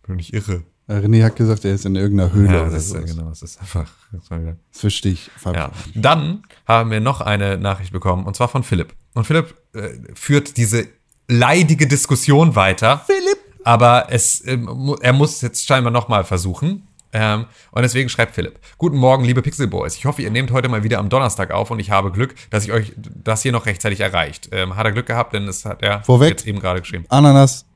Bin 0.07 0.16
nicht 0.16 0.35
irre. 0.35 0.65
Äh, 0.89 0.95
René 0.97 1.23
hat 1.24 1.37
gesagt, 1.37 1.65
er 1.65 1.73
ist 1.73 1.87
in 1.87 1.97
irgendeiner 1.97 2.33
Höhle 2.33 2.53
Ja, 2.53 2.65
das 2.65 2.74
ist, 2.74 2.89
so. 2.91 2.97
ja, 2.97 3.03
genau, 3.05 3.29
das 3.31 3.41
ist 3.41 3.59
einfach. 3.59 3.91
Das 4.12 4.31
wieder 4.31 4.57
Das 4.70 4.81
verstehe 4.81 5.12
ich. 5.12 5.31
ja. 5.47 5.70
Dann 5.95 6.43
haben 6.66 6.91
wir 6.91 7.01
noch 7.01 7.23
eine 7.23 7.57
Nachricht 7.57 7.93
bekommen, 7.93 8.27
und 8.27 8.37
zwar 8.37 8.49
von 8.49 8.62
Philipp. 8.65 8.93
Und 9.15 9.27
Philipp 9.27 9.55
äh, 9.74 9.91
führt 10.15 10.59
diese 10.59 10.89
leidige 11.33 11.87
Diskussion 11.87 12.55
weiter. 12.55 13.03
Philipp! 13.07 13.39
Aber 13.65 14.07
es, 14.11 14.47
ähm, 14.47 14.97
er 15.01 15.13
muss 15.13 15.41
jetzt 15.41 15.67
scheinbar 15.67 15.93
nochmal 15.93 16.25
versuchen. 16.25 16.87
Ähm, 17.15 17.47
und 17.71 17.83
deswegen 17.83 18.09
schreibt 18.09 18.35
Philipp. 18.35 18.59
Guten 18.79 18.97
Morgen, 18.97 19.25
liebe 19.25 19.43
Pixel 19.43 19.67
Boys. 19.67 19.97
Ich 19.97 20.07
hoffe, 20.07 20.23
ihr 20.23 20.31
nehmt 20.31 20.51
heute 20.51 20.69
mal 20.69 20.83
wieder 20.83 20.99
am 20.99 21.11
Donnerstag 21.11 21.51
auf 21.51 21.71
und 21.71 21.79
ich 21.79 21.91
habe 21.91 22.11
Glück, 22.11 22.35
dass 22.51 22.65
ich 22.65 22.73
euch 22.73 22.93
das 22.97 23.43
hier 23.43 23.53
noch 23.53 23.67
rechtzeitig 23.67 24.01
erreicht. 24.01 24.49
Ähm, 24.51 24.77
hat 24.77 24.87
er 24.87 24.93
Glück 24.93 25.07
gehabt, 25.07 25.35
denn 25.35 25.47
es 25.47 25.65
hat 25.65 25.83
er 25.83 26.03
Vorweg. 26.05 26.31
jetzt 26.31 26.47
eben 26.47 26.59
gerade 26.59 26.81
geschrieben. 26.81 27.05
Ananas 27.09 27.67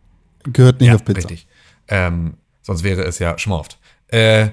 gehört 0.45 0.81
nicht 0.81 0.93
auf 0.93 1.05
Pizza. 1.05 1.19
Richtig. 1.19 1.47
Ähm, 1.89 2.35
sonst 2.63 2.83
wäre 2.83 3.03
es 3.03 3.19
ja 3.19 3.39
schmorft. 3.39 3.79
Äh, 4.09 4.49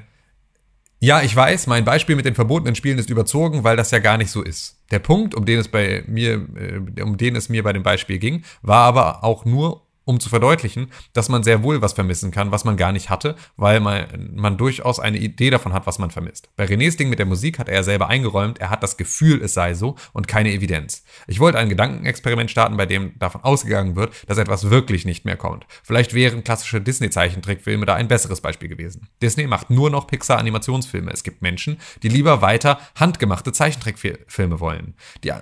ja, 0.99 1.21
ich 1.21 1.35
weiß, 1.35 1.67
mein 1.67 1.85
Beispiel 1.85 2.15
mit 2.15 2.25
den 2.25 2.35
verbotenen 2.35 2.75
Spielen 2.75 2.97
ist 2.97 3.09
überzogen, 3.09 3.63
weil 3.63 3.77
das 3.77 3.91
ja 3.91 3.99
gar 3.99 4.17
nicht 4.17 4.31
so 4.31 4.41
ist. 4.41 4.77
Der 4.93 4.99
Punkt, 4.99 5.33
um 5.33 5.43
den 5.43 5.57
es 5.57 5.69
bei 5.69 6.03
mir, 6.05 6.47
äh, 6.55 7.01
um 7.01 7.17
den 7.17 7.35
es 7.35 7.49
mir 7.49 7.63
bei 7.63 7.73
dem 7.73 7.81
Beispiel 7.81 8.19
ging, 8.19 8.43
war 8.61 8.85
aber 8.85 9.23
auch 9.23 9.43
nur, 9.43 9.82
um 10.05 10.19
zu 10.19 10.29
verdeutlichen, 10.29 10.91
dass 11.13 11.29
man 11.29 11.43
sehr 11.43 11.63
wohl 11.63 11.81
was 11.81 11.93
vermissen 11.93 12.31
kann, 12.31 12.51
was 12.51 12.65
man 12.65 12.77
gar 12.77 12.91
nicht 12.91 13.09
hatte, 13.09 13.35
weil 13.55 13.79
man, 13.79 14.07
man 14.33 14.57
durchaus 14.57 14.99
eine 14.99 15.17
Idee 15.17 15.49
davon 15.49 15.73
hat, 15.73 15.87
was 15.87 15.99
man 15.99 16.11
vermisst. 16.11 16.49
Bei 16.55 16.65
Renés 16.65 16.97
Ding 16.97 17.09
mit 17.09 17.19
der 17.19 17.25
Musik 17.25 17.59
hat 17.59 17.69
er 17.69 17.83
selber 17.83 18.07
eingeräumt, 18.07 18.59
er 18.59 18.69
hat 18.69 18.83
das 18.83 18.97
Gefühl, 18.97 19.41
es 19.41 19.53
sei 19.53 19.73
so 19.73 19.95
und 20.13 20.27
keine 20.27 20.51
Evidenz. 20.51 21.03
Ich 21.27 21.39
wollte 21.39 21.59
ein 21.59 21.69
Gedankenexperiment 21.69 22.51
starten, 22.51 22.77
bei 22.77 22.85
dem 22.85 23.17
davon 23.19 23.43
ausgegangen 23.43 23.95
wird, 23.95 24.13
dass 24.27 24.37
etwas 24.37 24.69
wirklich 24.69 25.05
nicht 25.05 25.25
mehr 25.25 25.37
kommt. 25.37 25.65
Vielleicht 25.83 26.13
wären 26.13 26.43
klassische 26.43 26.81
Disney-Zeichentrickfilme 26.81 27.85
da 27.85 27.95
ein 27.95 28.07
besseres 28.07 28.41
Beispiel 28.41 28.69
gewesen. 28.69 29.07
Disney 29.21 29.47
macht 29.47 29.69
nur 29.69 29.89
noch 29.89 30.07
Pixar-Animationsfilme. 30.07 31.11
Es 31.11 31.23
gibt 31.23 31.41
Menschen, 31.41 31.79
die 32.01 32.09
lieber 32.09 32.41
weiter 32.41 32.79
handgemachte 32.95 33.51
Zeichentrickfilme 33.51 34.59
wollen. 34.59 34.95
Die 35.23 35.29
äh, 35.29 35.39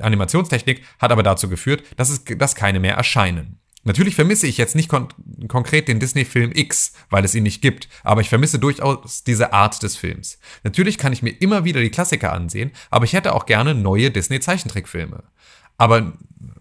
Animationstechnik 0.00 0.82
hat 0.98 1.12
aber 1.12 1.22
dazu 1.22 1.48
geführt, 1.48 1.82
dass, 1.96 2.10
es, 2.10 2.24
dass 2.24 2.54
keine 2.54 2.80
mehr 2.80 2.94
erscheinen. 2.94 3.60
Natürlich 3.86 4.16
vermisse 4.16 4.48
ich 4.48 4.58
jetzt 4.58 4.74
nicht 4.74 4.88
kon 4.88 5.08
konkret 5.46 5.86
den 5.86 6.00
Disney-Film 6.00 6.50
X, 6.52 6.92
weil 7.08 7.24
es 7.24 7.36
ihn 7.36 7.44
nicht 7.44 7.62
gibt, 7.62 7.88
aber 8.02 8.20
ich 8.20 8.28
vermisse 8.28 8.58
durchaus 8.58 9.22
diese 9.22 9.52
Art 9.52 9.80
des 9.80 9.96
Films. 9.96 10.40
Natürlich 10.64 10.98
kann 10.98 11.12
ich 11.12 11.22
mir 11.22 11.30
immer 11.30 11.64
wieder 11.64 11.80
die 11.80 11.90
Klassiker 11.90 12.32
ansehen, 12.32 12.72
aber 12.90 13.04
ich 13.04 13.12
hätte 13.12 13.32
auch 13.32 13.46
gerne 13.46 13.76
neue 13.76 14.10
Disney-Zeichentrickfilme. 14.10 15.22
Aber 15.78 16.14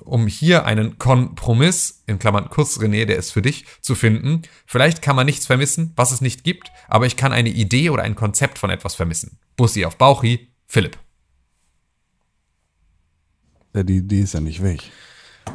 um 0.03 0.27
hier 0.27 0.65
einen 0.65 0.99
Kompromiss, 0.99 2.03
in 2.05 2.19
Klammern 2.19 2.51
Kuss 2.51 2.79
René, 2.79 3.05
der 3.05 3.17
ist 3.17 3.31
für 3.31 3.41
dich, 3.41 3.65
zu 3.81 3.95
finden, 3.95 4.43
vielleicht 4.67 5.01
kann 5.01 5.15
man 5.15 5.25
nichts 5.25 5.47
vermissen, 5.47 5.93
was 5.95 6.11
es 6.11 6.21
nicht 6.21 6.43
gibt, 6.43 6.71
aber 6.87 7.07
ich 7.07 7.15
kann 7.15 7.33
eine 7.33 7.49
Idee 7.49 7.89
oder 7.89 8.03
ein 8.03 8.15
Konzept 8.15 8.59
von 8.59 8.69
etwas 8.69 8.93
vermissen. 8.93 9.39
Bussi 9.55 9.83
auf 9.83 9.97
Bauchi, 9.97 10.51
Philipp. 10.67 10.99
Ja, 13.73 13.81
die, 13.81 14.07
die 14.07 14.19
ist 14.19 14.35
ja 14.35 14.41
nicht 14.41 14.61
weg. 14.61 14.83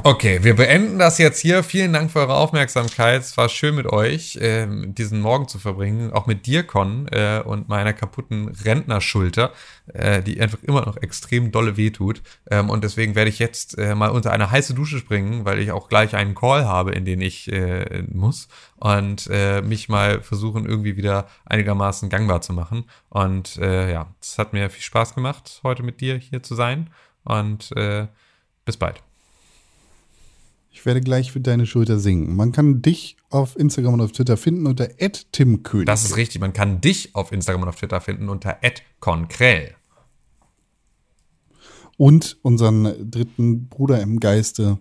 Okay, 0.03 0.43
wir 0.43 0.57
beenden 0.57 0.99
das 0.99 1.19
jetzt 1.19 1.41
hier. 1.41 1.63
Vielen 1.63 1.93
Dank 1.93 2.11
für 2.11 2.21
eure 2.21 2.35
Aufmerksamkeit. 2.37 3.21
Es 3.21 3.37
war 3.37 3.51
schön 3.51 3.75
mit 3.75 3.87
euch, 3.87 4.39
ähm, 4.41 4.95
diesen 4.95 5.21
Morgen 5.21 5.47
zu 5.47 5.59
verbringen. 5.59 6.11
Auch 6.15 6.27
mit 6.27 6.47
dir, 6.47 6.67
Con, 6.67 7.07
äh, 7.09 7.43
und 7.45 7.69
meiner 7.69 7.93
kaputten 7.93 8.49
Rentnerschulter, 8.49 9.53
äh, 9.93 10.23
die 10.23 10.41
einfach 10.41 10.63
immer 10.63 10.87
noch 10.87 10.97
extrem 10.97 11.53
dolle 11.53 11.77
wehtut. 11.77 12.23
Ähm, 12.51 12.71
und 12.71 12.83
deswegen 12.83 13.15
werde 13.15 13.29
ich 13.29 13.39
jetzt 13.39 13.77
äh, 13.77 13.95
mal 13.95 14.09
unter 14.09 14.33
eine 14.33 14.51
heiße 14.51 14.73
Dusche 14.73 14.97
springen, 14.97 15.45
weil 15.45 15.59
ich 15.59 15.71
auch 15.71 15.91
gleich 15.91 16.17
einen 16.17 16.35
Call 16.35 16.65
habe, 16.65 16.93
in 16.93 17.05
den 17.05 17.21
ich 17.21 17.53
äh, 17.53 18.03
muss. 18.11 18.49
Und 18.77 19.29
äh, 19.31 19.61
mich 19.61 19.91
mal 19.91 20.23
versuchen, 20.23 20.65
irgendwie 20.65 20.97
wieder 20.97 21.29
einigermaßen 21.45 22.09
gangbar 22.09 22.41
zu 22.41 22.55
machen. 22.55 22.85
Und 23.11 23.59
äh, 23.59 23.93
ja, 23.93 24.07
es 24.19 24.39
hat 24.39 24.55
mir 24.55 24.71
viel 24.71 24.83
Spaß 24.83 25.15
gemacht, 25.15 25.61
heute 25.63 25.83
mit 25.83 26.01
dir 26.01 26.17
hier 26.17 26.43
zu 26.43 26.55
sein. 26.55 26.89
Und 27.25 27.71
äh, 27.77 28.07
bis 28.65 28.79
bald. 28.79 29.03
Ich 30.71 30.87
werde 30.87 31.01
gleich 31.01 31.33
für 31.33 31.41
deine 31.41 31.67
Schulter 31.67 31.99
singen. 31.99 32.37
Man 32.37 32.53
kann 32.53 32.81
dich 32.81 33.17
auf 33.29 33.59
Instagram 33.59 33.95
und 33.95 34.01
auf 34.03 34.13
Twitter 34.13 34.37
finden 34.37 34.67
unter 34.67 34.89
@timkönig. 35.33 35.87
Das 35.87 36.05
ist 36.05 36.17
richtig. 36.17 36.41
Man 36.41 36.53
kann 36.53 36.81
dich 36.81 37.15
auf 37.15 37.33
Instagram 37.33 37.63
und 37.63 37.69
auf 37.69 37.77
Twitter 37.77 38.01
finden 38.01 38.29
unter 38.29 38.59
@konkrell. 39.01 39.75
Und 41.97 42.39
unseren 42.43 43.11
dritten 43.11 43.69
Bruder 43.69 44.01
im 44.01 44.21
Geiste, 44.21 44.79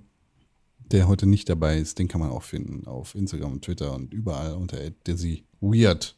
der 0.92 1.08
heute 1.08 1.26
nicht 1.26 1.50
dabei 1.50 1.78
ist, 1.78 2.00
den 2.00 2.08
kann 2.08 2.22
man 2.22 2.30
auch 2.30 2.44
finden 2.44 2.88
auf 2.88 3.16
Instagram 3.16 3.54
und 3.54 3.66
Twitter 3.66 3.94
und 3.94 4.14
überall 4.14 4.54
unter 4.54 4.78
Desi 5.06 5.44
Weird. 5.60 6.16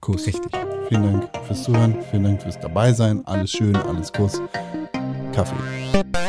Kuss. 0.00 0.26
Richtig. 0.26 0.52
Vielen 0.88 1.02
Dank 1.02 1.30
fürs 1.46 1.64
Zuhören, 1.64 1.96
vielen 2.10 2.24
Dank 2.24 2.42
fürs 2.42 2.58
Dabeisein. 2.60 3.26
Alles 3.26 3.50
schön, 3.50 3.74
alles 3.76 4.12
Kuss. 4.12 4.40
Kaffee. 5.32 6.19